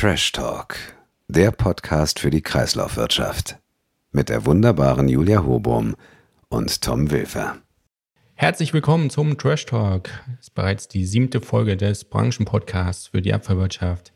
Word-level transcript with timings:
Trash 0.00 0.30
Talk, 0.30 0.76
der 1.26 1.50
Podcast 1.50 2.20
für 2.20 2.30
die 2.30 2.40
Kreislaufwirtschaft. 2.40 3.58
Mit 4.12 4.28
der 4.28 4.46
wunderbaren 4.46 5.08
Julia 5.08 5.44
Hobum 5.44 5.96
und 6.48 6.82
Tom 6.82 7.10
Wilfer. 7.10 7.56
Herzlich 8.34 8.72
willkommen 8.72 9.10
zum 9.10 9.36
Trash 9.36 9.66
Talk. 9.66 10.04
Das 10.36 10.42
ist 10.42 10.54
bereits 10.54 10.86
die 10.86 11.04
siebte 11.04 11.40
Folge 11.40 11.76
des 11.76 12.04
Branchenpodcasts 12.04 13.08
für 13.08 13.20
die 13.20 13.34
Abfallwirtschaft. 13.34 14.12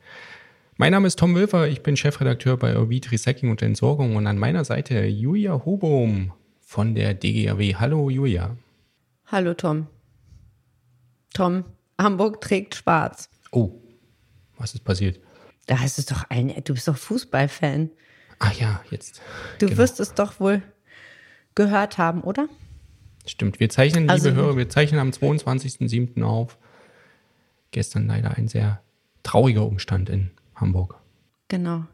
Mein 0.77 0.93
Name 0.93 1.09
ist 1.09 1.19
Tom 1.19 1.35
Wilfer, 1.35 1.67
ich 1.67 1.83
bin 1.83 1.97
Chefredakteur 1.97 2.57
bei 2.57 2.79
Ovid 2.79 3.11
Recycling 3.11 3.51
und 3.51 3.61
Entsorgung 3.61 4.15
und 4.15 4.29
an 4.29 4.39
meiner 4.39 4.65
Seite 4.65 5.05
Julia 5.07 5.65
Hobum 5.65 6.33
von 6.61 6.95
der 6.95 7.13
DGAW. 7.13 7.75
Hallo 7.75 8.09
Julia. 8.09 8.57
Hallo 9.27 9.53
Tom. 9.55 9.89
Tom, 11.35 11.65
Hamburg 12.01 12.41
trägt 12.41 12.77
schwarz. 12.77 13.29
Oh, 13.51 13.73
was 14.59 14.75
ist 14.75 14.85
passiert? 14.85 15.19
Da 15.67 15.79
heißt 15.79 15.99
es 15.99 16.07
doch 16.07 16.25
ein, 16.29 16.53
du 16.65 16.75
bist 16.75 16.89
doch 16.89 16.97
Fußballfan. 16.97 17.91
Ach 18.39 18.53
ja, 18.55 18.83
jetzt. 18.91 19.23
Du 19.59 19.67
genau. 19.67 19.79
wirst 19.79 20.01
es 20.01 20.15
doch 20.15 20.41
wohl 20.41 20.63
gehört 21.55 21.99
haben, 21.99 22.23
oder? 22.23 22.49
Stimmt, 23.27 23.61
wir 23.61 23.69
zeichnen, 23.69 24.11
also, 24.11 24.31
liebe 24.31 24.41
Hörer, 24.41 24.57
wir 24.57 24.69
zeichnen 24.69 25.01
am 25.01 25.11
22.07. 25.11 26.23
auf. 26.25 26.59
Gestern 27.71 28.09
leider 28.09 28.37
ein 28.37 28.49
sehr 28.49 28.83
trauriger 29.23 29.65
Umstand 29.65 30.11
in 30.11 30.31
Hamburg. 30.57 30.97
Genau. 31.49 31.85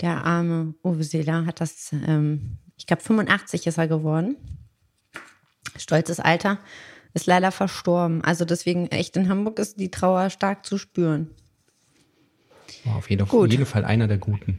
Der 0.00 0.24
arme 0.24 0.74
Uwe 0.84 1.02
Seeler 1.02 1.46
hat 1.46 1.60
das, 1.60 1.92
ähm, 1.92 2.58
ich 2.76 2.86
glaube 2.86 3.02
85 3.02 3.66
ist 3.66 3.78
er 3.78 3.88
geworden. 3.88 4.36
Stolzes 5.76 6.20
Alter, 6.20 6.58
ist 7.14 7.26
leider 7.26 7.50
verstorben. 7.50 8.22
Also 8.22 8.44
deswegen 8.44 8.88
echt 8.88 9.16
in 9.16 9.28
Hamburg 9.28 9.58
ist 9.58 9.80
die 9.80 9.90
Trauer 9.90 10.30
stark 10.30 10.66
zu 10.66 10.78
spüren. 10.78 11.30
War 12.84 12.96
auf 12.96 13.10
jeden, 13.10 13.26
Gut. 13.26 13.50
jeden 13.50 13.66
Fall 13.66 13.84
einer 13.84 14.08
der 14.08 14.18
Guten. 14.18 14.58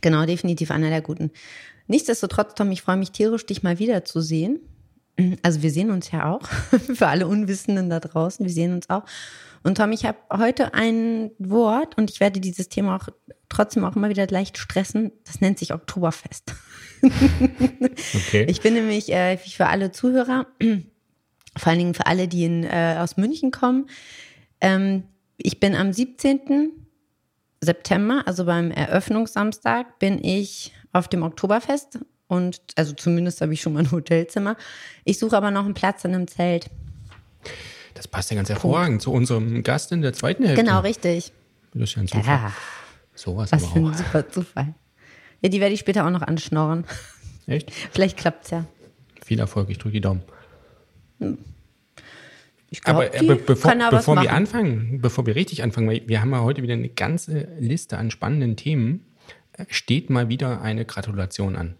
Genau, 0.00 0.26
definitiv 0.26 0.70
einer 0.70 0.90
der 0.90 1.02
Guten. 1.02 1.30
Nichtsdestotrotz, 1.86 2.54
Tom, 2.54 2.70
ich 2.72 2.82
freue 2.82 2.96
mich 2.96 3.12
tierisch, 3.12 3.46
dich 3.46 3.62
mal 3.62 3.78
wiederzusehen. 3.78 4.60
Also 5.42 5.62
wir 5.62 5.70
sehen 5.70 5.90
uns 5.90 6.10
ja 6.10 6.30
auch, 6.30 6.46
für 6.94 7.06
alle 7.06 7.26
Unwissenden 7.26 7.88
da 7.88 8.00
draußen, 8.00 8.44
wir 8.44 8.52
sehen 8.52 8.74
uns 8.74 8.90
auch. 8.90 9.04
Und 9.62 9.78
Tom, 9.78 9.90
ich 9.92 10.04
habe 10.04 10.18
heute 10.30 10.74
ein 10.74 11.30
Wort 11.38 11.96
und 11.96 12.10
ich 12.10 12.20
werde 12.20 12.40
dieses 12.40 12.68
Thema 12.68 12.96
auch 12.96 13.08
trotzdem 13.48 13.84
auch 13.84 13.96
immer 13.96 14.10
wieder 14.10 14.26
leicht 14.26 14.58
stressen. 14.58 15.12
Das 15.24 15.40
nennt 15.40 15.58
sich 15.58 15.72
Oktoberfest. 15.72 16.54
okay. 17.02 18.44
Ich 18.48 18.60
bin 18.60 18.74
nämlich 18.74 19.12
äh, 19.12 19.38
für 19.38 19.66
alle 19.66 19.90
Zuhörer, 19.90 20.46
vor 21.56 21.70
allen 21.70 21.78
Dingen 21.78 21.94
für 21.94 22.06
alle, 22.06 22.28
die 22.28 22.44
in, 22.44 22.64
äh, 22.64 22.96
aus 22.98 23.16
München 23.16 23.50
kommen, 23.50 23.88
ähm, 24.60 25.04
ich 25.36 25.60
bin 25.60 25.74
am 25.74 25.92
17. 25.92 26.85
September, 27.60 28.22
also 28.26 28.44
beim 28.44 28.70
Eröffnungssamstag, 28.70 29.98
bin 29.98 30.22
ich 30.22 30.72
auf 30.92 31.08
dem 31.08 31.22
Oktoberfest 31.22 31.98
und 32.28 32.60
also 32.76 32.92
zumindest 32.92 33.40
habe 33.40 33.52
ich 33.52 33.60
schon 33.60 33.72
mal 33.72 33.80
ein 33.80 33.90
Hotelzimmer. 33.90 34.56
Ich 35.04 35.18
suche 35.18 35.36
aber 35.36 35.50
noch 35.50 35.64
einen 35.64 35.74
Platz 35.74 36.04
in 36.04 36.14
einem 36.14 36.26
Zelt. 36.28 36.70
Das 37.94 38.08
passt 38.08 38.30
ja 38.30 38.36
ganz 38.36 38.48
hervorragend 38.48 39.00
zu 39.00 39.12
unserem 39.12 39.62
Gast 39.62 39.92
in 39.92 40.02
der 40.02 40.12
zweiten 40.12 40.44
Hälfte. 40.44 40.62
Genau, 40.62 40.80
richtig. 40.80 41.32
Das 41.72 41.84
ist 41.90 41.96
ja 41.96 42.02
ein 42.02 42.08
Zufall. 42.08 42.24
Ja. 42.24 42.52
Sowas 43.14 43.52
Was 43.52 43.62
aber 43.62 43.72
für 43.72 43.78
ein 43.78 43.86
auch. 43.88 43.94
super 43.94 44.28
Zufall. 44.28 44.74
Ja, 45.40 45.48
die 45.48 45.60
werde 45.60 45.74
ich 45.74 45.80
später 45.80 46.06
auch 46.06 46.10
noch 46.10 46.22
anschnorren. 46.22 46.84
Echt? 47.46 47.70
Vielleicht 47.92 48.16
klappt 48.16 48.44
es 48.44 48.50
ja. 48.50 48.64
Viel 49.24 49.38
Erfolg, 49.38 49.70
ich 49.70 49.78
drücke 49.78 49.94
die 49.94 50.00
Daumen. 50.00 50.22
Hm. 51.20 51.38
Glaub, 52.70 52.96
aber, 52.96 53.10
aber 53.18 53.36
bevor, 53.36 53.74
bevor 53.90 54.20
wir 54.20 54.32
anfangen, 54.32 55.00
bevor 55.00 55.24
wir 55.26 55.36
richtig 55.36 55.62
anfangen, 55.62 55.88
weil 55.88 56.02
wir 56.06 56.20
haben 56.20 56.32
ja 56.32 56.42
heute 56.42 56.62
wieder 56.62 56.74
eine 56.74 56.88
ganze 56.88 57.48
Liste 57.58 57.96
an 57.96 58.10
spannenden 58.10 58.56
Themen, 58.56 59.06
äh, 59.52 59.64
steht 59.68 60.10
mal 60.10 60.28
wieder 60.28 60.60
eine 60.60 60.84
Gratulation 60.84 61.56
an. 61.56 61.76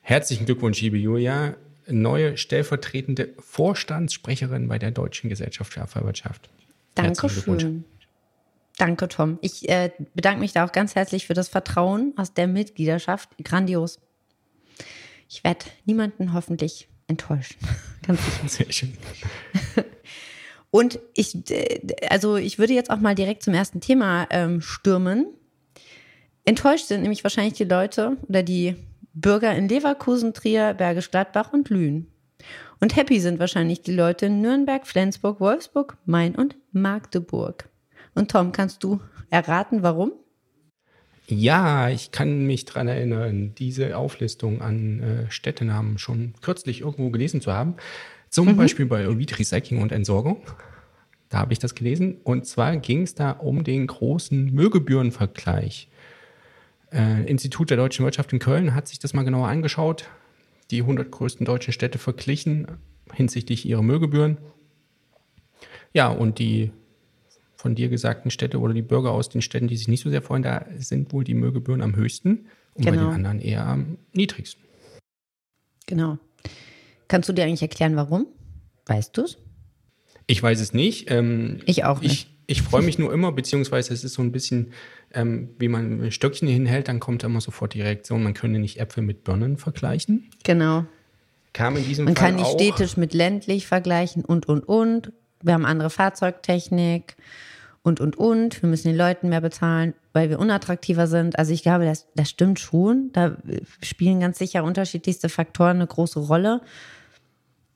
Herzlichen 0.00 0.46
Glückwunsch, 0.46 0.80
liebe 0.80 0.96
Julia 0.96 1.54
neue 1.90 2.36
stellvertretende 2.36 3.30
Vorstandssprecherin 3.38 4.68
bei 4.68 4.78
der 4.78 4.90
Deutschen 4.90 5.30
Gesellschaft 5.30 5.72
für 5.72 5.82
Abfallwirtschaft. 5.82 6.48
Dankeschön. 6.94 7.84
Danke, 8.76 9.08
Tom. 9.08 9.38
Ich 9.40 9.68
äh, 9.68 9.90
bedanke 10.14 10.40
mich 10.40 10.52
da 10.52 10.64
auch 10.64 10.72
ganz 10.72 10.94
herzlich 10.94 11.26
für 11.26 11.34
das 11.34 11.48
Vertrauen 11.48 12.12
aus 12.16 12.34
der 12.34 12.46
Mitgliedschaft. 12.46 13.30
Grandios. 13.42 13.98
Ich 15.28 15.42
werde 15.44 15.66
niemanden 15.84 16.32
hoffentlich 16.32 16.88
enttäuschen. 17.08 17.56
Ganz 18.06 18.20
sicher. 18.24 18.48
Sehr 18.48 18.72
schön. 18.72 18.96
Und 20.70 20.98
ich, 21.14 21.50
äh, 21.50 21.80
also 22.10 22.36
ich 22.36 22.58
würde 22.58 22.74
jetzt 22.74 22.90
auch 22.90 23.00
mal 23.00 23.14
direkt 23.14 23.42
zum 23.42 23.54
ersten 23.54 23.80
Thema 23.80 24.26
ähm, 24.30 24.60
stürmen. 24.60 25.26
Enttäuscht 26.44 26.86
sind 26.86 27.02
nämlich 27.02 27.24
wahrscheinlich 27.24 27.54
die 27.54 27.64
Leute 27.64 28.16
oder 28.28 28.42
die 28.42 28.76
Bürger 29.14 29.54
in 29.54 29.68
Leverkusen, 29.68 30.34
Trier, 30.34 30.74
Bergisch 30.74 31.10
Gladbach 31.10 31.52
und 31.52 31.70
Lünen. 31.70 32.06
Und 32.80 32.96
happy 32.96 33.18
sind 33.20 33.40
wahrscheinlich 33.40 33.82
die 33.82 33.92
Leute 33.92 34.26
in 34.26 34.40
Nürnberg, 34.40 34.86
Flensburg, 34.86 35.40
Wolfsburg, 35.40 35.96
Main 36.06 36.36
und 36.36 36.56
Magdeburg. 36.72 37.68
Und 38.14 38.30
Tom, 38.30 38.52
kannst 38.52 38.84
du 38.84 39.00
erraten, 39.30 39.82
warum? 39.82 40.12
Ja, 41.26 41.90
ich 41.90 42.10
kann 42.10 42.46
mich 42.46 42.64
daran 42.64 42.88
erinnern, 42.88 43.54
diese 43.58 43.98
Auflistung 43.98 44.62
an 44.62 45.00
äh, 45.00 45.30
Städtenamen 45.30 45.98
schon 45.98 46.32
kürzlich 46.40 46.80
irgendwo 46.80 47.10
gelesen 47.10 47.42
zu 47.42 47.52
haben. 47.52 47.76
Zum 48.30 48.48
mhm. 48.48 48.56
Beispiel 48.56 48.86
bei 48.86 49.08
Ovid 49.08 49.38
Recycling 49.38 49.80
und 49.82 49.92
Entsorgung. 49.92 50.42
Da 51.28 51.38
habe 51.38 51.52
ich 51.52 51.58
das 51.58 51.74
gelesen. 51.74 52.18
Und 52.24 52.46
zwar 52.46 52.76
ging 52.76 53.02
es 53.02 53.14
da 53.14 53.32
um 53.32 53.64
den 53.64 53.86
großen 53.86 54.52
Müllgebührenvergleich. 54.52 55.88
Äh, 56.90 57.24
Institut 57.24 57.70
der 57.70 57.76
deutschen 57.76 58.04
Wirtschaft 58.04 58.32
in 58.32 58.38
Köln 58.38 58.74
hat 58.74 58.88
sich 58.88 58.98
das 58.98 59.12
mal 59.12 59.24
genauer 59.24 59.48
angeschaut, 59.48 60.08
die 60.70 60.80
100 60.80 61.10
größten 61.10 61.44
deutschen 61.44 61.72
Städte 61.72 61.98
verglichen 61.98 62.66
hinsichtlich 63.12 63.66
ihrer 63.66 63.82
Müllgebühren. 63.82 64.38
Ja, 65.92 66.08
und 66.08 66.38
die 66.38 66.72
von 67.56 67.74
dir 67.74 67.88
gesagten 67.88 68.30
Städte 68.30 68.60
oder 68.60 68.72
die 68.72 68.82
Bürger 68.82 69.10
aus 69.10 69.28
den 69.28 69.42
Städten, 69.42 69.68
die 69.68 69.76
sich 69.76 69.88
nicht 69.88 70.02
so 70.02 70.10
sehr 70.10 70.22
freuen, 70.22 70.42
da 70.42 70.66
sind 70.76 71.12
wohl 71.12 71.24
die 71.24 71.34
Müllgebühren 71.34 71.82
am 71.82 71.96
höchsten 71.96 72.46
und 72.74 72.84
genau. 72.84 72.86
bei 72.86 72.90
den 72.90 73.00
genau. 73.00 73.14
anderen 73.14 73.40
eher 73.40 73.66
am 73.66 73.98
niedrigsten. 74.12 74.62
Genau. 75.86 76.18
Kannst 77.08 77.28
du 77.28 77.32
dir 77.32 77.44
eigentlich 77.44 77.62
erklären, 77.62 77.96
warum? 77.96 78.26
Weißt 78.86 79.16
du 79.16 79.22
es? 79.22 79.38
Ich 80.26 80.42
weiß 80.42 80.60
es 80.60 80.74
nicht. 80.74 81.10
Ähm, 81.10 81.60
ich 81.64 81.84
auch 81.84 82.00
nicht. 82.00 82.28
Ich, 82.46 82.58
ich 82.58 82.62
freue 82.62 82.82
mich 82.82 82.98
nur 82.98 83.12
immer, 83.12 83.32
beziehungsweise 83.32 83.92
es 83.92 84.04
ist 84.04 84.14
so 84.14 84.22
ein 84.22 84.32
bisschen, 84.32 84.72
ähm, 85.12 85.50
wie 85.58 85.68
man 85.68 86.02
ein 86.02 86.12
Stöckchen 86.12 86.48
hinhält, 86.48 86.88
dann 86.88 87.00
kommt 87.00 87.22
immer 87.22 87.40
sofort 87.40 87.74
die 87.74 87.82
Reaktion, 87.82 88.22
man 88.22 88.34
könne 88.34 88.58
nicht 88.58 88.78
Äpfel 88.78 89.02
mit 89.02 89.24
Birnen 89.24 89.58
vergleichen. 89.58 90.30
Genau. 90.44 90.86
Kam 91.52 91.76
in 91.76 91.84
diesem 91.84 92.06
man 92.06 92.16
Fall 92.16 92.26
kann 92.26 92.36
nicht 92.36 92.46
auch. 92.46 92.54
städtisch 92.54 92.96
mit 92.96 93.14
ländlich 93.14 93.66
vergleichen 93.66 94.24
und, 94.24 94.48
und, 94.48 94.68
und. 94.68 95.12
Wir 95.42 95.54
haben 95.54 95.64
andere 95.64 95.90
Fahrzeugtechnik 95.90 97.16
und, 97.82 98.00
und, 98.00 98.16
und. 98.16 98.62
Wir 98.62 98.68
müssen 98.68 98.88
den 98.88 98.96
Leuten 98.96 99.28
mehr 99.28 99.40
bezahlen, 99.40 99.94
weil 100.12 100.30
wir 100.30 100.38
unattraktiver 100.38 101.06
sind. 101.06 101.38
Also 101.38 101.52
ich 101.52 101.62
glaube, 101.62 101.84
das, 101.84 102.06
das 102.14 102.30
stimmt 102.30 102.60
schon. 102.60 103.10
Da 103.12 103.36
spielen 103.82 104.20
ganz 104.20 104.38
sicher 104.38 104.64
unterschiedlichste 104.64 105.28
Faktoren 105.28 105.76
eine 105.76 105.86
große 105.86 106.20
Rolle. 106.20 106.60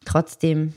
Trotzdem 0.05 0.75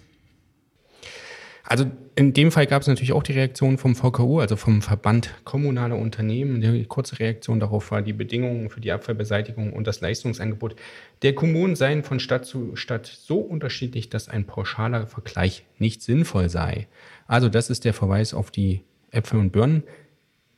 also 1.67 1.85
in 2.15 2.33
dem 2.33 2.51
Fall 2.51 2.67
gab 2.67 2.83
es 2.83 2.87
natürlich 2.87 3.11
auch 3.11 3.23
die 3.23 3.33
Reaktion 3.33 3.79
vom 3.79 3.95
VKU, 3.95 4.39
also 4.39 4.55
vom 4.55 4.83
Verband 4.83 5.33
Kommunaler 5.45 5.97
Unternehmen. 5.97 6.61
Die 6.61 6.85
kurze 6.85 7.19
Reaktion 7.19 7.59
darauf 7.59 7.89
war, 7.89 8.03
die 8.03 8.13
Bedingungen 8.13 8.69
für 8.69 8.79
die 8.79 8.91
Abfallbeseitigung 8.91 9.73
und 9.73 9.87
das 9.87 9.99
Leistungsangebot 9.99 10.75
der 11.23 11.33
Kommunen 11.33 11.75
seien 11.75 12.03
von 12.03 12.19
Stadt 12.19 12.45
zu 12.45 12.75
Stadt 12.75 13.07
so 13.07 13.39
unterschiedlich, 13.39 14.09
dass 14.09 14.29
ein 14.29 14.45
pauschaler 14.45 15.07
Vergleich 15.07 15.65
nicht 15.79 16.03
sinnvoll 16.03 16.49
sei. 16.49 16.87
Also 17.25 17.49
das 17.49 17.71
ist 17.71 17.83
der 17.83 17.95
Verweis 17.95 18.35
auf 18.35 18.51
die 18.51 18.81
Äpfel 19.09 19.39
und 19.39 19.51
Birnen. 19.51 19.83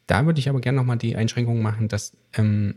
Da 0.08 0.26
würde 0.26 0.40
ich 0.40 0.50
aber 0.50 0.60
gerne 0.60 0.78
nochmal 0.78 0.98
die 0.98 1.16
Einschränkung 1.16 1.62
machen, 1.62 1.88
dass 1.88 2.18
ähm, 2.34 2.76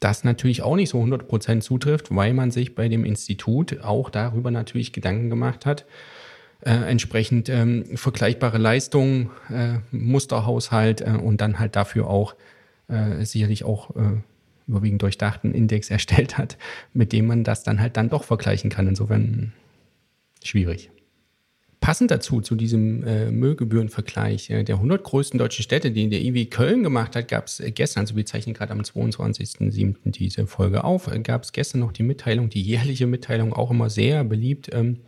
das 0.00 0.24
natürlich 0.24 0.62
auch 0.62 0.76
nicht 0.76 0.90
so 0.90 1.00
100% 1.00 1.60
zutrifft, 1.60 2.14
weil 2.14 2.34
man 2.34 2.50
sich 2.50 2.74
bei 2.74 2.88
dem 2.88 3.04
Institut 3.04 3.80
auch 3.82 4.10
darüber 4.10 4.50
natürlich 4.50 4.92
Gedanken 4.92 5.30
gemacht 5.30 5.66
hat, 5.66 5.84
äh, 6.60 6.70
entsprechend 6.70 7.48
ähm, 7.48 7.96
vergleichbare 7.96 8.58
Leistungen, 8.58 9.30
äh, 9.50 9.78
Musterhaushalt 9.90 11.00
äh, 11.00 11.10
und 11.10 11.40
dann 11.40 11.58
halt 11.58 11.76
dafür 11.76 12.08
auch 12.08 12.34
äh, 12.88 13.24
sicherlich 13.24 13.64
auch 13.64 13.94
äh, 13.96 14.20
überwiegend 14.68 15.02
durchdachten 15.02 15.54
Index 15.54 15.90
erstellt 15.90 16.38
hat, 16.38 16.56
mit 16.92 17.12
dem 17.12 17.26
man 17.26 17.44
das 17.44 17.62
dann 17.62 17.80
halt 17.80 17.96
dann 17.96 18.10
doch 18.10 18.24
vergleichen 18.24 18.70
kann. 18.70 18.86
Insofern 18.86 19.52
schwierig. 20.42 20.90
Passend 21.82 22.12
dazu, 22.12 22.40
zu 22.40 22.54
diesem 22.54 23.02
äh, 23.02 23.32
Müllgebührenvergleich 23.32 24.50
äh, 24.50 24.62
der 24.62 24.76
100 24.76 25.02
größten 25.02 25.36
deutschen 25.36 25.64
Städte, 25.64 25.90
die 25.90 26.08
der 26.08 26.20
IW 26.20 26.46
Köln 26.46 26.84
gemacht 26.84 27.16
hat, 27.16 27.26
gab 27.26 27.46
es 27.46 27.58
äh, 27.58 27.72
gestern, 27.72 28.02
also 28.02 28.14
wir 28.14 28.24
zeichnen 28.24 28.54
gerade 28.54 28.72
am 28.72 28.82
22.07. 28.82 30.12
diese 30.12 30.46
Folge 30.46 30.84
auf, 30.84 31.08
äh, 31.08 31.18
gab 31.18 31.42
es 31.42 31.50
gestern 31.50 31.80
noch 31.80 31.90
die 31.90 32.04
Mitteilung, 32.04 32.48
die 32.48 32.62
jährliche 32.62 33.08
Mitteilung, 33.08 33.52
auch 33.52 33.72
immer 33.72 33.90
sehr 33.90 34.22
beliebt, 34.22 34.70
ähm, 34.72 35.00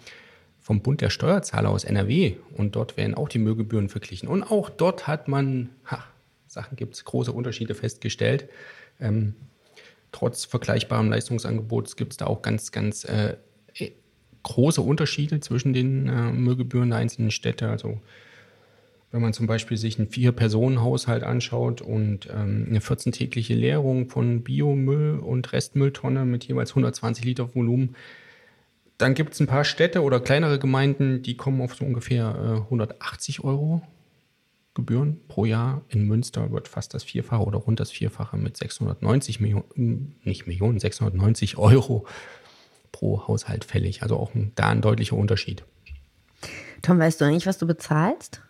vom 0.59 0.83
Bund 0.83 1.01
der 1.01 1.11
Steuerzahler 1.11 1.71
aus 1.71 1.85
NRW 1.85 2.35
und 2.57 2.75
dort 2.75 2.97
werden 2.97 3.15
auch 3.15 3.29
die 3.29 3.39
Müllgebühren 3.39 3.89
verglichen. 3.89 4.29
Und 4.29 4.43
auch 4.43 4.69
dort 4.69 5.07
hat 5.07 5.29
man 5.29 5.71
ha, 5.85 6.03
Sachen 6.49 6.75
gibt 6.75 6.95
es 6.97 7.05
große 7.05 7.31
Unterschiede 7.31 7.77
festgestellt. 7.77 8.49
Ähm, 8.99 9.37
trotz 10.11 10.45
vergleichbarem 10.45 11.09
Leistungsangebots 11.09 11.95
gibt 11.95 12.15
es 12.15 12.17
da 12.17 12.27
auch 12.27 12.43
ganz, 12.43 12.73
ganz 12.73 13.05
äh, 13.05 13.37
große 14.45 14.81
Unterschiede 14.81 15.41
zwischen 15.41 15.73
den 15.73 16.09
äh, 16.09 16.33
Müllgebühren 16.33 16.91
der 16.91 17.01
einzelnen 17.01 17.33
Städte. 17.33 17.69
Also 17.69 18.01
wenn 19.11 19.23
man 19.23 19.33
zum 19.33 19.47
Beispiel 19.47 19.77
sich 19.77 19.99
einen 19.99 20.09
Vier-Personen-Haushalt 20.09 21.23
anschaut 21.23 21.81
und 21.81 22.29
ähm, 22.33 22.67
eine 22.69 22.81
14-tägliche 22.81 23.55
Leerung 23.55 24.09
von 24.09 24.43
Biomüll 24.43 25.19
und 25.19 25.53
Restmülltonne 25.53 26.25
mit 26.25 26.45
jeweils 26.45 26.71
120 26.71 27.25
Liter 27.25 27.55
Volumen, 27.55 27.97
dann 28.99 29.15
gibt 29.15 29.35
es 29.35 29.41
ein 29.41 29.47
paar 29.47 29.65
Städte 29.65 30.03
oder 30.03 30.21
kleinere 30.21 30.59
Gemeinden, 30.59 31.23
die 31.23 31.37
kommen 31.37 31.61
auf 31.61 31.75
so 31.75 31.85
ungefähr 31.85 32.35
äh, 32.35 32.61
180 32.63 33.43
Euro 33.43 33.83
Gebühren 34.75 35.21
pro 35.29 35.45
Jahr. 35.45 35.83
In 35.89 36.07
Münster 36.07 36.51
wird 36.51 36.67
fast 36.67 36.95
das 36.95 37.05
Vierfache 37.05 37.45
oder 37.45 37.59
rund 37.59 37.79
das 37.79 37.93
Vierfache 37.93 38.37
mit 38.37 38.57
690 38.57 39.41
Millionen, 39.41 40.17
nicht 40.25 40.49
Millionen, 40.49 40.81
690 40.81 41.57
Euro 41.59 42.07
pro 42.95 43.27
Haushalt 43.27 43.65
fällig. 43.65 44.03
Also 44.03 44.17
auch 44.17 44.35
ein, 44.35 44.53
da 44.55 44.69
ein 44.69 44.81
deutlicher 44.81 45.17
Unterschied. 45.17 45.65
Tom, 46.81 47.01
weißt 47.01 47.21
du 47.21 47.25
eigentlich, 47.25 47.47
was 47.47 47.59
du 47.59 47.67
bezahlst? 47.67 48.41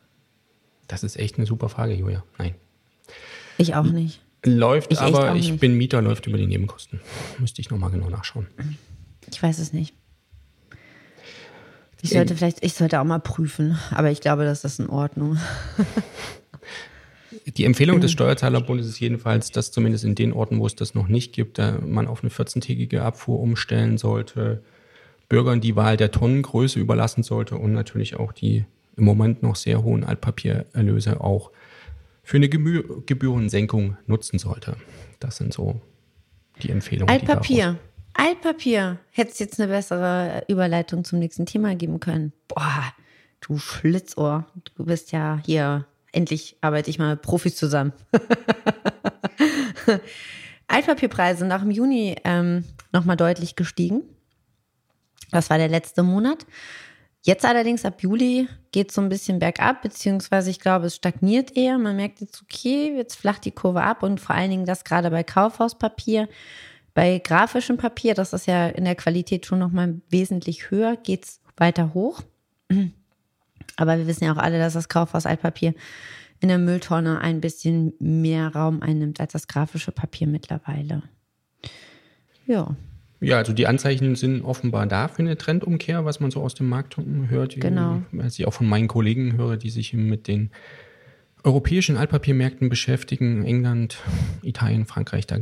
Das 0.87 1.03
ist 1.03 1.17
echt 1.17 1.39
eine 1.39 1.47
super 1.47 1.71
Frage, 1.71 1.95
Julia. 1.95 2.23
Nein. 2.37 2.55
Ich 3.57 3.75
auch 3.75 3.85
nicht. 3.85 4.21
Läuft, 4.45 4.93
Ich 4.93 5.01
aber 5.01 5.35
ich 5.35 5.59
bin 5.59 5.79
Mieter, 5.79 6.03
läuft 6.03 6.27
über 6.27 6.37
die 6.37 6.47
Nebenkosten. 6.47 7.01
Müsste 7.39 7.63
ich 7.63 7.71
nochmal 7.71 7.91
genau 7.91 8.11
nachschauen. 8.11 8.47
Ich 9.33 9.43
weiß 9.43 9.59
es 9.59 9.73
nicht. 9.73 9.95
Ich 12.03 12.11
sollte 12.11 12.37
vielleicht, 12.37 12.63
ich 12.63 12.75
sollte 12.75 13.01
auch 13.01 13.05
mal 13.05 13.21
prüfen, 13.21 13.79
aber 13.91 14.11
ich 14.11 14.21
glaube, 14.21 14.45
das 14.45 14.63
ist 14.65 14.79
in 14.79 14.91
Ordnung. 14.91 15.39
Die 17.47 17.65
Empfehlung 17.65 18.01
des 18.01 18.13
Steuerzahlerbundes 18.13 18.87
ist 18.87 19.01
jedenfalls, 19.01 19.51
dass 19.51 19.71
zumindest 19.71 20.05
in 20.05 20.15
den 20.15 20.33
Orten, 20.33 20.61
wo 20.61 20.67
es 20.67 20.77
das 20.77 20.95
noch 20.95 21.09
nicht 21.09 21.33
gibt, 21.33 21.59
man 21.59 22.07
auf 22.07 22.23
eine 22.23 22.31
14-tägige 22.31 23.01
Abfuhr 23.01 23.39
umstellen 23.41 23.99
sollte, 23.99 24.63
Bürgern 25.29 25.61
die 25.61 25.77
Wahl 25.77 25.97
der 25.97 26.11
Tonnengröße 26.11 26.79
überlassen 26.79 27.23
sollte 27.23 27.57
und 27.57 27.73
natürlich 27.73 28.17
auch 28.17 28.33
die 28.33 28.65
im 28.97 29.05
Moment 29.05 29.43
noch 29.43 29.57
sehr 29.57 29.83
hohen 29.83 30.05
Altpapiererlöse 30.05 31.21
auch 31.21 31.51
für 32.23 32.37
eine 32.37 32.49
Gemü 32.49 32.83
Gebührensenkung 33.07 33.97
nutzen 34.07 34.39
sollte. 34.39 34.77
Das 35.21 35.37
sind 35.37 35.53
so 35.53 35.81
die 36.63 36.71
Empfehlungen. 36.71 37.09
die 37.09 37.27
Altpapier. 37.27 37.79
Altpapier. 38.15 38.99
Hättest 39.11 39.41
jetzt 39.41 39.61
eine 39.61 39.71
bessere 39.71 40.45
Überleitung 40.49 41.05
zum 41.05 41.19
nächsten 41.19 41.47
Thema 41.47 41.75
geben 41.75 42.01
können. 42.01 42.33
Boah, 42.49 42.95
du 43.41 43.59
Schlitzohr. 43.59 44.47
Du 44.77 44.85
bist 44.85 45.13
ja 45.13 45.41
hier. 45.45 45.87
Endlich 46.15 46.57
arbeite 46.61 46.91
ich 46.91 46.99
mal 47.01 47.11
mit 47.11 47.23
Profis 47.23 47.57
zusammen. 47.57 47.93
Altpapierpreise 50.69 51.41
sind 51.41 51.51
auch 51.51 51.63
im 51.63 51.73
Juni 51.73 52.15
ähm, 52.23 52.65
nochmal 52.93 53.17
deutlich 53.17 53.57
gestiegen. 53.57 54.03
Das 55.33 55.51
war 55.51 55.59
der 55.59 55.69
letzte 55.69 56.05
Monat. 56.05 56.47
Jetzt 57.23 57.45
allerdings 57.45 57.85
ab 57.85 58.01
Juli 58.01 58.49
geht 58.71 58.91
es 58.91 58.95
so 58.95 59.01
ein 59.01 59.09
bisschen 59.09 59.41
bergab, 59.41 59.83
beziehungsweise 59.83 60.51
ich 60.51 60.61
glaube, 60.61 60.87
es 60.87 60.95
stagniert 60.95 61.57
eher. 61.57 61.79
Man 61.79 61.97
merkt 61.97 62.21
jetzt, 62.21 62.43
okay, 62.43 62.95
jetzt 62.97 63.17
flacht 63.17 63.45
die 63.45 63.51
Kurve 63.51 63.83
ab 63.83 64.05
und 64.05 64.21
vor 64.21 64.37
allen 64.37 64.51
Dingen 64.51 64.67
das 64.67 64.85
gerade 64.85 65.11
bei 65.11 65.25
Kaufhauspapier. 65.25 66.29
Bei 66.93 67.19
grafischem 67.19 67.77
Papier, 67.77 68.15
das 68.15 68.33
ist 68.33 68.47
ja 68.47 68.69
in 68.69 68.85
der 68.85 68.95
Qualität 68.95 69.47
schon 69.47 69.59
nochmal 69.59 70.01
wesentlich 70.11 70.71
höher, 70.71 70.97
geht 70.97 71.25
es 71.25 71.41
weiter 71.57 71.93
hoch. 71.93 72.23
Aber 73.77 73.99
wir 73.99 74.07
wissen 74.07 74.25
ja 74.25 74.33
auch 74.33 74.39
alle, 74.39 74.59
dass 74.59 74.75
das 74.75 74.89
Kaufhaus-Altpapier 74.89 75.75
in 76.41 76.49
der 76.49 76.59
Mülltonne 76.59 77.21
ein 77.21 77.41
bisschen 77.41 77.95
mehr 77.99 78.49
Raum 78.55 78.83
einnimmt 78.83 79.21
als 79.21 79.33
das 79.33 79.47
grafische 79.49 79.93
Papier 79.93 80.27
mittlerweile. 80.27 81.03
Ja, 82.47 82.77
Ja, 83.21 83.39
also 83.39 83.53
die 83.53 83.67
Anzeichen 83.67 84.17
sind 84.17 84.43
offenbar 84.43 84.87
da 84.87 85.09
für 85.09 85.21
eine 85.21 85.39
Trendumkehr, 85.39 86.05
was 86.05 86.21
man 86.21 86.31
so 86.31 86.43
aus 86.43 86.55
dem 86.55 86.69
Markt 86.69 86.97
hört. 87.29 87.59
Genau. 87.59 88.03
Was 88.13 88.39
ich 88.39 88.47
auch 88.47 88.53
von 88.53 88.69
meinen 88.69 88.89
Kollegen 88.89 89.37
höre, 89.37 89.57
die 89.57 89.71
sich 89.71 89.95
mit 89.95 90.29
den 90.29 90.51
europäischen 91.43 91.97
Altpapiermärkten 91.97 92.69
beschäftigen, 92.69 93.45
England, 93.45 93.99
Italien, 94.43 94.87
Frankreich, 94.87 95.27
da 95.27 95.39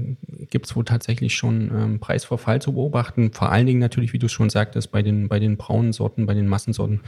gibt 0.50 0.67
es 0.67 0.75
wohl 0.75 0.84
tatsächlich 0.84 1.34
schon 1.34 1.70
ähm, 1.75 2.00
Preisverfall 2.00 2.61
zu 2.61 2.73
beobachten. 2.73 3.32
Vor 3.32 3.50
allen 3.50 3.67
Dingen 3.67 3.79
natürlich, 3.79 4.12
wie 4.12 4.19
du 4.19 4.26
es 4.26 4.32
schon 4.32 4.50
sagtest, 4.50 4.90
bei 4.90 5.02
den, 5.02 5.29
bei 5.29 5.38
den 5.38 5.56
braunen 5.56 5.93
Sorten, 5.93 6.26
bei 6.26 6.34
den 6.34 6.49
Massensorten. 6.49 7.00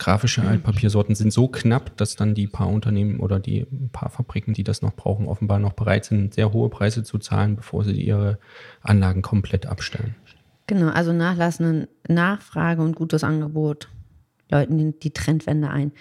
Grafische 0.00 0.42
Altpapiersorten 0.42 1.14
sind 1.14 1.30
so 1.30 1.46
knapp, 1.46 1.94
dass 1.98 2.16
dann 2.16 2.34
die 2.34 2.46
paar 2.46 2.68
Unternehmen 2.68 3.20
oder 3.20 3.38
die 3.38 3.66
paar 3.92 4.08
Fabriken, 4.08 4.54
die 4.54 4.64
das 4.64 4.80
noch 4.80 4.94
brauchen, 4.96 5.28
offenbar 5.28 5.58
noch 5.58 5.74
bereit 5.74 6.06
sind, 6.06 6.32
sehr 6.32 6.54
hohe 6.54 6.70
Preise 6.70 7.02
zu 7.02 7.18
zahlen, 7.18 7.56
bevor 7.56 7.84
sie 7.84 8.00
ihre 8.00 8.38
Anlagen 8.80 9.20
komplett 9.20 9.66
abstellen. 9.66 10.16
Genau, 10.66 10.88
also 10.88 11.12
nachlassende 11.12 11.90
Nachfrage 12.08 12.80
und 12.80 12.96
gutes 12.96 13.22
Angebot 13.24 13.90
läuten 14.48 14.78
die, 14.78 14.98
die 14.98 15.12
Trendwende 15.12 15.68
ein. 15.68 15.92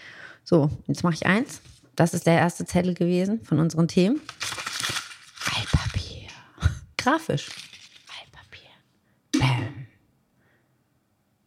So, 0.46 0.70
jetzt 0.88 1.04
mache 1.04 1.16
ich 1.16 1.26
eins. 1.26 1.62
Das 1.98 2.14
ist 2.14 2.26
der 2.26 2.38
erste 2.38 2.64
Zettel 2.64 2.94
gewesen 2.94 3.44
von 3.44 3.60
unseren 3.60 3.90
Themen. 3.90 4.22
Altpapier. 5.58 6.30
Grafisch. 6.98 7.50
Altpapier. 8.22 8.70
Bam. 9.42 9.88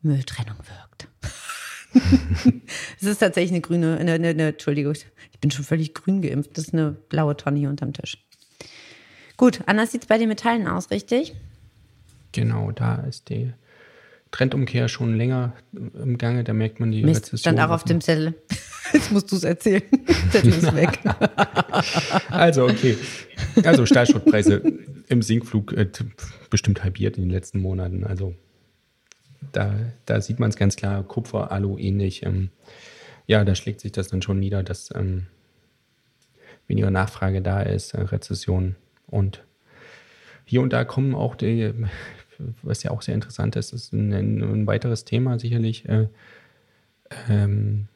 Mülltrennung 0.02 0.58
wirkt. 0.58 0.91
Es 3.00 3.06
ist 3.06 3.18
tatsächlich 3.18 3.52
eine 3.52 3.60
grüne, 3.60 3.98
eine, 3.98 4.12
eine, 4.12 4.28
eine, 4.28 4.48
Entschuldigung, 4.48 4.94
ich 4.94 5.40
bin 5.40 5.50
schon 5.50 5.64
völlig 5.64 5.94
grün 5.94 6.22
geimpft. 6.22 6.56
Das 6.56 6.66
ist 6.66 6.74
eine 6.74 6.92
blaue 6.92 7.36
Tonne 7.36 7.58
hier 7.58 7.68
unterm 7.68 7.92
Tisch. 7.92 8.18
Gut, 9.36 9.60
anders 9.66 9.92
sieht 9.92 10.02
es 10.02 10.08
bei 10.08 10.18
den 10.18 10.28
Metallen 10.28 10.68
aus, 10.68 10.90
richtig? 10.90 11.34
Genau, 12.32 12.70
da 12.70 12.96
ist 12.96 13.28
die 13.28 13.52
Trendumkehr 14.30 14.88
schon 14.88 15.16
länger 15.16 15.52
im 15.72 16.16
Gange. 16.18 16.44
Da 16.44 16.52
merkt 16.52 16.80
man 16.80 16.90
die 16.90 17.02
Mist, 17.02 17.26
Rezession. 17.26 17.38
stand 17.38 17.60
auch 17.60 17.70
auf 17.70 17.84
dem 17.84 18.00
Zettel. 18.00 18.34
Jetzt 18.92 19.12
musst 19.12 19.30
du 19.30 19.36
es 19.36 19.44
erzählen. 19.44 19.82
Zettel 20.30 20.52
ist 20.52 20.74
weg. 20.74 20.98
Also, 22.30 22.64
okay. 22.64 22.96
Also, 23.64 23.86
Stahlschrottpreise 23.86 24.62
im 25.08 25.22
Sinkflug 25.22 25.72
äh, 25.72 25.86
bestimmt 26.50 26.82
halbiert 26.82 27.16
in 27.16 27.24
den 27.24 27.30
letzten 27.30 27.60
Monaten. 27.60 28.04
Also, 28.04 28.34
da, 29.52 29.74
da 30.06 30.20
sieht 30.20 30.38
man 30.38 30.50
es 30.50 30.56
ganz 30.56 30.76
klar. 30.76 31.02
Kupfer, 31.02 31.50
Alu 31.50 31.76
ähnlich. 31.78 32.24
Ähm, 32.24 32.50
ja, 33.26 33.44
da 33.44 33.54
schlägt 33.54 33.80
sich 33.80 33.92
das 33.92 34.08
dann 34.08 34.22
schon 34.22 34.38
nieder, 34.38 34.62
dass 34.62 34.90
ähm, 34.94 35.26
weniger 36.66 36.90
Nachfrage 36.90 37.42
da 37.42 37.62
ist, 37.62 37.94
äh, 37.94 38.02
Rezession. 38.02 38.76
Und 39.06 39.44
hier 40.44 40.62
und 40.62 40.72
da 40.72 40.84
kommen 40.84 41.14
auch 41.14 41.34
die, 41.34 41.72
was 42.62 42.82
ja 42.82 42.90
auch 42.90 43.02
sehr 43.02 43.14
interessant 43.14 43.56
ist, 43.56 43.72
ist 43.72 43.92
ein, 43.92 44.12
ein 44.12 44.66
weiteres 44.66 45.04
Thema 45.04 45.38
sicherlich, 45.38 45.88
äh, 45.88 46.08
ähm, 47.28 47.88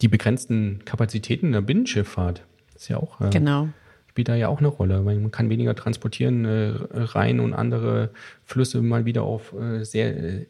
die 0.00 0.08
begrenzten 0.08 0.84
Kapazitäten 0.84 1.52
der 1.52 1.60
Binnenschifffahrt. 1.60 2.44
Ist 2.74 2.88
ja 2.88 2.96
auch, 2.96 3.20
äh, 3.20 3.30
Genau. 3.30 3.68
Spielt 4.10 4.28
da 4.28 4.34
ja 4.34 4.48
auch 4.48 4.58
eine 4.58 4.66
Rolle, 4.66 5.04
weil 5.04 5.20
man 5.20 5.30
kann 5.30 5.50
weniger 5.50 5.76
transportieren, 5.76 6.44
äh, 6.44 6.72
Rhein 6.92 7.38
und 7.38 7.54
andere 7.54 8.10
Flüsse 8.44 8.82
mal 8.82 9.04
wieder 9.04 9.22
auf 9.22 9.52
äh, 9.52 9.84
sehr 9.84 10.16
äh, 10.16 10.46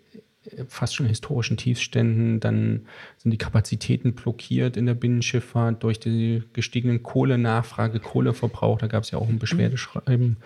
fast 0.66 0.94
schon 0.94 1.04
historischen 1.04 1.58
Tiefständen, 1.58 2.40
dann 2.40 2.86
sind 3.18 3.32
die 3.32 3.36
Kapazitäten 3.36 4.14
blockiert 4.14 4.78
in 4.78 4.86
der 4.86 4.94
Binnenschifffahrt 4.94 5.82
durch 5.82 6.00
die 6.00 6.42
gestiegenen 6.54 7.02
Kohlenachfrage, 7.02 8.00
Kohleverbrauch. 8.00 8.78
Da 8.78 8.86
gab 8.86 9.02
es 9.02 9.10
ja 9.10 9.18
auch 9.18 9.28
ein 9.28 9.38
Beschwerdeschreiben 9.38 10.38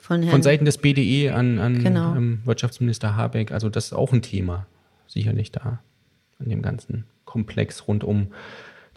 Von 0.00 0.24
von 0.24 0.42
Seiten 0.42 0.64
des 0.64 0.78
BDE 0.78 1.30
an, 1.30 1.60
an 1.60 1.80
Genau. 1.84 2.16
ähm, 2.16 2.40
Wirtschaftsminister 2.44 3.14
Habeck. 3.14 3.52
Also 3.52 3.68
das 3.68 3.86
ist 3.86 3.92
auch 3.92 4.12
ein 4.12 4.22
Thema, 4.22 4.66
sicherlich 5.06 5.52
da 5.52 5.78
an 6.40 6.48
dem 6.48 6.60
ganzen 6.60 7.04
Komplex 7.24 7.86
rund 7.86 8.02
um 8.02 8.26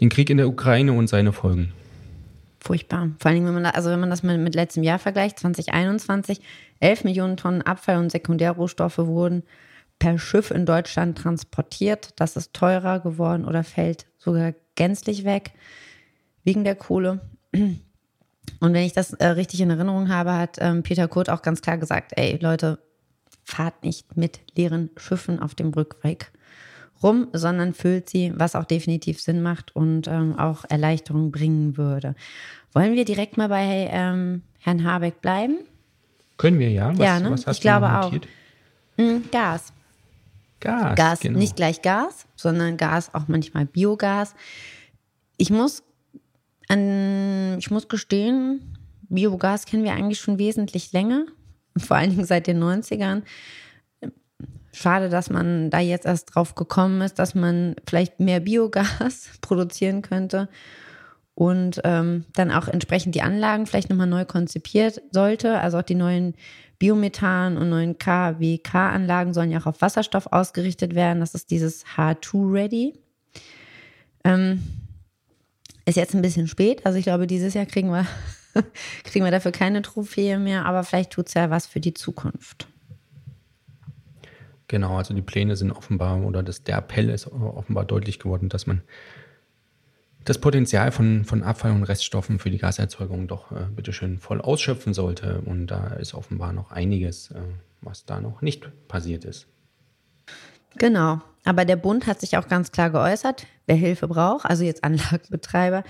den 0.02 0.10
Krieg 0.10 0.32
in 0.32 0.38
der 0.38 0.48
Ukraine 0.48 0.94
und 0.94 1.06
seine 1.08 1.32
Folgen. 1.32 1.74
Furchtbar. 2.66 3.12
Vor 3.20 3.32
Dingen, 3.32 3.46
wenn 3.46 3.54
man, 3.54 3.64
da, 3.64 3.70
also 3.72 3.92
wenn 3.92 4.00
man 4.00 4.10
das 4.10 4.24
mit, 4.24 4.40
mit 4.40 4.56
letztem 4.56 4.82
Jahr 4.82 4.98
vergleicht, 4.98 5.38
2021, 5.38 6.42
11 6.80 7.04
Millionen 7.04 7.38
Tonnen 7.38 7.62
Abfall- 7.62 8.00
und 8.00 8.12
Sekundärrohstoffe 8.12 8.98
wurden 8.98 9.44
per 10.00 10.18
Schiff 10.18 10.50
in 10.50 10.66
Deutschland 10.66 11.16
transportiert. 11.16 12.10
Das 12.16 12.36
ist 12.36 12.54
teurer 12.54 13.00
geworden 13.00 13.46
oder 13.46 13.64
fällt 13.64 14.08
sogar 14.18 14.56
gänzlich 14.74 15.26
weg 15.26 15.52
wegen 16.44 16.64
der 16.64 16.76
Kohle. 16.76 17.22
Und 17.54 18.74
wenn 18.74 18.84
ich 18.84 18.94
das 18.94 19.14
äh, 19.14 19.28
richtig 19.28 19.62
in 19.62 19.70
Erinnerung 19.70 20.10
habe, 20.10 20.34
hat 20.34 20.58
ähm, 20.60 20.82
Peter 20.82 21.08
Kurt 21.08 21.30
auch 21.30 21.44
ganz 21.44 21.62
klar 21.62 21.78
gesagt, 21.78 22.14
ey 22.16 22.40
Leute, 22.42 22.80
fahrt 23.44 23.84
nicht 23.84 24.18
mit 24.18 24.40
leeren 24.56 24.90
Schiffen 24.98 25.40
auf 25.40 25.54
dem 25.54 25.70
Rückweg 25.70 26.32
rum, 27.04 27.28
sondern 27.34 27.74
füllt 27.74 28.10
sie, 28.10 28.34
was 28.36 28.56
auch 28.56 28.66
definitiv 28.66 29.22
Sinn 29.22 29.42
macht 29.42 29.76
und 29.76 30.08
ähm, 30.08 30.38
auch 30.38 30.66
Erleichterung 30.70 31.32
bringen 31.32 31.78
würde. 31.78 32.16
Wollen 32.74 32.94
wir 32.96 33.06
direkt 33.06 33.38
mal 33.38 33.50
bei 33.50 33.90
ähm, 33.92 34.42
Herrn 34.60 34.84
Habeck 34.84 35.22
bleiben? 35.22 35.60
Können 36.38 36.60
wir 36.60 36.70
ja? 36.70 36.90
Was, 36.98 37.00
Ja, 37.06 37.20
ne? 37.20 37.32
was 37.32 37.48
hast 37.48 37.58
Ich 37.58 37.62
glaube 37.62 37.86
du 37.88 37.92
auch. 38.00 38.04
notiert? 38.12 38.28
Hm, 38.98 39.24
Gas. 39.32 39.72
Gas. 40.60 40.96
Gas, 40.96 41.20
genau. 41.20 41.38
nicht 41.38 41.56
gleich 41.56 41.82
Gas, 41.82 42.26
sondern 42.36 42.78
Gas, 42.78 43.14
auch 43.14 43.28
manchmal 43.28 43.66
Biogas. 43.66 44.34
Ich 45.38 45.50
muss 45.52 45.84
an, 46.68 47.58
ich 47.60 47.70
muss 47.72 47.88
gestehen, 47.88 48.78
Biogas 49.10 49.66
kennen 49.66 49.84
wir 49.84 49.94
eigentlich 49.94 50.20
schon 50.20 50.40
wesentlich 50.40 50.92
länger, 50.92 51.26
vor 51.78 51.98
allen 51.98 52.12
Dingen 52.12 52.26
seit 52.26 52.48
den 52.48 52.64
90ern. 52.64 53.22
Schade, 54.76 55.08
dass 55.08 55.30
man 55.30 55.70
da 55.70 55.80
jetzt 55.80 56.06
erst 56.06 56.36
drauf 56.36 56.54
gekommen 56.54 57.00
ist, 57.00 57.18
dass 57.18 57.34
man 57.34 57.78
vielleicht 57.88 58.20
mehr 58.20 58.42
Biogas 58.42 59.30
produzieren 59.42 60.02
könnte 60.02 60.50
und 61.34 61.80
ähm, 61.86 62.26
dann 62.34 62.52
auch 62.52 62.68
entsprechend 62.68 63.16
die 63.16 63.22
Anlagen 63.22 63.68
vielleicht 63.68 63.90
nochmal 63.90 64.08
neu 64.08 64.26
konzipiert 64.26 65.02
sollte. 65.12 65.62
Also 65.62 65.78
auch 65.78 65.84
die 65.84 65.96
neuen 65.96 66.34
Biomethan 66.78 67.56
und 67.58 67.70
neuen 67.70 67.98
KWK-Anlagen 67.98 69.34
sollen 69.34 69.50
ja 69.50 69.62
auch 69.62 69.66
auf 69.66 69.82
Wasserstoff 69.82 70.28
ausgerichtet 70.28 70.94
werden. 70.94 71.22
Das 71.22 71.36
ist 71.36 71.52
dieses 71.52 71.86
H2-Ready. 71.96 73.00
Ähm, 74.26 74.62
ist 75.86 75.96
jetzt 75.96 76.16
ein 76.16 76.22
bisschen 76.22 76.50
spät. 76.50 76.86
Also 76.86 76.98
ich 76.98 77.06
glaube, 77.06 77.28
dieses 77.28 77.54
Jahr 77.54 77.66
kriegen 77.66 77.92
wir, 77.92 78.06
kriegen 79.06 79.24
wir 79.24 79.32
dafür 79.32 79.54
keine 79.54 79.82
Trophäe 79.84 80.38
mehr, 80.38 80.66
aber 80.66 80.84
vielleicht 80.84 81.12
tut 81.12 81.28
es 81.28 81.34
ja 81.34 81.50
was 81.50 81.66
für 81.66 81.80
die 81.80 81.94
Zukunft. 81.94 82.68
Genau, 84.68 84.98
also 84.98 85.14
die 85.14 85.22
Pläne 85.22 85.56
sind 85.56 85.72
offenbar 85.72 86.22
oder 86.24 86.42
das, 86.42 86.64
der 86.64 86.78
Appell 86.78 87.10
ist 87.10 87.28
offenbar 87.28 87.86
deutlich 87.86 88.20
geworden, 88.20 88.50
dass 88.50 88.66
man 88.66 88.82
das 90.24 90.40
Potenzial 90.40 90.92
von, 90.92 91.24
von 91.24 91.44
Abfall 91.44 91.72
und 91.72 91.84
Reststoffen 91.84 92.40
für 92.40 92.50
die 92.50 92.58
Gaserzeugung 92.58 93.28
doch 93.28 93.52
äh, 93.52 93.66
bitteschön 93.76 94.18
voll 94.18 94.42
ausschöpfen 94.42 94.96
sollte. 94.96 95.42
Und 95.42 95.68
da 95.68 95.88
ist 95.88 96.16
offenbar 96.16 96.52
noch 96.52 96.72
einiges, 96.72 97.30
äh, 97.30 97.42
was 97.82 98.06
da 98.06 98.20
noch 98.20 98.42
nicht 98.42 98.68
passiert 98.88 99.24
ist. 99.24 99.48
Genau, 100.78 101.22
aber 101.46 101.64
der 101.64 101.76
Bund 101.76 102.08
hat 102.08 102.20
sich 102.20 102.38
auch 102.38 102.48
ganz 102.48 102.72
klar 102.72 102.90
geäußert, 102.90 103.46
wer 103.68 103.76
Hilfe 103.76 104.08
braucht, 104.08 104.46
also 104.46 104.64
jetzt 104.64 104.84
Anlagenbetreiber, 104.84 105.84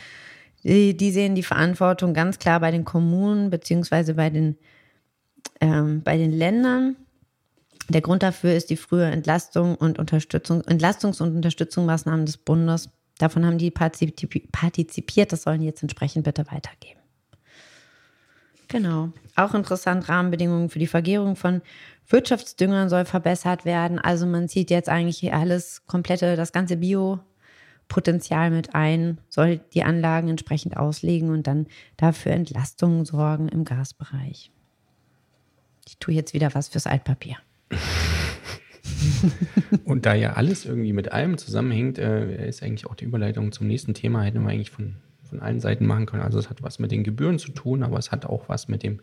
die, 0.63 0.98
die 0.98 1.12
sehen 1.12 1.36
die 1.36 1.44
Verantwortung 1.44 2.13
ganz 2.13 2.38
klar 2.38 2.60
bei 2.60 2.72
den 2.72 2.86
Kommunen 2.86 3.50
beziehungsweise 3.50 4.15
bei 4.15 4.32
ähm, 5.62 6.01
bei 6.03 6.17
den 6.17 6.32
Ländern. 6.32 6.96
Der 7.89 8.01
Grund 8.01 8.24
dafür 8.24 8.54
ist 8.54 8.70
die 8.70 8.77
frühe 8.77 9.06
Entlastung 9.06 9.75
und 9.75 10.00
Unterstützung, 10.00 10.62
Entlastungs- 10.63 11.22
und 11.22 11.36
Unterstützungsmaßnahmen 11.36 12.25
des 12.25 12.38
Bundes. 12.38 12.89
Davon 13.20 13.46
haben 13.46 13.58
die 13.58 13.72
partizipiert, 13.72 15.32
das 15.32 15.44
sollen 15.44 15.62
die 15.62 15.68
jetzt 15.68 15.84
entsprechend 15.84 16.25
bitte 16.25 16.46
weitergeben. 16.51 17.00
Genau. 18.68 19.12
Auch 19.36 19.54
interessant, 19.54 20.10
Rahmenbedingungen 20.10 20.70
für 20.70 20.80
die 20.80 20.88
Vergärung 20.88 21.36
von 21.36 21.62
Wirtschaftsdüngern 22.08 22.89
soll 22.89 23.06
verbessert 23.06 23.65
werden. 23.65 24.00
Also 24.00 24.25
man 24.25 24.48
zieht 24.48 24.70
jetzt 24.70 24.89
eigentlich 24.89 25.32
alles 25.34 25.86
komplette, 25.86 26.36
das 26.36 26.51
ganze 26.51 26.77
Biopotenzial 26.77 28.50
mit 28.50 28.74
ein, 28.74 29.20
soll 29.30 29.60
die 29.74 29.84
Anlagen 29.84 30.30
entsprechend 30.30 30.77
auslegen 30.77 31.30
und 31.30 31.48
dann 31.48 31.68
dafür 31.98 32.32
Entlastungen 32.32 33.06
sorgen 33.06 33.48
im 33.50 33.63
Gasbereich. 33.65 34.51
Ich 35.88 35.98
tue 36.00 36.15
jetzt 36.15 36.34
wieder 36.34 36.54
was 36.56 36.70
fürs 36.70 36.88
Altpapier. 36.88 37.38
Und 39.84 40.05
da 40.05 40.13
ja 40.13 40.34
alles 40.34 40.65
irgendwie 40.65 40.94
mit 40.94 41.12
allem 41.12 41.38
zusammenhängt, 41.38 41.98
äh, 41.98 42.48
ist 42.48 42.63
eigentlich 42.63 42.86
auch 42.86 42.96
die 42.96 43.05
Überleitung 43.05 43.51
zum 43.51 43.67
nächsten 43.67 43.94
Thema, 43.94 44.24
hätten 44.24 44.44
wir 44.44 44.50
eigentlich 44.50 44.72
von, 44.72 44.96
von 45.24 45.39
allen 45.39 45.60
Seiten 45.60 45.86
machen 45.86 46.05
können. 46.05 46.24
Also 46.24 46.39
es 46.39 46.50
hat 46.50 46.63
was 46.63 46.79
mit 46.79 46.91
den 46.91 47.03
Gebühren 47.03 47.39
zu 47.39 47.51
tun, 47.51 47.84
aber 47.84 47.98
es 47.98 48.12
hat 48.12 48.25
auch 48.25 48.50
was 48.50 48.67
mit 48.67 48.84
dem 48.84 49.01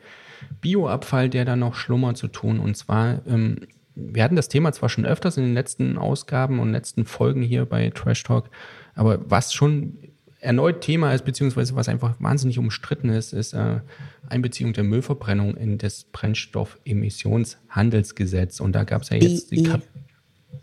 Bioabfall, 0.60 1.28
der 1.28 1.44
da 1.44 1.56
noch 1.56 1.74
schlummert, 1.74 2.16
zu 2.16 2.28
tun. 2.28 2.58
Und 2.58 2.76
zwar, 2.76 3.26
ähm, 3.26 3.56
wir 3.94 4.24
hatten 4.24 4.36
das 4.36 4.48
Thema 4.48 4.72
zwar 4.72 4.88
schon 4.88 5.06
öfters 5.06 5.36
in 5.36 5.44
den 5.44 5.54
letzten 5.54 5.98
Ausgaben 5.98 6.58
und 6.60 6.72
letzten 6.72 7.04
Folgen 7.04 7.42
hier 7.42 7.64
bei 7.66 7.90
Trash 7.90 8.22
Talk, 8.22 8.50
aber 8.94 9.30
was 9.30 9.52
schon 9.52 9.98
erneut 10.42 10.82
Thema 10.82 11.14
ist, 11.14 11.24
beziehungsweise 11.24 11.74
was 11.76 11.88
einfach 11.88 12.16
wahnsinnig 12.20 12.58
umstritten 12.58 13.08
ist, 13.08 13.32
ist 13.32 13.54
äh, 13.54 13.80
Einbeziehung 14.28 14.74
der 14.74 14.84
Müllverbrennung 14.84 15.56
in 15.56 15.78
das 15.78 16.04
Brennstoffemissionshandelsgesetz. 16.04 18.60
Und 18.60 18.72
da 18.72 18.84
gab 18.84 19.00
es 19.02 19.08
ja 19.10 19.16
jetzt 19.16 19.50
die 19.52 19.62
Kap 19.62 19.82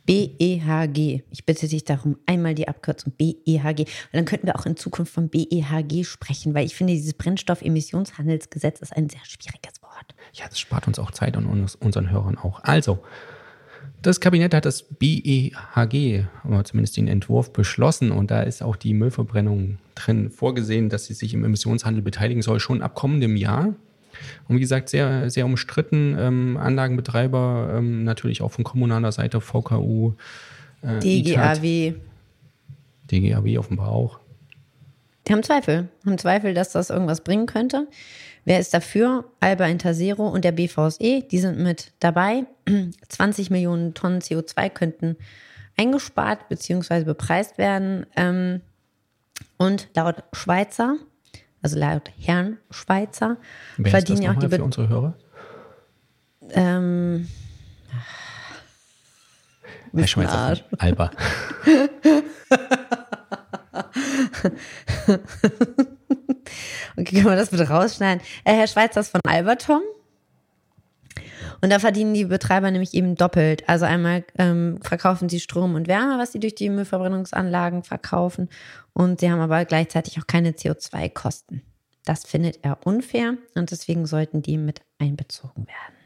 BEHG. 0.06 1.24
Ich 1.30 1.46
bitte 1.46 1.68
dich 1.68 1.86
darum, 1.86 2.18
einmal 2.26 2.56
die 2.56 2.68
Abkürzung 2.68 3.14
BEHG. 3.14 3.82
Und 3.82 4.14
dann 4.14 4.26
könnten 4.26 4.48
wir 4.48 4.58
auch 4.58 4.66
in 4.66 4.76
Zukunft 4.76 5.14
von 5.14 5.30
BEHG 5.30 6.04
sprechen, 6.04 6.54
weil 6.54 6.66
ich 6.66 6.76
finde, 6.76 6.94
dieses 6.94 7.14
Brennstoffemissionshandelsgesetz 7.14 8.82
ist 8.82 8.94
ein 8.96 9.08
sehr 9.08 9.24
schwieriges 9.24 9.82
Wort. 9.82 10.14
Ja, 10.34 10.46
das 10.48 10.60
spart 10.60 10.88
uns 10.88 11.00
auch 11.00 11.12
Zeit 11.12 11.38
und 11.38 11.46
uns, 11.46 11.76
unseren 11.76 12.10
Hörern 12.10 12.38
auch. 12.38 12.62
Also, 12.64 13.00
das 14.02 14.20
Kabinett 14.20 14.54
hat 14.54 14.66
das 14.66 14.84
BEHG, 14.84 16.26
oder 16.46 16.64
zumindest 16.64 16.98
den 16.98 17.08
Entwurf, 17.08 17.52
beschlossen 17.52 18.12
und 18.12 18.32
da 18.32 18.42
ist 18.42 18.62
auch 18.62 18.76
die 18.76 18.94
Müllverbrennung 18.94 19.78
drin 19.96 20.30
vorgesehen, 20.30 20.90
dass 20.90 21.06
sie 21.06 21.14
sich 21.14 21.34
im 21.34 21.44
Emissionshandel 21.44 22.02
beteiligen 22.02 22.42
soll, 22.42 22.60
schon 22.60 22.82
ab 22.82 22.96
kommendem 22.96 23.36
Jahr. 23.36 23.74
Und 24.48 24.56
wie 24.56 24.60
gesagt, 24.60 24.90
sehr, 24.90 25.30
sehr 25.30 25.46
umstritten. 25.46 26.16
Ähm, 26.18 26.58
Anlagenbetreiber, 26.58 27.74
ähm, 27.78 28.04
natürlich 28.04 28.42
auch 28.42 28.52
von 28.52 28.64
kommunaler 28.64 29.12
Seite, 29.12 29.40
VKU, 29.40 30.14
äh, 30.82 31.00
DGAW. 31.00 31.94
DGAW 33.12 33.58
offenbar 33.58 33.90
auch. 33.90 34.20
Die 35.28 35.34
haben 35.34 35.44
Zweifel, 35.44 35.90
haben 36.06 36.18
Zweifel, 36.18 36.54
dass 36.54 36.72
das 36.72 36.90
irgendwas 36.90 37.22
bringen 37.22 37.46
könnte. 37.46 37.88
Wer 38.50 38.60
ist 38.60 38.74
dafür? 38.74 39.26
Alba 39.42 39.68
Intersero 39.68 40.28
und 40.28 40.44
der 40.44 40.52
BVSE, 40.52 41.22
die 41.22 41.38
sind 41.38 41.60
mit 41.60 41.92
dabei. 42.00 42.48
20 43.08 43.52
Millionen 43.52 43.94
Tonnen 43.94 44.22
CO2 44.22 44.72
könnten 44.72 45.18
eingespart 45.78 46.50
bzw. 46.50 47.04
bepreist 47.04 47.60
werden. 47.60 48.08
Ähm, 48.16 48.62
und 49.58 49.90
laut 49.94 50.24
Schweizer, 50.34 50.96
also 51.62 51.78
laut 51.78 52.10
Herrn 52.20 52.58
Schweizer, 52.72 53.38
Wer 53.78 53.92
verdienen 53.92 54.24
ja 54.24 54.32
auch 54.32 54.40
die 54.40 54.48
Be 54.48 54.56
für 54.56 54.64
unsere 54.64 54.90
Hörer. 54.90 55.14
Ähm, 56.50 57.28
Herr 59.94 60.08
Schweizer, 60.08 60.58
Alba. 60.80 61.12
okay, 66.98 67.16
können 67.16 67.26
wir 67.26 67.36
das 67.36 67.50
bitte 67.50 67.70
rausschneiden? 67.70 68.24
Äh, 68.44 68.54
Herr 68.54 68.68
Schweizer 68.68 69.02
ist 69.02 69.10
von 69.10 69.22
Albertom. 69.28 69.82
Und 71.62 71.72
da 71.72 71.80
verdienen 71.80 72.14
die 72.14 72.26
Betreiber 72.26 72.72
nämlich 72.72 72.94
eben 72.94 73.16
doppelt. 73.16 73.68
Also 73.68 73.86
einmal 73.86 74.24
ähm, 74.38 74.80
verkaufen 74.82 75.28
sie 75.30 75.40
Strom 75.40 75.76
und 75.76 75.88
Wärme, 75.88 76.18
was 76.18 76.32
sie 76.32 76.40
durch 76.40 76.56
die 76.56 76.70
Müllverbrennungsanlagen 76.70 77.84
verkaufen. 77.84 78.50
Und 78.94 79.20
sie 79.20 79.30
haben 79.30 79.42
aber 79.42 79.66
gleichzeitig 79.66 80.20
auch 80.20 80.28
keine 80.28 80.52
CO2-Kosten. 80.52 81.62
Das 82.06 82.26
findet 82.26 82.60
er 82.64 82.86
unfair 82.86 83.38
und 83.56 83.72
deswegen 83.72 84.06
sollten 84.06 84.42
die 84.42 84.58
mit 84.58 84.82
einbezogen 85.00 85.68
werden. 85.68 85.99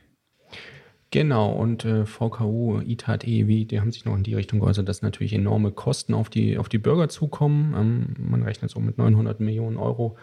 Genau, 1.14 1.52
und 1.52 1.86
äh, 1.86 2.08
VKU, 2.08 2.80
ITAT, 2.80 3.28
EEW, 3.28 3.66
die 3.66 3.80
haben 3.80 3.92
sich 3.92 4.04
noch 4.04 4.18
in 4.18 4.24
die 4.24 4.34
Richtung 4.34 4.62
geäußert, 4.62 4.90
dass 4.90 5.04
natürlich 5.04 5.34
enorme 5.34 5.70
Kosten 5.70 6.16
auf 6.16 6.28
die, 6.28 6.58
auf 6.58 6.70
die 6.70 6.80
Bürger 6.80 7.08
zukommen. 7.08 7.76
Ähm, 7.78 8.16
man 8.18 8.42
rechnet 8.42 8.72
so 8.72 8.80
mit 8.80 8.98
900 8.98 9.40
Millionen 9.40 9.78
Euro 9.78 10.18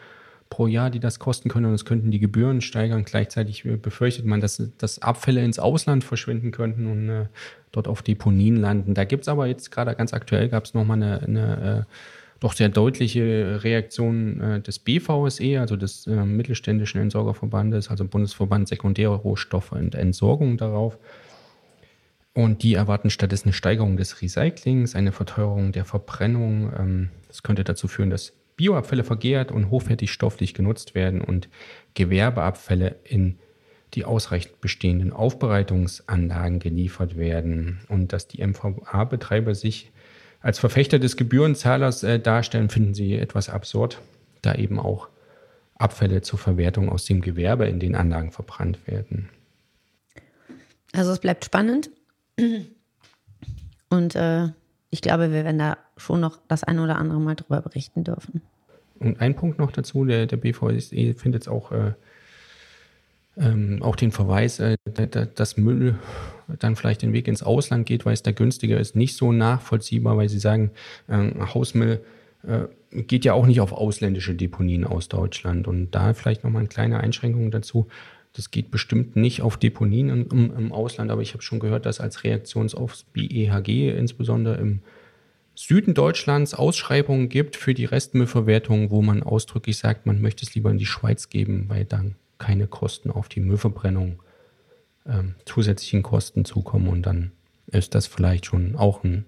pro 0.49 0.66
Jahr, 0.66 0.90
die 0.90 0.99
das 0.99 1.20
kosten 1.20 1.49
können. 1.49 1.66
Und 1.66 1.75
es 1.75 1.85
könnten 1.85 2.11
die 2.11 2.18
Gebühren 2.18 2.61
steigern. 2.61 3.04
Gleichzeitig 3.04 3.64
äh, 3.64 3.76
befürchtet 3.76 4.26
man, 4.26 4.40
dass, 4.40 4.61
dass 4.78 5.00
Abfälle 5.00 5.44
ins 5.44 5.61
Ausland 5.61 6.02
verschwinden 6.02 6.50
könnten 6.50 6.88
und 6.88 7.09
äh, 7.09 7.26
dort 7.70 7.87
auf 7.87 8.02
Deponien 8.02 8.56
landen. 8.56 8.94
Da 8.94 9.04
gibt 9.04 9.23
es 9.23 9.28
aber 9.28 9.47
jetzt 9.47 9.70
gerade 9.70 9.94
ganz 9.94 10.12
aktuell, 10.12 10.49
gab 10.49 10.64
es 10.64 10.75
nochmal 10.75 10.97
eine, 10.97 11.20
eine 11.20 11.87
äh, 11.87 11.94
doch 12.40 12.54
sehr 12.54 12.70
deutliche 12.70 13.62
Reaktion 13.62 14.40
äh, 14.40 14.61
des 14.61 14.78
BVSE, 14.78 15.61
also 15.61 15.76
des 15.76 16.06
äh, 16.06 16.25
Mittelständischen 16.25 17.00
Entsorgerverbandes, 17.00 17.90
also 17.90 18.04
Bundesverband 18.06 18.66
Sekundäre 18.66 19.14
Rohstoffe 19.14 19.73
und 19.73 19.94
Entsorgung 19.94 20.56
darauf. 20.56 20.99
Und 22.32 22.62
die 22.62 22.75
erwarten 22.75 23.11
stattdessen 23.11 23.49
eine 23.49 23.52
Steigerung 23.52 23.97
des 23.97 24.23
Recyclings, 24.23 24.94
eine 24.94 25.12
Verteuerung 25.12 25.73
der 25.73 25.85
Verbrennung. 25.85 26.73
Ähm, 26.78 27.11
das 27.28 27.42
könnte 27.42 27.62
dazu 27.62 27.88
führen, 27.88 28.11
dass 28.11 28.32
Bioabfälle 28.56 29.04
vergehrt 29.04 29.52
und 29.52 29.70
hochwertig 29.70 30.11
stofflich 30.11 30.54
genutzt 30.54 30.94
werden 30.94 31.20
und 31.20 31.49
Gewerbeabfälle 31.94 32.97
in 33.04 33.38
die 33.94 34.04
ausreichend 34.04 34.61
bestehenden 34.61 35.12
Aufbereitungsanlagen 35.12 36.59
geliefert 36.59 37.16
werden 37.16 37.80
und 37.88 38.12
dass 38.12 38.28
die 38.28 38.47
MVA-Betreiber 38.47 39.54
sich 39.54 39.90
als 40.40 40.59
Verfechter 40.59 40.99
des 40.99 41.16
Gebührenzahlers 41.16 42.02
äh, 42.02 42.18
darstellen, 42.18 42.70
finden 42.70 42.94
sie 42.94 43.16
etwas 43.16 43.49
absurd, 43.49 44.00
da 44.42 44.54
eben 44.54 44.78
auch 44.78 45.09
Abfälle 45.75 46.23
zur 46.23 46.38
Verwertung 46.38 46.88
aus 46.88 47.04
dem 47.04 47.20
Gewerbe 47.20 47.66
in 47.66 47.80
den 47.80 47.94
Anlagen 47.94 48.32
verbrannt 48.32 48.87
werden. 48.87 49.30
Also 50.92 51.12
es 51.12 51.20
bleibt 51.20 51.44
spannend. 51.44 51.90
Und 53.90 54.14
äh, 54.14 54.49
ich 54.90 55.02
glaube, 55.02 55.32
wir 55.32 55.44
werden 55.44 55.59
da 55.59 55.78
schon 55.97 56.20
noch 56.20 56.38
das 56.49 56.64
eine 56.64 56.82
oder 56.82 56.97
andere 56.97 57.20
Mal 57.20 57.37
drüber 57.37 57.61
berichten 57.61 58.04
dürfen. 58.04 58.42
Und 58.99 59.20
ein 59.20 59.35
Punkt 59.35 59.59
noch 59.59 59.73
dazu, 59.73 60.04
der, 60.04 60.26
der 60.26 60.37
BVSE 60.37 61.14
findet 61.14 61.42
es 61.42 61.49
auch 61.49 61.73
äh, 61.73 61.92
ähm, 63.37 63.82
auch 63.82 63.97
den 63.97 64.12
Verweis, 64.12 64.61
äh, 64.61 64.76
dass 65.35 65.56
Müll 65.56 65.99
dann 66.59 66.76
vielleicht 66.76 67.02
den 67.02 67.12
Weg 67.12 67.28
ins 67.28 67.42
Ausland 67.42 67.87
geht, 67.87 68.04
weil 68.04 68.14
es 68.14 68.23
da 68.23 68.33
günstiger 68.33 68.78
ist, 68.78 68.97
nicht 68.97 69.16
so 69.16 69.33
nachvollziehbar, 69.33 70.16
weil 70.16 70.28
sie 70.28 70.38
sagen, 70.38 70.71
äh, 71.09 71.30
Hausmüll 71.54 72.00
äh, 72.47 72.62
geht 72.90 73.25
ja 73.25 73.35
auch 73.35 73.47
nicht 73.47 73.61
auf 73.61 73.73
ausländische 73.73 74.35
Deponien 74.35 74.85
aus 74.85 75.09
Deutschland. 75.09 75.69
Und 75.69 75.92
da 75.92 76.14
vielleicht 76.14 76.45
nochmal 76.45 76.61
eine 76.61 76.69
kleine 76.69 77.00
Einschränkung 77.00 77.50
dazu. 77.50 77.87
Das 78.33 78.50
geht 78.50 78.71
bestimmt 78.71 79.16
nicht 79.16 79.42
auf 79.42 79.57
Deponien 79.57 80.09
im, 80.09 80.52
im 80.57 80.73
Ausland, 80.73 81.11
aber 81.11 81.21
ich 81.21 81.33
habe 81.33 81.42
schon 81.42 81.59
gehört, 81.59 81.85
dass 81.85 82.00
als 82.00 82.23
Reaktion 82.23 82.73
aufs 82.73 83.04
BEHG, 83.04 83.90
insbesondere 83.90 84.57
im 84.57 84.80
Süden 85.57 85.95
Deutschlands, 85.95 86.54
Ausschreibungen 86.54 87.28
gibt 87.28 87.57
für 87.57 87.75
die 87.75 87.85
Restmüllverwertung, 87.85 88.90
wo 88.90 89.02
man 89.02 89.23
ausdrücklich 89.23 89.78
sagt, 89.78 90.07
man 90.07 90.21
möchte 90.21 90.47
es 90.47 90.54
lieber 90.54 90.71
in 90.71 90.78
die 90.78 90.87
Schweiz 90.87 91.28
geben, 91.28 91.66
weil 91.69 91.85
dann 91.85 92.14
keine 92.38 92.66
Kosten 92.66 93.11
auf 93.11 93.28
die 93.28 93.40
Müllverbrennung 93.40 94.23
ähm, 95.07 95.35
zusätzlichen 95.45 96.02
Kosten 96.02 96.45
zukommen 96.45 96.88
und 96.88 97.02
dann 97.02 97.33
ist 97.66 97.95
das 97.95 98.07
vielleicht 98.07 98.47
schon 98.47 98.76
auch 98.76 99.04
ein, 99.04 99.26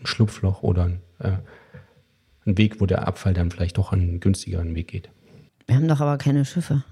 ein 0.00 0.06
Schlupfloch 0.06 0.62
oder 0.62 0.84
ein, 0.84 1.00
äh, 1.18 1.32
ein 2.46 2.58
Weg, 2.58 2.80
wo 2.80 2.86
der 2.86 3.06
Abfall 3.06 3.34
dann 3.34 3.50
vielleicht 3.50 3.78
doch 3.78 3.92
einen 3.92 4.20
günstigeren 4.20 4.74
Weg 4.74 4.88
geht. 4.88 5.10
Wir 5.66 5.76
haben 5.76 5.88
doch 5.88 6.00
aber 6.00 6.18
keine 6.18 6.44
Schiffe. 6.44 6.84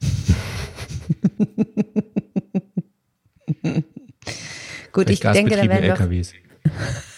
Gut, 4.92 5.08
ich 5.08 5.20
denke, 5.20 5.56
da 5.56 5.62
werden 5.62 5.84
LKWs. 5.84 6.34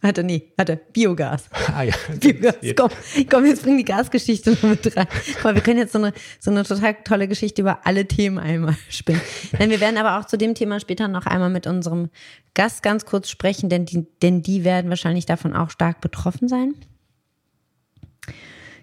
Warte, 0.00 0.22
nee, 0.22 0.52
warte, 0.56 0.76
Biogas. 0.92 1.48
Ah 1.74 1.82
ja. 1.82 1.94
Biogas, 2.20 2.54
komm, 2.76 2.90
komm, 3.28 3.46
jetzt 3.46 3.62
bring 3.64 3.78
die 3.78 3.84
Gasgeschichte 3.84 4.52
noch 4.52 4.62
mit 4.62 4.96
rein. 4.96 5.08
Komm, 5.42 5.54
wir 5.56 5.62
können 5.62 5.78
jetzt 5.78 5.92
so 5.92 5.98
eine, 5.98 6.12
so 6.38 6.50
eine 6.52 6.62
total 6.62 6.94
tolle 7.02 7.26
Geschichte 7.26 7.62
über 7.62 7.84
alle 7.84 8.06
Themen 8.06 8.38
einmal 8.38 8.76
spinnen. 8.88 9.20
Denn 9.58 9.70
wir 9.70 9.80
werden 9.80 9.98
aber 9.98 10.18
auch 10.18 10.26
zu 10.26 10.38
dem 10.38 10.54
Thema 10.54 10.78
später 10.78 11.08
noch 11.08 11.26
einmal 11.26 11.50
mit 11.50 11.66
unserem 11.66 12.10
Gast 12.54 12.82
ganz 12.82 13.06
kurz 13.06 13.28
sprechen, 13.28 13.68
denn 13.68 13.86
die, 13.86 14.06
denn 14.22 14.42
die 14.42 14.64
werden 14.64 14.88
wahrscheinlich 14.88 15.26
davon 15.26 15.54
auch 15.54 15.70
stark 15.70 16.00
betroffen 16.00 16.48
sein. 16.48 16.74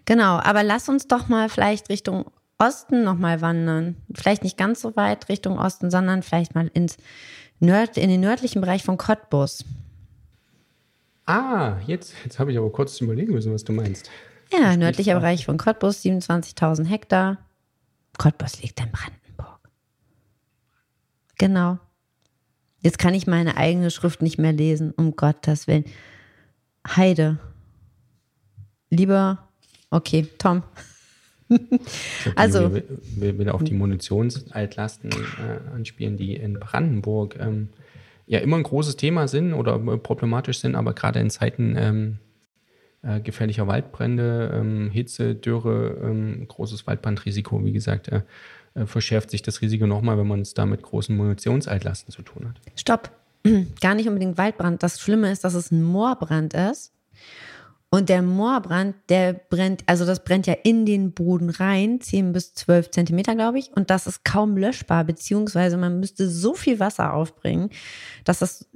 Genau, 0.04 0.38
aber 0.38 0.64
lass 0.64 0.90
uns 0.90 1.08
doch 1.08 1.30
mal 1.30 1.50
vielleicht 1.50 1.90
Richtung 1.90 2.26
Osten 2.58 3.04
nochmal 3.04 3.42
wandern. 3.42 3.96
Vielleicht 4.14 4.44
nicht 4.44 4.58
ganz 4.58 4.82
so 4.82 4.96
weit 4.96 5.30
Richtung 5.30 5.58
Osten, 5.60 5.90
sondern 5.92 6.24
vielleicht 6.24 6.56
mal 6.56 6.70
ins 6.74 6.98
Nord, 7.60 7.98
in 7.98 8.10
den 8.10 8.22
nördlichen 8.22 8.62
Bereich 8.62 8.84
von 8.84 8.98
Cottbus. 8.98 9.66
Ah, 11.26 11.78
jetzt, 11.88 12.14
jetzt 12.24 12.40
habe 12.40 12.52
ich 12.52 12.58
aber 12.58 12.72
kurz 12.72 13.02
überlegen 13.02 13.34
müssen, 13.34 13.54
was 13.54 13.64
du 13.64 13.74
meinst. 13.74 14.10
Ja, 14.52 14.78
nördlicher 14.78 15.16
Bereich 15.16 15.46
von 15.46 15.58
Cottbus, 15.58 16.04
27.000 16.04 16.86
Hektar. 16.86 17.40
Cottbus 18.18 18.62
liegt 18.62 18.80
in 18.80 18.92
Brandenburg. 18.92 19.70
Genau. 21.38 21.80
Jetzt 22.80 23.00
kann 23.00 23.16
ich 23.16 23.26
meine 23.26 23.58
eigene 23.58 23.90
Schrift 23.90 24.22
nicht 24.22 24.38
mehr 24.38 24.54
lesen, 24.54 24.94
um 24.96 25.16
Gottes 25.16 25.68
Willen. 25.68 25.86
Heide. 26.88 27.40
Lieber, 28.92 29.50
okay, 29.90 30.28
Tom. 30.38 30.62
also. 32.36 32.68
Ich 32.68 32.84
will, 33.20 33.38
will, 33.40 33.50
auf 33.50 33.64
die 33.64 33.74
Munitionsaltlasten 33.74 35.12
äh, 35.12 35.74
anspielen, 35.74 36.18
die 36.18 36.36
in 36.36 36.60
Brandenburg 36.60 37.38
ähm, 37.40 37.70
ja 38.28 38.40
immer 38.40 38.58
ein 38.58 38.64
großes 38.64 38.96
Thema 38.98 39.28
sind 39.28 39.54
oder 39.54 39.78
problematisch 39.98 40.60
sind, 40.60 40.76
aber 40.76 40.94
gerade 40.94 41.20
in 41.20 41.30
Zeiten 41.30 41.76
ähm, 41.78 42.20
äh, 43.02 43.20
gefährlicher 43.20 43.68
Waldbrände, 43.68 44.52
ähm, 44.54 44.90
Hitze, 44.92 45.36
Dürre, 45.36 45.98
ähm, 46.04 46.48
großes 46.48 46.88
Waldbrandrisiko, 46.88 47.64
wie 47.64 47.72
gesagt, 47.72 48.08
äh, 48.08 48.22
äh, 48.74 48.86
verschärft 48.86 49.32
sich 49.32 49.42
das 49.42 49.62
Risiko 49.62 49.88
nochmal, 49.88 50.18
wenn 50.18 50.28
man 50.28 50.42
es 50.42 50.54
da 50.54 50.66
mit 50.66 50.82
großen 50.82 51.16
Munitionsaltlasten 51.16 52.12
zu 52.12 52.24
tun 52.24 52.50
hat. 52.50 52.62
Stopp. 52.76 53.12
Gar 53.82 53.96
nicht 53.96 54.08
unbedingt 54.08 54.38
Waldbrand. 54.38 54.82
Das 54.82 55.00
Schlimme 55.00 55.32
ist, 55.32 55.44
dass 55.44 55.54
es 55.54 55.72
ein 55.72 55.84
Moorbrand 55.84 56.54
ist. 56.56 56.92
Und 57.90 58.10
der 58.10 58.22
Moorbrand, 58.22 58.96
der 59.10 59.34
brennt, 59.34 59.84
also 59.86 60.06
das 60.06 60.24
brennt 60.24 60.48
ja 60.48 60.56
in 60.64 60.86
den 60.86 61.14
Boden 61.14 61.50
rein, 61.50 62.02
10 62.02 62.34
bis 62.34 62.54
12 62.54 62.92
Zentimeter, 62.92 63.36
glaube 63.36 63.60
ich. 63.60 63.72
Und 63.72 63.90
das 63.90 64.08
ist 64.08 64.26
kaum 64.26 64.58
löschbar, 64.58 65.06
beziehungsweise 65.06 65.78
man 65.78 66.00
müsste 66.00 66.30
so 66.30 66.56
viel 66.56 66.80
Wasser 66.80 67.14
aufbringen, 67.14 67.70
dass 68.26 68.40
das, 68.40 68.68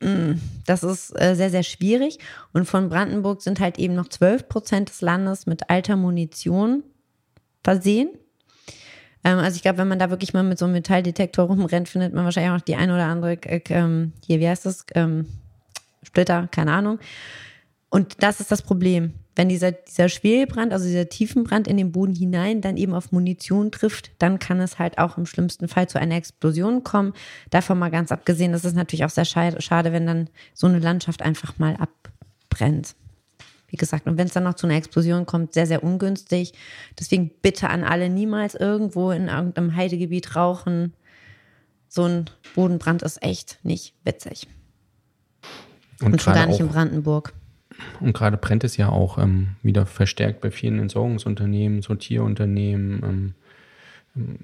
mm, 0.00 0.34
das 0.66 0.84
ist 0.84 1.10
äh, 1.20 1.34
sehr, 1.34 1.50
sehr 1.50 1.64
schwierig. 1.64 2.18
Und 2.52 2.66
von 2.66 2.88
Brandenburg 2.88 3.42
sind 3.42 3.58
halt 3.60 3.78
eben 3.78 3.94
noch 3.94 4.08
12 4.08 4.48
Prozent 4.48 4.88
des 4.90 5.00
Landes 5.00 5.46
mit 5.46 5.68
alter 5.68 5.96
Munition 5.96 6.84
versehen. 7.64 8.10
Ähm, 9.24 9.38
also 9.38 9.56
ich 9.56 9.62
glaube, 9.62 9.78
wenn 9.78 9.88
man 9.88 9.98
da 9.98 10.10
wirklich 10.10 10.34
mal 10.34 10.42
mit 10.44 10.58
so 10.58 10.66
einem 10.66 10.74
Metalldetektor 10.74 11.46
rumrennt, 11.46 11.88
findet 11.88 12.14
man 12.14 12.24
wahrscheinlich 12.24 12.52
auch 12.52 12.64
die 12.64 12.76
ein 12.76 12.90
oder 12.90 13.06
andere, 13.06 13.32
äh, 13.42 13.60
ähm, 13.70 14.12
hier, 14.24 14.38
wie 14.38 14.48
heißt 14.48 14.66
das, 14.66 14.84
ähm, 14.94 15.26
Splitter, 16.04 16.48
keine 16.50 16.72
Ahnung. 16.72 16.98
Und 17.94 18.24
das 18.24 18.40
ist 18.40 18.50
das 18.50 18.60
Problem. 18.60 19.14
Wenn 19.36 19.48
dieser, 19.48 19.70
dieser 19.70 20.08
Schwelbrand, 20.08 20.72
also 20.72 20.84
dieser 20.84 21.08
Tiefenbrand 21.08 21.68
in 21.68 21.76
den 21.76 21.92
Boden 21.92 22.12
hinein 22.12 22.60
dann 22.60 22.76
eben 22.76 22.92
auf 22.92 23.12
Munition 23.12 23.70
trifft, 23.70 24.10
dann 24.18 24.40
kann 24.40 24.58
es 24.58 24.80
halt 24.80 24.98
auch 24.98 25.16
im 25.16 25.26
schlimmsten 25.26 25.68
Fall 25.68 25.88
zu 25.88 26.00
einer 26.00 26.16
Explosion 26.16 26.82
kommen. 26.82 27.12
Davon 27.50 27.78
mal 27.78 27.92
ganz 27.92 28.10
abgesehen, 28.10 28.50
das 28.50 28.64
ist 28.64 28.74
natürlich 28.74 29.04
auch 29.04 29.10
sehr 29.10 29.24
schade, 29.24 29.92
wenn 29.92 30.08
dann 30.08 30.28
so 30.54 30.66
eine 30.66 30.80
Landschaft 30.80 31.22
einfach 31.22 31.56
mal 31.60 31.76
abbrennt. 31.76 32.96
Wie 33.68 33.76
gesagt, 33.76 34.08
und 34.08 34.18
wenn 34.18 34.26
es 34.26 34.32
dann 34.32 34.42
noch 34.42 34.54
zu 34.54 34.66
einer 34.66 34.74
Explosion 34.74 35.24
kommt, 35.24 35.54
sehr, 35.54 35.68
sehr 35.68 35.84
ungünstig. 35.84 36.52
Deswegen 36.98 37.30
bitte 37.42 37.70
an 37.70 37.84
alle 37.84 38.10
niemals 38.10 38.56
irgendwo 38.56 39.12
in 39.12 39.28
irgendeinem 39.28 39.76
Heidegebiet 39.76 40.34
rauchen. 40.34 40.94
So 41.86 42.02
ein 42.02 42.24
Bodenbrand 42.56 43.04
ist 43.04 43.22
echt 43.22 43.60
nicht 43.62 43.94
witzig. 44.02 44.48
Und, 46.00 46.14
und 46.14 46.22
schon 46.22 46.34
gar 46.34 46.46
nicht 46.48 46.58
in 46.58 46.66
Brandenburg. 46.66 47.32
Und 48.00 48.12
gerade 48.12 48.36
brennt 48.36 48.64
es 48.64 48.76
ja 48.76 48.88
auch 48.88 49.18
ähm, 49.18 49.56
wieder 49.62 49.86
verstärkt 49.86 50.40
bei 50.40 50.50
vielen 50.50 50.78
Entsorgungsunternehmen, 50.78 51.82
Sortierunternehmen. 51.82 53.02
Ähm, 53.02 53.34
ähm, 54.16 54.38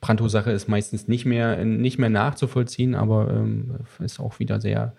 Brandursache 0.00 0.50
ist 0.50 0.68
meistens 0.68 1.08
nicht 1.08 1.24
mehr, 1.24 1.64
nicht 1.64 1.98
mehr 1.98 2.10
nachzuvollziehen, 2.10 2.94
aber 2.94 3.30
ähm, 3.30 3.76
ist 3.98 4.20
auch 4.20 4.38
wieder 4.38 4.60
sehr 4.60 4.94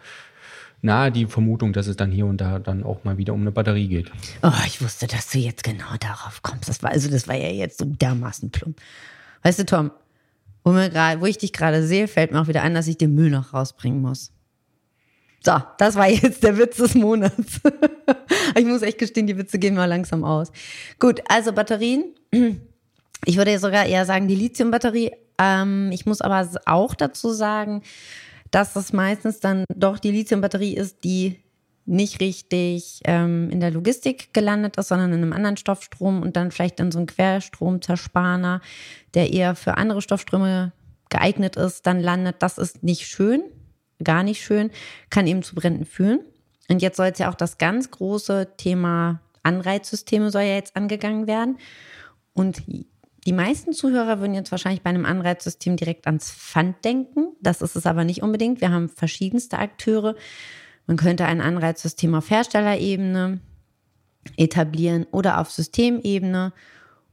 nahe 0.82 1.12
die 1.12 1.26
Vermutung, 1.26 1.74
dass 1.74 1.88
es 1.88 1.96
dann 1.96 2.12
hier 2.12 2.26
und 2.26 2.40
da 2.40 2.60
dann 2.60 2.84
auch 2.84 3.04
mal 3.04 3.18
wieder 3.18 3.34
um 3.34 3.42
eine 3.42 3.52
Batterie 3.52 3.88
geht. 3.88 4.12
Oh, 4.44 4.52
ich 4.66 4.82
wusste, 4.82 5.08
dass 5.08 5.30
du 5.30 5.40
jetzt 5.40 5.64
genau 5.64 5.96
darauf 6.00 6.42
kommst. 6.44 6.70
Das 6.70 6.84
war, 6.84 6.92
also 6.92 7.10
das 7.10 7.28
war 7.28 7.36
ja 7.36 7.50
jetzt 7.50 7.80
so 7.80 7.86
dermaßen 7.86 8.52
plump. 8.52 8.80
Weißt 9.44 9.60
du, 9.60 9.66
Tom, 9.66 9.92
wo, 10.64 10.72
mir 10.72 10.90
grad, 10.90 11.22
wo 11.22 11.26
ich 11.26 11.38
dich 11.38 11.54
gerade 11.54 11.86
sehe, 11.86 12.08
fällt 12.08 12.32
mir 12.32 12.42
auch 12.42 12.48
wieder 12.48 12.62
ein, 12.62 12.74
dass 12.74 12.88
ich 12.88 12.98
den 12.98 13.16
Müll 13.16 13.30
noch 13.30 13.54
rausbringen 13.54 14.02
muss. 14.02 14.32
So, 15.44 15.54
das 15.78 15.96
war 15.96 16.10
jetzt 16.10 16.44
der 16.44 16.58
Witz 16.58 16.78
des 16.78 16.96
Monats. 16.96 17.62
ich 18.56 18.66
muss 18.66 18.82
echt 18.82 18.98
gestehen, 18.98 19.28
die 19.28 19.38
Witze 19.38 19.60
gehen 19.60 19.76
mal 19.76 19.86
langsam 19.86 20.24
aus. 20.24 20.52
Gut, 21.00 21.22
also 21.30 21.54
Batterien. 21.54 22.16
Ich 23.26 23.38
würde 23.38 23.58
sogar 23.60 23.86
eher 23.86 24.06
sagen, 24.06 24.28
die 24.28 24.36
Lithium-Batterie. 24.36 25.12
Ähm, 25.38 25.92
ich 25.94 26.06
muss 26.06 26.22
aber 26.22 26.50
auch 26.66 26.96
dazu 26.96 27.32
sagen, 27.32 27.84
dass 28.52 28.76
es 28.76 28.94
meistens 28.94 29.40
dann 29.40 29.66
doch 29.74 30.00
die 30.00 30.12
Lithium-Batterie 30.12 30.76
ist, 30.76 31.04
die 31.04 31.38
nicht 31.86 32.20
richtig 32.20 33.00
ähm, 33.06 33.50
in 33.50 33.62
der 33.62 33.72
Logistik 33.72 34.34
gelandet 34.34 34.76
ist, 34.78 34.90
sondern 34.90 35.14
in 35.14 35.22
einem 35.22 35.34
anderen 35.34 35.56
Stoffstrom 35.56 36.22
und 36.22 36.36
dann 36.36 36.52
vielleicht 36.52 36.80
in 36.82 36.92
so 36.92 37.00
einem 37.00 37.08
Querstromzerspaner, 37.08 38.62
der 39.14 39.32
eher 39.32 39.56
für 39.56 39.78
andere 39.78 40.02
Stoffströme 40.02 40.74
geeignet 41.10 41.56
ist, 41.56 41.88
dann 41.88 42.02
landet. 42.02 42.38
Das 42.40 42.58
ist 42.58 42.84
nicht 42.84 43.08
schön 43.08 43.42
gar 44.04 44.24
nicht 44.24 44.44
schön, 44.44 44.72
kann 45.10 45.28
eben 45.28 45.44
zu 45.44 45.56
Bränden 45.56 45.86
führen. 45.86 46.20
Und 46.70 46.82
jetzt 46.82 46.98
soll 46.98 47.08
es 47.08 47.20
ja 47.20 47.30
auch 47.30 47.36
das 47.36 47.58
ganz 47.58 47.92
große 47.92 48.54
Thema 48.58 49.22
Anreizsysteme 49.48 50.30
soll 50.30 50.44
ja 50.44 50.56
jetzt 50.56 50.76
angegangen 50.76 51.26
werden. 51.26 51.58
Und 52.34 52.62
die 52.68 53.34
meisten 53.34 53.74
Zuhörer 53.74 54.20
würden 54.20 54.34
jetzt 54.34 54.52
wahrscheinlich 54.52 54.82
bei 54.82 54.90
einem 54.90 55.06
Anreizsystem 55.06 55.78
direkt 55.78 56.06
ans 56.06 56.32
Pfand 56.32 56.84
denken. 56.86 57.30
Das 57.42 57.62
ist 57.62 57.76
es 57.76 57.86
aber 57.86 58.04
nicht 58.04 58.22
unbedingt. 58.22 58.62
Wir 58.62 58.72
haben 58.72 58.90
verschiedenste 58.90 59.58
Akteure. 59.58 60.16
Man 60.86 60.98
könnte 60.98 61.26
ein 61.26 61.42
Anreizsystem 61.42 62.14
auf 62.14 62.30
Herstellerebene 62.30 63.40
etablieren 64.36 65.06
oder 65.12 65.40
auf 65.40 65.50
Systemebene 65.50 66.54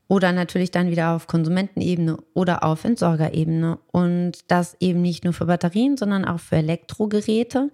oder 0.07 0.33
natürlich 0.33 0.71
dann 0.71 0.91
wieder 0.91 1.13
auf 1.15 1.27
Konsumentenebene 1.27 2.19
oder 2.35 2.63
auf 2.63 2.85
Entsorgerebene. 2.85 3.79
Und 3.91 4.51
das 4.51 4.77
eben 4.81 5.01
nicht 5.01 5.25
nur 5.25 5.33
für 5.33 5.47
Batterien, 5.47 5.97
sondern 5.97 6.25
auch 6.25 6.41
für 6.41 6.57
Elektrogeräte. 6.57 7.71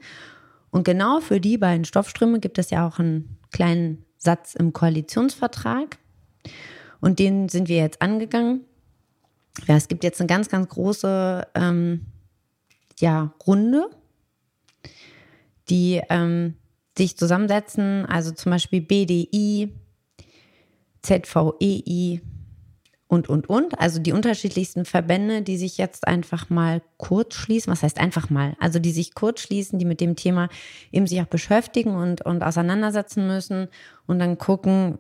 Und 0.71 0.85
genau 0.85 1.21
für 1.21 1.41
die 1.41 1.59
beiden 1.59 1.85
Stoffströme 1.85 2.39
gibt 2.39 2.59
es 2.59 2.71
ja 2.71 2.87
auch 2.87 2.99
einen 2.99 3.39
kleinen 3.51 4.05
Satz 4.17 4.55
im 4.55 4.73
Koalitionsvertrag. 4.73 5.99
Und 7.01 7.19
den 7.19 7.49
sind 7.49 7.69
wir 7.69 7.79
jetzt 7.79 8.01
angegangen. 8.01 8.61
Ja, 9.67 9.77
es 9.77 9.89
gibt 9.89 10.05
jetzt 10.05 10.21
eine 10.21 10.29
ganz, 10.29 10.49
ganz 10.49 10.69
große 10.69 11.47
ähm, 11.55 12.07
ja, 13.01 13.33
Runde, 13.47 13.89
die 15.69 16.01
ähm, 16.09 16.55
sich 16.97 17.17
zusammensetzen, 17.17 18.07
also 18.07 18.31
zum 18.31 18.51
Beispiel 18.51 18.81
BDI, 18.81 19.75
ZVEI 21.03 22.21
und, 23.11 23.29
und, 23.29 23.49
und. 23.49 23.79
Also 23.81 23.99
die 23.99 24.13
unterschiedlichsten 24.13 24.85
Verbände, 24.85 25.43
die 25.43 25.57
sich 25.57 25.79
jetzt 25.79 26.07
einfach 26.07 26.49
mal 26.49 26.81
kurz 26.97 27.35
schließen. 27.35 27.73
Was 27.73 27.83
heißt 27.83 27.99
einfach 27.99 28.31
mal? 28.31 28.57
Also 28.61 28.79
die 28.79 28.93
sich 28.93 29.15
kurz 29.15 29.41
schließen, 29.41 29.79
die 29.79 29.85
mit 29.85 30.01
dem 30.01 30.15
Thema 30.15 30.49
eben 30.93 31.07
sich 31.07 31.21
auch 31.21 31.27
beschäftigen 31.27 31.95
und, 31.97 32.25
und 32.25 32.43
auseinandersetzen 32.43 33.27
müssen 33.27 33.69
und 34.07 34.21
dann 34.21 34.39
gucken, 34.39 34.99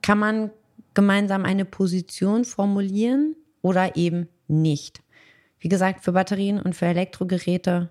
kann 0.00 0.18
man 0.18 0.50
gemeinsam 0.94 1.44
eine 1.44 1.64
Position 1.64 2.44
formulieren 2.44 3.34
oder 3.62 3.96
eben 3.96 4.28
nicht. 4.46 5.02
Wie 5.58 5.68
gesagt, 5.68 6.04
für 6.04 6.12
Batterien 6.12 6.60
und 6.60 6.76
für 6.76 6.86
Elektrogeräte 6.86 7.90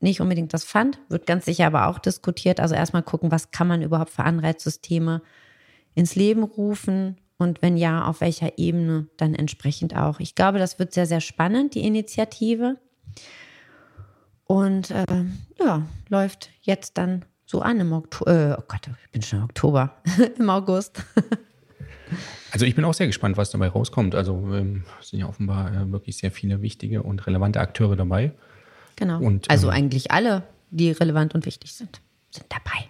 nicht 0.00 0.20
unbedingt 0.20 0.54
das 0.54 0.64
Pfand, 0.64 1.00
wird 1.08 1.26
ganz 1.26 1.46
sicher 1.46 1.66
aber 1.66 1.88
auch 1.88 1.98
diskutiert. 1.98 2.60
Also 2.60 2.74
erstmal 2.74 3.02
gucken, 3.02 3.32
was 3.32 3.50
kann 3.50 3.66
man 3.66 3.82
überhaupt 3.82 4.10
für 4.10 4.22
Anreizsysteme 4.22 5.22
ins 5.96 6.14
Leben 6.14 6.44
rufen 6.44 7.16
und 7.38 7.62
wenn 7.62 7.76
ja, 7.76 8.04
auf 8.04 8.20
welcher 8.20 8.58
Ebene 8.58 9.08
dann 9.16 9.34
entsprechend 9.34 9.96
auch. 9.96 10.20
Ich 10.20 10.34
glaube, 10.34 10.58
das 10.58 10.78
wird 10.78 10.92
sehr, 10.92 11.06
sehr 11.06 11.20
spannend, 11.20 11.74
die 11.74 11.84
Initiative. 11.84 12.76
Und 14.44 14.90
äh, 14.90 15.24
ja, 15.58 15.86
läuft 16.08 16.50
jetzt 16.60 16.96
dann 16.98 17.24
so 17.46 17.62
an 17.62 17.80
im 17.80 17.92
Oktober. 17.92 18.30
Äh, 18.30 18.56
oh 18.58 18.64
Gott, 18.68 18.88
ich 19.04 19.10
bin 19.10 19.22
schon 19.22 19.40
im 19.40 19.44
Oktober, 19.46 19.96
im 20.38 20.48
August. 20.48 21.02
Also 22.52 22.64
ich 22.64 22.74
bin 22.74 22.84
auch 22.84 22.94
sehr 22.94 23.06
gespannt, 23.06 23.36
was 23.36 23.50
dabei 23.50 23.68
rauskommt. 23.68 24.14
Also 24.14 24.54
ähm, 24.54 24.84
sind 25.00 25.18
ja 25.20 25.26
offenbar 25.26 25.74
äh, 25.74 25.90
wirklich 25.90 26.16
sehr 26.18 26.30
viele 26.30 26.62
wichtige 26.62 27.02
und 27.02 27.26
relevante 27.26 27.60
Akteure 27.60 27.96
dabei. 27.96 28.32
Genau. 28.96 29.20
Und, 29.20 29.50
also 29.50 29.68
ähm, 29.68 29.74
eigentlich 29.74 30.10
alle, 30.10 30.42
die 30.70 30.90
relevant 30.90 31.34
und 31.34 31.44
wichtig 31.44 31.74
sind, 31.74 32.00
sind 32.30 32.46
dabei. 32.48 32.88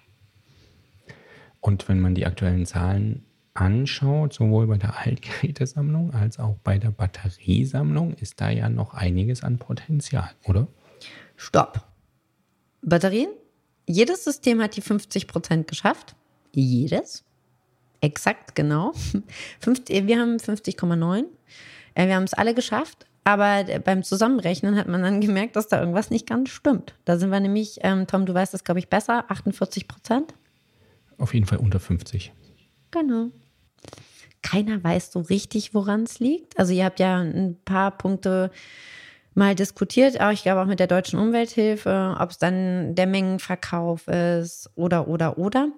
Und 1.66 1.88
wenn 1.88 1.98
man 1.98 2.14
die 2.14 2.26
aktuellen 2.26 2.64
Zahlen 2.64 3.24
anschaut, 3.52 4.32
sowohl 4.32 4.68
bei 4.68 4.78
der 4.78 4.98
Altgerätesammlung 5.04 6.14
als 6.14 6.38
auch 6.38 6.54
bei 6.62 6.78
der 6.78 6.92
Batteriesammlung, 6.92 8.14
ist 8.14 8.40
da 8.40 8.50
ja 8.50 8.68
noch 8.68 8.94
einiges 8.94 9.42
an 9.42 9.58
Potenzial, 9.58 10.30
oder? 10.44 10.68
Stopp. 11.34 11.84
Batterien? 12.82 13.30
Jedes 13.84 14.22
System 14.22 14.62
hat 14.62 14.76
die 14.76 14.80
50 14.80 15.26
Prozent 15.26 15.66
geschafft. 15.66 16.14
Jedes. 16.52 17.24
Exakt, 18.00 18.54
genau. 18.54 18.92
Wir 19.88 20.20
haben 20.20 20.36
50,9. 20.36 21.24
Äh, 21.94 22.06
wir 22.06 22.14
haben 22.14 22.22
es 22.22 22.34
alle 22.34 22.54
geschafft. 22.54 23.06
Aber 23.24 23.64
beim 23.84 24.04
Zusammenrechnen 24.04 24.76
hat 24.76 24.86
man 24.86 25.02
dann 25.02 25.20
gemerkt, 25.20 25.56
dass 25.56 25.66
da 25.66 25.80
irgendwas 25.80 26.10
nicht 26.10 26.28
ganz 26.28 26.50
stimmt. 26.50 26.94
Da 27.04 27.18
sind 27.18 27.30
wir 27.30 27.40
nämlich, 27.40 27.80
ähm, 27.82 28.06
Tom, 28.06 28.24
du 28.24 28.34
weißt 28.34 28.54
das, 28.54 28.62
glaube 28.62 28.78
ich, 28.78 28.88
besser, 28.88 29.24
48 29.28 29.88
Prozent. 29.88 30.32
Auf 31.18 31.34
jeden 31.34 31.46
Fall 31.46 31.58
unter 31.58 31.80
50. 31.80 32.32
Genau 32.90 33.30
keiner 34.46 34.82
weiß 34.82 35.10
so 35.10 35.20
richtig, 35.20 35.74
woran 35.74 36.04
es 36.04 36.20
liegt. 36.20 36.56
Also 36.58 36.72
ihr 36.72 36.84
habt 36.84 37.00
ja 37.00 37.18
ein 37.18 37.56
paar 37.64 37.90
Punkte 37.90 38.52
mal 39.34 39.56
diskutiert, 39.56 40.20
auch 40.20 40.30
ich 40.30 40.44
glaube 40.44 40.62
auch 40.62 40.66
mit 40.66 40.78
der 40.78 40.86
deutschen 40.86 41.18
Umwelthilfe, 41.18 42.16
ob 42.18 42.30
es 42.30 42.38
dann 42.38 42.94
der 42.94 43.06
Mengenverkauf 43.08 44.06
ist 44.06 44.70
oder 44.76 45.08
oder 45.08 45.36
oder. 45.36 45.68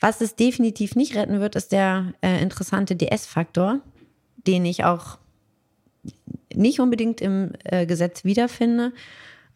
Was 0.00 0.20
es 0.20 0.36
definitiv 0.36 0.96
nicht 0.96 1.16
retten 1.16 1.40
wird, 1.40 1.54
ist 1.54 1.70
der 1.70 2.14
äh, 2.22 2.40
interessante 2.40 2.96
DS-Faktor, 2.96 3.80
den 4.46 4.64
ich 4.64 4.84
auch 4.84 5.18
nicht 6.54 6.80
unbedingt 6.80 7.20
im 7.20 7.52
äh, 7.64 7.84
Gesetz 7.84 8.24
wiederfinde. 8.24 8.92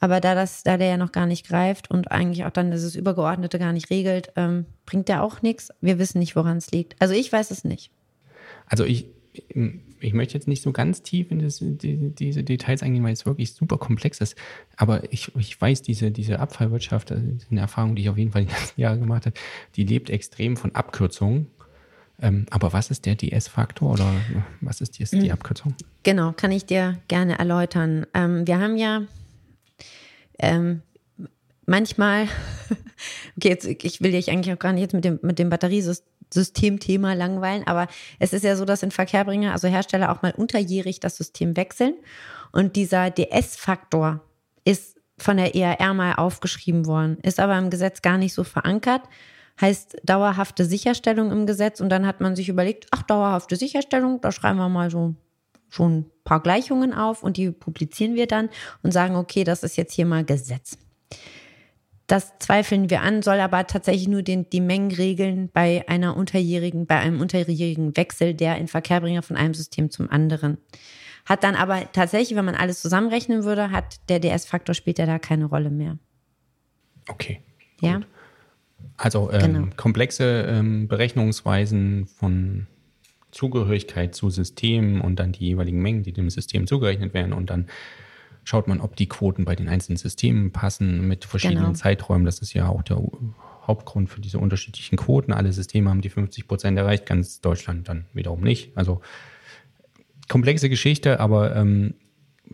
Aber 0.03 0.21
da, 0.21 0.35
das, 0.35 0.65
da 0.65 0.79
der 0.79 0.89
ja 0.89 0.97
noch 0.97 1.13
gar 1.13 1.27
nicht 1.27 1.47
greift 1.47 1.89
und 1.89 2.11
eigentlich 2.11 2.45
auch 2.45 2.51
dann 2.51 2.73
dieses 2.73 2.97
Übergeordnete 2.97 3.61
gar 3.61 3.73
nicht 3.73 3.89
regelt, 3.89 4.33
ähm, 4.35 4.67
bringt 4.85 5.07
der 5.07 5.23
auch 5.23 5.43
nichts. 5.43 5.71
Wir 5.81 6.01
wissen 6.01 6.19
nicht, 6.19 6.35
woran 6.35 6.57
es 6.57 6.73
liegt. 6.73 7.01
Also 7.01 7.15
ich 7.15 7.33
weiß 7.33 7.53
es 7.53 7.63
nicht. 7.63 7.93
Also 8.67 8.85
ich, 8.85 9.07
ich 10.01 10.13
möchte 10.13 10.35
jetzt 10.35 10.49
nicht 10.49 10.61
so 10.61 10.73
ganz 10.73 11.03
tief 11.03 11.31
in 11.31 11.39
das, 11.39 11.59
die, 11.61 12.11
diese 12.17 12.43
Details 12.43 12.83
eingehen, 12.83 13.05
weil 13.05 13.13
es 13.13 13.27
wirklich 13.27 13.55
super 13.55 13.79
komplex 13.79 14.19
ist. 14.19 14.35
Aber 14.77 15.05
ich, 15.13 15.31
ich 15.37 15.61
weiß, 15.61 15.83
diese, 15.83 16.11
diese 16.11 16.41
Abfallwirtschaft, 16.41 17.13
das 17.13 17.21
ist 17.21 17.53
eine 17.53 17.61
Erfahrung, 17.61 17.95
die 17.95 18.03
ich 18.03 18.09
auf 18.09 18.19
jeden 18.19 18.33
Fall 18.33 18.45
die 18.45 18.53
letzten 18.53 18.81
Jahre 18.81 18.99
gemacht 18.99 19.27
habe, 19.27 19.37
die 19.77 19.85
lebt 19.85 20.11
extrem 20.11 20.57
von 20.57 20.75
Abkürzungen. 20.75 21.47
Ähm, 22.21 22.47
aber 22.51 22.73
was 22.73 22.91
ist 22.91 23.07
der 23.07 23.15
DS-Faktor 23.15 23.93
oder 23.93 24.13
was 24.61 24.81
ist 24.81 24.99
die, 24.99 25.05
die 25.05 25.27
hm. 25.27 25.31
Abkürzung? 25.31 25.77
Genau, 26.03 26.33
kann 26.33 26.51
ich 26.51 26.67
dir 26.67 26.99
gerne 27.07 27.39
erläutern. 27.39 28.05
Ähm, 28.15 28.49
wir 28.49 28.59
haben 28.59 28.77
ja 28.77 29.03
ähm, 30.43 30.83
manchmal, 31.65 32.27
okay, 33.37 33.49
jetzt, 33.49 33.67
ich 33.67 34.03
will 34.03 34.13
dich 34.13 34.31
eigentlich 34.31 34.55
auch 34.55 34.59
gar 34.59 34.73
nicht 34.73 34.83
jetzt 34.83 34.95
mit 34.95 35.05
dem, 35.05 35.19
mit 35.23 35.39
dem 35.39 35.49
Batteriesystem 35.49 36.13
Systemthema 36.33 37.13
langweilen, 37.15 37.67
aber 37.67 37.89
es 38.19 38.33
ist 38.33 38.45
ja 38.45 38.57
so, 38.57 38.65
dass 38.65 38.83
in 38.83 38.91
Verkehrbringer, 38.91 39.53
also 39.53 39.69
Hersteller 39.69 40.11
auch 40.11 40.23
mal 40.23 40.33
unterjährig 40.33 41.01
das 41.01 41.17
System 41.17 41.57
wechseln. 41.57 41.95
Und 42.53 42.77
dieser 42.77 43.11
DS-Faktor 43.11 44.21
ist 44.65 44.97
von 45.19 45.37
der 45.37 45.55
ERR 45.55 45.95
mal 45.95 46.15
aufgeschrieben 46.15 46.87
worden, 46.87 47.19
ist 47.23 47.41
aber 47.41 47.57
im 47.59 47.71
Gesetz 47.71 48.03
gar 48.03 48.19
nicht 48.19 48.35
so 48.35 48.45
verankert. 48.45 49.03
Heißt 49.61 49.99
dauerhafte 50.03 50.65
Sicherstellung 50.65 51.31
im 51.31 51.47
Gesetz 51.47 51.81
und 51.81 51.91
dann 51.91 52.07
hat 52.07 52.21
man 52.21 52.35
sich 52.35 52.49
überlegt, 52.49 52.87
ach, 52.91 53.03
dauerhafte 53.03 53.57
Sicherstellung, 53.57 54.21
da 54.21 54.33
schreiben 54.33 54.59
wir 54.59 54.69
mal 54.69 54.91
so 54.91 55.15
schon 55.73 55.99
ein 55.99 56.11
paar 56.25 56.43
Gleichungen 56.43 56.93
auf 56.93 57.23
und 57.23 57.37
die 57.37 57.51
publizieren 57.51 58.15
wir 58.15 58.27
dann 58.27 58.51
und 58.83 58.93
sagen, 58.93 59.17
okay, 59.17 59.43
das 59.43 59.63
ist 59.63 59.77
jetzt 59.77 59.95
hier 59.95 60.07
mal 60.07 60.25
Gesetz. 60.25 60.77
Das 62.07 62.39
zweifeln 62.41 62.91
wir 62.91 63.01
an, 63.01 63.23
soll 63.23 63.41
aber 63.41 63.67
tatsächlich 63.67 64.07
nur 64.07 64.23
den, 64.23 64.51
die 64.51 64.61
Mengen 64.61 64.93
regeln 64.93 65.49
bei 65.51 65.85
einer 65.89 66.17
unterjährigen, 66.17 66.87
bei 66.87 66.99
einem 66.99 67.21
unterjährigen 67.21 67.97
Wechsel 67.97 68.35
der 68.35 68.59
in 68.59 68.69
Verkehrbringer 68.69 69.23
von 69.23 69.37
einem 69.37 69.55
System 69.55 69.91
zum 69.91 70.11
anderen. 70.11 70.59
Hat 71.25 71.43
dann 71.43 71.55
aber 71.55 71.91
tatsächlich, 71.93 72.37
wenn 72.37 72.45
man 72.45 72.55
alles 72.55 72.83
zusammenrechnen 72.83 73.45
würde, 73.45 73.71
hat 73.71 74.09
der 74.11 74.21
DS-Faktor 74.21 74.75
später 74.75 75.07
da 75.07 75.19
keine 75.19 75.47
Rolle 75.47 75.71
mehr. 75.71 75.97
Okay. 77.09 77.41
Ja. 77.81 77.97
Gut. 77.97 78.07
Also 78.99 79.31
ähm, 79.33 79.41
genau. 79.41 79.67
komplexe 79.77 80.47
ähm, 80.49 80.89
Berechnungsweisen 80.89 82.07
von 82.07 82.67
Zugehörigkeit 83.33 84.15
zu 84.15 84.31
Systemen 84.31 85.01
und 85.01 85.17
dann 85.17 85.33
die 85.33 85.47
jeweiligen 85.47 85.83
Mengen, 85.83 86.05
die 86.05 86.13
dem 86.13 86.31
System 86.31 86.67
zugerechnet 86.67 87.13
werden 87.15 87.33
und 87.33 87.51
dann 87.51 87.67
schaut 88.45 88.69
man, 88.69 88.81
ob 88.81 88.97
die 88.97 89.09
Quoten 89.09 89.45
bei 89.45 89.57
den 89.57 89.69
einzelnen 89.69 89.97
Systemen 89.97 90.53
passen 90.53 91.07
mit 91.07 91.25
verschiedenen 91.25 91.65
genau. 91.65 91.75
Zeiträumen. 91.75 92.25
Das 92.25 92.41
ist 92.41 92.55
ja 92.55 92.69
auch 92.69 92.83
der 92.83 93.01
Hauptgrund 93.67 94.11
für 94.11 94.21
diese 94.21 94.39
unterschiedlichen 94.39 94.97
Quoten. 94.97 95.33
Alle 95.33 95.53
Systeme 95.53 95.91
haben 95.91 96.01
die 96.01 96.09
50 96.09 96.49
Prozent 96.49 96.77
erreicht, 96.77 97.07
ganz 97.07 97.41
Deutschland 97.41 97.89
dann 97.89 98.07
wiederum 98.13 98.41
nicht. 98.41 98.77
Also 98.77 99.01
komplexe 100.29 100.69
Geschichte, 100.69 101.21
aber 101.21 101.55
ähm, 101.55 101.95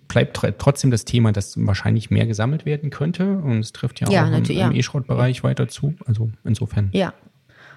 bleibt 0.07 0.39
trotzdem 0.59 0.91
das 0.91 1.05
Thema, 1.05 1.33
dass 1.33 1.55
wahrscheinlich 1.67 2.11
mehr 2.11 2.27
gesammelt 2.27 2.67
werden 2.67 2.91
könnte. 2.91 3.39
Und 3.39 3.61
es 3.61 3.73
trifft 3.73 4.01
ja, 4.01 4.11
ja 4.11 4.25
auch 4.25 4.29
im, 4.29 4.45
im 4.45 4.51
ja. 4.51 4.71
E-Schrott-Bereich 4.71 5.43
weiter 5.43 5.69
zu. 5.69 5.95
Also 6.07 6.31
insofern. 6.45 6.91
Ja. 6.93 7.15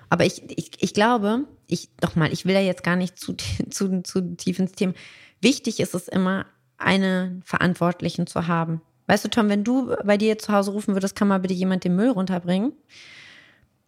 Aber 0.10 0.26
ich, 0.26 0.44
ich, 0.58 0.72
ich 0.80 0.94
glaube, 0.94 1.46
ich, 1.72 1.90
doch 2.00 2.16
mal, 2.16 2.32
ich 2.32 2.46
will 2.46 2.54
da 2.54 2.60
jetzt 2.60 2.84
gar 2.84 2.96
nicht 2.96 3.18
zu, 3.18 3.34
zu, 3.70 4.04
zu 4.04 4.36
tief 4.36 4.60
ins 4.60 4.74
Thema. 4.74 4.94
Wichtig 5.40 5.80
ist 5.80 5.96
es 5.96 6.08
immer, 6.08 6.46
einen 6.78 7.42
Verantwortlichen 7.44 8.28
zu 8.28 8.48
haben. 8.48 8.82
Weißt 9.08 9.26
du, 9.26 9.30
Tom, 9.30 9.50
wenn 9.50 9.64
du 9.64 9.96
bei 10.04 10.18
dir 10.18 10.38
zu 10.38 10.54
Hause 10.54 10.72
rufen 10.72 10.94
würdest, 10.96 11.16
kann 11.16 11.28
mal 11.28 11.40
bitte 11.40 11.54
jemand 11.54 11.84
den 11.84 11.96
Müll 11.96 12.10
runterbringen, 12.10 12.74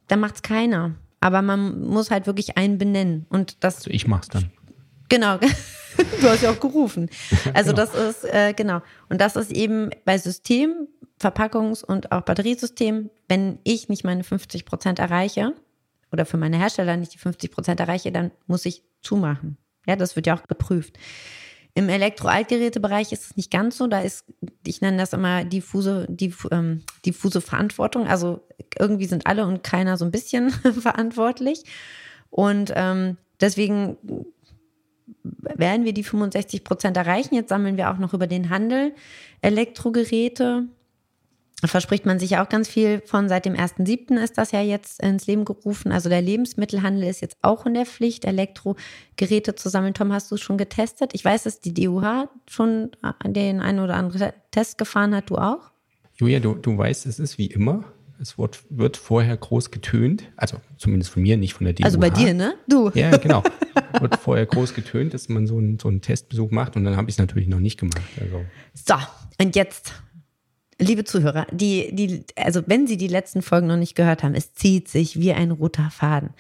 dann 0.08 0.20
macht 0.20 0.36
es 0.36 0.42
keiner. 0.42 0.96
Aber 1.20 1.42
man 1.42 1.82
muss 1.82 2.12
halt 2.12 2.28
wirklich 2.28 2.58
einen 2.58 2.78
benennen. 2.78 3.26
Und 3.30 3.64
das. 3.64 3.78
Also 3.78 3.92
ich 3.92 4.08
mach's 4.08 4.28
dann. 4.28 4.52
Genau. 5.10 5.38
du 6.22 6.28
hast 6.28 6.44
ja 6.44 6.52
auch 6.52 6.60
gerufen. 6.60 7.10
Also 7.54 7.72
genau. 7.72 7.86
das 7.86 7.96
ist, 7.96 8.26
äh, 8.26 8.54
genau. 8.54 8.82
Und 9.10 9.22
das 9.22 9.36
ist 9.36 9.52
eben 9.52 9.90
bei 10.06 10.18
System, 10.18 10.88
Verpackungs- 11.20 11.84
und 11.84 12.12
auch 12.12 12.22
Batteriesystemen, 12.22 13.10
wenn 13.30 13.60
ich 13.64 13.90
nicht 13.90 14.04
meine 14.04 14.24
50 14.24 14.66
Prozent 14.66 15.00
erreiche 15.00 15.54
oder 16.14 16.26
für 16.26 16.38
meine 16.38 16.58
Hersteller 16.58 16.96
nicht 16.96 17.14
die 17.14 17.18
50 17.18 17.52
Prozent 17.52 17.80
erreiche, 17.80 18.12
dann 18.12 18.32
muss 18.48 18.66
ich 18.66 18.84
zumachen. 19.02 19.58
Ja, 19.88 19.96
das 19.96 20.16
wird 20.16 20.28
ja 20.28 20.36
auch 20.36 20.48
geprüft. 20.48 20.98
Im 21.76 21.90
Elektroaltgerätebereich 21.90 23.12
ist 23.12 23.26
es 23.26 23.36
nicht 23.36 23.50
ganz 23.50 23.78
so. 23.78 23.88
Da 23.88 24.02
ist, 24.02 24.26
ich 24.66 24.82
nenne 24.82 24.98
das 24.98 25.14
immer 25.14 25.44
diffuse, 25.44 26.06
diff, 26.08 26.48
ähm, 26.52 26.84
diffuse 27.04 27.42
Verantwortung. 27.42 28.08
Also 28.08 28.42
irgendwie 28.78 29.08
sind 29.08 29.26
alle 29.26 29.46
und 29.48 29.64
keiner 29.64 29.98
so 29.98 30.06
ein 30.06 30.12
bisschen 30.12 30.52
verantwortlich. 30.80 31.64
Und 32.30 32.72
ähm, 32.76 33.18
deswegen 33.42 33.98
werden 35.24 35.84
wir 35.84 35.94
die 35.94 36.04
65 36.04 36.64
Prozent 36.64 36.96
erreichen. 36.96 37.34
Jetzt 37.34 37.50
sammeln 37.50 37.76
wir 37.76 37.90
auch 37.90 37.98
noch 37.98 38.14
über 38.14 38.28
den 38.28 38.50
Handel 38.50 38.94
Elektrogeräte 39.42 40.68
verspricht 41.70 42.06
man 42.06 42.20
sich 42.20 42.38
auch 42.38 42.50
ganz 42.50 42.68
viel 42.68 43.02
von. 43.06 43.30
Seit 43.30 43.46
dem 43.46 43.54
1.7. 43.54 44.16
ist 44.22 44.38
das 44.38 44.52
ja 44.52 44.62
jetzt 44.62 45.02
ins 45.02 45.28
Leben 45.28 45.46
gerufen. 45.46 45.92
Also 45.92 46.10
der 46.10 46.22
Lebensmittelhandel 46.22 47.04
ist 47.04 47.22
jetzt 47.22 47.38
auch 47.42 47.66
in 47.66 47.74
der 47.74 47.86
Pflicht, 47.86 48.26
Elektrogeräte 48.26 49.56
zu 49.56 49.70
sammeln. 49.70 49.94
Tom, 49.94 50.12
hast 50.12 50.32
du 50.32 50.36
es 50.36 50.42
schon 50.42 50.58
getestet? 50.58 51.12
Ich 51.14 51.24
weiß, 51.24 51.44
dass 51.44 51.60
die 51.60 51.74
DUH 51.74 52.30
schon 52.50 52.92
den 53.26 53.60
einen 53.62 53.80
oder 53.80 53.96
anderen 53.96 54.34
Test 54.52 54.78
gefahren 54.78 55.16
hat. 55.16 55.30
Du 55.30 55.38
auch? 55.38 55.72
Julia, 56.16 56.40
du, 56.40 56.56
du 56.56 56.78
weißt, 56.78 57.06
es 57.06 57.20
ist 57.20 57.38
wie 57.38 57.48
immer. 57.48 57.86
Es 58.20 58.38
wird, 58.38 58.64
wird 58.70 58.96
vorher 58.96 59.36
groß 59.36 59.72
getönt, 59.72 60.32
also 60.38 60.58
zumindest 60.78 61.12
von 61.12 61.24
mir, 61.24 61.36
nicht 61.36 61.54
von 61.54 61.66
der 61.66 61.74
DUH. 61.74 61.86
Also 61.86 62.00
bei 62.00 62.10
dir, 62.10 62.34
ne? 62.34 62.54
Du. 62.68 62.90
Ja, 62.94 63.18
genau. 63.18 63.44
wird 64.00 64.16
vorher 64.18 64.46
groß 64.46 64.74
getönt, 64.74 65.14
dass 65.14 65.30
man 65.30 65.48
so 65.48 65.58
einen, 65.58 65.80
so 65.80 65.88
einen 65.88 66.02
Testbesuch 66.02 66.52
macht 66.52 66.76
und 66.76 66.84
dann 66.84 66.96
habe 66.96 67.10
ich 67.10 67.16
es 67.16 67.20
natürlich 67.20 67.48
noch 67.48 67.60
nicht 67.60 67.80
gemacht. 67.80 68.02
Also. 68.20 68.46
So, 68.74 68.96
und 69.42 69.56
jetzt, 69.56 69.94
liebe 70.80 71.04
Zuhörer, 71.04 71.48
die, 71.52 71.94
die, 71.94 72.26
also 72.36 72.62
wenn 72.68 72.88
Sie 72.88 72.98
die 72.98 73.08
letzten 73.08 73.42
Folgen 73.42 73.68
noch 73.68 73.78
nicht 73.78 73.96
gehört 73.96 74.24
haben, 74.24 74.36
es 74.36 74.54
zieht 74.54 74.88
sich 74.88 75.20
wie 75.20 75.34
ein 75.34 75.52
roter 75.52 75.90
Faden. 75.90 76.32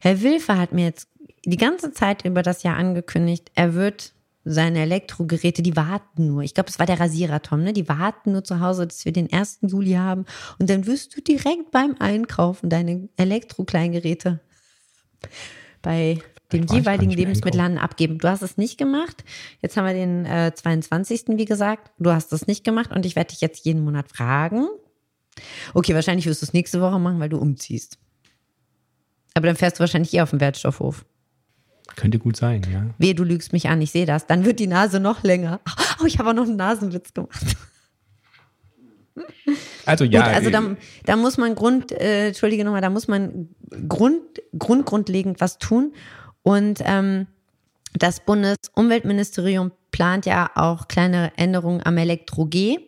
Herr 0.00 0.22
Wilfer 0.22 0.58
hat 0.58 0.72
mir 0.72 0.84
jetzt 0.84 1.08
die 1.44 1.56
ganze 1.56 1.92
Zeit 1.92 2.24
über 2.24 2.42
das 2.42 2.62
Jahr 2.62 2.76
angekündigt, 2.76 3.50
er 3.54 3.74
wird 3.74 4.12
seine 4.44 4.80
Elektrogeräte, 4.80 5.62
die 5.62 5.76
warten 5.76 6.26
nur. 6.26 6.42
Ich 6.42 6.54
glaube, 6.54 6.68
es 6.68 6.78
war 6.78 6.86
der 6.86 6.98
Rasierer, 6.98 7.42
Tom, 7.42 7.62
ne? 7.62 7.72
Die 7.72 7.88
warten 7.88 8.32
nur 8.32 8.42
zu 8.42 8.60
Hause, 8.60 8.86
dass 8.86 9.04
wir 9.04 9.12
den 9.12 9.32
1. 9.32 9.60
Juli 9.62 9.92
haben. 9.92 10.24
Und 10.58 10.68
dann 10.68 10.86
wirst 10.86 11.16
du 11.16 11.20
direkt 11.20 11.70
beim 11.70 11.94
Einkaufen 12.00 12.68
deine 12.68 13.08
Elektrokleingeräte 13.16 14.40
bei 15.80 16.18
dem 16.52 16.66
jeweiligen 16.66 17.10
Lebensmittelhandel 17.10 17.82
abgeben. 17.82 18.18
Du 18.18 18.28
hast 18.28 18.42
es 18.42 18.56
nicht 18.56 18.78
gemacht. 18.78 19.24
Jetzt 19.60 19.76
haben 19.76 19.86
wir 19.86 19.94
den 19.94 20.26
äh, 20.26 20.52
22. 20.54 21.24
wie 21.28 21.44
gesagt. 21.44 21.90
Du 21.98 22.10
hast 22.10 22.32
es 22.32 22.46
nicht 22.46 22.64
gemacht 22.64 22.90
und 22.92 23.06
ich 23.06 23.16
werde 23.16 23.30
dich 23.30 23.40
jetzt 23.40 23.64
jeden 23.64 23.84
Monat 23.84 24.08
fragen. 24.08 24.68
Okay, 25.74 25.94
wahrscheinlich 25.94 26.26
wirst 26.26 26.42
du 26.42 26.46
es 26.46 26.52
nächste 26.52 26.80
Woche 26.80 26.98
machen, 26.98 27.20
weil 27.20 27.28
du 27.28 27.38
umziehst. 27.38 27.98
Aber 29.34 29.46
dann 29.46 29.56
fährst 29.56 29.76
du 29.76 29.80
wahrscheinlich 29.80 30.12
eher 30.12 30.24
auf 30.24 30.30
den 30.30 30.40
Wertstoffhof. 30.40 31.04
Könnte 31.96 32.18
gut 32.18 32.36
sein, 32.36 32.62
ja. 32.70 32.86
Wehe, 32.98 33.14
du 33.14 33.24
lügst 33.24 33.52
mich 33.52 33.68
an, 33.68 33.80
ich 33.80 33.90
sehe 33.90 34.06
das. 34.06 34.26
Dann 34.26 34.44
wird 34.44 34.60
die 34.60 34.66
Nase 34.66 35.00
noch 35.00 35.22
länger. 35.22 35.60
Oh, 36.00 36.06
ich 36.06 36.18
habe 36.18 36.30
auch 36.30 36.34
noch 36.34 36.44
einen 36.44 36.56
Nasenwitz 36.56 37.14
gemacht. 37.14 37.56
Also 39.84 40.04
ja. 40.04 40.24
Gut, 40.24 40.34
also 40.34 40.50
da, 40.50 40.76
da 41.04 41.16
muss 41.16 41.38
man 41.38 41.54
Grund, 41.54 41.92
äh, 41.92 42.28
entschuldige 42.28 42.64
nochmal, 42.64 42.80
da 42.80 42.90
muss 42.90 43.08
man 43.08 43.48
Grund, 43.88 44.22
Grund, 44.56 44.86
grundlegend 44.86 45.40
was 45.40 45.58
tun. 45.58 45.92
Und 46.42 46.80
ähm, 46.84 47.26
das 47.94 48.20
Bundesumweltministerium 48.20 49.72
plant 49.90 50.26
ja 50.26 50.50
auch 50.54 50.88
kleine 50.88 51.32
Änderungen 51.36 51.82
am 51.84 51.98
Elektro-G. 51.98 52.78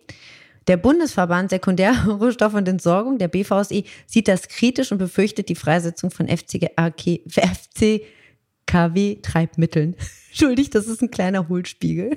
Der 0.67 0.77
Bundesverband 0.79 1.51
Sekundärrohstoff 1.51 2.55
und 2.55 2.67
Entsorgung, 2.69 3.19
der 3.19 3.29
BVSE, 3.29 3.85
sieht 4.07 4.29
das 4.29 4.49
kritisch 4.49 4.93
und 4.93 4.99
befürchtet 4.99 5.49
die 5.49 5.55
Freisetzung 5.55 6.11
von 6.11 6.27
FCKW, 6.27 7.21
KW-Treibmitteln. 8.67 9.97
Entschuldigt, 10.31 10.75
das 10.75 10.87
ist 10.87 11.03
ein 11.03 11.11
kleiner 11.11 11.49
Hohlspiegel. 11.49 12.17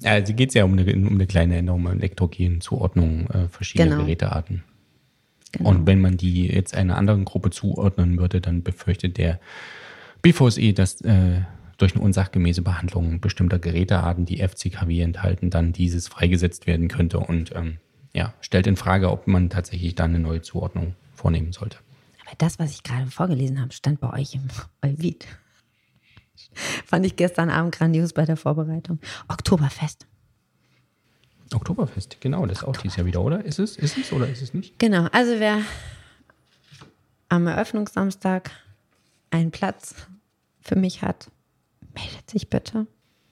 Ja, 0.00 0.12
also 0.12 0.34
geht 0.34 0.50
es 0.50 0.54
ja 0.54 0.64
um 0.64 0.72
eine, 0.72 0.92
um 0.94 1.14
eine 1.14 1.26
kleine 1.26 1.56
Änderung 1.56 1.86
um 1.86 1.92
Elektrogen, 1.92 2.60
Zuordnung 2.60 3.28
äh, 3.30 3.48
verschiedener 3.48 3.90
genau. 3.90 4.04
Gerätearten. 4.04 4.64
Genau. 5.56 5.70
Und 5.70 5.86
wenn 5.86 6.00
man 6.00 6.16
die 6.16 6.46
jetzt 6.46 6.74
einer 6.74 6.96
anderen 6.96 7.24
Gruppe 7.24 7.50
zuordnen 7.50 8.18
würde, 8.18 8.40
dann 8.40 8.62
befürchtet 8.62 9.16
der 9.18 9.40
BVSE, 10.22 10.72
dass 10.72 11.00
äh, 11.02 11.42
durch 11.78 11.94
eine 11.94 12.04
unsachgemäße 12.04 12.62
Behandlung 12.62 13.20
bestimmter 13.20 13.58
Gerätearten, 13.58 14.24
die 14.24 14.38
FCKW 14.38 15.00
enthalten, 15.00 15.50
dann 15.50 15.72
dieses 15.72 16.08
freigesetzt 16.08 16.66
werden 16.66 16.88
könnte 16.88 17.18
und 17.18 17.54
ähm, 17.54 17.78
ja, 18.14 18.32
stellt 18.40 18.66
in 18.66 18.76
Frage, 18.76 19.10
ob 19.10 19.26
man 19.26 19.50
tatsächlich 19.50 19.94
dann 19.94 20.14
eine 20.14 20.20
neue 20.20 20.40
Zuordnung 20.40 20.94
vornehmen 21.14 21.52
sollte. 21.52 21.78
Aber 22.26 22.34
das, 22.38 22.58
was 22.58 22.72
ich 22.72 22.82
gerade 22.82 23.06
vorgelesen 23.06 23.60
habe, 23.60 23.72
stand 23.72 24.00
bei 24.00 24.12
euch 24.12 24.34
im 24.34 24.48
Euvid. 24.82 25.26
Fand 26.86 27.04
ich 27.04 27.16
gestern 27.16 27.50
Abend 27.50 27.74
grandios 27.74 28.12
bei 28.12 28.24
der 28.24 28.36
Vorbereitung. 28.36 29.00
Oktoberfest. 29.28 30.06
Oktoberfest, 31.54 32.20
genau, 32.20 32.46
das 32.46 32.58
ist 32.58 32.64
auch 32.64 32.76
dieses 32.76 32.96
Jahr 32.96 33.06
wieder, 33.06 33.22
oder? 33.22 33.44
Ist 33.44 33.58
es, 33.58 33.76
ist 33.76 33.96
es 33.96 34.12
oder 34.12 34.28
ist 34.28 34.42
es 34.42 34.52
nicht? 34.52 34.78
Genau, 34.78 35.06
also 35.12 35.38
wer 35.38 35.60
am 37.28 37.46
Eröffnungssamstag 37.46 38.50
einen 39.30 39.50
Platz 39.50 39.94
für 40.60 40.76
mich 40.76 41.02
hat, 41.02 41.30
meldet 41.94 42.30
sich 42.30 42.48
bitte. 42.50 42.86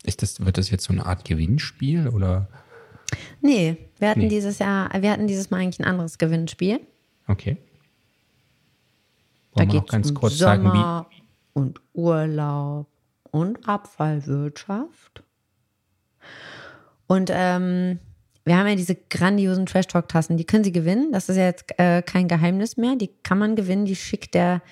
Ist 0.05 0.23
das, 0.23 0.45
wird 0.45 0.59
das 0.59 0.71
jetzt 0.71 0.85
so 0.85 0.93
eine 0.93 1.07
Art 1.07 1.25
Gewinnspiel 1.25 2.09
oder? 2.09 2.49
Nee, 3.41 3.77
wir 3.99 4.11
hatten 4.11 4.21
nee. 4.21 4.29
dieses 4.29 4.59
Jahr, 4.59 4.91
wir 5.01 5.11
hatten 5.11 5.27
dieses 5.27 5.51
Mal 5.51 5.59
eigentlich 5.59 5.81
ein 5.81 5.87
anderes 5.87 6.19
Gewinnspiel. 6.19 6.81
Okay. 7.27 7.57
Wollen 9.53 9.69
da 9.69 9.81
geht 9.81 9.93
es 9.93 10.11
um 10.11 10.15
kurz 10.15 10.39
Sommer 10.39 10.73
sagen, 10.73 11.07
wie? 11.11 11.23
und 11.53 11.81
Urlaub 11.93 12.87
und 13.31 13.69
Abfallwirtschaft. 13.69 15.23
Und 17.07 17.31
ähm, 17.33 17.99
wir 18.45 18.59
haben 18.59 18.67
ja 18.67 18.75
diese 18.75 18.95
grandiosen 18.95 19.67
Trash 19.67 19.87
Talk 19.87 20.09
Tassen, 20.09 20.37
die 20.37 20.45
können 20.45 20.65
Sie 20.65 20.73
gewinnen. 20.73 21.13
Das 21.13 21.29
ist 21.29 21.37
ja 21.37 21.45
jetzt 21.45 21.65
äh, 21.79 22.03
kein 22.03 22.29
Geheimnis 22.29 22.77
mehr. 22.77 22.97
Die 22.97 23.11
kann 23.23 23.39
man 23.39 23.57
gewinnen. 23.57 23.87
Die 23.87 23.97
schickt 23.97 24.35
der 24.35 24.63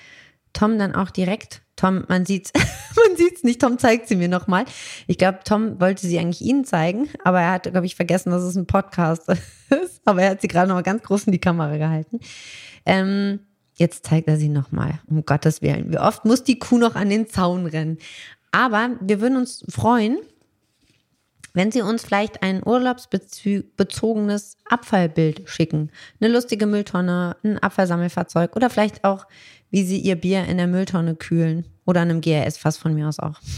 Tom 0.53 0.77
dann 0.77 0.93
auch 0.95 1.09
direkt. 1.09 1.61
Tom, 1.75 2.05
man 2.07 2.25
sieht's, 2.25 2.51
man 2.95 3.17
sieht's 3.17 3.43
nicht. 3.43 3.61
Tom 3.61 3.79
zeigt 3.79 4.07
sie 4.07 4.15
mir 4.15 4.27
nochmal. 4.27 4.65
Ich 5.07 5.17
glaube, 5.17 5.39
Tom 5.43 5.79
wollte 5.81 6.05
sie 6.05 6.19
eigentlich 6.19 6.41
Ihnen 6.41 6.65
zeigen, 6.65 7.09
aber 7.23 7.41
er 7.41 7.51
hat, 7.51 7.63
glaube 7.63 7.87
ich, 7.87 7.95
vergessen, 7.95 8.29
dass 8.29 8.43
es 8.43 8.55
ein 8.55 8.67
Podcast 8.67 9.27
ist. 9.69 10.01
Aber 10.05 10.21
er 10.21 10.31
hat 10.31 10.41
sie 10.41 10.47
gerade 10.47 10.67
nochmal 10.67 10.83
ganz 10.83 11.01
groß 11.03 11.23
in 11.23 11.31
die 11.31 11.39
Kamera 11.39 11.77
gehalten. 11.77 12.19
Ähm, 12.85 13.39
Jetzt 13.75 14.05
zeigt 14.05 14.27
er 14.27 14.37
sie 14.37 14.49
nochmal, 14.49 14.99
um 15.09 15.25
Gottes 15.25 15.61
Willen. 15.61 15.91
Wie 15.91 15.97
oft 15.97 16.25
muss 16.25 16.43
die 16.43 16.59
Kuh 16.59 16.77
noch 16.77 16.95
an 16.95 17.09
den 17.09 17.27
Zaun 17.27 17.65
rennen? 17.65 17.97
Aber 18.51 18.91
wir 19.01 19.19
würden 19.19 19.35
uns 19.35 19.65
freuen, 19.67 20.17
wenn 21.53 21.71
Sie 21.71 21.81
uns 21.81 22.03
vielleicht 22.03 22.41
ein 22.43 22.61
urlaubsbezogenes 22.65 24.57
Abfallbild 24.65 25.47
schicken. 25.47 25.91
Eine 26.19 26.33
lustige 26.33 26.65
Mülltonne, 26.65 27.37
ein 27.43 27.59
Abfallsammelfahrzeug 27.59 28.55
oder 28.55 28.69
vielleicht 28.69 29.03
auch, 29.03 29.27
wie 29.69 29.83
Sie 29.83 29.99
Ihr 29.99 30.15
Bier 30.15 30.45
in 30.45 30.57
der 30.57 30.67
Mülltonne 30.67 31.15
kühlen. 31.15 31.65
Oder 31.85 32.01
einem 32.01 32.21
GRS-Fass 32.21 32.77
von 32.77 32.93
mir 32.93 33.07
aus 33.07 33.19
auch. 33.19 33.39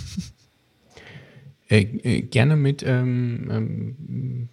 Äh, 1.67 1.81
äh, 1.81 2.21
gerne 2.21 2.57
mit, 2.57 2.83
ähm, 2.83 3.49
ähm, 3.49 4.49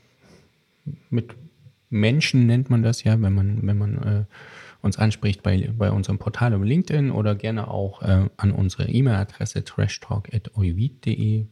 mit 1.10 1.34
Menschen 1.90 2.46
nennt 2.46 2.70
man 2.70 2.82
das 2.82 3.04
ja, 3.04 3.20
wenn 3.20 3.34
man, 3.34 3.66
wenn 3.66 3.76
man 3.76 3.98
äh, 3.98 4.24
uns 4.80 4.98
anspricht 4.98 5.42
bei, 5.42 5.70
bei 5.76 5.90
unserem 5.90 6.18
Portal 6.18 6.54
über 6.54 6.64
LinkedIn 6.64 7.10
oder 7.10 7.34
gerne 7.34 7.68
auch 7.68 8.00
äh, 8.00 8.30
an 8.38 8.50
unsere 8.50 8.88
E-Mail-Adresse 8.88 9.62
trashtalk.oivid.de 9.62 11.48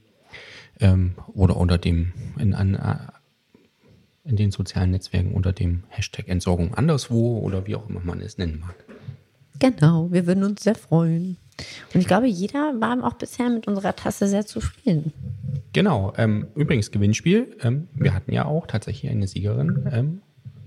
ähm, 0.81 1.15
oder 1.33 1.57
unter 1.57 1.79
dem 1.79 2.13
in, 2.39 2.55
an, 2.55 2.75
äh, 2.75 4.29
in 4.29 4.37
den 4.37 4.51
sozialen 4.51 4.91
Netzwerken 4.91 5.33
unter 5.33 5.53
dem 5.53 5.85
Hashtag 5.89 6.29
Entsorgung 6.29 6.75
anderswo 6.75 7.39
oder 7.39 7.67
wie 7.67 7.77
auch 7.77 7.89
immer 7.89 8.01
man 8.01 8.21
es 8.21 8.39
nennen 8.39 8.61
mag. 8.61 8.75
Genau, 9.59 10.11
wir 10.11 10.27
würden 10.27 10.43
uns 10.45 10.63
sehr 10.63 10.75
freuen. 10.75 11.37
Und 11.93 12.01
ich 12.01 12.07
glaube, 12.07 12.27
jeder 12.27 12.81
war 12.81 13.05
auch 13.05 13.15
bisher 13.15 13.51
mit 13.51 13.69
unserer 13.69 13.95
Tasse 13.95 14.27
sehr 14.27 14.47
zufrieden. 14.47 15.13
Genau. 15.73 16.15
Ähm, 16.17 16.47
übrigens, 16.55 16.91
Gewinnspiel. 16.91 17.57
Ähm, 17.63 17.89
wir 17.93 18.15
hatten 18.15 18.33
ja 18.33 18.47
auch 18.47 18.67
tatsächlich 18.67 19.11
eine 19.11 19.27
Siegerin 19.27 19.89
ähm, 19.93 20.23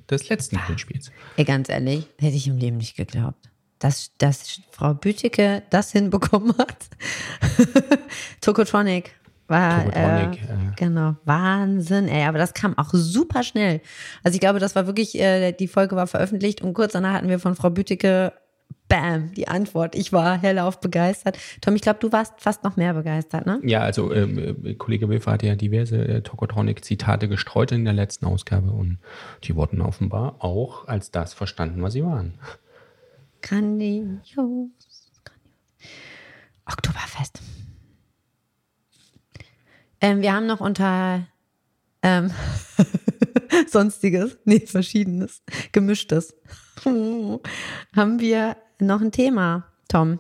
des 0.10 0.30
letzten 0.30 0.58
Gewinnspiels. 0.58 1.12
Ey, 1.38 1.45
ganz 1.45 1.69
ehrlich, 1.69 2.08
hätte 2.19 2.36
ich 2.36 2.47
im 2.47 2.58
Leben 2.58 2.78
nicht 2.78 2.95
geglaubt. 2.95 3.49
Dass, 3.80 4.12
dass 4.17 4.62
Frau 4.71 4.93
Bütike 4.93 5.63
das 5.71 5.91
hinbekommen 5.91 6.56
hat. 6.58 6.86
Tokotronic 8.41 9.12
war 9.47 9.95
äh, 9.95 10.23
äh. 10.23 10.27
genau 10.75 11.15
Wahnsinn, 11.25 12.08
ey, 12.08 12.25
aber 12.25 12.38
das 12.38 12.53
kam 12.53 12.77
auch 12.77 12.89
super 12.93 13.43
schnell. 13.43 13.82
Also 14.23 14.36
ich 14.36 14.39
glaube, 14.39 14.60
das 14.60 14.75
war 14.75 14.88
wirklich 14.88 15.19
äh, 15.19 15.51
die 15.51 15.67
Folge 15.67 15.95
war 15.95 16.08
veröffentlicht 16.08 16.62
und 16.62 16.73
kurz 16.73 16.93
danach 16.93 17.13
hatten 17.13 17.29
wir 17.29 17.39
von 17.39 17.56
Frau 17.56 17.69
Bütike 17.69 18.34
Bam, 18.89 19.32
die 19.34 19.47
Antwort. 19.47 19.95
Ich 19.95 20.13
war 20.13 20.39
hellauf 20.39 20.79
begeistert. 20.79 21.38
Tom, 21.62 21.75
ich 21.75 21.82
glaube, 21.82 21.99
du 21.99 22.12
warst 22.12 22.34
fast 22.38 22.63
noch 22.63 22.75
mehr 22.75 22.93
begeistert, 22.93 23.45
ne? 23.45 23.60
Ja, 23.63 23.79
also 23.79 24.13
ähm, 24.13 24.65
äh, 24.65 24.73
Kollege 24.75 25.10
Wilfer 25.10 25.32
hatte 25.32 25.47
ja 25.47 25.56
diverse 25.56 25.97
äh, 25.97 26.21
Tokotronic-Zitate 26.21 27.27
gestreut 27.27 27.71
in 27.71 27.86
der 27.86 27.93
letzten 27.93 28.25
Ausgabe 28.25 28.71
und 28.71 28.99
die 29.45 29.56
wurden 29.56 29.82
offenbar 29.82 30.36
auch 30.39 30.88
als 30.88 31.12
das 31.12 31.34
verstanden, 31.34 31.82
was 31.82 31.93
sie 31.93 32.03
waren. 32.03 32.36
Grandios. 33.41 34.19
Grandios. 34.34 35.12
Oktoberfest. 36.65 37.41
Ähm, 40.03 40.21
wir 40.21 40.33
haben 40.33 40.45
noch 40.45 40.59
unter 40.59 41.25
ähm, 42.01 42.29
Sonstiges, 43.69 44.37
nee, 44.43 44.59
Verschiedenes, 44.59 45.41
Gemischtes, 45.71 46.35
haben 46.85 48.19
wir 48.19 48.57
noch 48.79 48.99
ein 48.99 49.13
Thema, 49.13 49.65
Tom. 49.87 50.19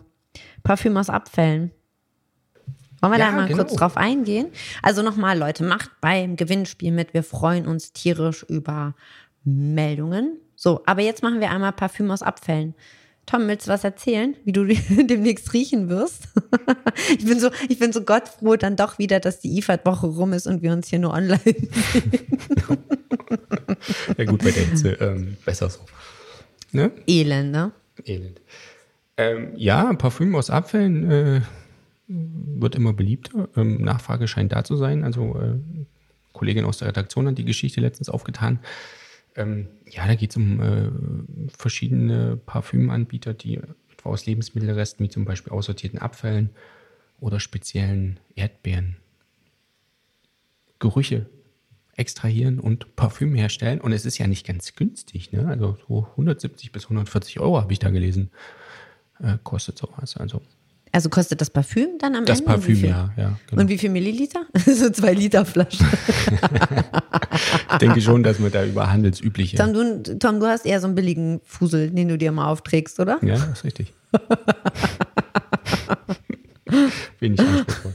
Parfüm 0.63 0.95
aus 0.95 1.09
Abfällen. 1.09 1.71
Wollen 3.01 3.11
wir 3.11 3.19
ja, 3.19 3.25
da 3.25 3.31
mal 3.33 3.47
genau. 3.49 3.57
kurz 3.57 3.75
drauf 3.75 3.97
eingehen? 3.97 4.47
Also 4.81 5.01
nochmal, 5.01 5.37
Leute, 5.37 5.65
macht 5.65 5.91
beim 5.99 6.37
Gewinnspiel 6.37 6.93
mit. 6.93 7.13
Wir 7.13 7.21
freuen 7.21 7.67
uns 7.67 7.91
tierisch 7.91 8.43
über 8.43 8.95
Meldungen. 9.43 10.37
So, 10.55 10.81
aber 10.85 11.01
jetzt 11.01 11.21
machen 11.21 11.41
wir 11.41 11.51
einmal 11.51 11.73
Parfüm 11.73 12.09
aus 12.09 12.21
Abfällen. 12.21 12.73
Tom, 13.25 13.47
willst 13.47 13.67
du 13.67 13.71
was 13.71 13.83
erzählen, 13.83 14.35
wie 14.43 14.51
du 14.51 14.65
demnächst 14.89 15.53
riechen 15.53 15.89
wirst? 15.89 16.27
ich 17.17 17.25
bin 17.25 17.39
so, 17.39 17.49
ich 17.69 17.79
bin 17.79 17.93
so 17.93 18.01
gottfroh 18.01 18.55
dann 18.57 18.75
doch 18.75 18.99
wieder, 18.99 19.19
dass 19.19 19.39
die 19.39 19.57
IFAD-Woche 19.57 20.07
rum 20.07 20.33
ist 20.33 20.47
und 20.47 20.61
wir 20.61 20.71
uns 20.73 20.89
hier 20.89 20.99
nur 20.99 21.13
online 21.13 21.39
sehen. 21.43 21.69
ja 24.17 24.25
gut, 24.25 24.43
bei 24.43 24.51
der 24.51 24.65
Hitze 24.65 24.89
ähm, 24.93 25.37
besser 25.45 25.69
so. 25.69 25.79
Ne? 26.71 26.91
Elend, 27.07 27.71
Elend. 28.05 28.41
Ähm, 29.15 29.53
ja, 29.55 29.93
Parfüm 29.93 30.35
aus 30.35 30.49
Abfällen 30.49 31.11
äh, 31.11 31.41
wird 32.07 32.75
immer 32.75 32.93
beliebter. 32.93 33.47
Ähm, 33.55 33.81
Nachfrage 33.81 34.27
scheint 34.27 34.51
da 34.51 34.63
zu 34.63 34.75
sein. 34.75 35.03
Also 35.03 35.35
äh, 35.39 35.59
Kollegin 36.33 36.65
aus 36.65 36.79
der 36.79 36.89
Redaktion 36.89 37.27
hat 37.27 37.37
die 37.37 37.45
Geschichte 37.45 37.79
letztens 37.79 38.09
aufgetan. 38.09 38.59
Ähm, 39.35 39.67
ja, 39.89 40.05
da 40.07 40.15
geht 40.15 40.31
es 40.31 40.37
um 40.37 40.61
äh, 40.61 40.91
verschiedene 41.57 42.37
Parfümanbieter, 42.37 43.33
die 43.33 43.59
etwa 43.91 44.09
aus 44.09 44.25
Lebensmittelresten, 44.25 45.05
wie 45.05 45.09
zum 45.09 45.25
Beispiel 45.25 45.51
aussortierten 45.51 45.99
Abfällen 45.99 46.51
oder 47.19 47.39
speziellen 47.39 48.19
Erdbeeren, 48.35 48.97
Gerüche 50.79 51.27
extrahieren 51.95 52.59
und 52.59 52.95
Parfüm 52.95 53.35
herstellen. 53.35 53.79
Und 53.79 53.93
es 53.93 54.05
ist 54.05 54.17
ja 54.17 54.27
nicht 54.27 54.45
ganz 54.45 54.75
günstig. 54.75 55.31
Ne? 55.31 55.47
Also 55.47 55.77
so 55.87 56.07
170 56.11 56.71
bis 56.71 56.85
140 56.85 57.39
Euro 57.39 57.61
habe 57.61 57.71
ich 57.71 57.79
da 57.79 57.89
gelesen, 57.89 58.31
äh, 59.19 59.37
kostet 59.43 59.77
sowas. 59.77 60.17
Also 60.17 60.41
also 60.93 61.09
kostet 61.09 61.41
das 61.41 61.49
Parfüm 61.49 61.97
dann 61.97 62.15
am 62.15 62.25
das 62.25 62.39
Ende? 62.39 62.51
Das 62.51 62.61
Parfüm, 62.61 62.85
ja. 62.85 63.11
ja 63.17 63.39
genau. 63.49 63.63
Und 63.63 63.69
wie 63.69 63.79
viel 63.79 63.89
Milliliter? 63.89 64.45
so 64.65 64.91
zwei 64.91 65.13
Liter 65.13 65.43
Flasche. 65.43 65.83
ich 67.71 67.77
denke 67.79 67.99
schon, 67.99 68.21
dass 68.21 68.37
man 68.37 68.51
da 68.51 68.63
über 68.63 68.91
handelsübliche. 68.91 69.57
Tom 69.57 69.73
du, 69.73 70.03
Tom, 70.19 70.39
du 70.39 70.45
hast 70.45 70.67
eher 70.67 70.79
so 70.79 70.87
einen 70.87 70.95
billigen 70.95 71.41
Fusel, 71.43 71.89
den 71.89 72.09
du 72.09 72.17
dir 72.17 72.31
mal 72.31 72.47
aufträgst, 72.47 72.99
oder? 72.99 73.17
Ja, 73.23 73.33
das 73.33 73.49
ist 73.49 73.63
richtig. 73.63 73.91
Bin 77.19 77.33
ich 77.33 77.39
anspruchsvoll. 77.39 77.93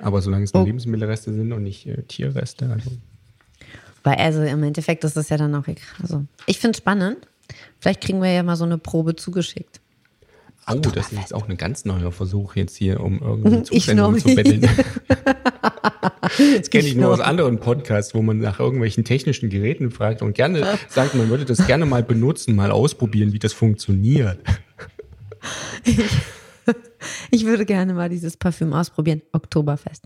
Aber 0.00 0.20
solange 0.20 0.44
es 0.44 0.52
nur 0.52 0.64
oh. 0.64 0.66
Lebensmittelreste 0.66 1.32
sind 1.32 1.52
und 1.52 1.62
nicht 1.62 1.86
äh, 1.86 2.02
Tierreste, 2.02 2.68
also 2.68 2.90
weil 4.02 4.16
also 4.16 4.42
im 4.42 4.62
Endeffekt 4.62 5.04
ist 5.04 5.16
das 5.16 5.28
ja 5.28 5.36
dann 5.36 5.54
auch 5.54 5.66
egal. 5.66 5.84
Also, 6.00 6.24
ich 6.46 6.58
finde 6.58 6.72
es 6.72 6.78
spannend. 6.78 7.18
Vielleicht 7.78 8.00
kriegen 8.00 8.22
wir 8.22 8.30
ja 8.30 8.42
mal 8.42 8.56
so 8.56 8.64
eine 8.64 8.78
Probe 8.78 9.16
zugeschickt. 9.16 9.80
Oh, 10.70 10.76
das 10.76 11.10
ist 11.10 11.18
jetzt 11.18 11.34
auch 11.34 11.48
ein 11.48 11.56
ganz 11.56 11.84
neuer 11.84 12.12
Versuch 12.12 12.54
jetzt 12.54 12.76
hier, 12.76 13.00
um 13.00 13.20
irgendwie 13.20 13.64
Zusendungen 13.64 14.20
zu 14.20 14.32
betteln. 14.34 14.60
das 14.60 14.76
kenne 16.70 16.84
ich, 16.84 16.92
ich 16.92 16.96
nur 16.96 17.12
aus 17.12 17.18
anderen 17.18 17.58
Podcasts, 17.58 18.14
wo 18.14 18.22
man 18.22 18.38
nach 18.38 18.60
irgendwelchen 18.60 19.04
technischen 19.04 19.50
Geräten 19.50 19.90
fragt 19.90 20.22
und 20.22 20.34
gerne 20.34 20.78
sagt, 20.88 21.16
man 21.16 21.30
würde 21.30 21.44
das 21.44 21.66
gerne 21.66 21.84
mal 21.84 22.04
benutzen, 22.04 22.54
mal 22.54 22.70
ausprobieren, 22.70 23.32
wie 23.32 23.40
das 23.40 23.52
funktioniert. 23.52 24.38
Ich, 25.84 25.98
ich 27.32 27.44
würde 27.44 27.66
gerne 27.66 27.92
mal 27.92 28.08
dieses 28.08 28.36
Parfüm 28.36 28.72
ausprobieren. 28.72 29.22
Oktoberfest. 29.32 30.04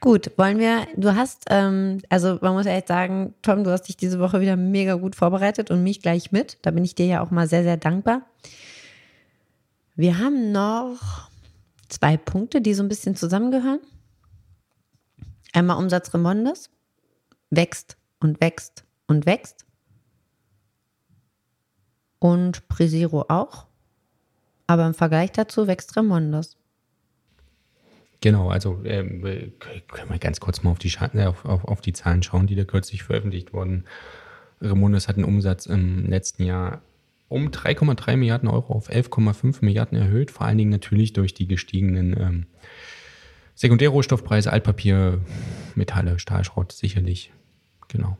Gut, 0.00 0.32
wollen 0.38 0.58
wir, 0.58 0.86
du 0.96 1.14
hast, 1.14 1.44
ähm, 1.50 2.00
also 2.08 2.38
man 2.40 2.54
muss 2.54 2.64
echt 2.64 2.88
sagen, 2.88 3.34
Tom, 3.42 3.64
du 3.64 3.70
hast 3.70 3.82
dich 3.82 3.98
diese 3.98 4.18
Woche 4.18 4.40
wieder 4.40 4.56
mega 4.56 4.94
gut 4.94 5.14
vorbereitet 5.14 5.70
und 5.70 5.82
mich 5.82 6.00
gleich 6.00 6.32
mit. 6.32 6.56
Da 6.62 6.70
bin 6.70 6.84
ich 6.84 6.94
dir 6.94 7.04
ja 7.04 7.20
auch 7.20 7.30
mal 7.30 7.46
sehr, 7.46 7.62
sehr 7.62 7.76
dankbar. 7.76 8.22
Wir 9.96 10.18
haben 10.18 10.52
noch 10.52 11.28
zwei 11.90 12.16
Punkte, 12.16 12.62
die 12.62 12.72
so 12.72 12.82
ein 12.82 12.88
bisschen 12.88 13.14
zusammengehören. 13.14 13.80
Einmal 15.52 15.76
Umsatz 15.76 16.14
Remondes, 16.14 16.70
wächst 17.50 17.98
und 18.20 18.40
wächst 18.40 18.84
und 19.06 19.26
wächst. 19.26 19.66
Und 22.18 22.68
Presiro 22.68 23.26
auch. 23.28 23.66
Aber 24.66 24.86
im 24.86 24.94
Vergleich 24.94 25.32
dazu 25.32 25.66
wächst 25.66 25.94
Remondes. 25.96 26.56
Genau, 28.20 28.50
also 28.50 28.80
ähm, 28.84 29.22
können 29.22 30.10
wir 30.10 30.18
ganz 30.18 30.40
kurz 30.40 30.62
mal 30.62 30.70
auf 30.70 30.78
die, 30.78 30.92
äh, 31.14 31.24
auf, 31.24 31.44
auf, 31.44 31.64
auf 31.64 31.80
die 31.80 31.94
Zahlen 31.94 32.22
schauen, 32.22 32.46
die 32.46 32.54
da 32.54 32.64
kürzlich 32.64 33.02
veröffentlicht 33.02 33.52
wurden. 33.54 33.84
Remundes 34.60 35.08
hat 35.08 35.16
den 35.16 35.24
Umsatz 35.24 35.66
im 35.66 36.06
letzten 36.06 36.44
Jahr 36.44 36.82
um 37.28 37.48
3,3 37.48 38.16
Milliarden 38.16 38.48
Euro 38.48 38.74
auf 38.74 38.90
11,5 38.90 39.64
Milliarden 39.64 39.96
erhöht, 39.96 40.30
vor 40.30 40.46
allen 40.46 40.58
Dingen 40.58 40.70
natürlich 40.70 41.12
durch 41.12 41.32
die 41.32 41.46
gestiegenen 41.46 42.14
ähm, 42.20 42.46
Sekundärrohstoffpreise, 43.54 44.52
Altpapier, 44.52 45.20
Metalle, 45.74 46.18
Stahlschrott 46.18 46.72
sicherlich. 46.72 47.32
Genau. 47.88 48.18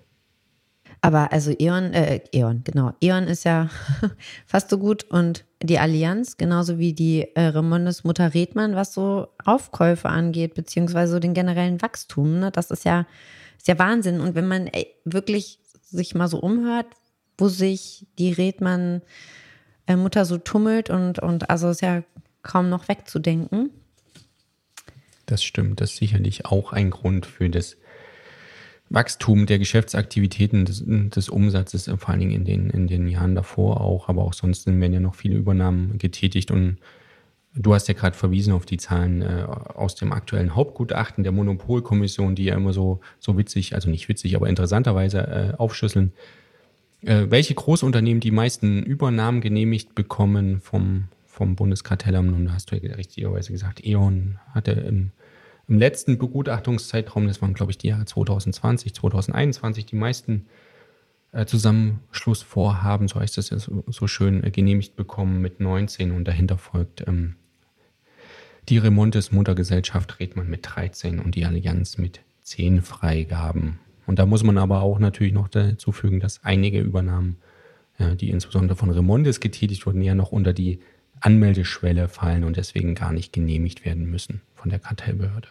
Aber 1.03 1.33
also 1.33 1.53
E.ON, 1.59 1.95
äh, 1.95 2.21
E.ON, 2.33 2.63
genau. 2.65 2.93
E.ON 3.01 3.25
ist 3.25 3.45
ja 3.45 3.71
fast 4.47 4.69
so 4.71 4.79
gut 4.79 5.05
und 5.05 5.45
die 5.63 5.79
Allianz, 5.79 6.37
genauso 6.37 6.79
wie 6.79 6.93
die 6.93 7.27
äh, 7.35 7.47
Remondes 7.47 8.05
Mutter 8.05 8.35
Redmann, 8.35 8.75
was 8.75 8.93
so 8.93 9.29
Aufkäufe 9.45 10.09
angeht, 10.09 10.55
beziehungsweise 10.55 11.13
so 11.13 11.19
den 11.19 11.35
generellen 11.35 11.81
Wachstum, 11.83 12.39
ne? 12.39 12.51
das 12.51 12.71
ist 12.71 12.85
ja, 12.85 13.07
ist 13.59 13.69
ja 13.69 13.79
Wahnsinn. 13.79 14.21
Und 14.21 14.35
wenn 14.35 14.49
man 14.49 14.67
ey, 14.67 14.95
wirklich 15.05 15.59
sich 15.83 16.15
mal 16.15 16.29
so 16.29 16.39
umhört, 16.39 16.87
wo 17.39 17.49
sich 17.49 18.07
die 18.19 18.33
Redmann 18.33 19.03
äh, 19.87 19.97
Mutter 19.97 20.25
so 20.25 20.39
tummelt 20.39 20.91
und, 20.91 21.19
und 21.19 21.51
also 21.51 21.71
ist 21.71 21.83
ja 21.83 22.03
kaum 22.43 22.69
noch 22.69 22.89
wegzudenken. 22.89 23.71
Das 25.27 25.43
stimmt, 25.43 25.81
das 25.81 25.93
ist 25.93 25.99
sicherlich 25.99 26.47
auch 26.47 26.73
ein 26.73 26.91
Grund 26.91 27.27
für 27.27 27.49
das 27.49 27.77
Wachstum 28.91 29.47
der 29.47 29.61
Geschäftsaktivitäten 29.61 30.65
des, 30.65 30.85
des, 30.85 31.29
Umsatzes, 31.29 31.91
vor 31.97 32.09
allen 32.09 32.19
Dingen 32.19 32.33
in 32.33 32.45
den, 32.45 32.71
in 32.71 32.89
den 32.89 33.07
Jahren 33.07 33.37
davor 33.37 33.81
auch, 33.81 34.09
aber 34.09 34.23
auch 34.23 34.35
sonst 34.35 34.67
werden 34.67 34.93
ja 34.93 34.99
noch 34.99 35.15
viele 35.15 35.37
Übernahmen 35.37 35.97
getätigt. 35.99 36.51
Und 36.51 36.79
du 37.55 37.73
hast 37.73 37.87
ja 37.87 37.95
gerade 37.95 38.17
verwiesen 38.17 38.53
auf 38.53 38.67
die 38.67 38.79
Zahlen 38.79 39.23
äh, 39.23 39.47
aus 39.47 39.95
dem 39.95 40.13
aktuellen 40.13 40.57
Hauptgutachten 40.57 41.23
der 41.23 41.33
Monopolkommission, 41.33 42.35
die 42.35 42.47
ja 42.47 42.57
immer 42.57 42.73
so, 42.73 43.01
so 43.21 43.39
witzig, 43.39 43.77
also 43.77 43.89
nicht 43.89 44.09
witzig, 44.09 44.35
aber 44.35 44.49
interessanterweise 44.49 45.21
äh, 45.21 45.57
aufschlüsseln, 45.57 46.13
äh, 47.03 47.27
welche 47.29 47.55
Großunternehmen 47.55 48.21
die 48.21 48.33
meisten 48.33 48.83
Übernahmen 48.83 49.41
genehmigt 49.41 49.95
bekommen 49.95 50.61
vom, 50.61 51.05
vom 51.27 51.55
Bundeskartellamt. 51.55 52.33
Und 52.33 52.47
da 52.47 52.55
hast 52.55 52.73
du 52.73 52.77
ja 52.77 52.97
richtigerweise 52.97 53.53
gesagt, 53.53 53.87
E.ON 53.87 54.41
hatte 54.53 54.73
im 54.73 55.13
im 55.71 55.79
letzten 55.79 56.19
Begutachtungszeitraum, 56.19 57.29
das 57.29 57.41
waren 57.41 57.55
glaube 57.55 57.71
ich 57.71 57.79
die 57.79 57.89
Jahre 57.89 58.05
2020, 58.05 58.93
2021, 58.93 59.87
die 59.87 59.95
meisten 59.95 60.47
äh, 61.31 61.47
Zusammenschlussvorhaben, 61.47 63.07
so 63.07 63.21
heißt 63.21 63.39
das 63.39 63.51
ja 63.51 63.59
so, 63.61 63.85
so 63.87 64.09
schön, 64.09 64.43
äh, 64.43 64.51
genehmigt 64.51 64.97
bekommen 64.97 65.41
mit 65.41 65.61
19 65.61 66.11
und 66.11 66.27
dahinter 66.27 66.59
folgt 66.59 67.07
ähm, 67.07 67.37
die 68.69 68.79
Remontes 68.79 69.31
Muttergesellschaft 69.31 70.19
Redmann 70.19 70.51
mit 70.51 70.67
13 70.69 71.21
und 71.21 71.37
die 71.37 71.45
Allianz 71.45 71.99
mit 71.99 72.21
10 72.43 72.83
Freigaben. 72.83 73.79
Und 74.07 74.19
da 74.19 74.27
muss 74.27 74.43
man 74.43 74.59
aber 74.59 74.83
auch 74.83 74.99
natürlich 74.99 75.33
noch 75.33 75.47
dazu 75.47 75.93
fügen, 75.93 76.19
dass 76.19 76.43
einige 76.43 76.81
Übernahmen, 76.81 77.37
äh, 77.99 78.17
die 78.17 78.31
insbesondere 78.31 78.77
von 78.77 78.91
Remontes 78.91 79.39
getätigt 79.39 79.87
wurden, 79.87 80.03
ja 80.03 80.17
noch 80.17 80.33
unter 80.33 80.53
die 80.53 80.81
Anmeldeschwelle 81.21 82.09
fallen 82.09 82.43
und 82.43 82.57
deswegen 82.57 82.97
gar 82.97 83.13
nicht 83.13 83.33
genehmigt 83.33 83.85
werden 83.85 84.11
müssen 84.11 84.41
von 84.57 84.71
der 84.71 84.81
Kartellbehörde. 84.81 85.49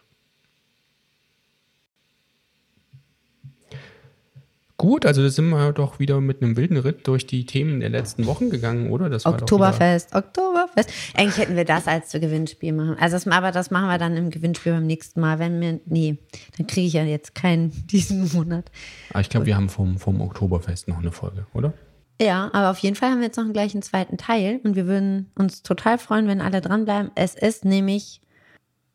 Gut, 4.79 5.05
also 5.05 5.21
da 5.21 5.29
sind 5.29 5.49
wir 5.49 5.73
doch 5.73 5.99
wieder 5.99 6.21
mit 6.21 6.41
einem 6.41 6.55
wilden 6.55 6.77
Ritt 6.77 7.05
durch 7.05 7.27
die 7.27 7.45
Themen 7.45 7.81
der 7.81 7.89
letzten 7.89 8.25
Wochen 8.27 8.49
gegangen, 8.49 8.91
oder? 8.91 9.09
Das 9.09 9.25
Oktoberfest, 9.25 10.15
Oktoberfest. 10.15 10.89
Eigentlich 11.15 11.37
hätten 11.37 11.57
wir 11.57 11.65
das 11.65 11.85
als 11.85 12.13
Gewinnspiel 12.13 12.71
machen. 12.71 12.95
Also 12.97 13.17
das, 13.17 13.27
aber 13.27 13.51
das 13.51 13.71
machen 13.71 13.89
wir 13.89 13.97
dann 13.97 14.15
im 14.15 14.29
Gewinnspiel 14.29 14.71
beim 14.71 14.87
nächsten 14.87 15.19
Mal. 15.19 15.37
Wenn 15.37 15.59
wir, 15.59 15.81
nee, 15.85 16.17
dann 16.57 16.65
kriege 16.65 16.87
ich 16.87 16.93
ja 16.93 17.03
jetzt 17.03 17.35
keinen 17.35 17.71
diesen 17.87 18.31
Monat. 18.31 18.71
Aber 19.09 19.17
ah, 19.17 19.19
ich 19.19 19.27
glaube, 19.27 19.47
wir 19.47 19.57
haben 19.57 19.67
vom, 19.67 19.97
vom 19.97 20.21
Oktoberfest 20.21 20.87
noch 20.87 20.99
eine 20.99 21.11
Folge, 21.11 21.45
oder? 21.53 21.73
Ja, 22.21 22.49
aber 22.53 22.71
auf 22.71 22.77
jeden 22.77 22.95
Fall 22.95 23.09
haben 23.09 23.19
wir 23.19 23.25
jetzt 23.25 23.35
noch 23.35 23.43
einen 23.43 23.51
gleichen 23.51 23.81
zweiten 23.81 24.15
Teil 24.15 24.61
und 24.63 24.77
wir 24.77 24.87
würden 24.87 25.29
uns 25.35 25.61
total 25.61 25.97
freuen, 25.97 26.29
wenn 26.29 26.39
alle 26.39 26.61
dranbleiben. 26.61 27.11
Es 27.15 27.35
ist 27.35 27.65
nämlich, 27.65 28.21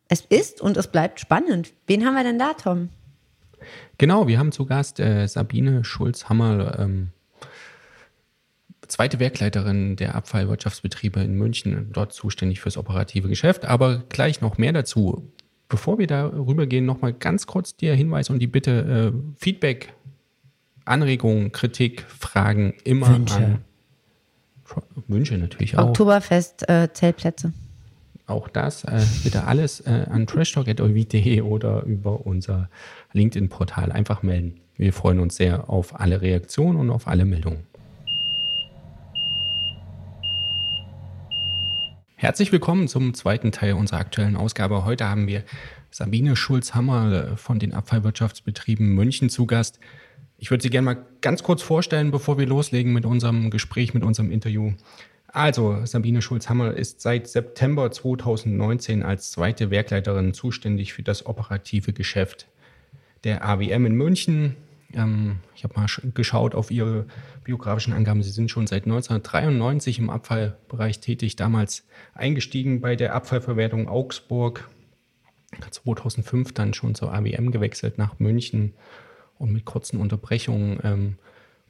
es 0.08 0.22
ist 0.22 0.62
und 0.62 0.78
es 0.78 0.88
bleibt 0.88 1.20
spannend. 1.20 1.74
Wen 1.86 2.06
haben 2.06 2.14
wir 2.14 2.24
denn 2.24 2.38
da, 2.38 2.54
Tom? 2.54 2.88
Genau, 3.98 4.27
wir 4.27 4.38
haben 4.38 4.53
zu 4.53 4.66
Gast 4.66 5.00
äh, 5.00 5.27
Sabine 5.27 5.85
Schulz-Hammer, 5.85 6.79
ähm, 6.79 7.11
zweite 8.87 9.20
Werkleiterin 9.20 9.96
der 9.96 10.14
Abfallwirtschaftsbetriebe 10.14 11.20
in 11.20 11.35
München, 11.35 11.90
dort 11.92 12.12
zuständig 12.12 12.60
fürs 12.60 12.77
operative 12.77 13.29
Geschäft. 13.29 13.65
Aber 13.65 14.04
gleich 14.08 14.40
noch 14.40 14.58
mehr 14.58 14.73
dazu. 14.73 15.31
Bevor 15.69 15.98
wir 15.98 16.06
darüber 16.06 16.67
gehen, 16.67 16.85
nochmal 16.85 17.12
ganz 17.12 17.46
kurz 17.46 17.77
der 17.77 17.94
Hinweis 17.94 18.31
und 18.31 18.38
die 18.38 18.46
Bitte, 18.46 19.12
äh, 19.15 19.19
Feedback, 19.37 19.92
Anregungen, 20.85 21.52
Kritik, 21.52 22.02
Fragen 22.02 22.75
immer 22.85 23.08
Wünsche. 23.08 23.37
an. 23.37 23.65
Wünsche 25.08 25.38
natürlich 25.38 25.77
auch. 25.77 25.88
Oktoberfest, 25.88 26.69
äh, 26.69 26.92
Zeltplätze 26.92 27.52
auch 28.27 28.48
das 28.48 28.85
äh, 28.85 29.02
bitte 29.22 29.44
alles 29.44 29.81
äh, 29.81 30.06
an 30.10 30.27
trashtalk.de 30.27 31.40
oder 31.42 31.83
über 31.85 32.27
unser 32.27 32.68
LinkedIn-Portal 33.12 33.92
einfach 33.92 34.22
melden. 34.22 34.60
Wir 34.77 34.92
freuen 34.92 35.20
uns 35.20 35.37
sehr 35.37 35.68
auf 35.70 36.00
alle 36.00 36.20
Reaktionen 36.20 36.79
und 36.79 36.90
auf 36.90 37.06
alle 37.06 37.25
Meldungen. 37.25 37.66
Herzlich 42.16 42.52
willkommen 42.52 42.88
zum 42.88 43.12
zweiten 43.12 43.52
Teil 43.52 43.75
unserer 43.75 43.98
aktuellen 43.98 44.37
Ausgabe. 44.37 44.85
Heute 44.85 45.08
haben 45.08 45.27
wir 45.27 45.44
Sabine 45.90 46.35
Schulz-Hammer 46.35 47.37
von 47.37 47.58
den 47.58 47.75
Abfallwirtschaftsbetrieben 47.75 48.94
München 48.94 49.29
zu 49.29 49.46
Gast. 49.46 49.79
Ich 50.38 50.50
würde 50.50 50.62
Sie 50.62 50.70
gerne 50.70 50.87
mal 50.87 51.06
ganz 51.20 51.42
kurz 51.42 51.62
vorstellen, 51.62 52.10
bevor 52.10 52.38
wir 52.38 52.46
loslegen 52.46 52.92
mit 52.92 53.04
unserem 53.04 53.50
Gespräch, 53.50 53.94
mit 53.94 54.02
unserem 54.02 54.31
Interview. 54.31 54.72
Also, 55.35 55.85
Sabine 55.85 56.22
Schulz-Hammer 56.22 56.74
ist 56.74 57.00
seit 57.00 57.26
September 57.26 57.90
2019 57.90 59.02
als 59.02 59.32
zweite 59.32 59.68
Werkleiterin 59.68 60.32
zuständig 60.32 60.92
für 60.92 61.02
das 61.02 61.26
operative 61.26 61.92
Geschäft 61.92 62.46
der 63.24 63.44
AWM 63.44 63.87
in 63.87 63.94
München. 63.96 64.54
Ähm, 64.92 65.40
ich 65.56 65.64
habe 65.64 65.74
mal 65.74 65.88
geschaut 66.14 66.54
auf 66.54 66.70
Ihre 66.70 67.06
biografischen 67.42 67.94
Angaben. 67.94 68.22
Sie 68.22 68.30
sind 68.30 68.48
schon 68.48 68.68
seit 68.68 68.85
1993 68.85 69.98
im 69.98 70.08
Abfallbereich 70.08 71.00
tätig, 71.00 71.35
damals 71.35 71.85
eingestiegen 72.14 72.80
bei 72.80 72.94
der 72.94 73.12
Abfallverwertung 73.16 73.88
Augsburg, 73.88 74.68
2005 75.68 76.52
dann 76.52 76.74
schon 76.74 76.94
zur 76.94 77.12
AWM 77.12 77.50
gewechselt 77.50 77.98
nach 77.98 78.20
München 78.20 78.74
und 79.37 79.52
mit 79.52 79.64
kurzen 79.64 80.00
Unterbrechungen 80.00 80.78
ähm, 80.85 81.18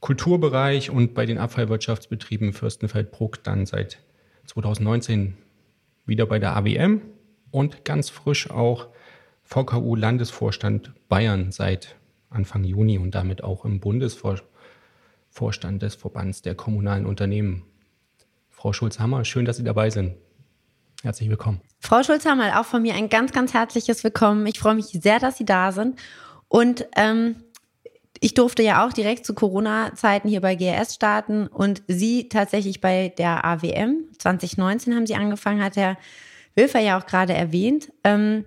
Kulturbereich 0.04 0.90
und 0.90 1.14
bei 1.14 1.24
den 1.24 1.38
Abfallwirtschaftsbetrieben 1.38 2.52
Fürstenfeldbruck 2.52 3.42
dann 3.42 3.64
seit 3.64 4.00
2019 4.44 5.38
wieder 6.04 6.26
bei 6.26 6.38
der 6.38 6.54
AWM 6.58 7.00
und 7.50 7.86
ganz 7.86 8.10
frisch 8.10 8.50
auch 8.50 8.88
VKU 9.44 9.96
Landesvorstand 9.96 10.92
Bayern 11.08 11.52
seit 11.52 11.96
Anfang 12.28 12.64
Juni 12.64 12.98
und 12.98 13.14
damit 13.14 13.42
auch 13.42 13.64
im 13.64 13.80
Bundesvorstand 13.80 14.44
des 15.80 15.94
Verbands 15.94 16.42
der 16.42 16.54
kommunalen 16.54 17.06
Unternehmen. 17.06 17.62
Frau 18.50 18.74
Schulz-Hammer, 18.74 19.24
schön, 19.24 19.46
dass 19.46 19.56
Sie 19.56 19.64
dabei 19.64 19.88
sind. 19.88 20.16
Herzlich 21.02 21.30
willkommen. 21.30 21.62
Frau 21.80 22.02
Schulz-Hammer, 22.02 22.60
auch 22.60 22.66
von 22.66 22.82
mir 22.82 22.94
ein 22.94 23.08
ganz, 23.08 23.32
ganz 23.32 23.54
herzliches 23.54 24.04
Willkommen. 24.04 24.46
Ich 24.48 24.58
freue 24.58 24.74
mich 24.74 24.88
sehr, 24.88 25.18
dass 25.18 25.38
Sie 25.38 25.46
da 25.46 25.72
sind. 25.72 25.98
Und 26.48 26.86
ähm, 26.94 27.36
ich 28.20 28.34
durfte 28.34 28.62
ja 28.62 28.86
auch 28.86 28.92
direkt 28.92 29.26
zu 29.26 29.34
Corona-Zeiten 29.34 30.28
hier 30.28 30.40
bei 30.40 30.54
GRS 30.54 30.94
starten 30.94 31.46
und 31.46 31.82
Sie 31.88 32.28
tatsächlich 32.28 32.80
bei 32.80 33.12
der 33.16 33.44
AWM 33.44 34.08
2019 34.18 34.94
haben 34.94 35.06
Sie 35.06 35.14
angefangen, 35.14 35.62
hat 35.62 35.76
Herr 35.76 35.96
Wilfer 36.54 36.80
ja 36.80 36.98
auch 36.98 37.06
gerade 37.06 37.34
erwähnt. 37.34 37.92
Ähm, 38.04 38.44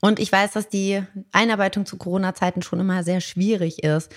und 0.00 0.18
ich 0.18 0.32
weiß, 0.32 0.52
dass 0.52 0.68
die 0.68 1.02
Einarbeitung 1.32 1.86
zu 1.86 1.96
Corona-Zeiten 1.96 2.62
schon 2.62 2.80
immer 2.80 3.04
sehr 3.04 3.20
schwierig 3.20 3.84
ist. 3.84 4.12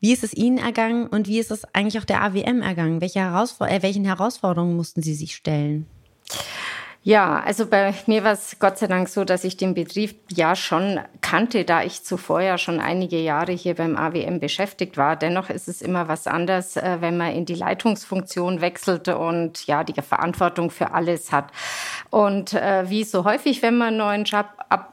Wie 0.00 0.12
ist 0.12 0.24
es 0.24 0.34
Ihnen 0.34 0.58
ergangen 0.58 1.06
und 1.06 1.28
wie 1.28 1.38
ist 1.38 1.50
es 1.50 1.64
eigentlich 1.72 1.98
auch 1.98 2.04
der 2.04 2.22
AWM 2.22 2.62
ergangen? 2.62 3.00
Welche 3.00 3.20
Herausfor 3.20 3.68
äh, 3.68 3.82
welchen 3.82 4.04
Herausforderungen 4.04 4.76
mussten 4.76 5.02
Sie 5.02 5.14
sich 5.14 5.34
stellen? 5.34 5.86
Ja, 7.02 7.40
also 7.40 7.66
bei 7.66 7.94
mir 8.06 8.24
war 8.24 8.32
es 8.32 8.58
Gott 8.58 8.78
sei 8.78 8.86
Dank 8.86 9.08
so, 9.08 9.24
dass 9.24 9.44
ich 9.44 9.58
den 9.58 9.74
Betrieb 9.74 10.20
ja 10.32 10.56
schon 10.56 11.00
kannte, 11.34 11.64
da 11.64 11.82
ich 11.82 12.04
zuvor 12.04 12.42
ja 12.42 12.58
schon 12.58 12.78
einige 12.78 13.18
Jahre 13.18 13.50
hier 13.50 13.74
beim 13.74 13.96
AWM 13.96 14.38
beschäftigt 14.38 14.96
war. 14.96 15.16
Dennoch 15.16 15.50
ist 15.50 15.66
es 15.66 15.82
immer 15.82 16.06
was 16.06 16.28
anderes, 16.28 16.76
äh, 16.76 16.98
wenn 17.00 17.16
man 17.16 17.32
in 17.32 17.44
die 17.44 17.56
Leitungsfunktion 17.56 18.60
wechselt 18.60 19.08
und 19.08 19.66
ja 19.66 19.82
die 19.82 20.00
Verantwortung 20.00 20.70
für 20.70 20.92
alles 20.92 21.32
hat. 21.32 21.50
Und 22.10 22.52
äh, 22.52 22.88
wie 22.88 23.02
so 23.02 23.24
häufig, 23.24 23.62
wenn 23.62 23.76
man 23.76 23.88
einen 23.88 23.96
neuen 23.96 24.24
Job 24.24 24.46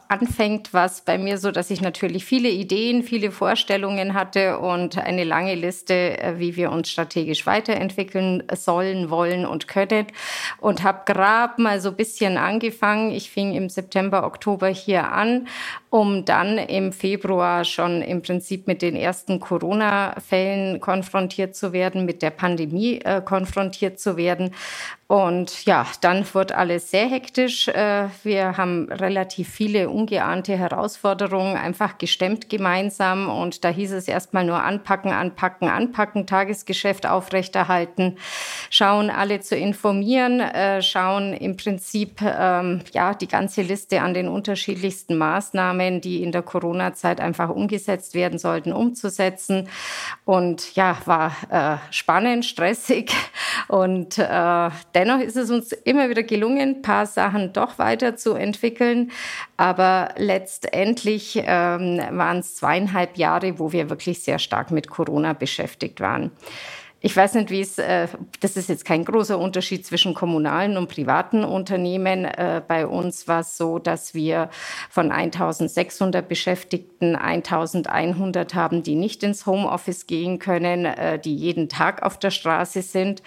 anfängt, 0.08 0.74
war 0.74 0.86
es 0.86 1.02
bei 1.02 1.18
mir 1.18 1.38
so, 1.38 1.52
dass 1.52 1.70
ich 1.70 1.82
natürlich 1.82 2.26
viele 2.26 2.50
Ideen, 2.50 3.04
viele 3.04 3.32
Vorstellungen 3.32 4.14
hatte 4.14 4.60
und 4.60 4.98
eine 4.98 5.24
lange 5.24 5.56
Liste, 5.56 6.20
äh, 6.20 6.40
wie 6.40 6.56
wir 6.56 6.72
uns 6.72 6.90
strategisch 6.90 7.46
weiterentwickeln 7.46 8.44
sollen, 8.54 9.10
wollen 9.10 9.46
und 9.46 9.68
können. 9.68 10.08
Und 10.60 10.84
habe 10.84 11.04
gerade 11.06 11.62
mal 11.62 11.80
so 11.80 11.92
bisschen 11.92 12.38
angefangen. 12.38 13.12
Ich 13.12 13.30
fing 13.30 13.54
im 13.54 13.70
September, 13.70 14.26
Oktober 14.26 14.68
hier 14.68 15.12
an, 15.12 15.48
um 15.90 16.26
dann 16.32 16.58
im 16.58 16.94
Februar 16.94 17.66
schon 17.66 18.02
im 18.02 18.22
Prinzip 18.22 18.66
mit 18.66 18.82
den 18.82 18.96
ersten 18.96 19.42
Corona-Fällen 19.42 20.80
konfrontiert 20.80 21.58
zu 21.58 21.74
werden, 21.74 22.06
mit 22.06 22.22
der 22.22 22.30
Pandemie 22.30 23.02
äh, 23.02 23.22
konfrontiert 23.22 24.00
zu 24.00 24.16
werden. 24.16 24.56
Und 25.12 25.66
ja, 25.66 25.86
dann 26.00 26.26
wird 26.34 26.54
alles 26.54 26.90
sehr 26.90 27.06
hektisch. 27.06 27.68
Äh, 27.68 28.08
wir 28.24 28.56
haben 28.56 28.88
relativ 28.90 29.50
viele 29.50 29.90
ungeahnte 29.90 30.58
Herausforderungen 30.58 31.58
einfach 31.58 31.98
gestemmt 31.98 32.48
gemeinsam. 32.48 33.30
Und 33.30 33.66
da 33.66 33.68
hieß 33.68 33.92
es 33.92 34.08
erstmal 34.08 34.46
nur 34.46 34.64
anpacken, 34.64 35.12
anpacken, 35.12 35.68
anpacken, 35.68 36.28
Tagesgeschäft 36.28 37.06
aufrechterhalten, 37.06 38.20
schauen, 38.70 39.10
alle 39.10 39.42
zu 39.42 39.58
informieren, 39.58 40.40
äh, 40.40 40.82
schauen 40.82 41.34
im 41.34 41.58
Prinzip 41.58 42.22
ähm, 42.22 42.80
ja 42.94 43.14
die 43.14 43.28
ganze 43.28 43.64
Liste 43.64 44.00
an 44.00 44.14
den 44.14 44.30
unterschiedlichsten 44.30 45.18
Maßnahmen, 45.18 46.00
die 46.00 46.24
in 46.24 46.32
der 46.32 46.42
Corona-Zeit 46.42 47.20
einfach 47.20 47.50
umgesetzt 47.50 48.14
werden 48.14 48.40
sollten, 48.40 48.72
umzusetzen. 48.72 49.68
Und 50.24 50.74
ja, 50.76 50.96
war 51.04 51.36
äh, 51.50 51.94
spannend, 51.94 52.46
stressig 52.46 53.12
und 53.68 54.18
äh, 54.18 54.70
Dennoch 55.02 55.20
ist 55.20 55.36
es 55.36 55.50
uns 55.50 55.72
immer 55.72 56.12
wieder 56.12 56.22
gelungen, 56.22 56.76
ein 56.76 56.82
paar 56.84 57.08
Sachen 57.08 57.54
doch 57.54 57.80
weiterzuentwickeln. 57.80 59.10
Aber 59.58 60.10
letztendlich 60.16 61.42
ähm, 61.44 62.00
waren 62.12 62.38
es 62.38 62.58
zweieinhalb 62.58 63.18
Jahre, 63.18 63.58
wo 63.58 63.72
wir 63.72 63.90
wirklich 63.90 64.20
sehr 64.20 64.38
stark 64.38 64.70
mit 64.70 64.92
Corona 64.92 65.34
beschäftigt 65.34 66.02
waren. 66.02 66.30
Ich 67.04 67.18
weiß 67.18 67.34
nicht, 67.34 67.50
wie 67.50 67.62
es, 67.62 67.80
äh, 67.80 68.08
das 68.42 68.58
ist 68.58 68.70
jetzt 68.70 68.86
kein 68.86 69.04
großer 69.04 69.40
Unterschied 69.40 69.84
zwischen 69.88 70.14
kommunalen 70.14 70.78
und 70.78 70.88
privaten 70.88 71.44
Unternehmen. 71.44 72.26
Äh, 72.26 72.62
bei 72.68 72.86
uns 72.86 73.28
war 73.28 73.40
es 73.40 73.58
so, 73.58 73.80
dass 73.80 74.14
wir 74.14 74.52
von 74.88 75.12
1600 75.12 76.30
Beschäftigten 76.30 77.16
1100 77.16 78.54
haben, 78.54 78.84
die 78.84 78.94
nicht 78.94 79.24
ins 79.24 79.48
Homeoffice 79.48 80.06
gehen 80.06 80.38
können, 80.38 80.86
äh, 80.86 81.18
die 81.18 81.36
jeden 81.36 81.70
Tag 81.70 82.04
auf 82.04 82.20
der 82.20 82.30
Straße 82.30 82.84
sind, 82.84 83.24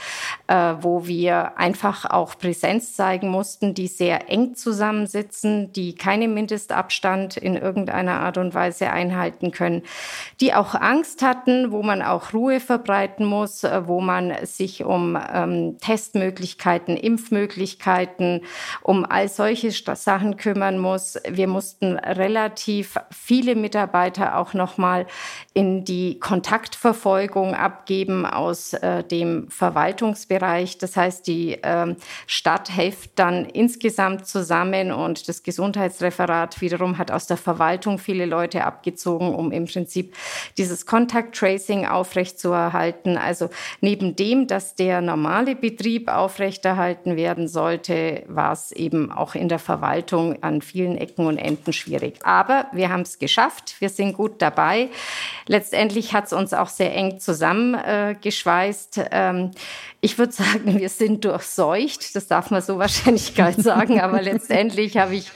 äh, 0.47 0.75
wo 0.81 1.09
wir 1.09 1.59
einfach 1.59 2.05
auch 2.05 2.39
Präsenz 2.39 2.95
zeigen 2.95 3.29
mussten, 3.29 3.75
die 3.75 3.89
sehr 3.89 4.31
eng 4.31 4.55
zusammensitzen, 4.55 5.72
die 5.72 5.97
keinen 5.97 6.33
Mindestabstand 6.33 7.39
in 7.39 7.57
irgendeiner 7.57 8.20
Art 8.20 8.39
und 8.39 8.55
Weise 8.55 8.91
einhalten 8.91 9.51
können, 9.51 9.83
die 10.41 10.55
auch 10.55 10.77
Angst 10.77 11.22
hatten, 11.22 11.72
wo 11.72 11.83
man 11.83 12.03
auch 12.03 12.33
Ruhe 12.33 12.61
verbreiten 12.61 13.27
muss 13.27 13.63
äh, 13.64 13.86
wo 13.86 14.00
man 14.00 14.34
sich 14.44 14.84
um 14.84 15.18
ähm, 15.32 15.78
Testmöglichkeiten, 15.80 16.96
Impfmöglichkeiten, 16.96 18.42
um 18.82 19.04
all 19.04 19.28
solche 19.28 19.70
Sachen 19.70 20.36
kümmern 20.36 20.78
muss. 20.78 21.18
Wir 21.28 21.48
mussten 21.48 21.98
relativ 21.98 22.96
viele 23.10 23.54
Mitarbeiter 23.54 24.38
auch 24.38 24.54
nochmal 24.54 25.06
in 25.52 25.84
die 25.84 26.18
Kontaktverfolgung 26.18 27.54
abgeben 27.54 28.26
aus 28.26 28.72
äh, 28.74 29.02
dem 29.04 29.48
Verwaltungsbereich. 29.50 30.78
Das 30.78 30.96
heißt, 30.96 31.26
die 31.26 31.54
äh, 31.62 31.94
Stadt 32.26 32.68
hilft 32.68 33.18
dann 33.18 33.44
insgesamt 33.44 34.26
zusammen 34.26 34.92
und 34.92 35.28
das 35.28 35.42
Gesundheitsreferat 35.42 36.60
wiederum 36.60 36.98
hat 36.98 37.10
aus 37.10 37.26
der 37.26 37.36
Verwaltung 37.36 37.98
viele 37.98 38.26
Leute 38.26 38.64
abgezogen, 38.64 39.34
um 39.34 39.52
im 39.52 39.66
Prinzip 39.66 40.14
dieses 40.58 40.86
Contact 40.86 41.34
Tracing 41.34 41.86
aufrechtzuerhalten. 41.86 43.16
Also 43.16 43.50
neben 43.80 44.16
dem, 44.16 44.46
dass 44.46 44.74
der 44.74 45.00
normale 45.00 45.55
Betrieb 45.55 46.09
aufrechterhalten 46.09 47.16
werden 47.16 47.48
sollte, 47.48 48.22
war 48.26 48.52
es 48.52 48.72
eben 48.72 49.12
auch 49.12 49.34
in 49.34 49.48
der 49.48 49.59
Verwaltung 49.59 50.42
an 50.42 50.62
vielen 50.62 50.96
Ecken 50.96 51.26
und 51.26 51.38
Enden 51.38 51.72
schwierig. 51.72 52.18
Aber 52.24 52.66
wir 52.72 52.90
haben 52.90 53.02
es 53.02 53.18
geschafft, 53.18 53.76
wir 53.80 53.88
sind 53.88 54.14
gut 54.14 54.40
dabei. 54.42 54.88
Letztendlich 55.46 56.12
hat 56.12 56.26
es 56.26 56.32
uns 56.32 56.52
auch 56.52 56.68
sehr 56.68 56.94
eng 56.94 57.18
zusammengeschweißt. 57.18 58.98
Äh, 58.98 59.09
ähm, 59.12 59.50
ich 60.05 60.18
würde 60.18 60.32
sagen, 60.32 60.78
wir 60.78 60.90
sind 60.90 61.24
durchseucht. 61.24 62.14
Das 62.14 62.26
darf 62.26 62.50
man 62.50 62.61
so 62.61 62.78
wahrscheinlich 62.78 63.34
gar 63.34 63.48
nicht 63.48 63.62
sagen. 63.62 64.00
Aber 64.00 64.20
letztendlich 64.20 64.98
habe 64.98 65.14
ich 65.14 65.30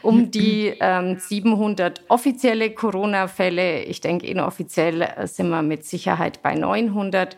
um 0.00 0.30
die 0.30 0.76
ähm, 0.80 1.18
700 1.18 2.02
offizielle 2.06 2.70
Corona-Fälle. 2.70 3.82
Ich 3.82 4.00
denke, 4.00 4.28
inoffiziell 4.28 5.02
äh, 5.02 5.26
sind 5.26 5.48
wir 5.48 5.62
mit 5.62 5.84
Sicherheit 5.84 6.40
bei 6.40 6.54
900. 6.54 7.36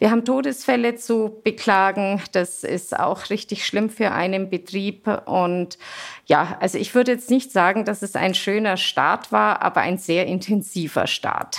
Wir 0.00 0.10
haben 0.10 0.24
Todesfälle 0.24 0.96
zu 0.96 1.40
beklagen. 1.44 2.20
Das 2.32 2.64
ist 2.64 2.98
auch 2.98 3.30
richtig 3.30 3.64
schlimm 3.64 3.88
für 3.88 4.10
einen 4.10 4.50
Betrieb. 4.50 5.06
Und 5.26 5.78
ja, 6.26 6.56
also 6.58 6.78
ich 6.78 6.96
würde 6.96 7.12
jetzt 7.12 7.30
nicht 7.30 7.52
sagen, 7.52 7.84
dass 7.84 8.02
es 8.02 8.16
ein 8.16 8.34
schöner 8.34 8.76
Start 8.76 9.30
war, 9.30 9.62
aber 9.62 9.82
ein 9.82 9.98
sehr 9.98 10.26
intensiver 10.26 11.06
Start. 11.06 11.58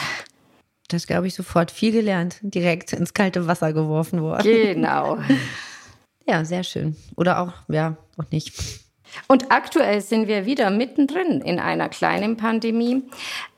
Das 0.89 1.07
glaube 1.07 1.27
ich 1.27 1.33
sofort 1.33 1.71
viel 1.71 1.91
gelernt, 1.91 2.37
direkt 2.41 2.93
ins 2.93 3.13
kalte 3.13 3.47
Wasser 3.47 3.73
geworfen 3.73 4.21
worden. 4.21 4.43
Genau. 4.43 5.17
Ja, 6.27 6.43
sehr 6.43 6.63
schön. 6.63 6.95
Oder 7.15 7.39
auch, 7.39 7.53
ja, 7.67 7.97
auch 8.17 8.31
nicht. 8.31 8.51
Und 9.27 9.51
aktuell 9.51 10.01
sind 10.01 10.27
wir 10.27 10.47
wieder 10.47 10.71
mittendrin 10.71 11.41
in 11.41 11.59
einer 11.59 11.87
kleinen 11.89 12.35
Pandemie. 12.35 13.03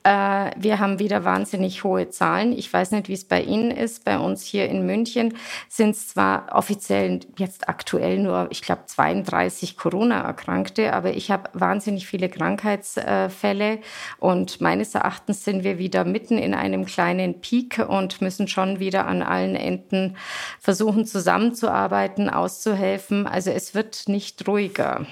Äh, 0.08 0.52
wir 0.56 0.80
haben 0.80 1.00
wieder 1.00 1.26
wahnsinnig 1.26 1.84
hohe 1.84 2.10
Zahlen. 2.10 2.54
Ich 2.58 2.72
weiß 2.72 2.92
nicht, 2.92 3.10
wie 3.10 3.14
es 3.14 3.26
bei 3.26 3.42
Ihnen 3.42 3.72
ist. 3.72 4.06
Bei 4.06 4.18
uns 4.18 4.42
hier 4.44 4.70
in 4.70 4.86
München 4.86 5.34
sind 5.68 5.90
es 5.90 6.08
zwar 6.08 6.48
offiziell 6.54 7.20
jetzt 7.38 7.68
aktuell 7.68 8.20
nur, 8.20 8.48
ich 8.50 8.62
glaube, 8.62 8.84
32 8.86 9.76
Corona-Erkrankte, 9.76 10.94
aber 10.94 11.14
ich 11.14 11.30
habe 11.30 11.50
wahnsinnig 11.52 12.08
viele 12.08 12.30
Krankheitsfälle 12.30 13.80
und 14.20 14.62
meines 14.62 14.96
Erachtens 14.96 15.44
sind 15.44 15.66
wir 15.66 15.78
wieder 15.78 16.06
mitten 16.06 16.38
in 16.38 16.54
einem 16.54 16.86
kleinen 16.86 17.42
Peak 17.42 17.86
und 17.86 18.22
müssen 18.22 18.48
schon 18.48 18.80
wieder 18.80 19.08
an 19.08 19.22
allen 19.22 19.58
Enden 19.58 20.16
versuchen 20.62 21.06
zusammenzuarbeiten, 21.06 22.30
auszuhelfen. 22.30 23.28
Also 23.28 23.52
es 23.52 23.76
wird 23.76 24.08
nicht 24.08 24.48
ruhiger. 24.48 25.06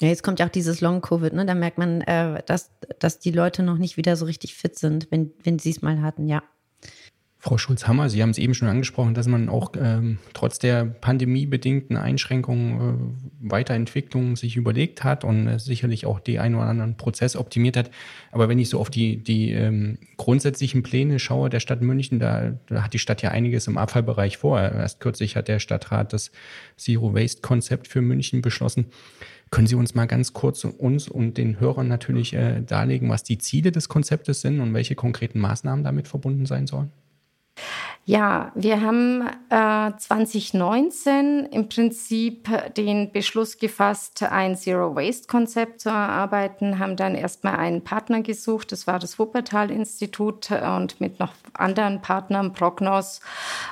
Ja, 0.00 0.08
jetzt 0.08 0.22
kommt 0.22 0.40
ja 0.40 0.46
auch 0.46 0.50
dieses 0.50 0.80
Long-Covid, 0.80 1.34
ne? 1.34 1.44
Da 1.44 1.54
merkt 1.54 1.78
man, 1.78 2.00
äh, 2.02 2.42
dass, 2.46 2.70
dass 2.98 3.18
die 3.18 3.32
Leute 3.32 3.62
noch 3.62 3.76
nicht 3.76 3.96
wieder 3.96 4.16
so 4.16 4.24
richtig 4.24 4.54
fit 4.54 4.78
sind, 4.78 5.08
wenn, 5.10 5.32
wenn 5.44 5.58
sie 5.58 5.70
es 5.70 5.82
mal 5.82 6.00
hatten, 6.00 6.26
ja. 6.26 6.42
Frau 7.42 7.56
Schulz-Hammer, 7.56 8.10
Sie 8.10 8.20
haben 8.22 8.30
es 8.30 8.36
eben 8.36 8.52
schon 8.52 8.68
angesprochen, 8.68 9.14
dass 9.14 9.26
man 9.26 9.48
auch 9.48 9.72
ähm, 9.80 10.18
trotz 10.34 10.58
der 10.58 10.84
pandemiebedingten 10.84 11.96
Einschränkungen 11.96 13.24
äh, 13.40 13.50
Weiterentwicklungen 13.50 14.36
sich 14.36 14.56
überlegt 14.56 15.04
hat 15.04 15.24
und 15.24 15.46
äh, 15.46 15.58
sicherlich 15.58 16.04
auch 16.04 16.20
die 16.20 16.38
einen 16.38 16.56
oder 16.56 16.66
anderen 16.66 16.98
Prozess 16.98 17.36
optimiert 17.36 17.78
hat. 17.78 17.90
Aber 18.30 18.50
wenn 18.50 18.58
ich 18.58 18.68
so 18.68 18.78
auf 18.78 18.90
die, 18.90 19.24
die 19.24 19.52
ähm, 19.52 19.96
grundsätzlichen 20.18 20.82
Pläne 20.82 21.18
schaue 21.18 21.48
der 21.48 21.60
Stadt 21.60 21.80
München, 21.80 22.18
da, 22.18 22.58
da 22.66 22.84
hat 22.84 22.92
die 22.92 22.98
Stadt 22.98 23.22
ja 23.22 23.30
einiges 23.30 23.66
im 23.68 23.78
Abfallbereich 23.78 24.36
vor. 24.36 24.60
Erst 24.60 25.00
kürzlich 25.00 25.34
hat 25.34 25.48
der 25.48 25.60
Stadtrat 25.60 26.12
das 26.12 26.32
Zero-Waste-Konzept 26.76 27.88
für 27.88 28.02
München 28.02 28.42
beschlossen. 28.42 28.88
Können 29.50 29.66
Sie 29.66 29.74
uns 29.74 29.94
mal 29.94 30.06
ganz 30.06 30.32
kurz 30.32 30.64
uns 30.64 31.08
und 31.08 31.36
den 31.36 31.58
Hörern 31.58 31.88
natürlich 31.88 32.34
äh, 32.34 32.60
darlegen, 32.60 33.08
was 33.08 33.24
die 33.24 33.38
Ziele 33.38 33.72
des 33.72 33.88
Konzeptes 33.88 34.42
sind 34.42 34.60
und 34.60 34.72
welche 34.74 34.94
konkreten 34.94 35.40
Maßnahmen 35.40 35.84
damit 35.84 36.06
verbunden 36.06 36.46
sein 36.46 36.66
sollen? 36.68 36.92
Ja, 38.06 38.50
wir 38.54 38.80
haben 38.80 39.28
äh, 39.50 39.92
2019 39.96 41.46
im 41.50 41.68
Prinzip 41.68 42.48
den 42.76 43.12
Beschluss 43.12 43.58
gefasst, 43.58 44.22
ein 44.22 44.56
Zero-Waste-Konzept 44.56 45.80
zu 45.80 45.90
erarbeiten, 45.90 46.78
haben 46.78 46.96
dann 46.96 47.14
erstmal 47.14 47.56
einen 47.56 47.84
Partner 47.84 48.22
gesucht, 48.22 48.72
das 48.72 48.86
war 48.86 48.98
das 48.98 49.18
Wuppertal-Institut 49.18 50.50
und 50.50 51.00
mit 51.00 51.20
noch 51.20 51.34
anderen 51.52 52.00
Partnern, 52.00 52.52
Prognos 52.52 53.20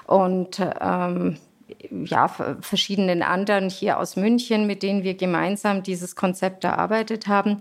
und 0.07 0.61
ähm, 0.81 1.39
ja, 1.91 2.29
verschiedenen 2.61 3.23
anderen 3.23 3.69
hier 3.69 3.99
aus 3.99 4.17
München, 4.17 4.67
mit 4.67 4.83
denen 4.83 5.03
wir 5.03 5.15
gemeinsam 5.15 5.83
dieses 5.83 6.17
Konzept 6.17 6.65
erarbeitet 6.65 7.27
haben. 7.27 7.61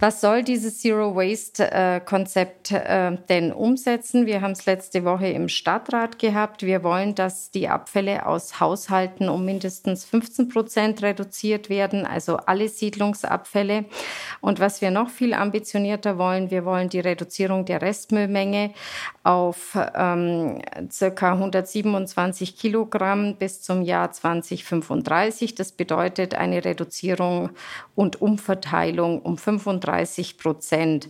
Was 0.00 0.20
soll 0.20 0.42
dieses 0.42 0.78
Zero 0.78 1.14
Waste 1.14 1.70
äh, 1.70 2.00
Konzept 2.00 2.72
äh, 2.72 3.16
denn 3.28 3.52
umsetzen? 3.52 4.26
Wir 4.26 4.40
haben 4.40 4.52
es 4.52 4.66
letzte 4.66 5.04
Woche 5.04 5.28
im 5.28 5.48
Stadtrat 5.48 6.18
gehabt. 6.18 6.62
Wir 6.62 6.82
wollen, 6.82 7.14
dass 7.14 7.50
die 7.50 7.68
Abfälle 7.68 8.26
aus 8.26 8.60
Haushalten 8.60 9.28
um 9.28 9.44
mindestens 9.44 10.04
15 10.04 10.48
Prozent 10.48 11.02
reduziert 11.02 11.68
werden, 11.68 12.06
also 12.06 12.36
alle 12.36 12.68
Siedlungsabfälle. 12.68 13.84
Und 14.40 14.60
was 14.60 14.80
wir 14.80 14.90
noch 14.90 15.10
viel 15.10 15.34
ambitionierter 15.34 16.18
wollen, 16.18 16.50
wir 16.50 16.64
wollen 16.64 16.88
die 16.88 17.00
Reduzierung 17.00 17.64
der 17.64 17.82
Restmüllmenge 17.82 18.72
auf 19.24 19.76
ähm, 19.94 20.60
circa 20.90 21.32
127 21.32 22.56
Kilogramm 22.56 23.37
bis 23.38 23.62
zum 23.62 23.82
Jahr 23.82 24.12
2035. 24.12 25.54
Das 25.54 25.72
bedeutet 25.72 26.34
eine 26.34 26.64
Reduzierung 26.64 27.50
und 27.94 28.20
Umverteilung 28.20 29.22
um 29.22 29.38
35 29.38 30.38
Prozent. 30.38 31.08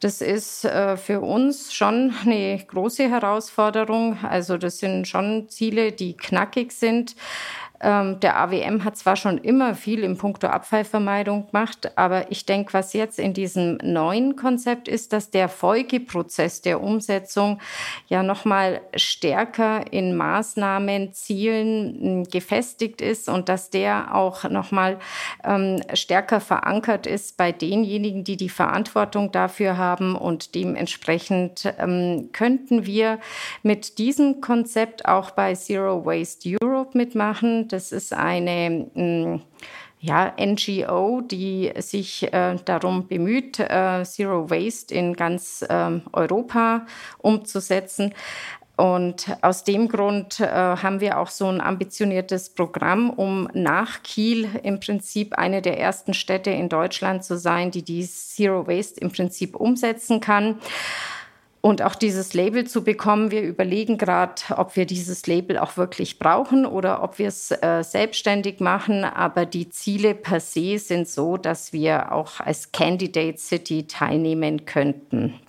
Das 0.00 0.20
ist 0.20 0.64
äh, 0.64 0.96
für 0.96 1.20
uns 1.20 1.72
schon 1.74 2.14
eine 2.24 2.62
große 2.64 3.08
Herausforderung. 3.08 4.18
Also 4.22 4.56
das 4.56 4.78
sind 4.78 5.08
schon 5.08 5.48
Ziele, 5.48 5.92
die 5.92 6.16
knackig 6.16 6.72
sind. 6.72 7.16
Ähm, 7.80 8.20
der 8.20 8.38
AWM 8.38 8.84
hat 8.84 8.96
zwar 8.96 9.16
schon 9.16 9.38
immer 9.38 9.74
viel 9.74 10.04
im 10.04 10.16
Punkto 10.16 10.46
Abfallvermeidung 10.46 11.46
gemacht, 11.46 11.92
aber 11.96 12.30
ich 12.30 12.46
denke, 12.46 12.72
was 12.72 12.92
jetzt 12.92 13.18
in 13.18 13.34
diesem 13.34 13.78
neuen 13.82 14.36
Konzept 14.36 14.86
ist, 14.86 15.12
dass 15.12 15.30
der 15.30 15.48
Folgeprozess 15.48 16.62
der 16.62 16.80
Umsetzung 16.80 17.60
ja 18.06 18.22
nochmal 18.22 18.80
stärker 18.94 19.92
in 19.92 20.16
Maßnahmen, 20.16 21.12
Zielen 21.14 21.98
hm, 22.00 22.24
gefestigt 22.24 23.00
ist 23.00 23.28
und 23.28 23.48
dass 23.48 23.70
der 23.70 24.14
auch 24.14 24.48
nochmal 24.48 24.98
ähm, 25.42 25.80
stärker 25.94 26.40
verankert 26.40 27.06
ist 27.06 27.36
bei 27.36 27.50
denjenigen, 27.50 28.22
die 28.22 28.36
die 28.36 28.48
Verantwortung 28.48 29.32
dafür 29.32 29.76
haben 29.76 30.14
und 30.14 30.54
dementsprechend 30.54 31.74
ähm, 31.78 32.30
könnten 32.32 32.86
wir 32.86 33.18
mit 33.62 33.98
diesem 33.98 34.40
Konzept 34.40 35.06
auch 35.06 35.32
bei 35.32 35.54
Zero 35.54 36.06
Waste 36.06 36.56
Europe 36.62 36.96
mitmachen. 36.96 37.63
Das 37.68 37.92
ist 37.92 38.12
eine 38.12 38.86
mm, 38.94 39.40
ja, 40.00 40.34
NGO, 40.38 41.22
die 41.22 41.72
sich 41.78 42.30
äh, 42.32 42.56
darum 42.64 43.08
bemüht, 43.08 43.58
äh, 43.58 44.04
Zero 44.04 44.50
Waste 44.50 44.94
in 44.94 45.14
ganz 45.14 45.62
äh, 45.62 46.00
Europa 46.12 46.86
umzusetzen. 47.18 48.12
Und 48.76 49.36
aus 49.40 49.62
dem 49.62 49.88
Grund 49.88 50.40
äh, 50.40 50.46
haben 50.46 51.00
wir 51.00 51.18
auch 51.18 51.28
so 51.28 51.46
ein 51.46 51.60
ambitioniertes 51.60 52.50
Programm, 52.50 53.08
um 53.10 53.48
nach 53.54 54.02
Kiel 54.02 54.48
im 54.64 54.80
Prinzip 54.80 55.38
eine 55.38 55.62
der 55.62 55.78
ersten 55.78 56.12
Städte 56.12 56.50
in 56.50 56.68
Deutschland 56.68 57.24
zu 57.24 57.38
sein, 57.38 57.70
die 57.70 57.82
die 57.82 58.04
Zero 58.04 58.66
Waste 58.66 59.00
im 59.00 59.12
Prinzip 59.12 59.54
umsetzen 59.54 60.20
kann 60.20 60.56
und 61.64 61.80
auch 61.80 61.94
dieses 61.94 62.34
Label 62.34 62.66
zu 62.66 62.84
bekommen. 62.84 63.30
Wir 63.30 63.40
überlegen 63.40 63.96
gerade, 63.96 64.34
ob 64.54 64.76
wir 64.76 64.84
dieses 64.84 65.26
Label 65.26 65.56
auch 65.56 65.78
wirklich 65.78 66.18
brauchen 66.18 66.66
oder 66.66 67.02
ob 67.02 67.18
wir 67.18 67.28
es 67.28 67.52
äh, 67.52 67.82
selbstständig 67.82 68.60
machen. 68.60 69.02
Aber 69.02 69.46
die 69.46 69.70
Ziele 69.70 70.14
per 70.14 70.40
se 70.40 70.78
sind 70.78 71.08
so, 71.08 71.38
dass 71.38 71.72
wir 71.72 72.12
auch 72.12 72.40
als 72.40 72.70
Candidate 72.72 73.38
City 73.38 73.86
teilnehmen 73.86 74.66
könnten. 74.66 75.40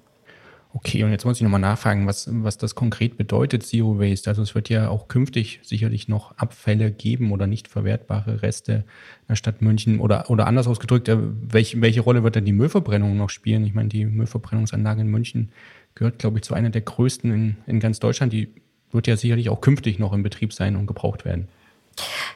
Okay, 0.72 1.04
und 1.04 1.12
jetzt 1.12 1.26
muss 1.26 1.36
ich 1.38 1.44
nochmal 1.44 1.60
nachfragen, 1.60 2.08
was, 2.08 2.30
was 2.32 2.58
das 2.58 2.76
konkret 2.76 3.18
bedeutet, 3.18 3.64
Zero 3.64 4.00
Waste. 4.00 4.30
Also 4.30 4.42
es 4.42 4.56
wird 4.56 4.70
ja 4.70 4.88
auch 4.88 5.10
künftig 5.10 5.60
sicherlich 5.64 6.08
noch 6.08 6.38
Abfälle 6.38 6.92
geben 6.92 7.34
oder 7.34 7.46
nicht 7.46 7.68
verwertbare 7.68 8.42
Reste 8.42 8.72
in 8.74 8.84
der 9.28 9.36
Stadt 9.36 9.62
München 9.62 10.00
oder, 10.00 10.30
oder 10.30 10.48
anders 10.48 10.68
ausgedrückt, 10.68 11.10
äh, 11.10 11.18
welche, 11.20 11.82
welche 11.82 12.00
Rolle 12.00 12.24
wird 12.24 12.36
denn 12.36 12.46
die 12.46 12.54
Müllverbrennung 12.54 13.18
noch 13.18 13.30
spielen? 13.30 13.66
Ich 13.66 13.74
meine, 13.74 13.90
die 13.90 14.06
Müllverbrennungsanlage 14.06 15.02
in 15.02 15.08
München 15.08 15.52
gehört, 15.96 16.20
glaube 16.20 16.38
ich, 16.38 16.44
zu 16.44 16.54
einer 16.54 16.70
der 16.70 16.82
größten 16.82 17.32
in, 17.32 17.58
in 17.66 17.80
ganz 17.80 18.00
Deutschland. 18.00 18.34
Die 18.34 18.54
wird 18.92 19.08
ja 19.08 19.18
sicherlich 19.18 19.50
auch 19.50 19.62
künftig 19.62 20.00
noch 20.00 20.14
in 20.14 20.24
Betrieb 20.24 20.54
sein 20.54 20.76
und 20.76 20.88
gebraucht 20.88 21.26
werden. 21.26 21.48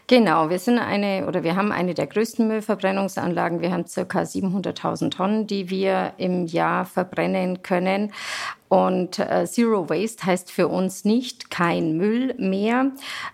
Genau, 0.08 0.50
wir 0.50 0.58
sind 0.58 0.80
eine 0.80 1.28
oder 1.28 1.44
wir 1.44 1.56
haben 1.56 1.72
eine 1.72 1.94
der 1.94 2.08
größten 2.08 2.48
Müllverbrennungsanlagen. 2.48 3.62
Wir 3.62 3.72
haben 3.72 3.86
circa 3.86 4.22
700.000 4.22 5.12
Tonnen, 5.12 5.48
die 5.48 5.70
wir 5.70 6.14
im 6.18 6.48
Jahr 6.48 6.86
verbrennen 6.86 7.62
können. 7.62 8.12
Und 8.70 9.20
äh, 9.20 9.46
Zero 9.46 9.90
Waste 9.90 10.26
heißt 10.26 10.52
für 10.52 10.68
uns 10.68 11.04
nicht 11.04 11.52
kein 11.52 11.98
Müll 11.98 12.34
mehr, 12.38 12.92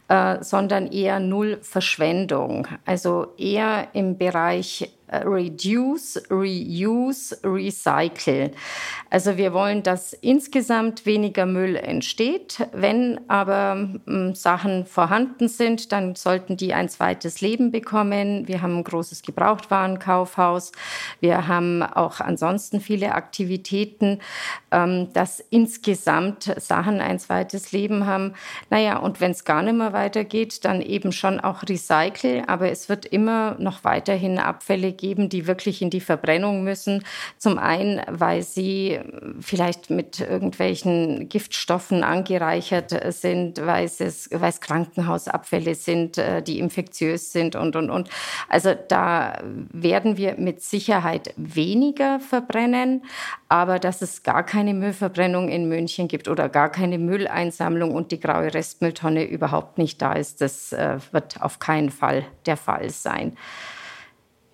äh, 0.07 0.43
sondern 0.43 0.87
eher 0.87 1.19
Null 1.19 1.59
Verschwendung. 1.61 2.67
Also 2.85 3.33
eher 3.37 3.89
im 3.93 4.17
Bereich 4.17 4.94
Reduce, 5.11 6.23
Reuse, 6.31 7.37
Recycle. 7.43 8.51
Also 9.09 9.37
wir 9.37 9.53
wollen, 9.53 9.83
dass 9.83 10.13
insgesamt 10.13 11.05
weniger 11.05 11.45
Müll 11.45 11.75
entsteht. 11.75 12.67
Wenn 12.73 13.21
aber 13.29 13.87
ähm, 14.07 14.33
Sachen 14.33 14.85
vorhanden 14.85 15.47
sind, 15.47 15.91
dann 15.91 16.15
sollten 16.15 16.57
die 16.57 16.73
ein 16.73 16.89
zweites 16.89 17.41
Leben 17.41 17.71
bekommen. 17.71 18.47
Wir 18.47 18.61
haben 18.61 18.77
ein 18.77 18.83
großes 18.83 19.21
Gebrauchtwarenkaufhaus. 19.21 20.71
Wir 21.19 21.47
haben 21.47 21.83
auch 21.83 22.19
ansonsten 22.19 22.81
viele 22.81 23.13
Aktivitäten, 23.13 24.19
ähm, 24.71 25.13
dass 25.13 25.39
insgesamt 25.51 26.51
Sachen 26.57 26.99
ein 26.99 27.19
zweites 27.19 27.71
Leben 27.71 28.07
haben. 28.07 28.33
Naja, 28.71 28.97
und 28.97 29.21
wenn 29.21 29.31
es 29.31 29.45
gar 29.45 29.61
nicht 29.61 29.75
mehr 29.77 29.93
weitergeht, 29.93 30.65
dann 30.65 30.81
eben 30.81 31.11
schon 31.11 31.39
auch 31.39 31.61
Recycle. 31.63 32.43
Aber 32.47 32.71
es 32.71 32.89
wird 32.89 33.05
immer 33.05 33.55
noch 33.59 33.83
weiterhin 33.83 34.39
Abfälle 34.39 34.91
geben, 34.91 35.04
die 35.13 35.47
wirklich 35.47 35.81
in 35.81 35.89
die 35.89 36.01
Verbrennung 36.01 36.63
müssen. 36.63 37.03
Zum 37.37 37.57
einen, 37.57 38.01
weil 38.09 38.41
sie 38.41 38.99
vielleicht 39.39 39.89
mit 39.89 40.19
irgendwelchen 40.19 41.29
Giftstoffen 41.29 42.03
angereichert 42.03 42.95
sind, 43.13 43.65
weil 43.65 43.85
es, 43.85 44.29
weil 44.31 44.49
es 44.49 44.61
Krankenhausabfälle 44.61 45.75
sind, 45.75 46.17
äh, 46.17 46.41
die 46.41 46.59
infektiös 46.59 47.31
sind 47.31 47.55
und, 47.55 47.75
und, 47.75 47.89
und. 47.89 48.09
Also 48.49 48.73
da 48.87 49.41
werden 49.43 50.17
wir 50.17 50.35
mit 50.37 50.61
Sicherheit 50.61 51.33
weniger 51.37 52.19
verbrennen, 52.19 53.03
aber 53.49 53.79
dass 53.79 54.01
es 54.01 54.23
gar 54.23 54.43
keine 54.43 54.73
Müllverbrennung 54.73 55.49
in 55.49 55.67
München 55.67 56.07
gibt 56.07 56.27
oder 56.27 56.49
gar 56.49 56.69
keine 56.69 56.97
Mülleinsammlung 56.97 57.91
und 57.93 58.11
die 58.11 58.19
graue 58.19 58.53
Restmülltonne 58.53 59.25
überhaupt 59.25 59.77
nicht 59.77 60.01
da 60.01 60.13
ist, 60.13 60.41
das 60.41 60.73
äh, 60.73 60.97
wird 61.11 61.41
auf 61.41 61.59
keinen 61.59 61.89
Fall 61.89 62.25
der 62.45 62.57
Fall 62.57 62.89
sein. 62.89 63.37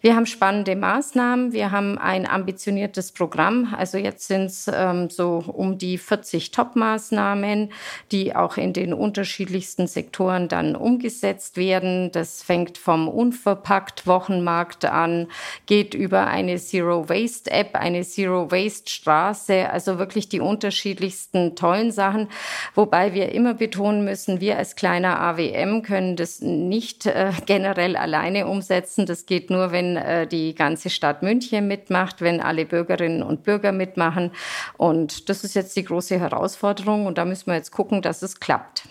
Wir 0.04 0.16
haben 0.16 0.26
spannende 0.26 0.76
Maßnahmen. 0.76 1.54
Wir 1.54 1.70
haben 1.70 2.00
ein 2.00 2.28
ambitioniertes 2.28 3.12
Programm. 3.12 3.72
Also 3.78 4.00
jetzt 4.00 4.28
sind 4.28 4.46
es 4.46 4.68
ähm, 4.74 5.12
so 5.12 5.44
um 5.46 5.78
die 5.78 6.00
40 6.00 6.50
Top-Maßnahmen, 6.50 7.72
die 8.12 8.36
auch 8.36 8.58
in 8.58 8.74
den 8.74 8.96
unterschiedlichsten 8.96 9.86
Sektoren 9.86 10.48
dann 10.48 10.76
umgesetzt 10.76 11.56
werden. 11.56 12.12
Das 12.12 12.42
fängt 12.42 12.80
vom 12.80 13.08
unverpackt 13.08 14.08
Wochenmarkt 14.08 14.86
an, 14.86 15.28
geht 15.68 15.94
über 15.94 16.26
eine 16.26 16.58
Zero 16.58 17.08
Waste 17.08 17.52
App, 17.52 17.76
eine 17.76 18.02
Zero 18.02 18.50
Waste 18.50 18.90
Straße. 18.90 19.70
Also 19.70 20.00
wirklich 20.00 20.28
die 20.30 20.40
unterschiedlichsten 20.40 21.56
tollen 21.56 21.92
Sachen. 21.92 22.28
Wobei 22.74 23.14
wir 23.14 23.34
immer 23.34 23.54
betonen 23.54 24.04
müssen, 24.04 24.42
wir 24.42 24.58
als 24.58 24.76
kleiner 24.76 25.20
AWM 25.20 25.84
können 25.84 26.16
das 26.16 26.42
nicht 26.42 27.06
äh, 27.06 27.34
generell 27.46 27.96
alleine 27.96 28.48
umsetzen. 28.48 29.06
Das 29.06 29.28
geht 29.28 29.52
nur, 29.52 29.72
wenn 29.72 29.91
äh, 29.98 30.28
die 30.28 30.56
ganze 30.56 30.90
Stadt 30.90 31.24
München 31.24 31.68
mitmacht, 31.68 32.22
wenn 32.22 32.42
alle 32.42 32.66
Bürgerinnen 32.66 33.24
und 33.24 33.44
Bürger 33.44 33.72
mitmachen. 33.72 34.32
Und 34.78 35.30
das 35.30 35.44
ist 35.44 35.54
jetzt 35.54 35.76
die 35.76 35.84
große 35.84 36.20
Herausforderung 36.20 37.06
und 37.06 37.18
da 37.18 37.26
müssen 37.26 37.48
wir 37.48 37.56
jetzt 37.56 37.72
gucken, 37.72 38.02
dass 38.02 38.22
es 38.22 38.40
klappt. 38.40 38.84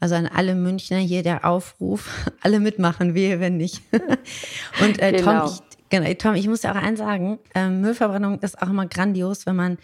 Also 0.00 0.16
an 0.16 0.26
alle 0.26 0.56
Münchner 0.56 0.98
hier 0.98 1.22
der 1.22 1.44
Aufruf, 1.44 2.10
alle 2.40 2.58
mitmachen, 2.58 3.14
wehe, 3.14 3.38
wenn 3.38 3.56
nicht. 3.56 3.82
und 4.82 5.00
äh, 5.00 5.12
genau. 5.12 5.46
Tom, 5.46 5.54
ich, 5.54 5.88
genau, 5.90 6.14
Tom, 6.14 6.34
ich 6.34 6.48
muss 6.48 6.62
ja 6.62 6.72
auch 6.72 6.82
eins 6.82 6.98
sagen, 6.98 7.38
äh, 7.54 7.68
Müllverbrennung 7.68 8.40
ist 8.40 8.60
auch 8.60 8.68
immer 8.68 8.86
grandios, 8.86 9.46
wenn 9.46 9.56
man 9.56 9.78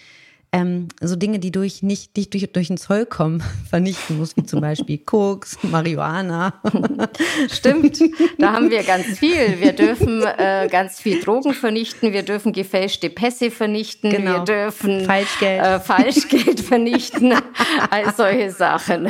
ähm, 0.52 0.88
so 1.00 1.16
Dinge, 1.16 1.38
die 1.38 1.50
durch 1.50 1.82
nicht, 1.82 2.16
nicht 2.16 2.32
durch, 2.32 2.50
durch 2.52 2.68
den 2.68 2.78
Zoll 2.78 3.06
kommen, 3.06 3.42
vernichten 3.68 4.18
muss, 4.18 4.36
wie 4.36 4.44
zum 4.44 4.60
Beispiel 4.60 4.98
Koks, 4.98 5.58
Marihuana. 5.62 6.54
Stimmt, 7.50 8.00
da 8.38 8.52
haben 8.52 8.70
wir 8.70 8.82
ganz 8.82 9.18
viel. 9.18 9.60
Wir 9.60 9.72
dürfen 9.72 10.22
äh, 10.22 10.68
ganz 10.70 11.00
viel 11.00 11.20
Drogen 11.20 11.52
vernichten, 11.52 12.12
wir 12.12 12.22
dürfen 12.22 12.52
gefälschte 12.52 13.10
Pässe 13.10 13.50
vernichten, 13.50 14.10
genau. 14.10 14.38
wir 14.38 14.44
dürfen 14.44 15.04
Falschgeld, 15.04 15.62
äh, 15.62 15.80
Falschgeld 15.80 16.60
vernichten, 16.60 17.34
all 17.90 18.14
solche 18.14 18.50
Sachen. 18.50 19.08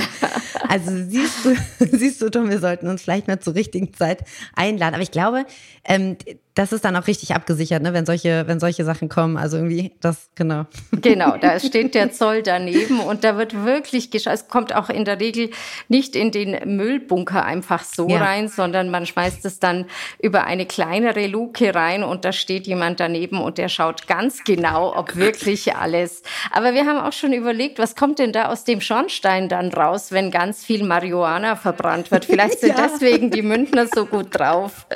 Also 0.69 0.91
siehst 0.91 1.45
du, 1.45 1.57
siehst 1.79 2.21
du, 2.21 2.31
Tom, 2.31 2.51
wir 2.51 2.59
sollten 2.59 2.89
uns 2.89 3.03
vielleicht 3.03 3.29
mal 3.29 3.39
zur 3.39 3.55
richtigen 3.55 3.95
Zeit 3.95 4.25
einladen. 4.55 4.95
Aber 4.95 5.03
ich 5.03 5.13
glaube, 5.13 5.47
ähm, 5.85 6.17
das 6.59 6.73
ist 6.73 6.85
dann 6.85 6.97
auch 6.97 7.07
richtig 7.07 7.37
abgesichert, 7.37 7.85
ne, 7.85 7.93
wenn 7.93 8.05
solche, 8.05 8.49
wenn 8.49 8.59
solche 8.59 8.85
Sachen 8.85 9.09
kommen. 9.09 9.37
Also 9.37 9.59
irgendwie 9.59 9.93
das, 10.01 10.29
genau. 10.35 10.67
Genau, 11.01 11.37
da 11.37 11.61
steht 11.61 11.95
der 11.95 12.11
Zoll 12.11 12.43
daneben 12.43 12.99
und 12.99 13.23
da 13.23 13.37
wird 13.37 13.65
wirklich 13.65 14.11
geschaut. 14.11 14.33
Es 14.33 14.49
kommt 14.49 14.75
auch 14.75 14.91
in 14.91 15.05
der 15.05 15.21
Regel 15.21 15.51
nicht 15.87 16.17
in 16.17 16.33
den 16.33 16.77
Müllbunker 16.77 17.45
einfach 17.45 17.85
so 17.85 18.09
ja. 18.09 18.19
rein, 18.19 18.49
sondern 18.49 18.91
man 18.91 19.07
schmeißt 19.07 19.45
es 19.45 19.61
dann 19.61 19.87
über 20.21 20.45
eine 20.45 20.67
kleinere 20.67 21.29
Luke 21.29 21.73
rein 21.73 22.03
und 22.03 22.25
da 22.25 22.33
steht 22.33 22.67
jemand 22.67 22.99
daneben 22.99 23.41
und 23.41 23.59
der 23.59 23.69
schaut 23.69 24.09
ganz 24.09 24.43
genau, 24.43 24.97
ob 24.97 25.15
wirklich 25.15 25.77
alles. 25.77 26.23
Aber 26.51 26.75
wir 26.75 26.85
haben 26.85 26.99
auch 26.99 27.13
schon 27.13 27.33
überlegt, 27.33 27.79
was 27.79 27.95
kommt 27.95 28.19
denn 28.19 28.33
da 28.33 28.47
aus 28.47 28.65
dem 28.65 28.81
Schornstein 28.81 29.49
dann 29.49 29.69
raus, 29.69 30.11
wenn 30.11 30.33
ganz 30.33 30.65
viel 30.65 30.83
Marihuana 30.83 31.55
verbrannt 31.55 32.11
wird? 32.11 32.25
Vielleicht 32.25 32.59
sind 32.59 32.71
ja. 32.77 32.89
deswegen 32.89 33.31
die 33.31 33.43
Münchner 33.43 33.87
so 33.87 34.05
gut 34.05 34.37
drauf. 34.37 34.87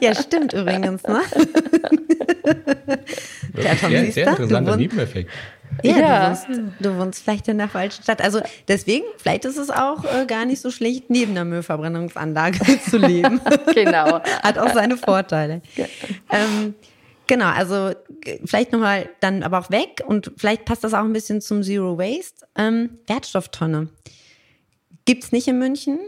Ja, 0.00 0.14
stimmt 0.14 0.52
übrigens 0.52 0.97
uns, 1.04 1.34
ne? 1.34 2.98
ja, 3.62 3.74
Tom, 3.74 3.90
sehr, 3.90 4.12
sehr 4.12 4.28
interessanter 4.28 4.76
Nebeneffekt. 4.76 5.30
Ja, 5.82 5.98
ja. 5.98 6.30
Du, 6.30 6.48
wohnst, 6.48 6.72
du, 6.80 6.96
wohnst, 6.96 7.22
vielleicht 7.22 7.48
in 7.48 7.58
der 7.58 7.68
falschen 7.68 8.02
Stadt. 8.02 8.22
Also 8.22 8.40
deswegen, 8.66 9.04
vielleicht 9.18 9.44
ist 9.44 9.56
es 9.56 9.70
auch 9.70 10.04
äh, 10.04 10.26
gar 10.26 10.44
nicht 10.44 10.60
so 10.60 10.70
schlecht, 10.70 11.10
neben 11.10 11.34
der 11.34 11.44
Müllverbrennungsanlage 11.44 12.58
zu 12.90 12.98
leben. 12.98 13.40
genau. 13.74 14.20
Hat 14.42 14.58
auch 14.58 14.72
seine 14.72 14.96
Vorteile. 14.96 15.62
Ja. 15.76 15.86
Ähm, 16.30 16.74
genau, 17.26 17.50
also 17.50 17.92
vielleicht 18.44 18.72
nochmal 18.72 19.08
dann 19.20 19.42
aber 19.42 19.58
auch 19.58 19.70
weg 19.70 20.02
und 20.06 20.32
vielleicht 20.36 20.64
passt 20.64 20.84
das 20.84 20.94
auch 20.94 21.04
ein 21.04 21.12
bisschen 21.12 21.40
zum 21.40 21.62
Zero 21.62 21.98
Waste. 21.98 22.46
Ähm, 22.56 22.98
Wertstofftonne. 23.06 23.88
Gibt 25.04 25.24
es 25.24 25.32
nicht 25.32 25.48
in 25.48 25.58
München? 25.58 25.98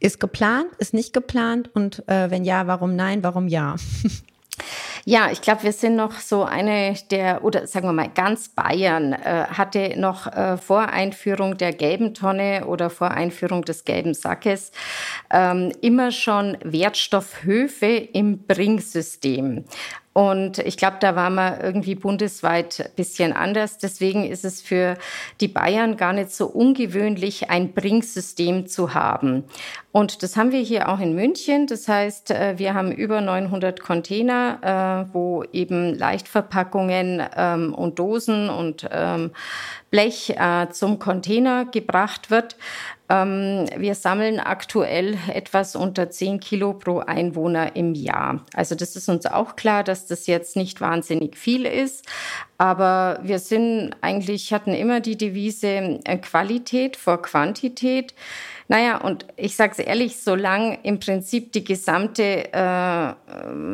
Ist 0.00 0.20
geplant, 0.20 0.70
ist 0.78 0.94
nicht 0.94 1.12
geplant 1.12 1.70
und 1.74 2.08
äh, 2.08 2.30
wenn 2.30 2.44
ja, 2.44 2.66
warum 2.66 2.94
nein, 2.94 3.22
warum 3.22 3.48
ja? 3.48 3.76
Ja, 5.04 5.30
ich 5.30 5.40
glaube, 5.40 5.62
wir 5.62 5.72
sind 5.72 5.96
noch 5.96 6.12
so 6.12 6.44
eine 6.44 6.94
der, 7.10 7.44
oder 7.44 7.66
sagen 7.66 7.86
wir 7.86 7.92
mal, 7.92 8.10
ganz 8.14 8.48
Bayern 8.48 9.12
äh, 9.12 9.46
hatte 9.48 9.98
noch 9.98 10.26
äh, 10.26 10.56
vor 10.56 10.88
Einführung 10.88 11.56
der 11.56 11.72
gelben 11.72 12.14
Tonne 12.14 12.66
oder 12.66 12.90
vor 12.90 13.10
Einführung 13.10 13.64
des 13.64 13.84
gelben 13.84 14.14
Sackes 14.14 14.72
ähm, 15.30 15.72
immer 15.80 16.10
schon 16.10 16.56
Wertstoffhöfe 16.62 17.86
im 17.86 18.46
Bringsystem. 18.46 19.64
Und 20.18 20.58
ich 20.58 20.76
glaube, 20.76 20.96
da 20.98 21.14
war 21.14 21.30
man 21.30 21.60
irgendwie 21.60 21.94
bundesweit 21.94 22.80
ein 22.80 22.90
bisschen 22.96 23.32
anders. 23.32 23.78
Deswegen 23.78 24.24
ist 24.24 24.44
es 24.44 24.60
für 24.60 24.96
die 25.40 25.46
Bayern 25.46 25.96
gar 25.96 26.12
nicht 26.12 26.32
so 26.32 26.46
ungewöhnlich, 26.48 27.50
ein 27.50 27.72
Bringsystem 27.72 28.66
zu 28.66 28.94
haben. 28.94 29.44
Und 29.92 30.24
das 30.24 30.36
haben 30.36 30.50
wir 30.50 30.58
hier 30.58 30.88
auch 30.88 30.98
in 30.98 31.14
München. 31.14 31.68
Das 31.68 31.86
heißt, 31.86 32.32
äh, 32.32 32.58
wir 32.58 32.74
haben 32.74 32.90
über 32.90 33.20
900 33.20 33.80
Container, 33.80 34.58
äh, 34.60 34.68
wo 35.12 35.44
eben 35.52 35.94
Leichtverpackungen 35.94 37.22
ähm, 37.36 37.74
und 37.74 37.98
Dosen 37.98 38.48
und 38.50 38.88
ähm, 38.90 39.30
Blech 39.90 40.30
äh, 40.30 40.68
zum 40.70 40.98
Container 40.98 41.64
gebracht 41.64 42.30
wird. 42.30 42.56
Ähm, 43.10 43.66
wir 43.76 43.94
sammeln 43.94 44.38
aktuell 44.38 45.16
etwas 45.32 45.76
unter 45.76 46.10
10 46.10 46.40
Kilo 46.40 46.74
pro 46.74 46.98
Einwohner 46.98 47.74
im 47.74 47.94
Jahr. 47.94 48.44
Also 48.54 48.74
das 48.74 48.96
ist 48.96 49.08
uns 49.08 49.24
auch 49.24 49.56
klar, 49.56 49.82
dass 49.82 50.06
das 50.06 50.26
jetzt 50.26 50.56
nicht 50.56 50.80
wahnsinnig 50.80 51.36
viel 51.36 51.64
ist. 51.64 52.04
Aber 52.58 53.20
wir 53.22 53.38
sind 53.38 53.92
eigentlich, 54.02 54.52
hatten 54.52 54.74
immer 54.74 55.00
die 55.00 55.16
Devise 55.16 56.00
äh, 56.04 56.18
Qualität 56.18 56.96
vor 56.96 57.22
Quantität. 57.22 58.14
Naja, 58.70 58.98
und 58.98 59.24
ich 59.36 59.56
sage 59.56 59.72
es 59.72 59.78
ehrlich, 59.78 60.20
solange 60.20 60.78
im 60.82 61.00
Prinzip 61.00 61.52
die 61.52 61.64
gesamte, 61.64 62.52
äh, 62.52 63.14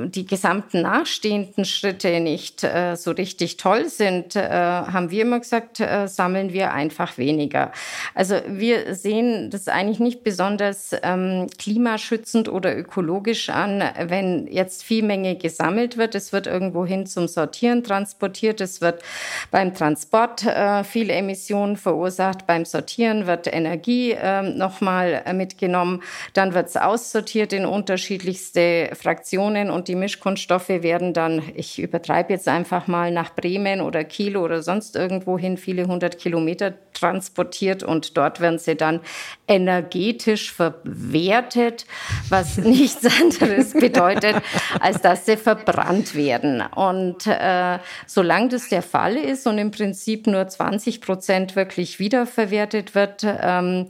die 0.08 0.24
gesamten 0.24 0.82
nachstehenden 0.82 1.64
Schritte 1.64 2.20
nicht 2.20 2.62
äh, 2.62 2.94
so 2.94 3.10
richtig 3.10 3.56
toll 3.56 3.88
sind, 3.88 4.36
äh, 4.36 4.48
haben 4.48 5.10
wir 5.10 5.22
immer 5.22 5.40
gesagt, 5.40 5.80
äh, 5.80 6.06
sammeln 6.06 6.52
wir 6.52 6.72
einfach 6.72 7.18
weniger. 7.18 7.72
Also 8.14 8.36
wir 8.46 8.94
sehen 8.94 9.50
das 9.50 9.66
eigentlich 9.66 9.98
nicht 9.98 10.22
besonders 10.22 10.94
ähm, 11.02 11.48
klimaschützend 11.58 12.48
oder 12.48 12.76
ökologisch 12.78 13.50
an, 13.50 13.82
wenn 13.98 14.46
jetzt 14.46 14.84
viel 14.84 15.02
Menge 15.02 15.34
gesammelt 15.34 15.96
wird. 15.96 16.14
Es 16.14 16.32
wird 16.32 16.46
irgendwo 16.46 16.86
hin 16.86 17.06
zum 17.06 17.26
Sortieren 17.26 17.82
transportiert. 17.82 18.60
Es 18.60 18.80
wird 18.80 19.02
beim 19.50 19.74
Transport 19.74 20.46
äh, 20.46 20.84
viele 20.84 21.14
Emissionen 21.14 21.76
verursacht. 21.76 22.46
Beim 22.46 22.64
Sortieren 22.64 23.26
wird 23.26 23.52
Energie 23.52 24.12
äh, 24.12 24.42
noch 24.42 24.83
nochmal 24.84 25.22
äh, 25.24 25.32
mitgenommen. 25.32 26.02
Dann 26.34 26.52
wird 26.54 26.68
es 26.68 26.76
aussortiert 26.76 27.52
in 27.52 27.64
unterschiedlichste 27.64 28.90
Fraktionen 28.94 29.70
und 29.70 29.88
die 29.88 29.94
Mischkunststoffe 29.94 30.68
werden 30.68 31.14
dann, 31.14 31.42
ich 31.54 31.78
übertreibe 31.80 32.32
jetzt 32.32 32.48
einfach 32.48 32.86
mal, 32.86 33.10
nach 33.10 33.34
Bremen 33.34 33.80
oder 33.80 34.04
Kiel 34.04 34.36
oder 34.36 34.62
sonst 34.62 34.96
irgendwo 34.96 35.38
hin 35.38 35.56
viele 35.56 35.86
hundert 35.86 36.18
Kilometer 36.18 36.74
transportiert 36.92 37.82
und 37.82 38.16
dort 38.16 38.40
werden 38.40 38.58
sie 38.58 38.76
dann 38.76 39.00
energetisch 39.48 40.52
verwertet, 40.52 41.86
was 42.28 42.56
nichts 42.58 43.06
anderes 43.20 43.72
bedeutet, 43.72 44.36
als 44.80 45.00
dass 45.00 45.24
sie 45.26 45.36
verbrannt 45.36 46.14
werden. 46.14 46.62
Und 46.74 47.26
äh, 47.26 47.78
solange 48.06 48.48
das 48.48 48.68
der 48.68 48.82
Fall 48.82 49.16
ist 49.16 49.46
und 49.46 49.58
im 49.58 49.70
Prinzip 49.70 50.26
nur 50.26 50.46
20 50.46 51.00
Prozent 51.00 51.56
wirklich 51.56 51.98
wiederverwertet 51.98 52.94
wird, 52.94 53.24
ähm, 53.24 53.88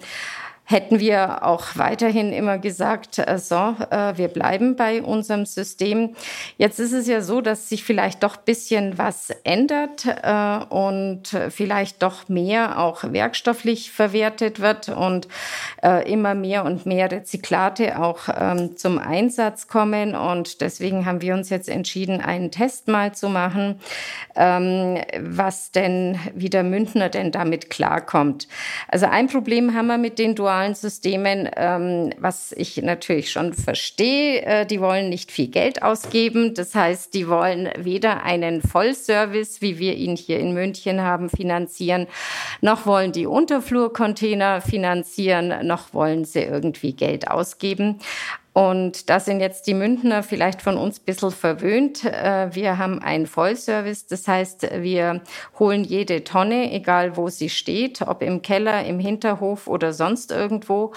hätten 0.66 0.98
wir 0.98 1.44
auch 1.44 1.66
weiterhin 1.74 2.32
immer 2.32 2.58
gesagt, 2.58 3.18
äh, 3.18 3.38
so, 3.38 3.76
äh, 3.90 4.16
wir 4.16 4.28
bleiben 4.28 4.76
bei 4.76 5.02
unserem 5.02 5.44
System. 5.44 6.16
Jetzt 6.56 6.80
ist 6.80 6.92
es 6.92 7.06
ja 7.06 7.20
so, 7.20 7.42
dass 7.42 7.68
sich 7.68 7.84
vielleicht 7.84 8.22
doch 8.22 8.36
bisschen 8.36 8.96
was 8.96 9.30
ändert 9.44 10.06
äh, 10.06 10.64
und 10.74 11.36
vielleicht 11.50 12.02
doch 12.02 12.28
mehr 12.28 12.78
auch 12.78 13.04
werkstofflich 13.04 13.90
verwertet 13.90 14.60
wird 14.60 14.88
und 14.88 15.28
immer 16.06 16.34
mehr 16.34 16.64
und 16.64 16.86
mehr 16.86 17.10
Rezyklate 17.10 18.00
auch 18.00 18.28
ähm, 18.34 18.76
zum 18.76 18.98
Einsatz 18.98 19.68
kommen. 19.68 20.14
Und 20.14 20.60
deswegen 20.60 21.04
haben 21.04 21.20
wir 21.20 21.34
uns 21.34 21.50
jetzt 21.50 21.68
entschieden, 21.68 22.20
einen 22.20 22.50
Test 22.50 22.88
mal 22.88 23.12
zu 23.12 23.28
machen, 23.28 23.80
ähm, 24.34 24.98
was 25.20 25.72
denn, 25.72 26.18
wie 26.34 26.50
der 26.50 26.62
Mündner 26.62 27.08
denn 27.08 27.32
damit 27.32 27.70
klarkommt. 27.70 28.48
Also 28.88 29.06
ein 29.06 29.28
Problem 29.28 29.74
haben 29.74 29.88
wir 29.88 29.98
mit 29.98 30.18
den 30.18 30.34
dualen 30.34 30.53
dualen 30.54 30.74
Systemen, 30.74 31.48
ähm, 31.56 32.12
was 32.18 32.52
ich 32.52 32.80
natürlich 32.82 33.30
schon 33.32 33.52
verstehe. 33.54 34.42
Äh, 34.42 34.66
die 34.66 34.80
wollen 34.80 35.08
nicht 35.08 35.32
viel 35.32 35.48
Geld 35.48 35.82
ausgeben. 35.82 36.54
Das 36.54 36.74
heißt, 36.74 37.12
die 37.14 37.28
wollen 37.28 37.70
weder 37.76 38.22
einen 38.22 38.62
Vollservice, 38.62 39.60
wie 39.60 39.78
wir 39.78 39.94
ihn 39.94 40.16
hier 40.16 40.38
in 40.38 40.54
München 40.54 41.02
haben, 41.02 41.28
finanzieren, 41.28 42.06
noch 42.60 42.86
wollen 42.86 43.12
die 43.12 43.26
Unterflurcontainer 43.26 44.60
finanzieren, 44.60 45.66
noch 45.66 45.92
wollen 45.92 46.24
sie 46.24 46.42
irgendwie 46.42 46.92
Geld 46.92 47.28
ausgeben. 47.28 47.98
Und 48.54 49.10
da 49.10 49.18
sind 49.18 49.40
jetzt 49.40 49.66
die 49.66 49.74
Münchner 49.74 50.22
vielleicht 50.22 50.62
von 50.62 50.78
uns 50.78 51.00
ein 51.00 51.04
bisschen 51.04 51.32
verwöhnt. 51.32 52.04
Äh, 52.04 52.54
wir 52.54 52.78
haben 52.78 53.00
einen 53.00 53.26
Vollservice, 53.26 54.06
das 54.06 54.28
heißt, 54.28 54.68
wir 54.80 55.22
holen 55.58 55.82
jede 55.82 56.22
Tonne, 56.22 56.72
egal 56.72 57.16
wo 57.16 57.28
sie 57.28 57.48
steht, 57.48 58.02
ob 58.02 58.22
im 58.22 58.42
Keller, 58.42 58.84
im 58.84 59.00
Hinterhof 59.00 59.66
oder 59.66 59.92
sonst 59.92 60.30
irgendwo. 60.30 60.92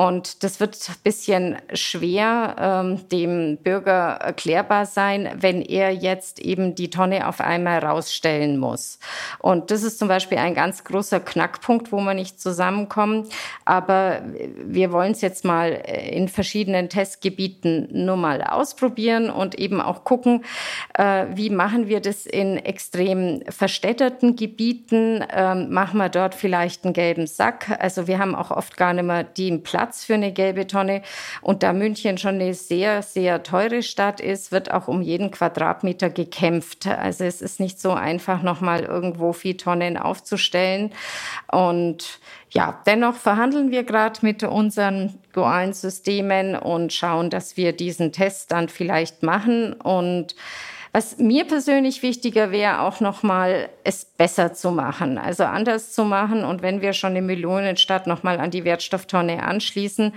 Und 0.00 0.44
das 0.44 0.60
wird 0.60 0.78
ein 0.88 0.94
bisschen 1.04 1.58
schwer 1.74 2.56
ähm, 2.58 3.06
dem 3.10 3.58
Bürger 3.58 4.16
erklärbar 4.22 4.86
sein, 4.86 5.28
wenn 5.34 5.60
er 5.60 5.90
jetzt 5.90 6.38
eben 6.38 6.74
die 6.74 6.88
Tonne 6.88 7.28
auf 7.28 7.42
einmal 7.42 7.80
rausstellen 7.80 8.56
muss. 8.56 8.98
Und 9.40 9.70
das 9.70 9.82
ist 9.82 9.98
zum 9.98 10.08
Beispiel 10.08 10.38
ein 10.38 10.54
ganz 10.54 10.84
großer 10.84 11.20
Knackpunkt, 11.20 11.92
wo 11.92 12.00
wir 12.00 12.14
nicht 12.14 12.40
zusammenkommen. 12.40 13.28
Aber 13.66 14.22
wir 14.56 14.90
wollen 14.90 15.12
es 15.12 15.20
jetzt 15.20 15.44
mal 15.44 15.68
in 15.68 16.28
verschiedenen 16.28 16.88
Testgebieten 16.88 17.88
nur 17.92 18.16
mal 18.16 18.42
ausprobieren 18.42 19.28
und 19.28 19.58
eben 19.58 19.82
auch 19.82 20.04
gucken, 20.04 20.46
äh, 20.94 21.26
wie 21.34 21.50
machen 21.50 21.88
wir 21.88 22.00
das 22.00 22.24
in 22.24 22.56
extrem 22.56 23.42
verstädterten 23.50 24.34
Gebieten. 24.34 25.22
Ähm, 25.30 25.70
machen 25.70 25.98
wir 25.98 26.08
dort 26.08 26.34
vielleicht 26.34 26.86
einen 26.86 26.94
gelben 26.94 27.26
Sack. 27.26 27.76
Also 27.80 28.06
wir 28.06 28.18
haben 28.18 28.34
auch 28.34 28.50
oft 28.50 28.78
gar 28.78 28.94
nicht 28.94 29.04
mehr 29.04 29.24
den 29.24 29.62
Platz 29.62 29.89
Platz 29.90 30.04
für 30.04 30.14
eine 30.14 30.32
gelbe 30.32 30.68
Tonne. 30.68 31.02
Und 31.42 31.64
da 31.64 31.72
München 31.72 32.16
schon 32.16 32.36
eine 32.36 32.54
sehr, 32.54 33.02
sehr 33.02 33.42
teure 33.42 33.82
Stadt 33.82 34.20
ist, 34.20 34.52
wird 34.52 34.70
auch 34.70 34.86
um 34.86 35.02
jeden 35.02 35.32
Quadratmeter 35.32 36.10
gekämpft. 36.10 36.86
Also 36.86 37.24
es 37.24 37.42
ist 37.42 37.58
nicht 37.58 37.80
so 37.80 37.90
einfach, 37.90 38.42
nochmal 38.42 38.84
irgendwo 38.84 39.32
vier 39.32 39.56
Tonnen 39.56 39.96
aufzustellen. 39.96 40.92
Und 41.50 42.20
ja, 42.50 42.80
dennoch 42.86 43.16
verhandeln 43.16 43.72
wir 43.72 43.82
gerade 43.82 44.20
mit 44.22 44.44
unseren 44.44 45.18
dualen 45.32 45.72
Systemen 45.72 46.54
und 46.54 46.92
schauen, 46.92 47.28
dass 47.28 47.56
wir 47.56 47.72
diesen 47.72 48.12
Test 48.12 48.52
dann 48.52 48.68
vielleicht 48.68 49.24
machen 49.24 49.72
und 49.72 50.36
was 50.92 51.18
mir 51.18 51.44
persönlich 51.44 52.02
wichtiger 52.02 52.50
wäre, 52.50 52.80
auch 52.80 53.00
nochmal 53.00 53.68
es 53.84 54.04
besser 54.04 54.52
zu 54.54 54.72
machen, 54.72 55.18
also 55.18 55.44
anders 55.44 55.92
zu 55.92 56.04
machen. 56.04 56.44
Und 56.44 56.62
wenn 56.62 56.80
wir 56.80 56.92
schon 56.94 57.10
eine 57.10 57.22
Millionenstadt 57.22 58.08
nochmal 58.08 58.40
an 58.40 58.50
die 58.50 58.64
Wertstofftonne 58.64 59.44
anschließen, 59.44 60.12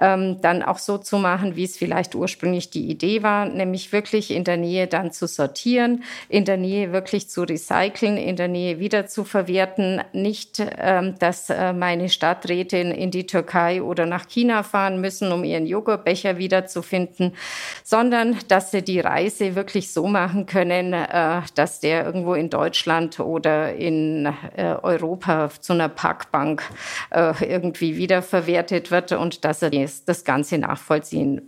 ähm, 0.00 0.40
dann 0.42 0.64
auch 0.64 0.78
so 0.78 0.98
zu 0.98 1.18
machen, 1.18 1.54
wie 1.54 1.64
es 1.64 1.76
vielleicht 1.76 2.16
ursprünglich 2.16 2.70
die 2.70 2.90
Idee 2.90 3.22
war, 3.22 3.46
nämlich 3.46 3.92
wirklich 3.92 4.32
in 4.32 4.42
der 4.42 4.56
Nähe 4.56 4.88
dann 4.88 5.12
zu 5.12 5.28
sortieren, 5.28 6.02
in 6.28 6.44
der 6.44 6.56
Nähe 6.56 6.92
wirklich 6.92 7.30
zu 7.30 7.42
recyceln, 7.42 8.16
in 8.16 8.34
der 8.34 8.48
Nähe 8.48 8.80
wieder 8.80 9.06
zu 9.06 9.22
verwerten. 9.22 10.02
Nicht, 10.12 10.60
ähm, 10.78 11.14
dass 11.20 11.48
äh, 11.48 11.72
meine 11.72 12.08
Stadträtin 12.08 12.90
in 12.90 13.12
die 13.12 13.26
Türkei 13.26 13.82
oder 13.82 14.04
nach 14.04 14.26
China 14.26 14.64
fahren 14.64 15.00
müssen, 15.00 15.30
um 15.30 15.44
ihren 15.44 15.66
Joghurtbecher 15.66 16.38
wiederzufinden, 16.38 17.36
sondern 17.84 18.36
dass 18.48 18.72
sie 18.72 18.82
die 18.82 18.98
Reise 18.98 19.54
wirklich 19.54 19.92
so 19.92 20.07
machen 20.08 20.46
können, 20.46 20.92
äh, 20.92 21.42
dass 21.54 21.80
der 21.80 22.04
irgendwo 22.04 22.34
in 22.34 22.50
Deutschland 22.50 23.20
oder 23.20 23.74
in 23.74 24.26
äh, 24.56 24.74
Europa 24.82 25.50
zu 25.60 25.72
einer 25.72 25.88
Parkbank 25.88 26.62
äh, 27.10 27.32
irgendwie 27.44 27.96
wiederverwertet 27.96 28.90
wird 28.90 29.12
und 29.12 29.44
dass 29.44 29.62
er 29.62 29.70
das 29.70 30.24
Ganze 30.24 30.58
nachvollziehen 30.58 31.42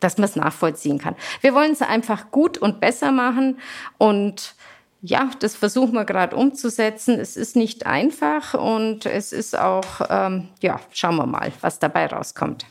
dass 0.00 0.18
man 0.18 0.26
es 0.26 0.36
nachvollziehen 0.36 0.98
kann. 0.98 1.16
Wir 1.40 1.54
wollen 1.54 1.72
es 1.72 1.80
einfach 1.80 2.30
gut 2.30 2.58
und 2.58 2.78
besser 2.78 3.10
machen 3.10 3.56
und 3.96 4.54
ja, 5.00 5.30
das 5.40 5.54
versuchen 5.54 5.92
wir 5.92 6.04
gerade 6.04 6.34
umzusetzen. 6.34 7.20
Es 7.20 7.36
ist 7.36 7.56
nicht 7.56 7.84
einfach 7.84 8.54
und 8.54 9.04
es 9.04 9.32
ist 9.32 9.58
auch, 9.58 10.00
ähm, 10.08 10.48
ja, 10.62 10.80
schauen 10.92 11.16
wir 11.16 11.26
mal, 11.26 11.52
was 11.60 11.78
dabei 11.78 12.06
rauskommt. 12.06 12.66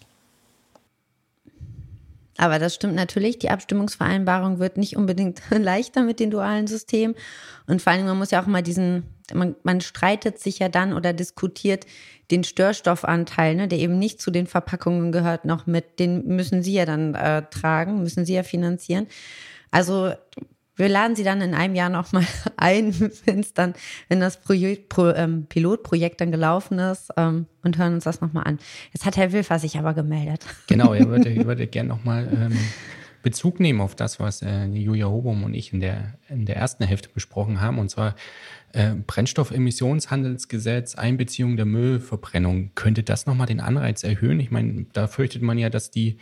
Aber 2.38 2.58
das 2.58 2.74
stimmt 2.74 2.96
natürlich. 2.96 3.38
Die 3.40 3.50
Abstimmungsvereinbarung 3.50 4.60
wird 4.60 4.78
nicht 4.78 4.98
unbedingt 4.98 5.42
leichter 5.52 6.04
mit 6.04 6.20
den 6.20 6.32
dualen 6.32 6.68
Systemen. 6.68 7.16
Und 7.68 7.82
vor 7.82 7.94
allem, 7.94 8.06
man 8.06 8.18
muss 8.18 8.32
ja 8.32 8.42
auch 8.42 8.48
mal 8.48 8.64
diesen, 8.64 9.04
man, 9.34 9.56
man 9.64 9.82
streitet 9.82 10.40
sich 10.40 10.60
ja 10.60 10.70
dann 10.70 10.94
oder 10.94 11.14
diskutiert 11.14 11.86
den 12.32 12.44
Störstoffanteil, 12.44 13.56
ne, 13.56 13.68
der 13.68 13.80
eben 13.80 14.00
nicht 14.00 14.22
zu 14.22 14.32
den 14.32 14.48
Verpackungen 14.48 15.12
gehört, 15.12 15.46
noch 15.46 15.68
mit. 15.68 16.00
Den 16.00 16.26
müssen 16.26 16.64
Sie 16.64 16.74
ja 16.74 16.86
dann 16.86 17.14
äh, 17.14 17.44
tragen, 17.50 18.02
müssen 18.02 18.26
Sie 18.26 18.34
ja 18.34 18.44
finanzieren. 18.44 19.08
Also 19.70 20.14
wir 20.76 20.90
laden 20.90 21.16
Sie 21.16 21.24
dann 21.24 21.42
in 21.42 21.54
einem 21.54 21.76
Jahr 21.76 21.90
nochmal 21.90 22.26
ein, 22.58 22.94
wenn 23.26 23.40
es 23.40 23.54
dann, 23.54 23.74
wenn 24.10 24.20
das 24.20 24.42
Projekt, 24.42 24.90
Pro, 24.90 25.10
ähm, 25.10 25.46
Pilotprojekt 25.48 26.22
dann 26.22 26.32
gelaufen 26.32 26.80
ist 26.80 27.10
ähm, 27.18 27.46
und 27.64 27.78
hören 27.78 27.96
uns 27.96 28.06
das 28.06 28.22
nochmal 28.22 28.46
an. 28.46 28.60
Jetzt 28.92 29.06
hat 29.06 29.18
Herr 29.18 29.32
Wilfer 29.32 29.60
sich 29.60 29.78
aber 29.78 29.94
gemeldet. 29.94 30.46
Genau, 30.68 30.94
er 30.94 31.08
würde, 31.08 31.46
würde 31.46 31.68
gerne 31.68 31.90
nochmal 31.90 32.28
ähm, 32.34 32.58
Bezug 33.22 33.60
nehmen 33.60 33.82
auf 33.82 33.96
das, 33.96 34.20
was 34.20 34.42
äh, 34.42 34.66
Julia 34.66 35.08
Hobum 35.08 35.44
und 35.44 35.54
ich 35.54 35.74
in 35.74 35.80
der, 35.80 36.16
in 36.30 36.46
der 36.46 36.56
ersten 36.56 36.84
Hälfte 36.84 37.10
besprochen 37.10 37.62
haben, 37.62 37.80
und 37.80 37.90
zwar 37.90 38.16
äh, 38.72 38.94
Brennstoffemissionshandelsgesetz, 38.96 40.96
Einbeziehung 40.96 41.56
der 41.56 41.66
Müllverbrennung. 41.66 42.72
Könnte 42.76 43.04
das 43.04 43.26
nochmal 43.26 43.48
den 43.48 43.60
Anreiz 43.60 44.04
erhöhen? 44.04 44.40
Ich 44.40 44.52
meine, 44.52 44.86
da 44.94 45.08
fürchtet 45.08 45.42
man 45.42 45.58
ja, 45.58 45.70
dass 45.70 45.92
die 45.92 46.18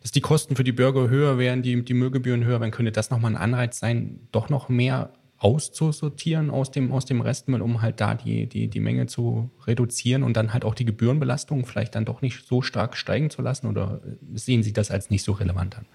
dass 0.00 0.12
die 0.12 0.20
Kosten 0.20 0.56
für 0.56 0.64
die 0.64 0.72
Bürger 0.72 1.08
höher 1.08 1.38
wären, 1.38 1.62
die, 1.62 1.84
die 1.84 1.94
Müllgebühren 1.94 2.44
höher 2.44 2.60
wären, 2.60 2.70
könnte 2.70 2.92
das 2.92 3.10
nochmal 3.10 3.32
ein 3.32 3.36
Anreiz 3.36 3.78
sein, 3.78 4.20
doch 4.32 4.48
noch 4.48 4.68
mehr 4.68 5.12
auszusortieren 5.40 6.50
aus 6.50 6.70
dem, 6.70 6.92
aus 6.92 7.06
dem 7.06 7.22
Restmüll, 7.22 7.62
um 7.62 7.80
halt 7.80 8.00
da 8.00 8.14
die, 8.14 8.46
die, 8.46 8.68
die 8.68 8.80
Menge 8.80 9.06
zu 9.06 9.50
reduzieren 9.66 10.22
und 10.22 10.36
dann 10.36 10.52
halt 10.52 10.66
auch 10.66 10.74
die 10.74 10.84
Gebührenbelastung 10.84 11.64
vielleicht 11.64 11.94
dann 11.94 12.04
doch 12.04 12.20
nicht 12.20 12.46
so 12.46 12.60
stark 12.60 12.94
steigen 12.94 13.30
zu 13.30 13.40
lassen? 13.40 13.66
Oder 13.66 14.00
sehen 14.34 14.62
Sie 14.62 14.74
das 14.74 14.90
als 14.90 15.08
nicht 15.08 15.24
so 15.24 15.32
relevant 15.32 15.78
an? 15.78 15.86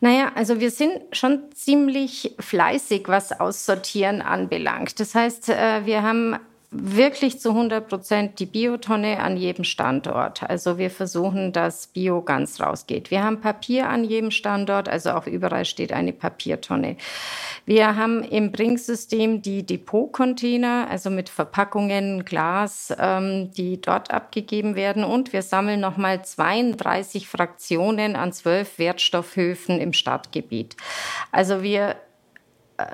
Naja, 0.00 0.32
also 0.34 0.60
wir 0.60 0.70
sind 0.70 0.92
schon 1.12 1.40
ziemlich 1.54 2.34
fleißig, 2.38 3.08
was 3.08 3.38
Aussortieren 3.38 4.20
anbelangt. 4.20 5.00
Das 5.00 5.14
heißt, 5.14 5.48
äh, 5.48 5.86
wir 5.86 6.02
haben 6.02 6.36
wirklich 6.72 7.40
zu 7.40 7.50
100 7.50 7.88
Prozent 7.88 8.38
die 8.38 8.46
Biotonne 8.46 9.18
an 9.18 9.36
jedem 9.36 9.64
Standort. 9.64 10.48
Also 10.48 10.78
wir 10.78 10.90
versuchen, 10.90 11.52
dass 11.52 11.88
Bio 11.88 12.22
ganz 12.22 12.60
rausgeht. 12.60 13.10
Wir 13.10 13.24
haben 13.24 13.40
Papier 13.40 13.88
an 13.88 14.04
jedem 14.04 14.30
Standort, 14.30 14.88
also 14.88 15.10
auch 15.10 15.26
überall 15.26 15.64
steht 15.64 15.92
eine 15.92 16.12
Papiertonne. 16.12 16.96
Wir 17.66 17.96
haben 17.96 18.22
im 18.22 18.52
Brinksystem 18.52 19.42
die 19.42 19.66
Depotcontainer, 19.66 20.86
also 20.88 21.10
mit 21.10 21.28
Verpackungen, 21.28 22.24
Glas, 22.24 22.94
ähm, 22.96 23.50
die 23.50 23.80
dort 23.80 24.12
abgegeben 24.12 24.76
werden. 24.76 25.02
Und 25.02 25.32
wir 25.32 25.42
sammeln 25.42 25.80
nochmal 25.80 26.24
32 26.24 27.26
Fraktionen 27.26 28.14
an 28.14 28.32
zwölf 28.32 28.78
Wertstoffhöfen 28.78 29.80
im 29.80 29.92
Stadtgebiet. 29.92 30.76
Also 31.32 31.64
wir 31.64 31.96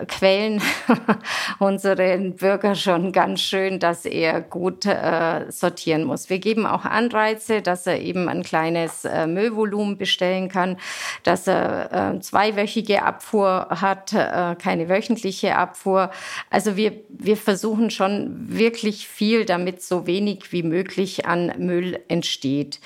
quälen 0.08 0.62
unseren 1.58 2.36
Bürger 2.36 2.74
schon 2.74 3.12
ganz 3.12 3.40
schön, 3.40 3.78
dass 3.78 4.04
er 4.04 4.40
gut 4.40 4.86
äh, 4.86 5.50
sortieren 5.50 6.04
muss. 6.04 6.30
Wir 6.30 6.38
geben 6.38 6.66
auch 6.66 6.84
Anreize, 6.84 7.62
dass 7.62 7.86
er 7.86 8.00
eben 8.00 8.28
ein 8.28 8.42
kleines 8.42 9.04
äh, 9.04 9.26
Müllvolumen 9.26 9.96
bestellen 9.96 10.48
kann, 10.48 10.76
dass 11.22 11.46
er 11.46 12.14
äh, 12.14 12.20
zweiwöchige 12.20 13.02
Abfuhr 13.02 13.68
hat, 13.70 14.12
äh, 14.12 14.54
keine 14.56 14.88
wöchentliche 14.88 15.56
Abfuhr. 15.56 16.10
Also 16.50 16.76
wir, 16.76 16.92
wir 17.08 17.36
versuchen 17.36 17.90
schon 17.90 18.48
wirklich 18.48 19.08
viel, 19.08 19.44
damit 19.44 19.82
so 19.82 20.06
wenig 20.06 20.52
wie 20.52 20.62
möglich 20.62 21.26
an 21.26 21.52
Müll 21.58 22.00
entsteht. 22.08 22.80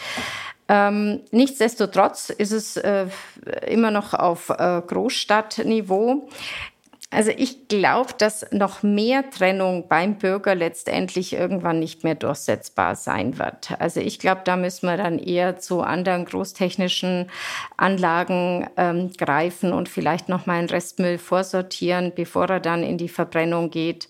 Ähm, 0.72 1.22
nichtsdestotrotz 1.32 2.30
ist 2.30 2.52
es 2.52 2.76
äh, 2.76 3.06
immer 3.66 3.90
noch 3.90 4.14
auf 4.14 4.50
äh, 4.50 4.80
Großstadtniveau. 4.86 6.28
Also 7.12 7.32
ich 7.36 7.66
glaube, 7.66 8.10
dass 8.18 8.46
noch 8.52 8.84
mehr 8.84 9.28
Trennung 9.30 9.88
beim 9.88 10.14
Bürger 10.14 10.54
letztendlich 10.54 11.32
irgendwann 11.32 11.80
nicht 11.80 12.04
mehr 12.04 12.14
durchsetzbar 12.14 12.94
sein 12.94 13.36
wird. 13.36 13.72
Also 13.80 13.98
ich 13.98 14.20
glaube, 14.20 14.42
da 14.44 14.56
müssen 14.56 14.86
wir 14.86 14.96
dann 14.96 15.18
eher 15.18 15.58
zu 15.58 15.80
anderen 15.80 16.24
großtechnischen 16.24 17.28
Anlagen 17.76 18.68
ähm, 18.76 19.10
greifen 19.18 19.72
und 19.72 19.88
vielleicht 19.88 20.28
noch 20.28 20.46
mal 20.46 20.60
einen 20.60 20.70
Restmüll 20.70 21.18
vorsortieren, 21.18 22.12
bevor 22.14 22.48
er 22.48 22.60
dann 22.60 22.84
in 22.84 22.96
die 22.96 23.08
Verbrennung 23.08 23.70
geht. 23.70 24.08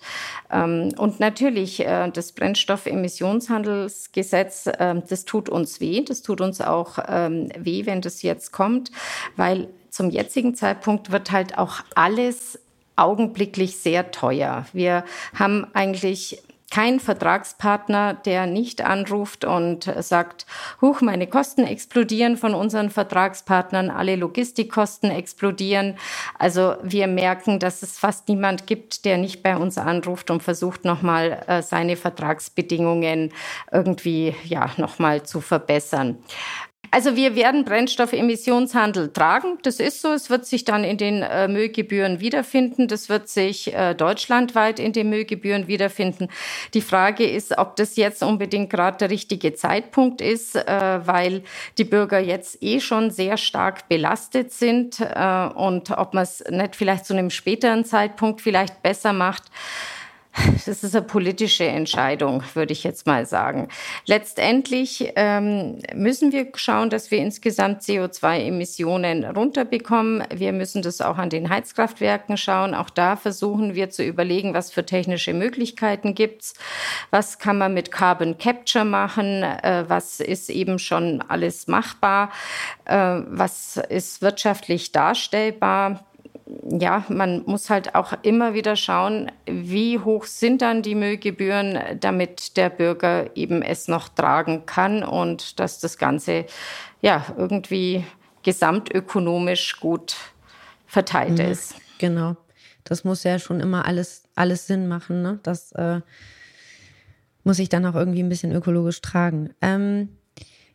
Ähm, 0.53 0.93
und 0.99 1.21
natürlich 1.21 1.81
äh, 1.81 2.11
das 2.11 2.33
Brennstoffemissionshandelsgesetz, 2.33 4.67
äh, 4.67 5.01
das 5.09 5.25
tut 5.25 5.49
uns 5.49 5.81
weh. 5.81 6.03
Das 6.03 6.21
tut 6.21 6.43
uns 6.43 6.61
auch 6.61 6.99
ähm, 7.09 7.49
weh, 7.57 7.87
wenn 7.87 8.03
das 8.03 8.21
jetzt 8.21 8.53
kommt, 8.53 8.91
weil 9.37 9.69
zum 9.89 10.11
jetzigen 10.11 10.55
Zeitpunkt 10.55 11.11
wird 11.11 11.33
halt 11.33 11.57
auch 11.57 11.77
alles 11.95 12.59
augenblicklich 13.01 13.77
sehr 13.77 14.11
teuer. 14.11 14.67
Wir 14.73 15.05
haben 15.35 15.67
eigentlich 15.75 16.43
keinen 16.71 17.01
Vertragspartner, 17.01 18.15
der 18.15 18.47
nicht 18.47 18.83
anruft 18.83 19.45
und 19.45 19.93
sagt, 19.99 20.47
huch, 20.81 21.01
meine 21.01 21.27
Kosten 21.27 21.65
explodieren 21.65 22.37
von 22.37 22.55
unseren 22.55 22.91
Vertragspartnern, 22.91 23.91
alle 23.91 24.15
Logistikkosten 24.15 25.11
explodieren. 25.11 25.97
Also 26.39 26.77
wir 26.83 27.09
merken, 27.09 27.59
dass 27.59 27.83
es 27.83 27.99
fast 27.99 28.29
niemand 28.29 28.69
gibt, 28.69 29.05
der 29.05 29.19
nicht 29.19 29.43
bei 29.43 29.57
uns 29.57 29.79
anruft 29.79 30.31
und 30.31 30.43
versucht 30.43 30.85
nochmal 30.85 31.43
äh, 31.49 31.61
seine 31.61 31.97
Vertragsbedingungen 31.97 33.33
irgendwie 33.73 34.37
ja 34.45 34.71
nochmal 34.77 35.25
zu 35.25 35.41
verbessern. 35.41 36.19
Also 36.93 37.15
wir 37.15 37.37
werden 37.37 37.65
Brennstoffemissionshandel 37.65 39.13
tragen. 39.13 39.59
Das 39.63 39.79
ist 39.79 40.03
so. 40.03 40.13
Es 40.13 40.29
wird 40.29 40.45
sich 40.45 40.65
dann 40.65 40.83
in 40.83 40.97
den 40.97 41.23
äh, 41.23 41.47
Müllgebühren 41.47 42.19
wiederfinden. 42.19 42.89
Das 42.89 43.09
wird 43.09 43.29
sich 43.29 43.73
äh, 43.73 43.95
deutschlandweit 43.95 44.81
in 44.81 44.93
den 44.93 45.09
Müllgebühren 45.09 45.69
wiederfinden. 45.69 46.29
Die 46.75 46.81
Frage 46.81 47.29
ist, 47.29 47.57
ob 47.59 47.77
das 47.77 47.97
jetzt 47.97 48.23
unbedingt 48.25 48.71
gerade 48.71 48.99
der 48.99 49.11
richtige 49.11 49.55
Zeitpunkt 49.55 50.21
ist, 50.21 50.57
äh, 50.57 51.07
weil 51.07 51.43
die 51.79 51.85
Bürger 51.85 52.19
jetzt 52.19 52.61
eh 52.61 52.81
schon 52.81 53.11
sehr 53.11 53.37
stark 53.37 53.89
belastet 53.89 54.53
sind 54.53 54.99
äh, 55.01 55.47
und 55.55 55.93
ob 55.93 56.15
man 56.15 56.25
es 56.25 56.43
nicht 56.51 56.75
vielleicht 56.75 57.07
zu 57.07 57.15
einem 57.15 57.31
späteren 57.31 57.85
Zeitpunkt 57.85 58.41
vielleicht 58.41 58.83
besser 58.83 59.13
macht. 59.13 59.45
Das 60.67 60.85
ist 60.85 60.95
eine 60.95 61.05
politische 61.05 61.65
Entscheidung, 61.65 62.43
würde 62.55 62.73
ich 62.73 62.85
jetzt 62.85 63.07
mal 63.07 63.27
sagen. 63.27 63.69
Letztendlich 64.07 65.13
ähm, 65.17 65.79
müssen 65.95 66.33
wir 66.33 66.49
schauen, 66.55 66.91
dass 66.91 67.11
wir 67.11 67.19
insgesamt 67.19 67.83
CO2-Emissionen 67.83 69.25
runterbekommen. 69.25 70.25
Wir 70.33 70.53
müssen 70.53 70.83
das 70.83 71.01
auch 71.01 71.19
an 71.19 71.31
den 71.31 71.49
Heizkraftwerken 71.49 72.37
schauen. 72.37 72.75
Auch 72.75 72.91
da 72.91 73.17
versuchen 73.17 73.75
wir 73.75 73.91
zu 73.91 74.05
überlegen, 74.05 74.55
was 74.55 74.71
für 74.71 74.85
technische 74.85 75.35
Möglichkeiten 75.35 76.15
gibt's, 76.15 76.55
was 77.11 77.39
kann 77.39 77.59
man 77.59 77.75
mit 77.75 77.91
Carbon 77.91 78.39
Capture 78.39 78.85
machen, 78.85 79.43
äh, 79.43 79.85
was 79.89 80.21
ist 80.21 80.51
eben 80.51 80.79
schon 80.79 81.23
alles 81.27 81.67
machbar, 81.67 82.31
äh, 82.85 83.21
was 83.27 83.77
ist 83.89 84.23
wirtschaftlich 84.23 84.93
darstellbar 84.93 86.05
ja, 86.69 87.05
man 87.09 87.43
muss 87.47 87.71
halt 87.71 87.95
auch 87.95 88.13
immer 88.23 88.55
wieder 88.55 88.77
schauen, 88.77 89.31
wie 89.47 89.99
hoch 89.99 90.25
sind 90.25 90.63
dann 90.63 90.83
die 90.83 90.95
Müllgebühren, 90.95 91.79
damit 92.01 92.57
der 92.57 92.71
Bürger 92.71 93.35
eben 93.37 93.63
es 93.63 93.89
noch 93.89 94.09
tragen 94.09 94.67
kann 94.67 95.03
und 95.03 95.61
dass 95.61 95.81
das 95.81 95.99
Ganze 95.99 96.47
ja 97.01 97.25
irgendwie 97.37 98.05
gesamtökonomisch 98.43 99.81
gut 99.81 100.17
verteilt 100.87 101.39
mhm, 101.39 101.53
ist. 101.53 101.75
Genau. 101.99 102.37
Das 102.85 103.05
muss 103.05 103.25
ja 103.25 103.39
schon 103.39 103.61
immer 103.61 103.85
alles, 103.87 104.25
alles 104.35 104.67
Sinn 104.67 104.89
machen. 104.89 105.23
Ne? 105.23 105.39
Das 105.43 105.73
äh, 105.73 106.01
muss 107.45 107.59
ich 107.59 107.69
dann 107.69 107.87
auch 107.87 107.95
irgendwie 107.95 108.23
ein 108.23 108.29
bisschen 108.29 108.53
ökologisch 108.53 109.01
tragen. 109.01 109.51
Ähm, 109.61 110.09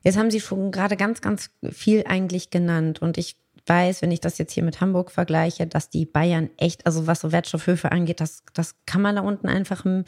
jetzt 0.01 0.17
haben 0.17 0.31
Sie 0.31 0.39
schon 0.39 0.71
gerade 0.71 0.95
ganz, 0.95 1.21
ganz 1.21 1.49
viel 1.69 2.05
eigentlich 2.07 2.51
genannt 2.51 3.01
und 3.01 3.17
ich 3.17 3.37
weiß, 3.67 4.01
wenn 4.01 4.11
ich 4.11 4.21
das 4.21 4.37
jetzt 4.37 4.53
hier 4.53 4.63
mit 4.63 4.81
Hamburg 4.81 5.11
vergleiche, 5.11 5.67
dass 5.67 5.89
die 5.89 6.05
Bayern 6.05 6.49
echt, 6.57 6.85
also 6.85 7.07
was 7.07 7.21
so 7.21 7.31
Wertstoffhöfe 7.31 7.91
angeht, 7.91 8.21
das, 8.21 8.43
das 8.53 8.75
kann 8.85 9.01
man 9.01 9.15
da 9.15 9.21
unten 9.21 9.47
einfach 9.47 9.85
im 9.85 10.05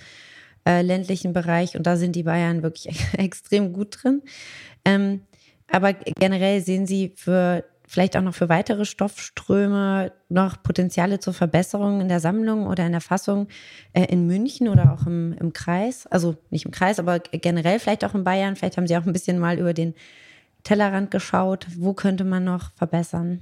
äh, 0.67 0.81
ländlichen 0.81 1.33
Bereich 1.33 1.75
und 1.75 1.87
da 1.87 1.97
sind 1.97 2.15
die 2.15 2.23
Bayern 2.23 2.63
wirklich 2.63 2.89
extrem 3.17 3.73
gut 3.73 4.03
drin. 4.03 4.21
Ähm, 4.85 5.21
aber 5.71 5.93
generell 5.93 6.61
sehen 6.61 6.85
Sie 6.85 7.13
für 7.15 7.63
vielleicht 7.87 8.17
auch 8.17 8.21
noch 8.21 8.35
für 8.35 8.49
weitere 8.49 8.85
Stoffströme 8.85 10.11
noch 10.27 10.61
Potenziale 10.61 11.19
zur 11.19 11.33
Verbesserung 11.33 12.01
in 12.01 12.09
der 12.09 12.19
Sammlung 12.19 12.67
oder 12.67 12.85
in 12.85 12.91
der 12.91 13.01
Fassung 13.01 13.47
äh, 13.93 14.03
in 14.05 14.27
München 14.27 14.67
oder 14.67 14.93
auch 14.93 15.07
im, 15.07 15.33
im 15.39 15.53
Kreis? 15.53 16.05
Also 16.07 16.35
nicht 16.49 16.65
im 16.65 16.71
Kreis, 16.71 16.99
aber 16.99 17.19
generell 17.19 17.79
vielleicht 17.79 18.03
auch 18.03 18.13
in 18.13 18.25
Bayern. 18.25 18.57
Vielleicht 18.57 18.77
haben 18.77 18.87
Sie 18.87 18.97
auch 18.97 19.05
ein 19.05 19.13
bisschen 19.13 19.39
mal 19.39 19.57
über 19.57 19.73
den 19.73 19.93
Tellerrand 20.67 21.11
geschaut? 21.11 21.65
Wo 21.77 21.93
könnte 21.93 22.25
man 22.25 22.43
noch 22.43 22.71
verbessern? 22.75 23.41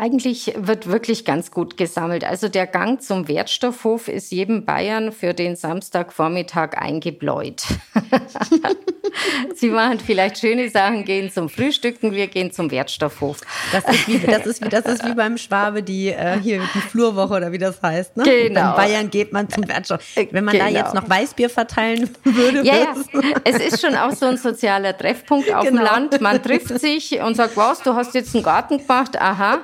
Eigentlich 0.00 0.52
wird 0.56 0.86
wirklich 0.86 1.24
ganz 1.24 1.50
gut 1.50 1.76
gesammelt. 1.76 2.22
Also 2.22 2.48
der 2.48 2.68
Gang 2.68 3.02
zum 3.02 3.26
Wertstoffhof 3.26 4.06
ist 4.06 4.30
jedem 4.30 4.64
Bayern 4.64 5.10
für 5.10 5.34
den 5.34 5.56
Samstagvormittag 5.56 6.78
eingebläut. 6.78 7.64
Sie 9.56 9.70
machen 9.70 9.98
vielleicht 9.98 10.38
schöne 10.38 10.68
Sachen, 10.68 11.04
gehen 11.04 11.32
zum 11.32 11.48
Frühstücken, 11.48 12.12
wir 12.12 12.28
gehen 12.28 12.52
zum 12.52 12.70
Wertstoffhof. 12.70 13.40
Das 13.72 13.84
ist 13.88 14.06
wie, 14.06 14.18
das 14.18 14.46
ist 14.46 14.64
wie, 14.64 14.68
das 14.68 14.84
ist 14.84 15.04
wie 15.04 15.14
beim 15.14 15.36
Schwabe, 15.36 15.82
die, 15.82 16.10
äh, 16.10 16.38
hier, 16.40 16.60
die 16.74 16.80
Flurwoche 16.80 17.34
oder 17.34 17.50
wie 17.50 17.58
das 17.58 17.82
heißt. 17.82 18.16
Ne? 18.16 18.22
Genau. 18.22 18.70
In 18.70 18.76
Bayern 18.76 19.10
geht 19.10 19.32
man 19.32 19.48
zum 19.48 19.66
Wertstoff. 19.66 20.04
Wenn 20.14 20.44
man 20.44 20.52
genau. 20.52 20.66
da 20.66 20.70
jetzt 20.70 20.94
noch 20.94 21.08
Weißbier 21.10 21.50
verteilen 21.50 22.08
würde. 22.22 22.64
Ja, 22.64 22.76
ja, 22.76 22.94
es 23.42 23.56
ist 23.58 23.80
schon 23.80 23.96
auch 23.96 24.12
so 24.12 24.26
ein 24.26 24.36
sozialer 24.36 24.96
Treffpunkt 24.96 25.52
auf 25.52 25.64
genau. 25.64 25.82
dem 25.82 25.84
Land. 25.84 26.20
Man 26.20 26.40
trifft 26.40 26.68
sich 26.78 27.20
und 27.20 27.34
sagt, 27.34 27.56
was, 27.56 27.82
du 27.82 27.94
hast 27.94 28.14
jetzt 28.14 28.34
einen 28.36 28.44
Garten 28.44 28.78
gemacht, 28.78 29.20
aha. 29.20 29.58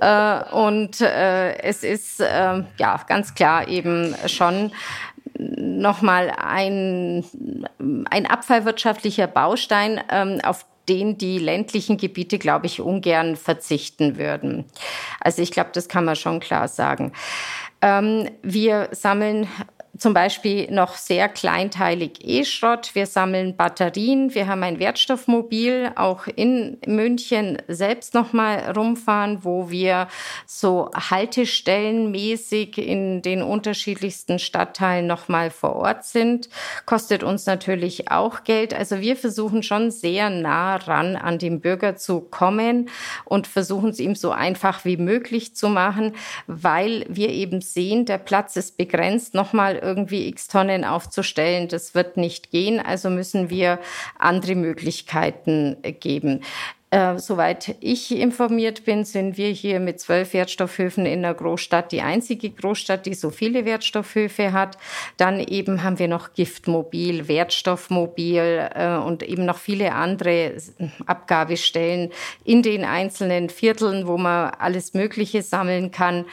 Äh, 0.00 0.54
und 0.54 1.00
äh, 1.00 1.58
es 1.58 1.82
ist 1.82 2.20
äh, 2.20 2.62
ja 2.78 3.00
ganz 3.06 3.34
klar 3.34 3.68
eben 3.68 4.14
schon 4.26 4.72
nochmal 5.38 6.32
ein, 6.36 7.24
ein 8.10 8.26
abfallwirtschaftlicher 8.26 9.26
Baustein, 9.26 10.00
ähm, 10.10 10.40
auf 10.42 10.66
den 10.88 11.16
die 11.16 11.38
ländlichen 11.38 11.96
Gebiete, 11.96 12.38
glaube 12.38 12.66
ich, 12.66 12.80
ungern 12.80 13.36
verzichten 13.36 14.18
würden. 14.18 14.64
Also 15.20 15.42
ich 15.42 15.52
glaube, 15.52 15.70
das 15.72 15.88
kann 15.88 16.04
man 16.04 16.16
schon 16.16 16.40
klar 16.40 16.68
sagen. 16.68 17.12
Ähm, 17.80 18.28
wir 18.42 18.88
sammeln 18.92 19.48
zum 19.98 20.14
Beispiel 20.14 20.70
noch 20.70 20.94
sehr 20.94 21.28
kleinteilig 21.28 22.20
E-Schrott. 22.22 22.94
Wir 22.94 23.04
sammeln 23.04 23.56
Batterien. 23.56 24.34
Wir 24.34 24.46
haben 24.46 24.62
ein 24.62 24.78
Wertstoffmobil 24.78 25.92
auch 25.96 26.26
in 26.26 26.78
München 26.86 27.58
selbst 27.68 28.14
nochmal 28.14 28.72
rumfahren, 28.74 29.44
wo 29.44 29.70
wir 29.70 30.08
so 30.46 30.90
Haltestellenmäßig 30.94 32.78
in 32.78 33.20
den 33.20 33.42
unterschiedlichsten 33.42 34.38
Stadtteilen 34.38 35.06
nochmal 35.06 35.50
vor 35.50 35.76
Ort 35.76 36.06
sind. 36.06 36.48
Kostet 36.86 37.22
uns 37.22 37.44
natürlich 37.44 38.10
auch 38.10 38.44
Geld. 38.44 38.72
Also 38.72 39.00
wir 39.00 39.14
versuchen 39.14 39.62
schon 39.62 39.90
sehr 39.90 40.30
nah 40.30 40.76
ran 40.76 41.16
an 41.16 41.38
den 41.38 41.60
Bürger 41.60 41.96
zu 41.96 42.20
kommen 42.22 42.88
und 43.26 43.46
versuchen 43.46 43.90
es 43.90 44.00
ihm 44.00 44.14
so 44.14 44.30
einfach 44.30 44.86
wie 44.86 44.96
möglich 44.96 45.54
zu 45.54 45.68
machen, 45.68 46.14
weil 46.46 47.04
wir 47.10 47.28
eben 47.28 47.60
sehen, 47.60 48.06
der 48.06 48.18
Platz 48.18 48.56
ist 48.56 48.78
begrenzt. 48.78 49.34
Nochmal 49.34 49.81
irgendwie 49.82 50.28
x 50.28 50.48
Tonnen 50.48 50.84
aufzustellen, 50.84 51.68
das 51.68 51.94
wird 51.94 52.16
nicht 52.16 52.50
gehen. 52.50 52.80
Also 52.80 53.10
müssen 53.10 53.50
wir 53.50 53.78
andere 54.18 54.54
Möglichkeiten 54.54 55.76
geben. 56.00 56.42
Äh, 56.92 57.18
soweit 57.18 57.74
ich 57.80 58.14
informiert 58.14 58.84
bin, 58.84 59.06
sind 59.06 59.38
wir 59.38 59.48
hier 59.48 59.80
mit 59.80 59.98
zwölf 59.98 60.34
Wertstoffhöfen 60.34 61.06
in 61.06 61.22
der 61.22 61.32
Großstadt 61.32 61.90
die 61.90 62.02
einzige 62.02 62.50
Großstadt, 62.50 63.06
die 63.06 63.14
so 63.14 63.30
viele 63.30 63.64
Wertstoffhöfe 63.64 64.52
hat. 64.52 64.76
Dann 65.16 65.40
eben 65.40 65.84
haben 65.84 65.98
wir 65.98 66.08
noch 66.08 66.34
Giftmobil, 66.34 67.28
Wertstoffmobil 67.28 68.68
äh, 68.74 68.96
und 68.96 69.22
eben 69.22 69.46
noch 69.46 69.56
viele 69.56 69.94
andere 69.94 70.52
Abgabestellen 71.06 72.10
in 72.44 72.62
den 72.62 72.84
einzelnen 72.84 73.48
Vierteln, 73.48 74.06
wo 74.06 74.18
man 74.18 74.50
alles 74.50 74.92
Mögliche 74.92 75.40
sammeln 75.40 75.92
kann. 75.92 76.26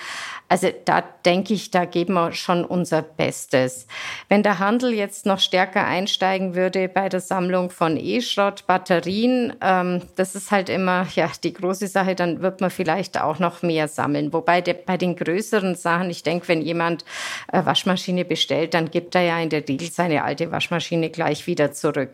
Also 0.50 0.70
da 0.84 1.02
denke 1.02 1.54
ich, 1.54 1.70
da 1.70 1.86
geben 1.86 2.16
wir 2.16 2.34
schon 2.34 2.66
unser 2.66 3.04
Bestes. 3.04 3.86
Wenn 4.30 4.42
der 4.42 4.58
Handel 4.58 4.92
jetzt 4.92 5.28
noch 5.28 5.40
stärker 5.40 5.86
einsteigen 5.86 6.56
würde 6.56 6.90
bei 6.90 7.08
der 7.08 7.20
Sammlung 7.20 7.70
von 7.70 7.96
E-Schrott, 7.96 8.66
Batterien, 8.66 9.54
ähm, 9.62 10.02
das 10.16 10.34
ist 10.34 10.49
halt 10.52 10.70
immer 10.70 11.08
ja 11.16 11.30
die 11.44 11.54
große 11.54 11.88
Sache, 11.88 12.16
dann 12.16 12.42
wird 12.42 12.62
man 12.62 12.70
vielleicht 12.70 13.20
auch 13.20 13.40
noch 13.40 13.62
mehr 13.62 13.88
sammeln. 13.88 14.34
Wobei 14.34 14.62
der, 14.62 14.74
bei 14.74 14.98
den 14.98 15.16
größeren 15.16 15.76
Sachen, 15.76 16.10
ich 16.10 16.24
denke, 16.24 16.48
wenn 16.48 16.62
jemand 16.62 17.06
äh, 17.52 17.66
Waschmaschine 17.66 18.26
bestellt, 18.26 18.74
dann 18.74 18.92
gibt 18.92 19.16
er 19.16 19.22
ja 19.22 19.40
in 19.40 19.50
der 19.50 19.68
Regel 19.68 19.92
seine 19.92 20.24
alte 20.24 20.52
Waschmaschine 20.52 21.10
gleich 21.10 21.48
wieder 21.48 21.72
zurück. 21.72 22.12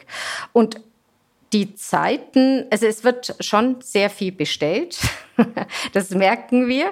Und 0.53 0.81
die 1.55 1.73
Zeiten, 1.73 2.65
also 2.69 2.85
es 2.85 3.05
wird 3.05 3.33
schon 3.39 3.77
sehr 3.79 4.09
viel 4.09 4.33
bestellt. 4.33 4.99
das 5.93 6.09
merken 6.11 6.67
wir, 6.67 6.87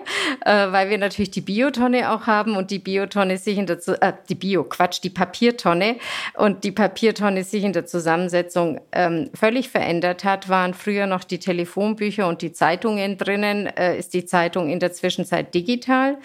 äh, 0.45 0.72
weil 0.72 0.89
wir 0.89 0.97
natürlich 0.97 1.32
die 1.32 1.41
Biotonne 1.41 2.11
auch 2.11 2.28
haben 2.28 2.55
und 2.55 2.72
die 2.72 2.80
Biotonne 2.80 3.38
sich 3.38 3.57
in 3.57 3.66
der, 3.66 3.78
äh, 4.01 4.14
die 4.30 4.36
Bio, 4.36 4.64
Quatsch, 4.64 5.01
die 5.03 5.09
Papiertonne 5.09 5.97
und 6.36 6.64
die 6.64 6.72
Papiertonne 6.72 7.43
sich 7.43 7.64
in 7.64 7.74
der 7.74 7.86
Zusammensetzung 7.86 8.80
ähm, 8.91 9.30
völlig 9.34 9.70
verändert 9.70 10.24
hat. 10.24 10.47
Waren 10.47 10.74
früher 10.74 11.07
noch 11.07 11.24
die 11.24 11.39
Telefonbücher 11.39 12.28
und 12.28 12.41
die 12.41 12.53
Zeitungen 12.53 13.18
drinnen, 13.18 13.68
äh, 13.68 13.97
ist 13.97 14.14
die 14.14 14.26
Zeitung 14.26 14.70
in 14.70 14.80
der 14.80 14.93
Zwischenzeit 14.93 15.53
digital 15.53 16.18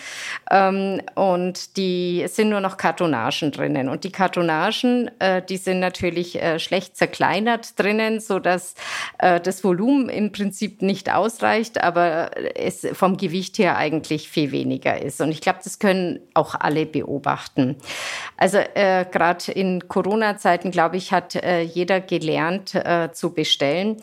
ähm, 0.51 1.01
und 1.17 1.77
die 1.77 2.25
sind 2.29 2.51
nur 2.51 2.61
noch 2.61 2.77
Kartonagen 2.77 3.51
drinnen. 3.51 3.89
Und 3.89 4.05
die 4.05 4.13
Kartonagen, 4.13 5.11
äh, 5.19 5.43
die 5.43 5.57
sind 5.57 5.81
natürlich 5.81 6.41
äh, 6.41 6.59
schlecht 6.61 6.97
zerkleinert 6.97 7.79
drinnen, 7.79 8.21
so 8.29 8.39
dass 8.39 8.75
äh, 9.19 9.41
das 9.41 9.65
Volumen 9.65 10.09
im 10.09 10.31
Prinzip 10.31 10.83
nicht 10.83 11.13
ausreicht, 11.13 11.83
aber 11.83 12.31
es 12.55 12.87
vom 12.93 13.17
Gewicht 13.17 13.59
her 13.59 13.77
eigentlich 13.77 14.29
viel 14.29 14.53
weniger 14.53 15.03
ist. 15.03 15.21
Und 15.21 15.31
ich 15.31 15.41
glaube, 15.41 15.59
das 15.65 15.79
können 15.79 16.21
auch 16.35 16.55
alle 16.55 16.87
beobachten. 16.87 17.77
Also 18.37 18.59
äh, 18.59 19.05
gerade 19.11 19.51
in 19.51 19.89
Corona-Zeiten, 19.89 20.71
glaube 20.71 20.97
ich, 20.97 21.13
hat 21.13 21.35
äh, 21.35 21.63
jeder 21.63 22.01
gelernt 22.01 22.75
äh, 22.75 23.11
zu 23.13 23.35
bestellen. 23.35 23.97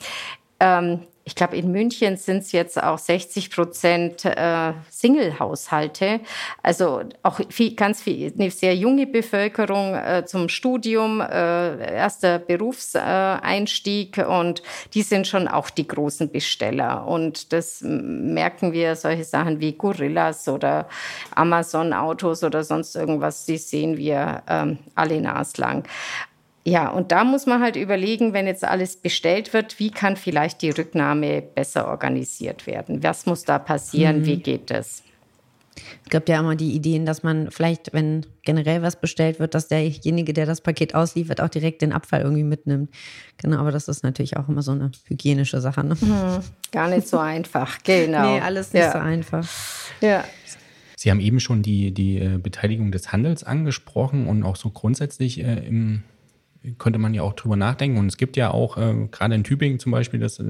Ähm, 0.60 1.02
ich 1.28 1.34
glaube, 1.34 1.58
in 1.58 1.72
München 1.72 2.18
sind 2.18 2.44
es 2.44 2.52
jetzt 2.52 2.82
auch 2.82 3.00
60 3.00 3.50
Prozent 3.50 4.26
äh, 4.26 4.74
Single-Haushalte. 4.92 6.20
Also 6.62 7.02
auch 7.24 7.40
viel, 7.50 7.74
ganz 7.74 8.04
viel, 8.04 8.32
eine 8.38 8.52
sehr 8.52 8.76
junge 8.76 9.08
Bevölkerung 9.08 9.96
äh, 9.96 10.24
zum 10.28 10.50
Studium, 10.50 11.22
äh, 11.22 11.96
erster 11.96 12.38
Berufseinstieg 12.38 14.20
und 14.20 14.62
die 14.94 15.02
sind 15.02 15.26
schon 15.26 15.48
auch 15.48 15.72
die 15.72 15.88
großen 15.88 16.30
Besteller. 16.30 17.08
Und 17.08 17.52
das 17.52 17.82
merken 17.82 18.72
wir, 18.72 18.96
solche 18.96 19.24
Sachen 19.24 19.60
wie 19.60 19.74
Gorillas 19.74 20.48
oder 20.48 20.88
Amazon-Autos 21.34 22.44
oder 22.44 22.64
sonst 22.64 22.96
irgendwas, 22.96 23.48
die 23.48 23.58
sehen 23.58 23.98
wir 23.98 24.44
ähm, 24.48 24.78
alle 24.94 25.20
naslang. 25.20 25.88
Ja, 26.68 26.90
und 26.90 27.12
da 27.12 27.24
muss 27.24 27.46
man 27.46 27.62
halt 27.62 27.76
überlegen, 27.76 28.34
wenn 28.34 28.48
jetzt 28.48 28.64
alles 28.64 28.98
bestellt 28.98 29.54
wird, 29.54 29.80
wie 29.80 29.92
kann 29.92 30.18
vielleicht 30.18 30.64
die 30.64 30.72
Rücknahme 30.72 31.44
besser 31.44 31.88
organisiert 31.88 32.66
werden? 32.66 33.04
Was 33.04 33.28
muss 33.28 33.44
da 33.44 33.60
passieren? 33.60 34.22
Mhm. 34.22 34.26
Wie 34.26 34.38
geht 34.38 34.72
das? 34.72 35.04
Es 36.04 36.10
gibt 36.10 36.28
ja 36.28 36.40
immer 36.40 36.56
die 36.56 36.72
Ideen, 36.72 37.06
dass 37.06 37.22
man 37.22 37.52
vielleicht, 37.52 37.94
wenn 37.94 38.26
generell 38.44 38.82
was 38.82 39.00
bestellt 39.00 39.40
wird, 39.40 39.54
dass 39.54 39.68
derjenige, 39.68 40.34
der 40.34 40.48
das 40.48 40.62
Paket 40.62 40.96
ausliefert, 40.96 41.40
auch 41.40 41.50
direkt 41.50 41.84
den 41.84 41.94
Abfall 41.94 42.22
irgendwie 42.22 42.44
mitnimmt. 42.44 42.90
Genau, 43.38 43.58
aber 43.58 43.72
das 43.72 43.88
ist 43.88 44.04
natürlich 44.04 44.38
auch 44.38 44.48
immer 44.48 44.64
so 44.64 44.72
eine 44.72 44.92
hygienische 45.08 45.62
Sache. 45.62 45.84
Ne? 45.84 45.96
Hm, 46.00 46.40
gar 46.72 46.90
nicht 46.90 47.08
so 47.08 47.20
einfach, 47.20 47.78
genau. 47.84 48.36
Nee, 48.36 48.42
alles 48.42 48.74
nicht 48.74 48.84
ja. 48.84 48.92
so 48.92 48.98
einfach. 48.98 49.48
Ja. 50.02 50.24
Sie 50.96 51.12
haben 51.12 51.20
eben 51.20 51.40
schon 51.40 51.62
die, 51.62 51.92
die 51.92 52.18
äh, 52.18 52.40
Beteiligung 52.42 52.92
des 52.92 53.12
Handels 53.12 53.44
angesprochen 53.44 54.28
und 54.28 54.44
auch 54.44 54.56
so 54.56 54.72
grundsätzlich 54.72 55.44
äh, 55.44 55.68
im 55.68 56.04
könnte 56.78 57.00
man 57.00 57.14
ja 57.14 57.22
auch 57.22 57.34
drüber 57.34 57.56
nachdenken. 57.56 57.98
Und 57.98 58.08
es 58.08 58.18
gibt 58.18 58.38
ja 58.38 58.52
auch, 58.52 58.78
äh, 58.78 59.08
gerade 59.12 59.36
in 59.36 59.44
Tübingen 59.44 59.80
zum 59.80 59.92
Beispiel, 59.92 60.20
das 60.20 60.40
äh, 60.40 60.46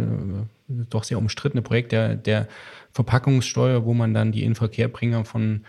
doch 0.68 1.03
sehr 1.03 1.18
umstrittene 1.18 1.61
Projekt 1.61 1.91
der, 1.91 2.16
der 2.16 2.47
Verpackungssteuer, 2.91 3.86
wo 3.86 3.93
man 3.93 4.13
dann 4.13 4.32
die 4.32 4.43
Inverkehrbringer 4.43 5.26
von, 5.26 5.61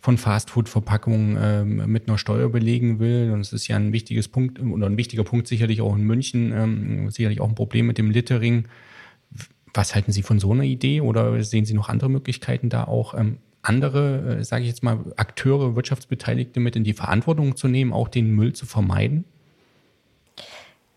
von 0.00 0.18
Fastfood-Verpackungen 0.18 1.36
äh, 1.36 1.64
mit 1.64 2.08
einer 2.08 2.18
Steuer 2.18 2.48
belegen 2.50 2.98
will. 2.98 3.30
Und 3.32 3.40
es 3.40 3.52
ist 3.52 3.68
ja 3.68 3.76
ein 3.76 3.92
wichtiges 3.92 4.28
Punkt 4.28 4.60
oder 4.60 4.86
ein 4.86 4.96
wichtiger 4.96 5.24
Punkt 5.24 5.48
sicherlich 5.48 5.80
auch 5.80 5.96
in 5.96 6.02
München, 6.02 6.52
ähm, 6.52 7.10
sicherlich 7.10 7.40
auch 7.40 7.48
ein 7.48 7.54
Problem 7.54 7.86
mit 7.86 7.98
dem 7.98 8.10
Littering. 8.10 8.68
Was 9.72 9.94
halten 9.94 10.12
Sie 10.12 10.22
von 10.22 10.38
so 10.38 10.52
einer 10.52 10.62
Idee 10.62 11.00
oder 11.00 11.42
sehen 11.42 11.64
Sie 11.64 11.74
noch 11.74 11.88
andere 11.88 12.10
Möglichkeiten, 12.10 12.68
da 12.68 12.84
auch 12.84 13.14
ähm, 13.14 13.38
andere, 13.64 14.38
äh, 14.38 14.44
sage 14.44 14.62
ich 14.62 14.68
jetzt 14.68 14.82
mal, 14.82 14.98
Akteure, 15.16 15.74
Wirtschaftsbeteiligte 15.74 16.60
mit 16.60 16.76
in 16.76 16.84
die 16.84 16.92
Verantwortung 16.92 17.56
zu 17.56 17.66
nehmen, 17.66 17.92
auch 17.92 18.08
den 18.08 18.30
Müll 18.34 18.52
zu 18.52 18.66
vermeiden? 18.66 19.24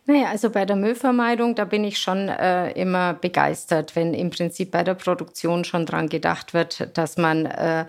Naja, 0.10 0.30
also 0.30 0.50
bei 0.50 0.64
der 0.64 0.78
Müllvermeidung, 0.78 1.54
da 1.56 1.66
bin 1.66 1.84
ich 1.84 1.98
schon 1.98 2.30
äh, 2.30 2.72
immer 2.72 3.14
begeistert, 3.14 3.94
wenn 3.98 4.14
im 4.14 4.30
Prinzip 4.30 4.72
bei 4.72 4.82
der 4.86 4.94
Produktion 4.94 5.66
schon 5.66 5.86
dran 5.86 6.08
gedacht 6.08 6.54
wird, 6.54 6.98
dass 6.98 7.18
man 7.18 7.46
äh, 7.46 7.86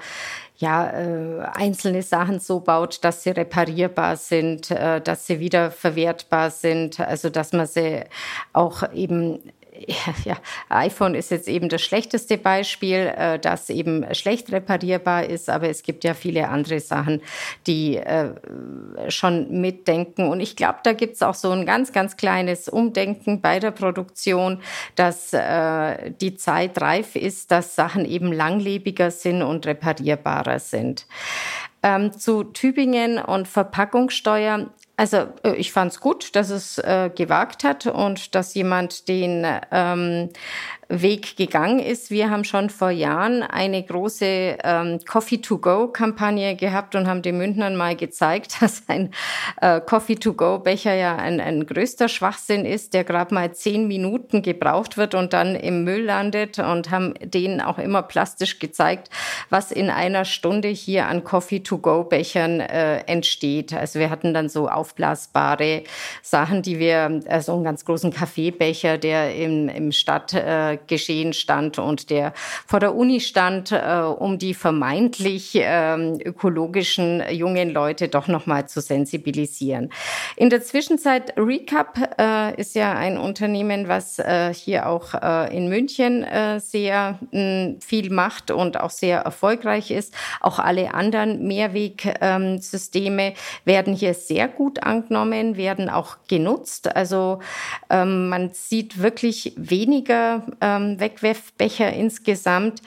ja, 0.56 0.90
äh, 0.90 1.42
einzelne 1.54 2.02
Sachen 2.02 2.40
so 2.40 2.58
baut, 2.58 3.04
dass 3.04 3.22
sie 3.22 3.30
reparierbar 3.30 4.16
sind, 4.16 4.72
äh, 4.72 5.00
dass 5.00 5.28
sie 5.28 5.38
wieder 5.38 5.70
verwertbar 5.70 6.50
sind, 6.50 6.98
also 6.98 7.30
dass 7.30 7.52
man 7.52 7.68
sie 7.68 8.02
auch 8.52 8.92
eben 8.92 9.38
ja, 10.24 10.36
iPhone 10.68 11.14
ist 11.14 11.30
jetzt 11.30 11.48
eben 11.48 11.68
das 11.68 11.82
schlechteste 11.82 12.38
Beispiel, 12.38 13.12
äh, 13.16 13.38
das 13.38 13.70
eben 13.70 14.04
schlecht 14.14 14.50
reparierbar 14.52 15.26
ist, 15.26 15.48
aber 15.48 15.68
es 15.68 15.82
gibt 15.82 16.04
ja 16.04 16.14
viele 16.14 16.48
andere 16.48 16.80
Sachen, 16.80 17.20
die 17.66 17.96
äh, 17.96 18.30
schon 19.08 19.60
mitdenken. 19.60 20.28
Und 20.28 20.40
ich 20.40 20.56
glaube, 20.56 20.78
da 20.82 20.92
gibt 20.92 21.14
es 21.14 21.22
auch 21.22 21.34
so 21.34 21.50
ein 21.50 21.66
ganz, 21.66 21.92
ganz 21.92 22.16
kleines 22.16 22.68
Umdenken 22.68 23.40
bei 23.40 23.60
der 23.60 23.70
Produktion, 23.70 24.60
dass 24.94 25.32
äh, 25.32 26.10
die 26.20 26.36
Zeit 26.36 26.80
reif 26.80 27.16
ist, 27.16 27.50
dass 27.50 27.74
Sachen 27.74 28.04
eben 28.04 28.32
langlebiger 28.32 29.10
sind 29.10 29.42
und 29.42 29.66
reparierbarer 29.66 30.58
sind. 30.58 31.06
Ähm, 31.82 32.12
zu 32.12 32.42
Tübingen 32.44 33.18
und 33.18 33.46
Verpackungssteuer. 33.46 34.70
Also 34.98 35.28
äh, 35.44 35.54
ich 35.54 35.70
fand 35.70 35.92
es 35.92 36.00
gut, 36.00 36.34
dass 36.34 36.50
es 36.50 36.76
äh, 36.78 37.08
gewagt 37.14 37.62
hat 37.62 37.86
und 37.86 38.34
dass 38.34 38.54
jemand 38.54 39.06
den 39.06 39.46
ähm, 39.70 40.30
Weg 40.88 41.36
gegangen 41.36 41.80
ist. 41.80 42.10
Wir 42.10 42.30
haben 42.30 42.44
schon 42.44 42.70
vor 42.70 42.90
Jahren 42.90 43.42
eine 43.42 43.82
große 43.82 44.56
ähm, 44.64 44.98
Coffee-to-Go-Kampagne 45.06 46.56
gehabt 46.56 46.94
und 46.94 47.06
haben 47.06 47.20
den 47.20 47.36
Mündnern 47.36 47.76
mal 47.76 47.94
gezeigt, 47.94 48.56
dass 48.62 48.84
ein 48.88 49.10
äh, 49.60 49.82
Coffee-to-Go-Becher 49.82 50.94
ja 50.94 51.16
ein, 51.16 51.40
ein 51.40 51.66
größter 51.66 52.08
Schwachsinn 52.08 52.64
ist, 52.64 52.94
der 52.94 53.04
gerade 53.04 53.34
mal 53.34 53.52
zehn 53.52 53.86
Minuten 53.86 54.40
gebraucht 54.40 54.96
wird 54.96 55.14
und 55.14 55.34
dann 55.34 55.54
im 55.56 55.84
Müll 55.84 56.04
landet 56.04 56.58
und 56.58 56.90
haben 56.90 57.12
denen 57.22 57.60
auch 57.60 57.78
immer 57.78 58.02
plastisch 58.02 58.58
gezeigt, 58.58 59.10
was 59.50 59.70
in 59.70 59.90
einer 59.90 60.24
Stunde 60.24 60.68
hier 60.68 61.06
an 61.06 61.22
Coffee-to-Go-Bechern 61.22 62.60
äh, 62.60 63.00
entsteht. 63.00 63.74
Also 63.74 63.98
wir 63.98 64.08
hatten 64.08 64.32
dann 64.32 64.48
so 64.48 64.68
aufblasbare 64.68 65.84
Sachen, 66.22 66.62
die 66.62 66.78
wir, 66.78 67.20
also 67.28 67.52
einen 67.52 67.64
ganz 67.64 67.84
großen 67.84 68.10
Kaffeebecher, 68.10 68.96
der 68.96 69.34
im, 69.34 69.68
im 69.68 69.92
Stadt 69.92 70.32
äh, 70.32 70.77
Geschehen 70.86 71.32
stand 71.32 71.78
und 71.78 72.10
der 72.10 72.32
vor 72.66 72.80
der 72.80 72.94
Uni 72.94 73.20
stand, 73.20 73.72
äh, 73.72 74.02
um 74.02 74.38
die 74.38 74.54
vermeintlich 74.54 75.54
äh, 75.54 75.96
ökologischen 76.24 77.22
jungen 77.30 77.70
Leute 77.70 78.08
doch 78.08 78.28
nochmal 78.28 78.68
zu 78.68 78.80
sensibilisieren. 78.80 79.90
In 80.36 80.50
der 80.50 80.62
Zwischenzeit 80.62 81.34
Recap 81.36 81.98
äh, 82.18 82.60
ist 82.60 82.74
ja 82.74 82.92
ein 82.92 83.18
Unternehmen, 83.18 83.88
was 83.88 84.18
äh, 84.18 84.52
hier 84.54 84.88
auch 84.88 85.14
in 85.50 85.68
München 85.68 86.24
sehr 86.58 87.18
mh, 87.30 87.76
viel 87.80 88.10
macht 88.10 88.50
und 88.50 88.80
auch 88.80 88.90
sehr 88.90 89.20
erfolgreich 89.20 89.90
ist. 89.90 90.14
Auch 90.40 90.58
alle 90.58 90.94
anderen 90.94 91.46
Mehrwegsysteme 91.46 93.28
ähm, 93.28 93.34
werden 93.64 93.94
hier 93.94 94.14
sehr 94.14 94.48
gut 94.48 94.82
angenommen, 94.82 95.56
werden 95.56 95.88
auch 95.88 96.16
genutzt. 96.28 96.94
Also 96.94 97.40
ähm, 97.90 98.28
man 98.28 98.50
sieht 98.52 99.00
wirklich 99.02 99.52
weniger 99.56 100.42
ähm, 100.76 101.00
Wegwerfbecher 101.00 101.92
insgesamt. 101.92 102.82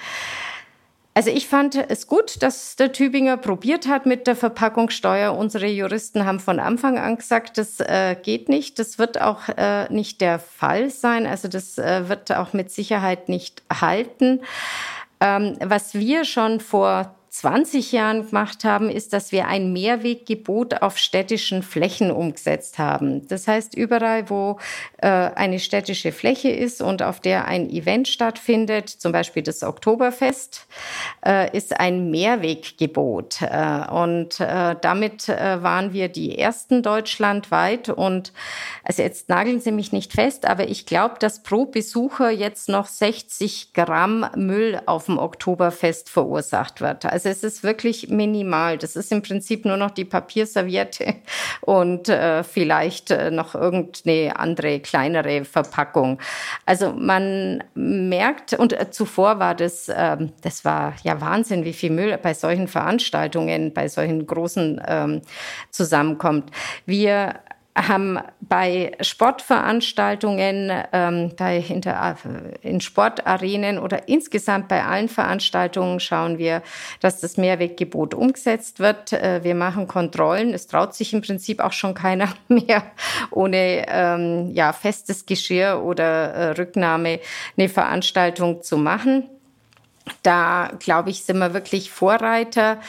Also 1.13 1.29
ich 1.29 1.47
fand 1.47 1.75
es 1.75 2.07
gut, 2.07 2.41
dass 2.41 2.77
der 2.77 2.93
Tübinger 2.93 3.35
probiert 3.35 3.85
hat 3.87 4.05
mit 4.05 4.27
der 4.27 4.35
Verpackungssteuer. 4.35 5.35
Unsere 5.35 5.67
Juristen 5.67 6.25
haben 6.25 6.39
von 6.39 6.59
Anfang 6.59 6.97
an 6.97 7.17
gesagt, 7.17 7.57
das 7.57 7.81
äh, 7.81 8.15
geht 8.21 8.47
nicht. 8.47 8.79
Das 8.79 8.97
wird 8.97 9.19
auch 9.19 9.49
äh, 9.49 9.91
nicht 9.91 10.21
der 10.21 10.39
Fall 10.39 10.89
sein. 10.89 11.27
Also 11.27 11.49
das 11.49 11.77
äh, 11.77 12.07
wird 12.07 12.31
auch 12.31 12.53
mit 12.53 12.71
Sicherheit 12.71 13.27
nicht 13.27 13.61
halten. 13.69 14.39
Ähm, 15.19 15.57
was 15.61 15.93
wir 15.95 16.23
schon 16.23 16.61
vor 16.61 17.13
20 17.31 17.93
Jahren 17.93 18.27
gemacht 18.27 18.65
haben, 18.65 18.89
ist, 18.89 19.13
dass 19.13 19.31
wir 19.31 19.47
ein 19.47 19.71
Mehrweggebot 19.71 20.81
auf 20.81 20.97
städtischen 20.97 21.63
Flächen 21.63 22.11
umgesetzt 22.11 22.77
haben. 22.77 23.25
Das 23.29 23.47
heißt, 23.47 23.73
überall, 23.73 24.29
wo 24.29 24.59
äh, 24.97 25.07
eine 25.07 25.59
städtische 25.59 26.11
Fläche 26.11 26.49
ist 26.49 26.81
und 26.81 27.01
auf 27.01 27.21
der 27.21 27.45
ein 27.45 27.69
Event 27.69 28.09
stattfindet, 28.09 28.89
zum 28.89 29.13
Beispiel 29.13 29.43
das 29.43 29.63
Oktoberfest, 29.63 30.67
äh, 31.25 31.55
ist 31.55 31.79
ein 31.79 32.11
Mehrweggebot. 32.11 33.41
Äh, 33.41 33.89
und 33.89 34.41
äh, 34.41 34.75
damit 34.81 35.29
äh, 35.29 35.63
waren 35.63 35.93
wir 35.93 36.09
die 36.09 36.37
ersten 36.37 36.83
deutschlandweit. 36.83 37.87
Und 37.87 38.33
also 38.83 39.03
jetzt 39.03 39.29
nageln 39.29 39.61
Sie 39.61 39.71
mich 39.71 39.93
nicht 39.93 40.11
fest, 40.11 40.45
aber 40.45 40.67
ich 40.67 40.85
glaube, 40.85 41.15
dass 41.19 41.43
pro 41.43 41.65
Besucher 41.65 42.29
jetzt 42.29 42.67
noch 42.67 42.87
60 42.87 43.71
Gramm 43.71 44.25
Müll 44.35 44.81
auf 44.85 45.05
dem 45.05 45.17
Oktoberfest 45.17 46.09
verursacht 46.09 46.81
wird. 46.81 47.05
Also 47.05 47.20
also 47.25 47.29
es 47.29 47.43
ist 47.43 47.63
wirklich 47.63 48.09
minimal. 48.09 48.77
Das 48.77 48.95
ist 48.95 49.11
im 49.11 49.21
Prinzip 49.21 49.65
nur 49.65 49.77
noch 49.77 49.91
die 49.91 50.05
Papierserviette 50.05 51.15
und 51.61 52.09
äh, 52.09 52.43
vielleicht 52.43 53.11
äh, 53.11 53.29
noch 53.29 53.53
irgendeine 53.53 54.39
andere 54.39 54.79
kleinere 54.79 55.45
Verpackung. 55.45 56.19
Also 56.65 56.93
man 56.93 57.63
merkt, 57.75 58.53
und 58.53 58.73
äh, 58.73 58.89
zuvor 58.89 59.37
war 59.39 59.53
das, 59.53 59.89
ähm, 59.93 60.31
das 60.41 60.65
war 60.65 60.95
ja 61.03 61.21
Wahnsinn, 61.21 61.63
wie 61.63 61.73
viel 61.73 61.91
Müll 61.91 62.17
bei 62.17 62.33
solchen 62.33 62.67
Veranstaltungen, 62.67 63.71
bei 63.73 63.87
solchen 63.87 64.25
großen 64.25 64.81
ähm, 64.87 65.21
zusammenkommt. 65.69 66.49
Wir 66.85 67.35
haben 67.75 68.19
bei 68.41 68.91
Sportveranstaltungen, 68.99 70.71
ähm, 70.91 71.31
bei 71.37 71.61
hinter, 71.61 72.17
in 72.61 72.81
Sportarenen 72.81 73.79
oder 73.79 74.09
insgesamt 74.09 74.67
bei 74.67 74.83
allen 74.83 75.07
Veranstaltungen 75.07 75.99
schauen 75.99 76.37
wir, 76.37 76.63
dass 76.99 77.21
das 77.21 77.37
Mehrweggebot 77.37 78.13
umgesetzt 78.13 78.79
wird. 78.79 79.13
Äh, 79.13 79.43
wir 79.43 79.55
machen 79.55 79.87
Kontrollen. 79.87 80.53
Es 80.53 80.67
traut 80.67 80.93
sich 80.93 81.13
im 81.13 81.21
Prinzip 81.21 81.61
auch 81.61 81.71
schon 81.71 81.93
keiner 81.93 82.29
mehr 82.49 82.83
ohne 83.31 83.85
ähm, 83.87 84.51
ja, 84.53 84.73
festes 84.73 85.25
Geschirr 85.25 85.81
oder 85.83 86.33
äh, 86.33 86.49
Rücknahme 86.51 87.19
eine 87.57 87.69
Veranstaltung 87.69 88.61
zu 88.63 88.77
machen. 88.77 89.29
Da, 90.23 90.71
glaube 90.79 91.09
ich, 91.09 91.23
sind 91.23 91.37
wir 91.37 91.53
wirklich 91.53 91.91
Vorreiter. 91.91 92.79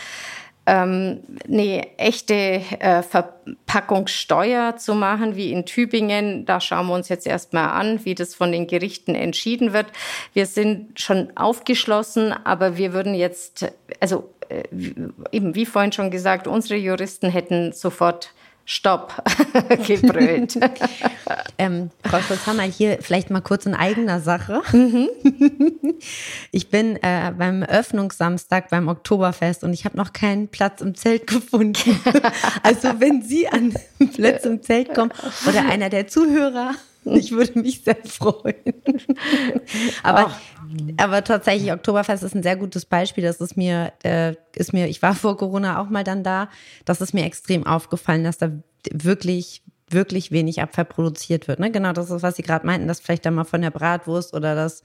Ähm, 0.66 1.20
eine 1.48 1.98
echte 1.98 2.34
äh, 2.34 3.02
Verpackungssteuer 3.02 4.76
zu 4.76 4.94
machen, 4.94 5.34
wie 5.34 5.50
in 5.50 5.66
Tübingen. 5.66 6.46
Da 6.46 6.60
schauen 6.60 6.86
wir 6.86 6.94
uns 6.94 7.08
jetzt 7.08 7.26
erstmal 7.26 7.68
an, 7.70 8.04
wie 8.04 8.14
das 8.14 8.34
von 8.34 8.52
den 8.52 8.66
Gerichten 8.66 9.14
entschieden 9.14 9.72
wird. 9.72 9.86
Wir 10.32 10.46
sind 10.46 11.00
schon 11.00 11.36
aufgeschlossen, 11.36 12.32
aber 12.32 12.76
wir 12.76 12.92
würden 12.92 13.14
jetzt, 13.14 13.72
also 14.00 14.32
äh, 14.48 14.62
eben 15.32 15.54
wie 15.54 15.66
vorhin 15.66 15.92
schon 15.92 16.10
gesagt, 16.10 16.46
unsere 16.46 16.76
Juristen 16.76 17.28
hätten 17.28 17.72
sofort 17.72 18.32
Stopp 18.64 19.22
gebrüllt. 19.86 20.58
ähm, 21.58 21.90
Frau 22.04 22.20
Schulz-Hammer, 22.20 22.62
hier 22.62 22.98
vielleicht 23.00 23.30
mal 23.30 23.40
kurz 23.40 23.66
in 23.66 23.74
eigener 23.74 24.20
Sache. 24.20 24.62
Mhm. 24.72 25.08
ich 26.52 26.70
bin 26.70 26.96
äh, 27.02 27.32
beim 27.36 27.62
Öffnungssamstag 27.62 28.70
beim 28.70 28.88
Oktoberfest 28.88 29.64
und 29.64 29.72
ich 29.72 29.84
habe 29.84 29.96
noch 29.96 30.12
keinen 30.12 30.48
Platz 30.48 30.80
im 30.80 30.94
Zelt 30.94 31.26
gefunden. 31.26 32.00
also 32.62 33.00
wenn 33.00 33.22
Sie 33.22 33.48
an 33.48 33.74
Platz 34.14 34.44
im 34.44 34.62
Zelt 34.62 34.94
kommen 34.94 35.12
oder 35.46 35.68
einer 35.68 35.88
der 35.88 36.06
Zuhörer 36.06 36.74
ich 37.04 37.32
würde 37.32 37.58
mich 37.58 37.82
sehr 37.82 37.96
freuen. 38.04 38.54
aber, 40.02 40.32
aber 40.96 41.24
tatsächlich, 41.24 41.72
Oktoberfest 41.72 42.22
ist 42.22 42.34
ein 42.34 42.42
sehr 42.42 42.56
gutes 42.56 42.84
Beispiel. 42.84 43.24
Das 43.24 43.40
ist 43.40 43.56
mir, 43.56 43.92
äh, 44.02 44.34
ist 44.54 44.72
mir, 44.72 44.88
ich 44.88 45.02
war 45.02 45.14
vor 45.14 45.36
Corona 45.36 45.80
auch 45.80 45.88
mal 45.88 46.04
dann 46.04 46.22
da. 46.22 46.48
Das 46.84 47.00
ist 47.00 47.14
mir 47.14 47.24
extrem 47.24 47.66
aufgefallen, 47.66 48.24
dass 48.24 48.38
da 48.38 48.50
wirklich, 48.90 49.62
wirklich 49.88 50.30
wenig 50.30 50.60
Abfall 50.62 50.84
produziert 50.84 51.48
wird. 51.48 51.58
Ne? 51.58 51.70
Genau, 51.70 51.92
das 51.92 52.10
ist, 52.10 52.22
was 52.22 52.36
Sie 52.36 52.42
gerade 52.42 52.66
meinten, 52.66 52.88
dass 52.88 53.00
vielleicht 53.00 53.26
dann 53.26 53.34
mal 53.34 53.44
von 53.44 53.62
der 53.62 53.70
Bratwurst 53.70 54.34
oder 54.34 54.54
das 54.54 54.82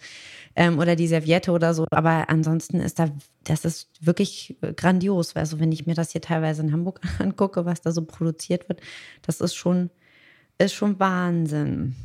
ähm, 0.55 0.79
oder 0.79 0.95
die 0.95 1.07
Serviette 1.07 1.51
oder 1.51 1.73
so. 1.73 1.85
Aber 1.91 2.29
ansonsten 2.29 2.79
ist 2.79 2.99
da, 2.99 3.09
das 3.43 3.63
ist 3.63 3.89
wirklich 4.01 4.57
grandios. 4.75 5.35
Also 5.35 5.59
wenn 5.59 5.71
ich 5.71 5.85
mir 5.85 5.95
das 5.95 6.11
hier 6.11 6.21
teilweise 6.21 6.61
in 6.61 6.73
Hamburg 6.73 7.01
angucke, 7.19 7.65
was 7.65 7.81
da 7.81 7.91
so 7.91 8.03
produziert 8.03 8.67
wird, 8.67 8.81
das 9.21 9.41
ist 9.41 9.55
schon, 9.55 9.89
ist 10.57 10.73
schon 10.73 10.99
Wahnsinn. 10.99 11.95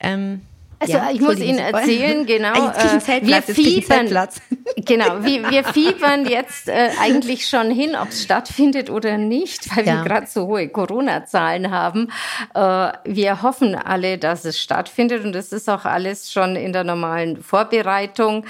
Ähm, 0.00 0.42
also 0.82 0.92
ja, 0.94 1.10
ich 1.12 1.20
muss 1.20 1.38
Ihnen 1.38 1.58
erzählen, 1.58 2.26
genau. 2.26 2.70
Äh, 2.70 3.22
wir 3.22 3.42
fiebern, 3.42 4.06
genau, 4.76 5.06
wir, 5.22 5.50
wir 5.50 5.64
fiebern 5.64 6.26
jetzt 6.26 6.68
äh, 6.68 6.90
eigentlich 7.00 7.46
schon 7.46 7.70
hin, 7.70 7.94
ob 7.94 8.08
es 8.08 8.24
stattfindet 8.24 8.90
oder 8.90 9.16
nicht, 9.16 9.74
weil 9.76 9.86
ja. 9.86 9.98
wir 9.98 10.04
gerade 10.04 10.26
so 10.26 10.46
hohe 10.48 10.68
Corona-Zahlen 10.68 11.70
haben. 11.70 12.08
Äh, 12.54 12.92
wir 13.04 13.42
hoffen 13.42 13.76
alle, 13.76 14.18
dass 14.18 14.44
es 14.44 14.60
stattfindet 14.60 15.24
und 15.24 15.36
es 15.36 15.52
ist 15.52 15.70
auch 15.70 15.84
alles 15.84 16.32
schon 16.32 16.56
in 16.56 16.72
der 16.72 16.84
normalen 16.84 17.42
Vorbereitung. 17.42 18.44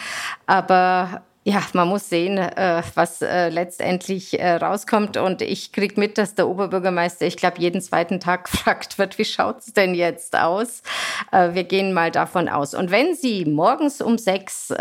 Aber 0.47 1.23
ja, 1.45 1.61
man 1.73 1.89
muss 1.89 2.09
sehen, 2.09 2.39
äh, 2.39 2.83
was 2.95 3.21
äh, 3.21 3.49
letztendlich 3.49 4.39
äh, 4.39 4.55
rauskommt. 4.55 5.17
Und 5.17 5.43
ich 5.43 5.73
krieg 5.73 5.99
mit, 5.99 6.17
dass 6.17 6.37
der 6.37 6.47
Oberbürgermeister, 6.47 7.27
ich 7.27 7.37
glaube, 7.37 7.61
jeden 7.61 7.81
zweiten 7.81 8.21
Tag 8.21 8.45
gefragt 8.51 8.99
wird, 8.99 9.19
wie 9.19 9.25
schaut's 9.25 9.73
denn 9.73 9.95
jetzt 9.95 10.37
aus? 10.37 10.83
wir 11.31 11.65
gehen 11.65 11.93
mal 11.93 12.11
davon 12.11 12.49
aus. 12.49 12.75
Und 12.75 12.91
wenn 12.91 13.15
Sie 13.15 13.45
morgens 13.45 14.01
um 14.01 14.19
sechs 14.19 14.73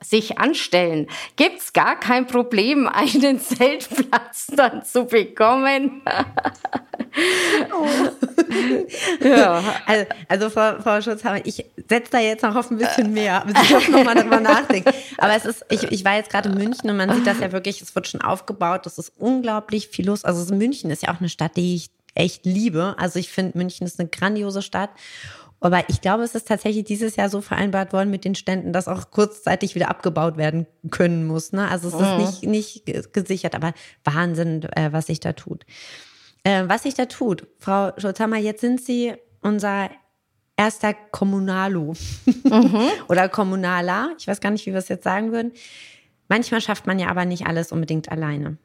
sich 0.00 0.38
anstellen, 0.38 1.06
gibt's 1.36 1.72
gar 1.72 1.98
kein 1.98 2.26
Problem, 2.26 2.88
einen 2.92 3.40
Zeltplatz 3.40 4.46
dann 4.48 4.84
zu 4.84 5.06
bekommen. 5.06 6.02
oh. 7.72 7.86
ja. 9.24 9.62
Also, 9.86 10.06
also 10.28 10.50
Frau, 10.50 10.80
Frau 10.80 11.00
Schutzhammer, 11.00 11.44
ich 11.44 11.64
setze 11.88 12.10
da 12.10 12.18
jetzt 12.18 12.42
noch 12.42 12.54
auf 12.54 12.70
ein 12.70 12.78
bisschen 12.78 13.12
mehr, 13.12 13.44
bis 13.46 13.62
ich 13.62 13.76
auch 13.76 13.88
nochmal 13.88 14.14
drüber 14.14 14.40
nachdenke. 14.40 14.92
Aber 15.18 15.34
es 15.34 15.44
ist, 15.44 15.64
ich, 15.70 15.84
ich 15.84 16.04
war 16.04 16.16
jetzt 16.16 16.30
gerade 16.30 16.48
in 16.48 16.56
München 16.56 16.90
und 16.90 16.96
man 16.96 17.12
sieht 17.14 17.26
das 17.26 17.40
ja 17.40 17.52
wirklich, 17.52 17.80
es 17.80 17.94
wird 17.94 18.08
schon 18.08 18.20
aufgebaut, 18.20 18.86
das 18.86 18.98
ist 18.98 19.12
unglaublich 19.18 19.88
viel 19.88 20.06
los. 20.06 20.24
Also 20.24 20.54
München 20.54 20.90
ist 20.90 21.02
ja 21.02 21.14
auch 21.14 21.20
eine 21.20 21.28
Stadt, 21.28 21.56
die 21.56 21.74
ich 21.74 21.90
echt 22.14 22.46
liebe. 22.46 22.94
Also 22.98 23.18
ich 23.18 23.30
finde, 23.30 23.58
München 23.58 23.86
ist 23.86 24.00
eine 24.00 24.08
grandiose 24.08 24.62
Stadt. 24.62 24.90
Aber 25.60 25.88
ich 25.88 26.00
glaube, 26.00 26.22
es 26.22 26.34
ist 26.34 26.48
tatsächlich 26.48 26.84
dieses 26.84 27.16
Jahr 27.16 27.30
so 27.30 27.40
vereinbart 27.40 27.92
worden 27.92 28.10
mit 28.10 28.24
den 28.24 28.34
Ständen, 28.34 28.72
dass 28.72 28.88
auch 28.88 29.10
kurzzeitig 29.10 29.74
wieder 29.74 29.88
abgebaut 29.88 30.36
werden 30.36 30.66
können 30.90 31.26
muss. 31.26 31.52
Ne? 31.52 31.68
Also 31.68 31.88
es 31.88 31.94
ist 31.94 32.42
mhm. 32.42 32.50
nicht, 32.52 32.84
nicht 32.86 33.12
gesichert, 33.12 33.54
aber 33.54 33.72
Wahnsinn, 34.04 34.64
äh, 34.74 34.92
was 34.92 35.06
sich 35.06 35.18
da 35.18 35.32
tut. 35.32 35.64
Äh, 36.46 36.68
was 36.68 36.84
sich 36.84 36.94
da 36.94 37.06
tut, 37.06 37.48
Frau 37.58 37.90
Schulzhammer, 37.98 38.36
jetzt 38.36 38.60
sind 38.60 38.80
Sie 38.80 39.14
unser 39.40 39.90
erster 40.56 40.94
Kommunalo 40.94 41.94
mhm. 42.44 42.88
oder 43.08 43.28
Kommunaler. 43.28 44.12
Ich 44.16 44.28
weiß 44.28 44.40
gar 44.40 44.52
nicht, 44.52 44.64
wie 44.64 44.70
wir 44.70 44.78
es 44.78 44.88
jetzt 44.88 45.02
sagen 45.02 45.32
würden. 45.32 45.50
Manchmal 46.28 46.60
schafft 46.60 46.86
man 46.86 47.00
ja 47.00 47.08
aber 47.08 47.24
nicht 47.24 47.48
alles 47.48 47.72
unbedingt 47.72 48.12
alleine. 48.12 48.58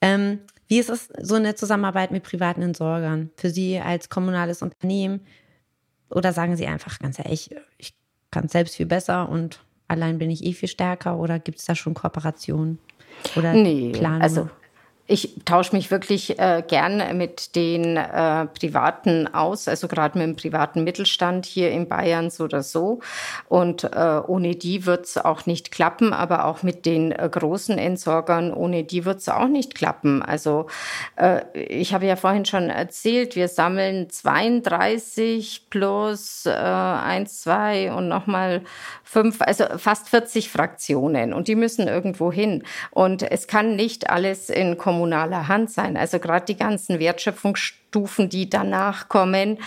Ähm, 0.00 0.38
wie 0.68 0.78
ist 0.78 0.88
es 0.88 1.08
so 1.20 1.34
eine 1.34 1.56
Zusammenarbeit 1.56 2.12
mit 2.12 2.22
privaten 2.22 2.62
Entsorgern 2.62 3.30
für 3.36 3.50
Sie 3.50 3.80
als 3.80 4.08
kommunales 4.08 4.62
Unternehmen? 4.62 5.26
Oder 6.10 6.32
sagen 6.32 6.56
Sie 6.56 6.68
einfach 6.68 7.00
ganz 7.00 7.18
ehrlich, 7.18 7.50
ich 7.76 7.92
kann 8.30 8.44
es 8.44 8.52
selbst 8.52 8.76
viel 8.76 8.86
besser 8.86 9.28
und 9.28 9.64
allein 9.88 10.18
bin 10.18 10.30
ich 10.30 10.44
eh 10.44 10.52
viel 10.52 10.68
stärker? 10.68 11.18
Oder 11.18 11.40
gibt 11.40 11.58
es 11.58 11.64
da 11.64 11.74
schon 11.74 11.94
Kooperationen 11.94 12.78
oder 13.34 13.52
nee, 13.52 13.90
Planungen? 13.90 14.22
Also 14.22 14.48
ich 15.08 15.34
tausche 15.44 15.76
mich 15.76 15.90
wirklich 15.90 16.38
äh, 16.38 16.64
gern 16.66 17.16
mit 17.16 17.54
den 17.54 17.96
äh, 17.96 18.46
Privaten 18.46 19.32
aus, 19.32 19.68
also 19.68 19.86
gerade 19.86 20.18
mit 20.18 20.26
dem 20.26 20.36
privaten 20.36 20.82
Mittelstand 20.82 21.46
hier 21.46 21.70
in 21.70 21.88
Bayern 21.88 22.30
so 22.30 22.44
oder 22.44 22.62
so. 22.64 23.00
Und 23.48 23.84
äh, 23.84 24.20
ohne 24.26 24.56
die 24.56 24.84
wird's 24.84 25.16
auch 25.16 25.46
nicht 25.46 25.70
klappen, 25.70 26.12
aber 26.12 26.46
auch 26.46 26.64
mit 26.64 26.86
den 26.86 27.12
äh, 27.12 27.28
großen 27.30 27.78
Entsorgern, 27.78 28.52
ohne 28.52 28.82
die 28.82 29.04
wird's 29.04 29.28
auch 29.28 29.46
nicht 29.46 29.76
klappen. 29.76 30.22
Also 30.22 30.66
äh, 31.14 31.42
ich 31.54 31.94
habe 31.94 32.06
ja 32.06 32.16
vorhin 32.16 32.44
schon 32.44 32.68
erzählt, 32.68 33.36
wir 33.36 33.46
sammeln 33.46 34.10
32 34.10 35.66
plus 35.70 36.46
äh, 36.46 36.50
1, 36.50 37.42
2 37.42 37.92
und 37.92 38.08
nochmal 38.08 38.62
fünf, 39.04 39.40
also 39.40 39.64
fast 39.78 40.08
40 40.08 40.50
Fraktionen 40.50 41.32
und 41.32 41.46
die 41.46 41.54
müssen 41.54 41.86
irgendwo 41.86 42.32
hin. 42.32 42.64
Und 42.90 43.22
es 43.22 43.46
kann 43.46 43.76
nicht 43.76 44.10
alles 44.10 44.50
in 44.50 44.76
kommunaler 44.96 45.48
Hand 45.48 45.70
sein. 45.70 45.96
Also 45.96 46.18
gerade 46.18 46.46
die 46.46 46.56
ganzen 46.56 46.98
Wertschöpfungsstufen, 47.96 48.28
die 48.28 48.48
danach 48.48 49.08
kommen, 49.08 49.58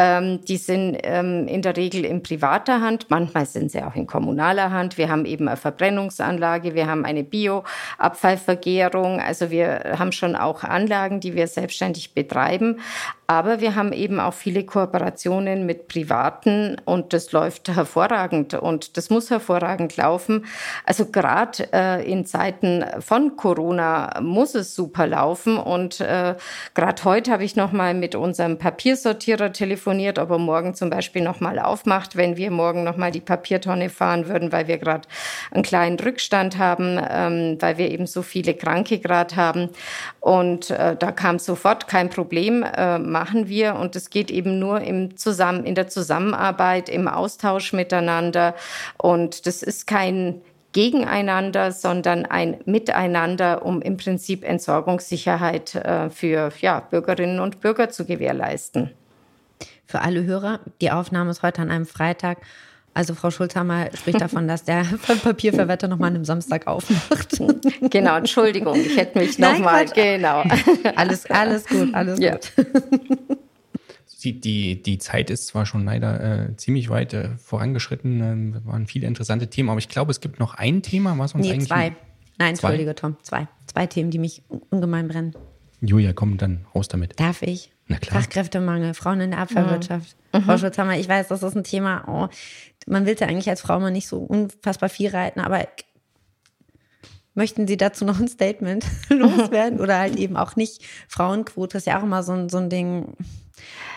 ähm, 0.00 0.42
die 0.46 0.56
sind 0.56 0.96
ähm, 1.02 1.46
in 1.46 1.60
der 1.60 1.76
Regel 1.76 2.06
in 2.06 2.22
privater 2.22 2.80
Hand, 2.80 3.06
manchmal 3.10 3.44
sind 3.44 3.70
sie 3.70 3.82
auch 3.82 3.94
in 3.94 4.06
kommunaler 4.06 4.70
Hand. 4.70 4.96
Wir 4.96 5.10
haben 5.10 5.26
eben 5.26 5.46
eine 5.46 5.58
Verbrennungsanlage, 5.58 6.74
wir 6.74 6.86
haben 6.86 7.04
eine 7.04 7.22
Bioabfallvergärung, 7.22 9.20
also 9.20 9.50
wir 9.50 9.96
haben 9.98 10.12
schon 10.12 10.36
auch 10.36 10.64
Anlagen, 10.64 11.20
die 11.20 11.34
wir 11.34 11.46
selbstständig 11.46 12.14
betreiben. 12.14 12.80
Aber 13.26 13.60
wir 13.60 13.76
haben 13.76 13.92
eben 13.92 14.18
auch 14.18 14.34
viele 14.34 14.64
Kooperationen 14.64 15.64
mit 15.64 15.86
Privaten 15.86 16.78
und 16.84 17.12
das 17.12 17.30
läuft 17.30 17.68
hervorragend 17.68 18.54
und 18.54 18.96
das 18.96 19.08
muss 19.08 19.30
hervorragend 19.30 19.96
laufen. 19.96 20.46
Also 20.84 21.06
gerade 21.06 21.72
äh, 21.72 22.10
in 22.10 22.26
Zeiten 22.26 22.84
von 22.98 23.36
Corona 23.36 24.18
muss 24.20 24.56
es 24.56 24.74
super 24.74 25.06
laufen 25.06 25.58
und 25.58 26.00
äh, 26.00 26.34
gerade 26.74 27.04
heute 27.04 27.30
habe 27.30 27.44
ich 27.44 27.54
noch 27.60 27.72
mal 27.72 27.94
mit 27.94 28.14
unserem 28.14 28.58
Papiersortierer 28.58 29.52
telefoniert 29.52 29.70
telefoniert, 29.80 30.18
ob 30.18 30.30
er 30.30 30.38
morgen 30.38 30.74
zum 30.74 30.90
Beispiel 30.90 31.22
nochmal 31.22 31.58
aufmacht, 31.58 32.16
wenn 32.16 32.36
wir 32.36 32.50
morgen 32.50 32.84
nochmal 32.84 33.10
die 33.10 33.20
Papiertonne 33.20 33.88
fahren 33.88 34.28
würden, 34.28 34.52
weil 34.52 34.66
wir 34.66 34.78
gerade 34.78 35.06
einen 35.50 35.62
kleinen 35.62 35.98
Rückstand 35.98 36.58
haben, 36.58 36.98
ähm, 36.98 37.56
weil 37.60 37.78
wir 37.78 37.90
eben 37.90 38.06
so 38.06 38.22
viele 38.22 38.54
Kranke 38.54 38.98
gerade 38.98 39.36
haben. 39.36 39.70
Und 40.20 40.70
äh, 40.70 40.96
da 40.96 41.12
kam 41.12 41.38
sofort 41.38 41.88
kein 41.88 42.10
Problem, 42.10 42.62
äh, 42.62 42.98
machen 42.98 43.48
wir. 43.48 43.76
Und 43.76 43.96
es 43.96 44.10
geht 44.10 44.30
eben 44.30 44.58
nur 44.58 44.80
im 44.80 45.16
Zusammen, 45.16 45.64
in 45.64 45.74
der 45.74 45.88
Zusammenarbeit, 45.88 46.88
im 46.88 47.08
Austausch 47.08 47.72
miteinander. 47.72 48.54
Und 48.98 49.46
das 49.46 49.62
ist 49.62 49.86
kein 49.86 50.40
gegeneinander, 50.72 51.72
sondern 51.72 52.26
ein 52.26 52.58
Miteinander, 52.64 53.64
um 53.64 53.82
im 53.82 53.96
Prinzip 53.96 54.44
Entsorgungssicherheit 54.44 55.74
äh, 55.74 56.10
für 56.10 56.52
ja, 56.60 56.80
Bürgerinnen 56.80 57.40
und 57.40 57.60
Bürger 57.60 57.90
zu 57.90 58.04
gewährleisten 58.04 58.90
für 59.90 60.00
alle 60.00 60.24
Hörer. 60.24 60.60
Die 60.80 60.90
Aufnahme 60.90 61.30
ist 61.30 61.42
heute 61.42 61.62
an 61.62 61.70
einem 61.70 61.86
Freitag. 61.86 62.38
Also 62.94 63.14
Frau 63.14 63.30
Schulzhammer 63.30 63.88
spricht 63.94 64.20
davon, 64.20 64.48
dass 64.48 64.64
der 64.64 64.84
Papierverwetter 65.22 65.88
nochmal 65.88 66.14
am 66.14 66.24
Samstag 66.24 66.66
aufmacht. 66.66 67.40
Genau, 67.90 68.16
Entschuldigung, 68.16 68.76
ich 68.76 68.96
hätte 68.96 69.18
mich 69.18 69.38
nochmal, 69.38 69.86
genau. 69.86 70.44
Alles, 70.96 71.28
alles 71.28 71.66
gut, 71.66 71.92
alles 71.94 72.20
ja. 72.20 72.32
gut. 72.32 72.52
Die, 74.22 74.82
die 74.82 74.98
Zeit 74.98 75.30
ist 75.30 75.46
zwar 75.46 75.66
schon 75.66 75.84
leider 75.84 76.48
äh, 76.50 76.56
ziemlich 76.56 76.88
weit 76.90 77.14
äh, 77.14 77.36
vorangeschritten, 77.38 78.60
äh, 78.62 78.66
waren 78.66 78.86
viele 78.86 79.06
interessante 79.06 79.48
Themen, 79.48 79.70
aber 79.70 79.78
ich 79.78 79.88
glaube, 79.88 80.10
es 80.10 80.20
gibt 80.20 80.38
noch 80.38 80.54
ein 80.54 80.82
Thema, 80.82 81.18
was 81.18 81.34
uns 81.34 81.46
nee, 81.46 81.52
eigentlich... 81.52 81.68
zwei. 81.68 81.96
Nein, 82.38 82.56
zwei? 82.56 82.68
entschuldige 82.68 82.94
Tom, 82.94 83.16
zwei. 83.22 83.48
Zwei 83.66 83.86
Themen, 83.86 84.10
die 84.10 84.18
mich 84.18 84.42
ungemein 84.70 85.08
brennen. 85.08 85.34
Julia, 85.80 86.12
komm 86.12 86.36
dann 86.36 86.66
raus 86.74 86.88
damit. 86.88 87.18
Darf 87.18 87.42
ich? 87.42 87.72
Na 87.86 87.98
klar. 87.98 88.20
Fachkräftemangel, 88.20 88.94
Frauen 88.94 89.20
in 89.20 89.30
der 89.30 89.40
Abfallwirtschaft. 89.40 90.16
Mhm. 90.32 90.42
Frau 90.42 90.58
Schutzhammer, 90.58 90.96
ich 90.96 91.08
weiß, 91.08 91.28
das 91.28 91.42
ist 91.42 91.56
ein 91.56 91.64
Thema, 91.64 92.04
oh, 92.06 92.28
man 92.86 93.06
will 93.06 93.16
ja 93.18 93.26
eigentlich 93.26 93.48
als 93.48 93.62
Frau 93.62 93.80
mal 93.80 93.90
nicht 93.90 94.06
so 94.06 94.18
unfassbar 94.18 94.88
viel 94.88 95.10
reiten, 95.10 95.40
aber 95.40 95.66
möchten 97.34 97.66
Sie 97.66 97.76
dazu 97.76 98.04
noch 98.04 98.20
ein 98.20 98.28
Statement 98.28 98.84
loswerden 99.08 99.80
oder 99.80 99.98
halt 99.98 100.16
eben 100.16 100.36
auch 100.36 100.56
nicht? 100.56 100.82
Frauenquote 101.08 101.78
ist 101.78 101.86
ja 101.86 101.98
auch 101.98 102.04
immer 102.04 102.22
so 102.22 102.32
ein, 102.32 102.48
so 102.48 102.58
ein 102.58 102.70
Ding. 102.70 103.16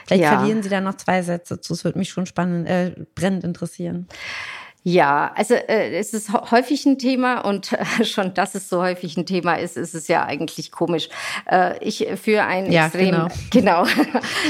Vielleicht 0.06 0.24
ja. 0.24 0.38
verlieren 0.38 0.64
Sie 0.64 0.70
da 0.70 0.82
noch 0.82 0.96
zwei 0.96 1.22
Sätze 1.22 1.60
zu. 1.62 1.74
Es 1.74 1.84
würde 1.84 1.98
mich 1.98 2.10
schon 2.10 2.26
spannend, 2.26 2.68
äh, 2.68 2.94
brennend 3.16 3.44
interessieren. 3.44 4.08
Ja, 4.86 5.32
also 5.36 5.54
äh, 5.54 5.98
es 5.98 6.14
ist 6.14 6.34
häufig 6.52 6.86
ein 6.86 7.00
Thema 7.00 7.40
und 7.40 7.72
äh, 7.72 8.04
schon, 8.04 8.34
dass 8.34 8.54
es 8.54 8.68
so 8.68 8.82
häufig 8.82 9.16
ein 9.16 9.26
Thema 9.26 9.56
ist, 9.56 9.78
ist 9.78 9.96
es 9.96 10.10
ja 10.10 10.26
eigentlich 10.26 10.72
komisch. 10.72 11.08
Äh, 11.50 11.78
ich 11.80 12.06
für 12.22 12.44
einen 12.44 12.70
ja, 12.70 12.88
extrem 12.88 13.30
genau, 13.50 13.86
genau 13.86 13.86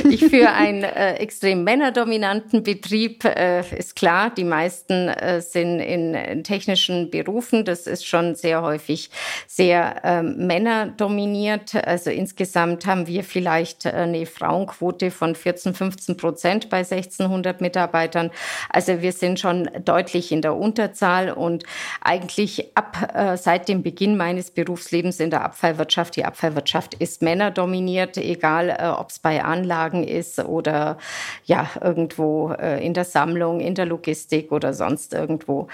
ich 0.10 0.26
für 0.26 0.50
einen 0.50 0.84
äh, 0.84 1.18
extrem 1.18 1.64
männerdominanten 1.64 2.64
Betrieb 2.64 3.26
äh, 3.26 3.62
ist 3.78 3.96
klar, 3.96 4.32
die 4.32 4.44
meisten 4.44 5.08
äh, 5.10 5.40
sind 5.40 5.80
in, 5.80 6.16
in, 6.16 6.44
technischen 6.44 7.12
Berufen. 7.12 7.64
Das 7.64 7.86
ist 7.86 8.08
schon 8.08 8.34
sehr 8.34 8.64
häufig 8.64 9.12
sehr 9.46 10.02
ähm, 10.04 10.48
männerdominiert. 10.48 11.76
Also 11.76 12.10
insgesamt 12.10 12.88
haben 12.88 13.06
wir 13.06 13.24
vielleicht 13.24 13.86
äh, 13.86 13.90
eine 13.92 14.26
Frauenquote 14.26 15.12
von 15.12 15.36
14, 15.36 15.76
15 15.76 16.18
Prozent 16.18 16.70
bei 16.70 16.80
1600 16.80 17.62
Mitarbeitern. 17.62 18.32
Also 18.70 19.04
wir 19.04 19.12
sind 19.12 19.40
schon 19.40 19.70
deutlich 19.86 20.23
ich 20.24 20.32
in 20.32 20.42
der 20.42 20.56
Unterzahl 20.56 21.32
und 21.32 21.64
eigentlich 22.02 22.76
ab 22.76 23.14
äh, 23.14 23.38
seit 23.38 23.68
dem 23.68 23.84
Beginn 23.84 24.18
meines 24.18 24.52
Berufslebens 24.52 25.20
in 25.20 25.30
der 25.30 25.44
Abfallwirtschaft, 25.44 26.16
die 26.16 26.26
Abfallwirtschaft 26.26 26.94
ist 26.96 27.22
männerdominiert, 27.22 28.18
egal 28.18 28.70
äh, 28.70 28.88
ob 28.88 29.10
es 29.10 29.20
bei 29.20 29.44
Anlagen 29.44 30.04
ist 30.04 30.40
oder 30.40 30.98
ja 31.46 31.70
irgendwo 31.82 32.52
äh, 32.52 32.84
in 32.86 32.94
der 32.94 33.06
Sammlung, 33.06 33.60
in 33.60 33.76
der 33.76 33.86
Logistik 33.86 34.52
oder 34.52 34.74
sonst 34.74 35.14
irgendwo. 35.14 35.68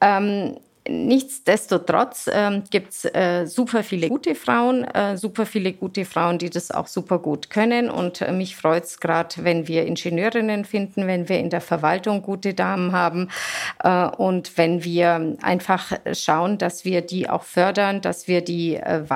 Ähm, 0.00 0.56
Nichtsdestotrotz 0.88 2.30
ähm, 2.32 2.64
gibt 2.70 2.92
es 2.92 3.04
äh, 3.04 3.46
super 3.46 3.82
viele 3.82 4.08
gute 4.08 4.34
Frauen, 4.34 4.84
äh, 4.84 5.16
super 5.16 5.44
viele 5.44 5.72
gute 5.72 6.04
Frauen, 6.04 6.38
die 6.38 6.50
das 6.50 6.70
auch 6.70 6.86
super 6.86 7.18
gut 7.18 7.50
können. 7.50 7.90
Und 7.90 8.22
äh, 8.22 8.32
mich 8.32 8.56
freut 8.56 8.84
es 8.84 8.98
gerade, 8.98 9.44
wenn 9.44 9.68
wir 9.68 9.86
Ingenieurinnen 9.86 10.64
finden, 10.64 11.06
wenn 11.06 11.28
wir 11.28 11.38
in 11.38 11.50
der 11.50 11.60
Verwaltung 11.60 12.22
gute 12.22 12.54
Damen 12.54 12.92
haben 12.92 13.28
äh, 13.84 14.06
und 14.06 14.56
wenn 14.56 14.82
wir 14.82 15.36
einfach 15.42 15.92
schauen, 16.12 16.58
dass 16.58 16.84
wir 16.84 17.02
die 17.02 17.28
auch 17.28 17.42
fördern, 17.42 18.00
dass 18.00 18.26
wir 18.26 18.40
die 18.40 18.76
äh, 18.76 19.08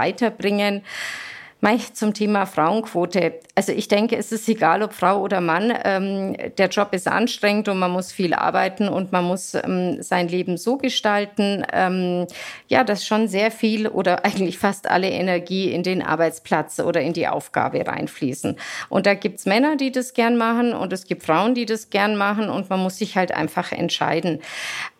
weiterbringen. 1.62 1.82
Zum 1.94 2.14
Thema 2.14 2.46
Frauenquote. 2.46 3.40
Also 3.54 3.72
ich 3.72 3.86
denke, 3.88 4.16
es 4.16 4.32
ist 4.32 4.48
egal, 4.48 4.82
ob 4.82 4.92
Frau 4.92 5.20
oder 5.20 5.40
Mann. 5.40 5.72
Ähm, 5.84 6.36
der 6.58 6.68
Job 6.68 6.92
ist 6.92 7.06
anstrengend 7.06 7.68
und 7.68 7.78
man 7.78 7.90
muss 7.90 8.10
viel 8.10 8.34
arbeiten 8.34 8.88
und 8.88 9.12
man 9.12 9.24
muss 9.24 9.54
ähm, 9.54 10.02
sein 10.02 10.28
Leben 10.28 10.56
so 10.56 10.76
gestalten, 10.76 11.64
ähm, 11.72 12.26
ja, 12.68 12.82
dass 12.82 13.06
schon 13.06 13.28
sehr 13.28 13.50
viel 13.50 13.86
oder 13.86 14.24
eigentlich 14.24 14.58
fast 14.58 14.90
alle 14.90 15.08
Energie 15.08 15.70
in 15.70 15.82
den 15.82 16.02
Arbeitsplatz 16.02 16.80
oder 16.80 17.00
in 17.00 17.12
die 17.12 17.28
Aufgabe 17.28 17.86
reinfließen. 17.86 18.56
Und 18.88 19.06
da 19.06 19.14
gibt's 19.14 19.46
Männer, 19.46 19.76
die 19.76 19.92
das 19.92 20.14
gern 20.14 20.36
machen 20.36 20.72
und 20.72 20.92
es 20.92 21.06
gibt 21.06 21.22
Frauen, 21.22 21.54
die 21.54 21.66
das 21.66 21.90
gern 21.90 22.16
machen 22.16 22.50
und 22.50 22.70
man 22.70 22.80
muss 22.80 22.98
sich 22.98 23.16
halt 23.16 23.32
einfach 23.32 23.72
entscheiden. 23.72 24.40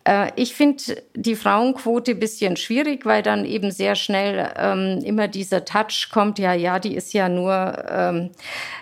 Äh, 0.05 0.31
ich 0.35 0.53
finde 0.53 0.83
die 1.15 1.35
Frauenquote 1.35 2.11
ein 2.11 2.19
bisschen 2.19 2.57
schwierig, 2.57 3.05
weil 3.05 3.23
dann 3.23 3.45
eben 3.45 3.71
sehr 3.71 3.95
schnell 3.95 4.51
ähm, 4.57 5.01
immer 5.03 5.27
dieser 5.27 5.65
Touch 5.65 6.09
kommt, 6.11 6.39
ja, 6.39 6.53
ja, 6.53 6.79
die 6.79 6.95
ist 6.95 7.13
ja 7.13 7.29
nur 7.29 7.83
ähm, 7.89 8.31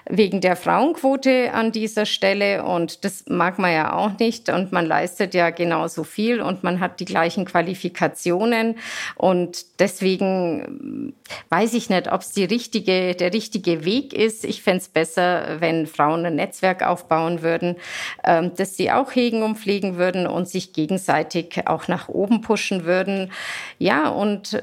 wegen 0.09 0.41
der 0.41 0.55
Frauenquote 0.55 1.53
an 1.53 1.71
dieser 1.71 2.05
Stelle 2.05 2.63
und 2.63 3.05
das 3.05 3.25
mag 3.27 3.59
man 3.59 3.71
ja 3.71 3.93
auch 3.93 4.17
nicht. 4.17 4.49
Und 4.49 4.71
man 4.71 4.85
leistet 4.85 5.33
ja 5.33 5.49
genauso 5.51 6.03
viel 6.03 6.41
und 6.41 6.63
man 6.63 6.79
hat 6.79 6.99
die 6.99 7.05
gleichen 7.05 7.45
Qualifikationen. 7.45 8.77
Und 9.15 9.79
deswegen 9.79 11.13
weiß 11.49 11.73
ich 11.73 11.89
nicht, 11.89 12.11
ob 12.11 12.21
es 12.21 12.35
richtige, 12.35 13.15
der 13.15 13.33
richtige 13.33 13.85
Weg 13.85 14.13
ist. 14.13 14.43
Ich 14.43 14.63
fände 14.63 14.79
es 14.79 14.89
besser, 14.89 15.59
wenn 15.59 15.85
Frauen 15.85 16.25
ein 16.25 16.35
Netzwerk 16.35 16.83
aufbauen 16.83 17.43
würden, 17.43 17.75
ähm, 18.23 18.51
das 18.55 18.75
sie 18.75 18.91
auch 18.91 19.13
hegen 19.13 19.43
und 19.43 19.57
pflegen 19.57 19.97
würden 19.97 20.25
und 20.25 20.49
sich 20.49 20.73
gegenseitig 20.73 21.10
gegenseitig 21.11 21.67
auch 21.67 21.87
nach 21.87 22.09
oben 22.09 22.41
pushen 22.41 22.85
würden. 22.85 23.31
Ja, 23.77 24.09
und 24.09 24.61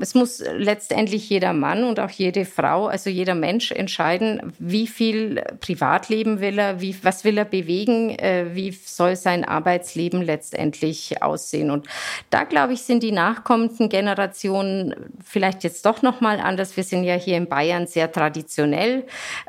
es 0.00 0.14
muss 0.14 0.42
letztendlich 0.56 1.28
jeder 1.28 1.52
Mann 1.52 1.84
und 1.84 2.00
auch 2.00 2.10
jede 2.10 2.44
Frau, 2.44 2.86
also 2.86 3.10
jeder 3.10 3.34
Mensch 3.34 3.72
entscheiden, 3.72 4.52
wie 4.58 4.86
viel 4.86 5.42
Privatleben 5.60 6.40
will 6.40 6.58
er, 6.58 6.80
wie, 6.80 6.96
was 7.02 7.24
will 7.24 7.38
er 7.38 7.44
bewegen, 7.44 8.10
äh, 8.10 8.46
wie 8.54 8.70
soll 8.70 9.16
sein 9.16 9.44
Arbeitsleben 9.44 10.22
letztendlich 10.22 11.22
aussehen. 11.22 11.70
Und 11.70 11.86
da, 12.30 12.44
glaube 12.44 12.74
ich, 12.74 12.82
sind 12.82 13.02
die 13.02 13.12
nachkommenden 13.12 13.88
Generationen 13.88 14.94
vielleicht 15.24 15.64
jetzt 15.64 15.84
doch 15.84 16.02
nochmal 16.02 16.40
anders. 16.40 16.76
Wir 16.76 16.84
sind 16.84 17.04
ja 17.04 17.14
hier 17.14 17.36
in 17.36 17.48
Bayern 17.48 17.86
sehr 17.86 18.10
traditionell. 18.12 19.04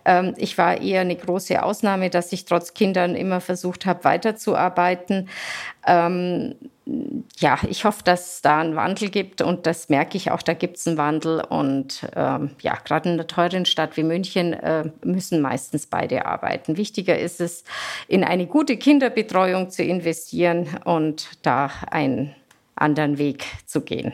Ähm, 0.06 0.34
ich 0.38 0.58
war 0.58 0.82
eher 0.82 1.02
eine 1.02 1.16
große 1.16 1.62
Ausnahme, 1.62 2.10
dass 2.10 2.32
ich 2.32 2.46
trotz 2.46 2.74
Kindern 2.74 3.16
immer 3.16 3.42
versucht 3.42 3.86
habe, 3.86 4.04
weiterzuarbeiten. 4.04 5.28
Ähm, 5.90 6.54
ja, 7.38 7.58
ich 7.68 7.84
hoffe, 7.84 8.04
dass 8.04 8.36
es 8.36 8.42
da 8.42 8.60
einen 8.60 8.76
Wandel 8.76 9.10
gibt 9.10 9.42
und 9.42 9.66
das 9.66 9.90
merke 9.90 10.18
ich 10.18 10.30
auch, 10.32 10.42
da 10.42 10.54
gibt 10.54 10.78
es 10.78 10.88
einen 10.88 10.98
Wandel. 10.98 11.42
Und 11.42 12.08
ähm, 12.16 12.52
ja, 12.62 12.76
gerade 12.76 13.10
in 13.10 13.16
einer 13.16 13.28
teuren 13.28 13.66
Stadt 13.66 13.98
wie 13.98 14.04
München 14.04 14.54
äh, 14.54 14.92
müssen 15.04 15.42
meistens 15.42 15.88
beide 15.88 16.26
arbeiten. 16.26 16.78
Wichtiger 16.78 17.18
ist 17.18 17.42
es, 17.42 17.64
in 18.08 18.24
eine 18.24 18.46
gute 18.46 18.78
Kinderbetreuung 18.78 19.70
zu 19.72 19.84
investieren 19.84 20.68
und 20.86 21.28
da 21.42 21.72
einen 21.90 22.36
anderen 22.76 23.18
Weg 23.18 23.46
zu 23.66 23.82
gehen. 23.82 24.14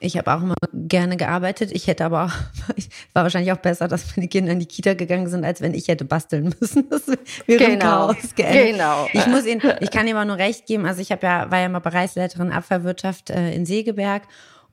Ich 0.00 0.18
habe 0.18 0.32
auch 0.34 0.42
immer 0.42 0.54
gerne 0.72 1.16
gearbeitet. 1.16 1.70
Ich 1.72 1.86
hätte 1.86 2.04
aber 2.04 2.24
auch, 2.24 2.32
war 3.12 3.22
wahrscheinlich 3.22 3.52
auch 3.52 3.58
besser, 3.58 3.88
dass 3.88 4.16
meine 4.16 4.28
Kinder 4.28 4.52
in 4.52 4.58
die 4.58 4.66
Kita 4.66 4.94
gegangen 4.94 5.28
sind, 5.28 5.44
als 5.44 5.60
wenn 5.60 5.74
ich 5.74 5.88
hätte 5.88 6.04
basteln 6.04 6.54
müssen. 6.60 6.88
Das 6.94 7.06
wäre 7.46 7.70
genau. 7.70 8.08
Chaos 8.08 8.34
Genau. 8.36 9.08
Ich 9.12 9.26
muss 9.26 9.46
Ihnen, 9.46 9.62
ich 9.80 9.90
kann 9.90 10.06
Ihnen 10.06 10.16
aber 10.16 10.26
nur 10.26 10.36
recht 10.36 10.66
geben. 10.66 10.86
Also 10.86 11.00
ich 11.00 11.10
habe 11.10 11.26
ja, 11.26 11.50
war 11.50 11.58
ja 11.60 11.68
mal 11.68 11.80
Bereichsleiterin 11.80 12.52
Abfallwirtschaft 12.52 13.30
äh, 13.30 13.52
in 13.52 13.66
Segeberg 13.66 14.22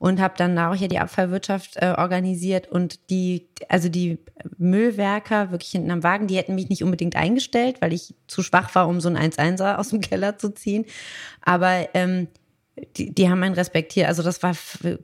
und 0.02 0.20
habe 0.20 0.34
dann 0.36 0.58
auch 0.58 0.74
hier 0.74 0.88
die 0.88 0.98
Abfallwirtschaft 0.98 1.76
äh, 1.76 1.94
organisiert 1.96 2.68
und 2.68 3.08
die, 3.08 3.48
also 3.68 3.88
die 3.88 4.18
Müllwerker 4.58 5.52
wirklich 5.52 5.70
hinten 5.70 5.92
am 5.92 6.02
Wagen, 6.02 6.26
die 6.26 6.36
hätten 6.36 6.56
mich 6.56 6.68
nicht 6.68 6.82
unbedingt 6.82 7.14
eingestellt, 7.14 7.76
weil 7.80 7.92
ich 7.92 8.14
zu 8.26 8.42
schwach 8.42 8.74
war, 8.74 8.88
um 8.88 9.00
so 9.00 9.08
ein 9.08 9.16
1-1er 9.16 9.76
aus 9.76 9.90
dem 9.90 10.00
Keller 10.00 10.38
zu 10.38 10.52
ziehen. 10.52 10.86
Aber 11.40 11.88
ähm, 11.94 12.26
die, 12.96 13.14
die 13.14 13.28
haben 13.28 13.42
einen 13.42 13.54
respektiert. 13.54 14.08
Also 14.08 14.22
das 14.22 14.42
war, 14.42 14.54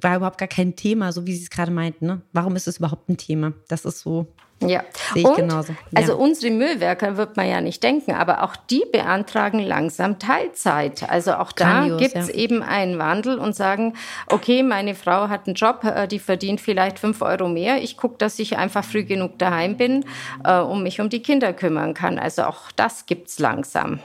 war 0.01 0.17
überhaupt 0.17 0.39
gar 0.39 0.49
kein 0.49 0.75
Thema, 0.77 1.13
so 1.13 1.27
wie 1.27 1.35
Sie 1.35 1.43
es 1.43 1.51
gerade 1.51 1.71
meinten. 1.71 2.07
Ne? 2.07 2.23
Warum 2.33 2.57
ist 2.57 2.67
es 2.67 2.79
überhaupt 2.79 3.09
ein 3.09 3.17
Thema? 3.17 3.53
Das 3.69 3.85
ist 3.85 4.01
so. 4.01 4.27
Ja, 4.61 4.83
sehe 5.15 5.23
ich 5.23 5.29
und, 5.29 5.37
genauso. 5.37 5.73
Ja. 5.73 5.79
Also 5.95 6.17
unsere 6.17 6.53
Müllwerker 6.53 7.17
wird 7.17 7.37
man 7.37 7.49
ja 7.49 7.61
nicht 7.61 7.81
denken, 7.81 8.13
aber 8.13 8.43
auch 8.43 8.57
die 8.57 8.83
beantragen 8.91 9.61
langsam 9.61 10.19
Teilzeit. 10.19 11.09
Also 11.09 11.35
auch 11.35 11.53
da 11.53 11.87
gibt 11.97 12.17
es 12.17 12.27
ja. 12.27 12.35
eben 12.35 12.65
einen 12.65 12.99
Wandel 12.99 13.39
und 13.39 13.55
sagen, 13.55 13.95
okay, 14.27 14.65
meine 14.65 14.97
Frau 14.97 15.29
hat 15.29 15.47
einen 15.47 15.55
Job, 15.55 15.85
äh, 15.85 16.09
die 16.09 16.19
verdient 16.19 16.61
vielleicht 16.61 16.99
fünf 16.99 17.23
Euro 17.23 17.49
mehr. 17.49 17.81
Ich 17.85 17.97
gucke, 17.97 18.17
dass 18.19 18.41
ich 18.41 18.57
einfach 18.57 18.85
früh 18.85 19.05
genug 19.05 19.39
daheim 19.39 19.77
bin, 19.77 20.05
äh, 20.43 20.59
um 20.59 20.83
mich 20.83 21.01
um 21.01 21.09
die 21.09 21.23
Kinder 21.23 21.53
kümmern 21.53 21.95
kann. 21.95 22.19
Also 22.19 22.43
auch 22.43 22.73
das 22.75 23.07
gibt 23.07 23.29
es 23.29 23.39
langsam. 23.39 24.01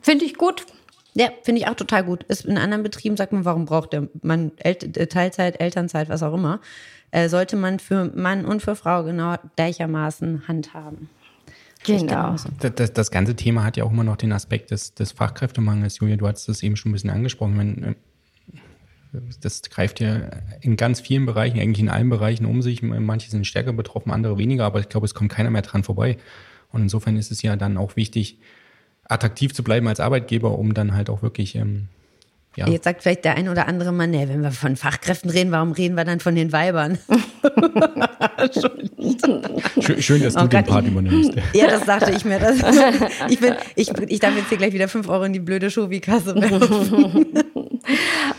Finde 0.00 0.26
ich 0.26 0.36
gut. 0.36 0.64
Ja, 1.14 1.28
finde 1.42 1.60
ich 1.60 1.68
auch 1.68 1.76
total 1.76 2.04
gut. 2.04 2.24
Ist 2.24 2.44
in 2.44 2.58
anderen 2.58 2.82
Betrieben 2.82 3.16
sagt 3.16 3.32
man, 3.32 3.44
warum 3.44 3.66
braucht 3.66 3.92
der 3.92 4.08
Mann 4.22 4.52
El 4.56 4.72
äh, 4.72 5.06
Teilzeit, 5.06 5.60
Elternzeit, 5.60 6.08
was 6.08 6.22
auch 6.22 6.34
immer, 6.34 6.60
äh, 7.12 7.28
sollte 7.28 7.56
man 7.56 7.78
für 7.78 8.10
Mann 8.14 8.44
und 8.44 8.60
für 8.60 8.74
Frau 8.74 9.04
genau 9.04 9.36
gleichermaßen 9.56 10.48
handhaben. 10.48 11.08
Genau. 11.84 12.34
Das, 12.58 12.74
das, 12.74 12.92
das, 12.92 13.10
ganze 13.10 13.36
Thema 13.36 13.62
hat 13.62 13.76
ja 13.76 13.84
auch 13.84 13.92
immer 13.92 14.04
noch 14.04 14.16
den 14.16 14.32
Aspekt 14.32 14.70
des, 14.70 14.94
des 14.94 15.12
Fachkräftemangels. 15.12 15.98
Julia, 15.98 16.16
du 16.16 16.26
hast 16.26 16.48
das 16.48 16.62
eben 16.62 16.76
schon 16.76 16.90
ein 16.90 16.94
bisschen 16.94 17.10
angesprochen. 17.10 17.58
Wenn, 17.58 17.84
äh, 17.84 17.94
das 19.40 19.62
greift 19.62 20.00
ja 20.00 20.22
in 20.60 20.76
ganz 20.76 21.00
vielen 21.00 21.26
Bereichen, 21.26 21.60
eigentlich 21.60 21.80
in 21.80 21.88
allen 21.88 22.08
Bereichen 22.08 22.46
um 22.46 22.62
sich. 22.62 22.82
Manche 22.82 23.30
sind 23.30 23.46
stärker 23.46 23.72
betroffen, 23.72 24.10
andere 24.10 24.38
weniger, 24.38 24.64
aber 24.64 24.80
ich 24.80 24.88
glaube, 24.88 25.04
es 25.04 25.14
kommt 25.14 25.30
keiner 25.30 25.50
mehr 25.50 25.62
dran 25.62 25.84
vorbei. 25.84 26.16
Und 26.72 26.82
insofern 26.82 27.16
ist 27.16 27.30
es 27.30 27.42
ja 27.42 27.54
dann 27.54 27.76
auch 27.76 27.94
wichtig, 27.94 28.40
attraktiv 29.08 29.54
zu 29.54 29.62
bleiben 29.62 29.88
als 29.88 30.00
Arbeitgeber, 30.00 30.58
um 30.58 30.74
dann 30.74 30.94
halt 30.94 31.10
auch 31.10 31.22
wirklich 31.22 31.54
ähm, 31.54 31.88
ja. 32.56 32.68
Jetzt 32.68 32.84
sagt 32.84 33.02
vielleicht 33.02 33.24
der 33.24 33.36
ein 33.36 33.48
oder 33.48 33.66
andere 33.66 33.90
Mann, 33.90 34.10
nee, 34.10 34.28
wenn 34.28 34.40
wir 34.42 34.52
von 34.52 34.76
Fachkräften 34.76 35.28
reden, 35.28 35.50
warum 35.50 35.72
reden 35.72 35.96
wir 35.96 36.04
dann 36.04 36.20
von 36.20 36.36
den 36.36 36.52
Weibern? 36.52 36.98
schön, 39.80 40.02
schön, 40.02 40.22
dass 40.22 40.34
du 40.34 40.44
oh 40.44 40.46
den 40.46 40.64
Part 40.64 40.86
übernimmst. 40.86 41.32
Ja, 41.52 41.66
das 41.66 41.84
dachte 41.84 42.12
ich 42.12 42.24
mir. 42.24 42.38
Das, 42.38 42.58
ich, 43.28 43.40
bin, 43.40 43.54
ich, 43.74 43.90
ich 44.06 44.20
darf 44.20 44.36
jetzt 44.36 44.50
hier 44.50 44.58
gleich 44.58 44.72
wieder 44.72 44.86
fünf 44.86 45.08
Euro 45.08 45.24
in 45.24 45.32
die 45.32 45.40
blöde 45.40 45.68
Schobi-Kasse 45.68 46.36
werfen. 46.36 47.26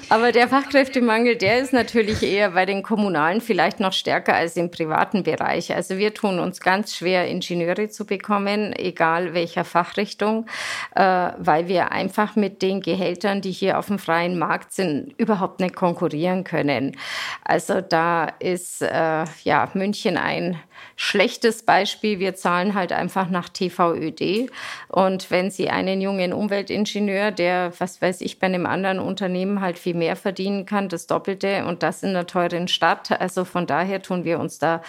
Aber 0.07 0.31
der 0.31 0.47
Fachkräftemangel, 0.47 1.35
der 1.35 1.59
ist 1.59 1.73
natürlich 1.73 2.21
eher 2.21 2.51
bei 2.51 2.67
den 2.67 2.83
Kommunalen 2.83 3.41
vielleicht 3.41 3.79
noch 3.79 3.91
stärker 3.91 4.35
als 4.35 4.55
im 4.55 4.69
privaten 4.69 5.23
Bereich. 5.23 5.73
Also 5.73 5.97
wir 5.97 6.13
tun 6.13 6.39
uns 6.39 6.59
ganz 6.59 6.95
schwer, 6.95 7.27
Ingenieure 7.27 7.89
zu 7.89 8.05
bekommen, 8.05 8.71
egal 8.73 9.33
welcher 9.33 9.65
Fachrichtung, 9.65 10.45
äh, 10.93 11.01
weil 11.37 11.67
wir 11.67 11.91
einfach 11.91 12.35
mit 12.35 12.61
den 12.61 12.81
Gehältern, 12.81 13.41
die 13.41 13.51
hier 13.51 13.79
auf 13.79 13.87
dem 13.87 13.97
freien 13.97 14.37
Markt 14.37 14.73
sind, 14.73 15.13
überhaupt 15.17 15.59
nicht 15.59 15.75
konkurrieren 15.75 16.43
können. 16.43 16.95
Also 17.43 17.81
da 17.81 18.25
ist 18.39 18.83
äh, 18.83 19.25
ja 19.43 19.69
München 19.73 20.17
ein 20.17 20.59
schlechtes 20.95 21.63
Beispiel. 21.63 22.19
Wir 22.19 22.35
zahlen 22.35 22.73
halt 22.73 22.91
einfach 22.91 23.29
nach 23.29 23.49
TVÖD. 23.49 24.49
Und 24.87 25.29
wenn 25.29 25.51
Sie 25.51 25.69
einen 25.69 26.01
jungen 26.01 26.33
Umweltingenieur, 26.33 27.31
der, 27.31 27.73
was 27.79 28.01
weiß 28.01 28.21
ich, 28.21 28.39
bei 28.39 28.47
einem 28.47 28.65
anderen 28.65 28.99
Unternehmen 28.99 29.61
halt 29.61 29.77
viel 29.77 29.95
mehr 29.95 30.15
verdienen 30.15 30.65
kann, 30.65 30.89
das 30.89 31.07
Doppelte 31.07 31.65
und 31.65 31.83
das 31.83 32.03
in 32.03 32.09
einer 32.09 32.27
teuren 32.27 32.67
Stadt. 32.67 33.11
Also 33.19 33.45
von 33.45 33.67
daher 33.67 34.01
tun 34.01 34.23
wir 34.23 34.39
uns 34.39 34.57
da 34.57 34.81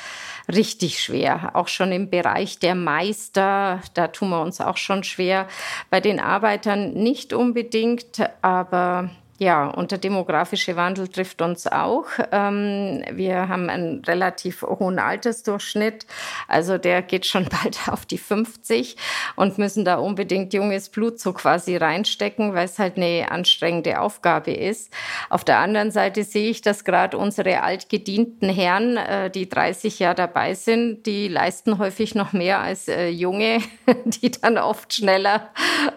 richtig 0.53 1.03
schwer. 1.03 1.51
Auch 1.55 1.69
schon 1.69 1.93
im 1.93 2.11
Bereich 2.11 2.59
der 2.59 2.74
Meister, 2.74 3.81
da 3.95 4.09
tun 4.09 4.31
wir 4.31 4.41
uns 4.41 4.61
auch 4.61 4.77
schon 4.77 5.03
schwer. 5.03 5.49
Bei 5.91 6.01
den 6.01 6.20
Arbeitern 6.20 6.93
nicht 6.93 7.33
unbedingt, 7.33 8.23
aber 8.43 9.11
ja, 9.39 9.69
und 9.69 9.91
der 9.91 9.99
demografische 9.99 10.77
Wandel 10.77 11.09
trifft 11.09 11.43
uns 11.43 11.67
auch. 11.67 12.07
Ähm, 12.33 13.03
wir 13.13 13.49
haben 13.49 13.69
einen 13.69 14.03
relativ 14.05 14.63
hohen 14.63 14.99
Altersdurchschnitt, 14.99 16.07
also 16.49 16.79
der 16.79 17.03
geht 17.03 17.27
schon 17.27 17.47
bald 17.63 17.79
auf 17.89 18.07
die 18.07 18.17
50 18.17 18.97
und 19.37 19.59
müssen 19.59 19.85
da 19.85 19.97
unbedingt 19.97 20.55
junges 20.55 20.89
Blut 20.89 21.21
so 21.21 21.35
quasi 21.35 21.77
reinstecken, 21.77 22.55
weil 22.55 22.65
es 22.65 22.79
halt 22.79 22.97
eine 22.97 23.31
anstrengende 23.31 24.01
Aufgabe 24.01 24.53
ist. 24.53 24.91
Auf 25.29 25.45
der 25.45 25.59
anderen 25.59 25.91
Seite 25.91 26.25
sehe 26.25 26.49
ich, 26.49 26.63
dass 26.63 26.85
gerade 26.85 27.19
unsere 27.19 27.63
altgedienten 27.63 28.49
Herren, 28.49 28.97
äh, 28.97 29.31
die 29.31 29.49
30 29.49 29.99
Jahre 29.99 30.15
dabei 30.15 30.55
sind, 30.55 31.05
die 31.05 31.29
leisten 31.29 31.79
häufig 31.79 32.15
noch 32.15 32.33
mehr 32.33 32.61
als 32.61 32.89
äh, 32.89 33.09
Junge, 33.09 33.59
die 34.07 34.31
dann 34.31 34.57
oft 34.57 34.95
schneller 34.95 35.51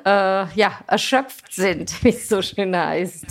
äh, 0.06 0.10
ja, 0.56 0.80
erschöpft 0.88 1.54
sind, 1.54 1.94
wie 2.04 2.10
es 2.10 2.28
so 2.28 2.42
schön 2.42 2.76
heißt. 2.76 3.29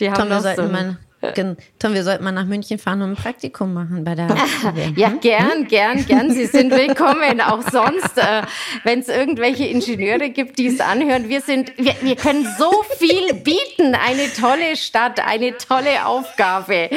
Die 0.00 0.10
haben 0.10 0.16
Tom, 0.16 0.28
wir 0.28 0.36
noch 0.36 0.42
sollten 0.42 0.98
mal, 1.22 1.56
Tom, 1.78 1.94
wir 1.94 2.04
sollten 2.04 2.24
mal 2.24 2.32
nach 2.32 2.46
München 2.46 2.78
fahren 2.78 3.02
und 3.02 3.10
ein 3.10 3.16
Praktikum 3.16 3.72
machen 3.72 4.04
bei 4.04 4.14
der 4.14 4.28
Ja, 4.96 5.10
gern, 5.20 5.66
gern, 5.66 6.04
gern. 6.04 6.30
Sie 6.30 6.46
sind 6.46 6.70
willkommen. 6.72 7.40
Auch 7.40 7.62
sonst, 7.70 8.18
äh, 8.18 8.42
wenn 8.84 9.00
es 9.00 9.08
irgendwelche 9.08 9.64
Ingenieure 9.64 10.30
gibt, 10.30 10.58
die 10.58 10.66
es 10.66 10.80
anhören. 10.80 11.28
Wir 11.28 11.40
sind, 11.40 11.72
wir, 11.78 11.94
wir 12.00 12.16
können 12.16 12.46
so 12.58 12.70
viel 12.98 13.34
bieten. 13.34 13.94
Eine 13.94 14.32
tolle 14.32 14.76
Stadt, 14.76 15.20
eine 15.24 15.56
tolle 15.56 16.06
Aufgabe. 16.06 16.90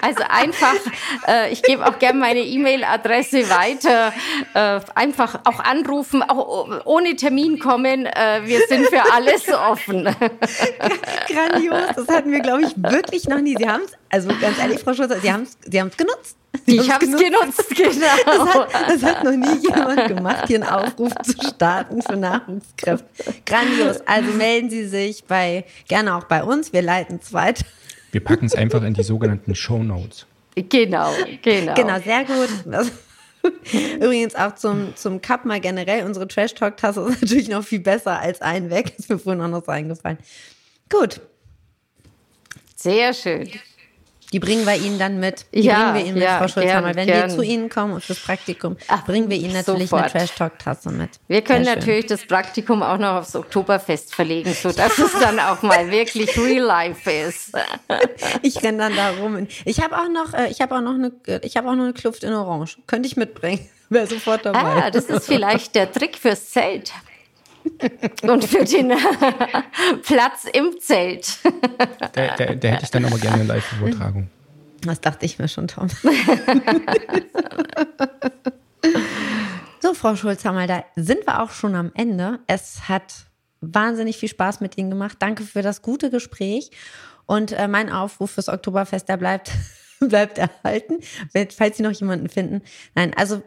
Also 0.00 0.24
einfach, 0.28 0.74
äh, 1.28 1.52
ich 1.52 1.62
gebe 1.62 1.86
auch 1.86 1.98
gern 1.98 2.18
meine 2.18 2.40
E-Mail-Adresse 2.40 3.48
weiter. 3.50 4.12
Äh, 4.54 4.80
einfach 4.94 5.40
auch 5.44 5.60
anrufen, 5.60 6.22
auch 6.22 6.84
ohne 6.84 7.14
Termin 7.16 7.58
kommen. 7.58 8.06
Äh, 8.06 8.42
wir 8.44 8.60
sind 8.68 8.86
für 8.86 9.12
alles 9.12 9.48
offen. 9.48 10.04
Grandios, 11.28 11.94
das 11.94 12.08
hatten 12.08 12.32
wir, 12.32 12.40
glaube 12.40 12.62
ich, 12.62 12.74
wirklich 12.76 13.11
noch 13.28 13.40
nie. 13.40 13.56
Sie 13.56 13.68
haben 13.68 13.82
es, 13.84 13.92
also 14.10 14.28
ganz 14.40 14.58
ehrlich, 14.58 14.80
Frau 14.80 14.94
Schulze, 14.94 15.20
Sie 15.20 15.32
haben 15.32 15.42
es 15.42 15.56
Sie 15.64 15.80
haben's 15.80 15.96
genutzt. 15.96 16.36
Sie 16.66 16.76
Ich 16.76 16.90
habe 16.90 17.04
es 17.04 17.10
genutzt, 17.16 17.68
genau. 17.70 18.06
Das 18.24 18.54
hat, 18.54 18.90
das 18.90 19.02
hat 19.02 19.24
noch 19.24 19.32
nie 19.32 19.58
jemand 19.62 20.08
gemacht, 20.08 20.44
hier 20.46 20.62
einen 20.62 20.68
Aufruf 20.68 21.12
zu 21.22 21.32
starten 21.32 22.02
für 22.02 22.16
Nachwuchskräfte. 22.16 23.06
Grandios. 23.46 24.00
Also 24.06 24.32
melden 24.32 24.70
Sie 24.70 24.86
sich 24.86 25.24
bei, 25.24 25.64
gerne 25.88 26.16
auch 26.16 26.24
bei 26.24 26.42
uns. 26.44 26.72
Wir 26.72 26.82
leiten 26.82 27.18
es 27.22 27.32
weiter. 27.32 27.64
Wir 28.12 28.22
packen 28.22 28.46
es 28.46 28.54
einfach 28.54 28.82
in 28.82 28.94
die 28.94 29.02
sogenannten 29.02 29.54
Show 29.54 29.82
Notes. 29.82 30.26
Genau, 30.54 31.12
genau. 31.40 31.74
Genau, 31.74 31.98
sehr 32.00 32.24
gut. 32.24 32.48
Das, 32.66 32.92
übrigens 33.94 34.34
auch 34.34 34.54
zum, 34.54 34.94
zum 34.96 35.22
Cup 35.22 35.44
mal 35.44 35.60
generell. 35.60 36.04
Unsere 36.04 36.28
Trash 36.28 36.54
Talk 36.54 36.76
Tasse 36.76 37.00
ist 37.08 37.20
natürlich 37.22 37.48
noch 37.48 37.64
viel 37.64 37.80
besser 37.80 38.20
als 38.20 38.40
ein 38.42 38.70
weg. 38.70 38.94
Ist 38.98 39.08
mir 39.08 39.18
vorhin 39.18 39.42
auch 39.42 39.48
noch 39.48 39.64
so 39.64 39.72
eingefallen. 39.72 40.18
Gut, 40.90 41.20
Sehr 42.82 43.14
schön. 43.14 43.48
die 44.32 44.38
bringen 44.40 44.64
wir 44.66 44.74
Ihnen 44.76 44.98
dann 44.98 45.20
mit. 45.20 45.44
Die 45.54 45.60
Ja, 45.60 45.92
bringen 45.92 45.94
wir 45.94 46.04
Ihnen 46.06 46.14
mit, 46.14 46.22
ja, 46.22 46.38
Frau 46.38 46.48
Schulzhammer. 46.48 46.94
Wenn 46.94 47.06
gern. 47.06 47.28
wir 47.30 47.36
zu 47.36 47.42
Ihnen 47.42 47.68
kommen 47.68 47.92
und 47.92 48.02
fürs 48.02 48.18
Praktikum, 48.18 48.76
Ach, 48.88 49.04
bringen 49.04 49.28
wir 49.28 49.36
Ihnen 49.36 49.52
natürlich 49.52 49.92
eine 49.92 50.02
sofort. 50.08 50.10
Trash 50.12 50.34
Talk 50.34 50.58
Tasse 50.58 50.90
mit. 50.90 51.10
Wir 51.28 51.42
können 51.42 51.64
natürlich 51.66 52.06
das 52.06 52.24
Praktikum 52.26 52.82
auch 52.82 52.96
noch 52.96 53.16
aufs 53.16 53.36
Oktoberfest 53.36 54.14
verlegen, 54.14 54.54
sodass 54.54 54.98
es 54.98 55.12
dann 55.20 55.38
auch 55.38 55.60
mal 55.62 55.90
wirklich 55.90 56.36
Real 56.38 56.64
Life 56.64 57.10
ist. 57.10 57.52
Ich 58.42 58.62
renn 58.62 58.78
dann 58.78 58.96
da 58.96 59.10
rum. 59.10 59.46
Ich 59.64 59.80
habe 59.82 59.96
auch 59.96 60.08
noch, 60.08 60.32
äh, 60.34 60.48
ich 60.48 60.60
habe 60.60 60.76
auch 60.76 60.80
noch 60.80 60.94
eine, 60.94 61.12
ich 61.42 61.56
habe 61.56 61.68
auch 61.68 61.74
noch 61.74 61.84
eine 61.84 61.92
Kluft 61.92 62.24
in 62.24 62.32
Orange. 62.32 62.78
Könnte 62.86 63.06
ich 63.06 63.16
mitbringen. 63.16 63.68
Wäre 63.90 64.06
sofort 64.06 64.46
dabei. 64.46 64.58
Ah, 64.60 64.90
das 64.90 65.04
ist 65.04 65.26
vielleicht 65.26 65.74
der 65.74 65.92
Trick 65.92 66.16
fürs 66.16 66.50
Zelt. 66.50 66.92
Und 68.22 68.44
für 68.44 68.64
den 68.64 68.92
Platz 70.02 70.44
im 70.52 70.78
Zelt. 70.80 71.38
Da, 72.12 72.36
da, 72.36 72.54
da 72.54 72.68
hätte 72.68 72.84
ich 72.84 72.90
dann 72.90 73.04
aber 73.04 73.18
gerne 73.18 73.42
eine 73.42 73.44
Live-Übertragung. 73.44 74.28
Das 74.82 75.00
dachte 75.00 75.24
ich 75.26 75.38
mir 75.38 75.48
schon, 75.48 75.68
Tom. 75.68 75.88
so, 79.80 79.94
Frau 79.94 80.16
Schulzhammer, 80.16 80.66
da 80.66 80.84
sind 80.96 81.26
wir 81.26 81.42
auch 81.42 81.50
schon 81.50 81.74
am 81.74 81.92
Ende. 81.94 82.40
Es 82.46 82.88
hat 82.88 83.26
wahnsinnig 83.60 84.16
viel 84.18 84.28
Spaß 84.28 84.60
mit 84.60 84.76
Ihnen 84.76 84.90
gemacht. 84.90 85.18
Danke 85.20 85.44
für 85.44 85.62
das 85.62 85.82
gute 85.82 86.10
Gespräch. 86.10 86.70
Und 87.26 87.52
äh, 87.52 87.68
mein 87.68 87.90
Aufruf 87.90 88.32
fürs 88.32 88.48
Oktoberfest, 88.48 89.08
der 89.08 89.16
bleibt, 89.16 89.52
bleibt 90.00 90.38
erhalten, 90.38 90.98
falls 91.56 91.76
Sie 91.76 91.82
noch 91.82 91.92
jemanden 91.92 92.28
finden. 92.28 92.62
Nein, 92.94 93.12
also 93.16 93.42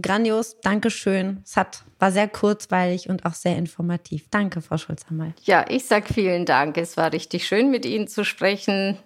grandios, 0.00 0.56
Dankeschön. 0.62 1.42
Es 1.44 1.56
hat, 1.56 1.84
war 1.98 2.12
sehr 2.12 2.28
kurzweilig 2.28 3.08
und 3.08 3.24
auch 3.24 3.34
sehr 3.34 3.56
informativ. 3.56 4.26
Danke, 4.30 4.60
Frau 4.60 4.76
Schulzhammer. 4.76 5.32
Ja, 5.44 5.64
ich 5.68 5.84
sag 5.84 6.08
vielen 6.08 6.44
Dank. 6.46 6.76
Es 6.76 6.96
war 6.96 7.12
richtig 7.12 7.46
schön, 7.46 7.70
mit 7.70 7.84
Ihnen 7.84 8.08
zu 8.08 8.24
sprechen. 8.24 8.96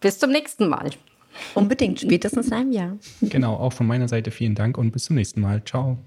Bis 0.00 0.18
zum 0.18 0.30
nächsten 0.30 0.68
Mal. 0.68 0.90
Unbedingt, 1.54 2.00
spätestens 2.00 2.48
in 2.48 2.52
einem 2.54 2.72
Jahr. 2.72 2.96
Genau, 3.20 3.54
auch 3.54 3.72
von 3.72 3.86
meiner 3.86 4.08
Seite 4.08 4.30
vielen 4.30 4.54
Dank 4.54 4.76
und 4.78 4.90
bis 4.90 5.04
zum 5.04 5.16
nächsten 5.16 5.40
Mal. 5.40 5.62
Ciao. 5.64 5.98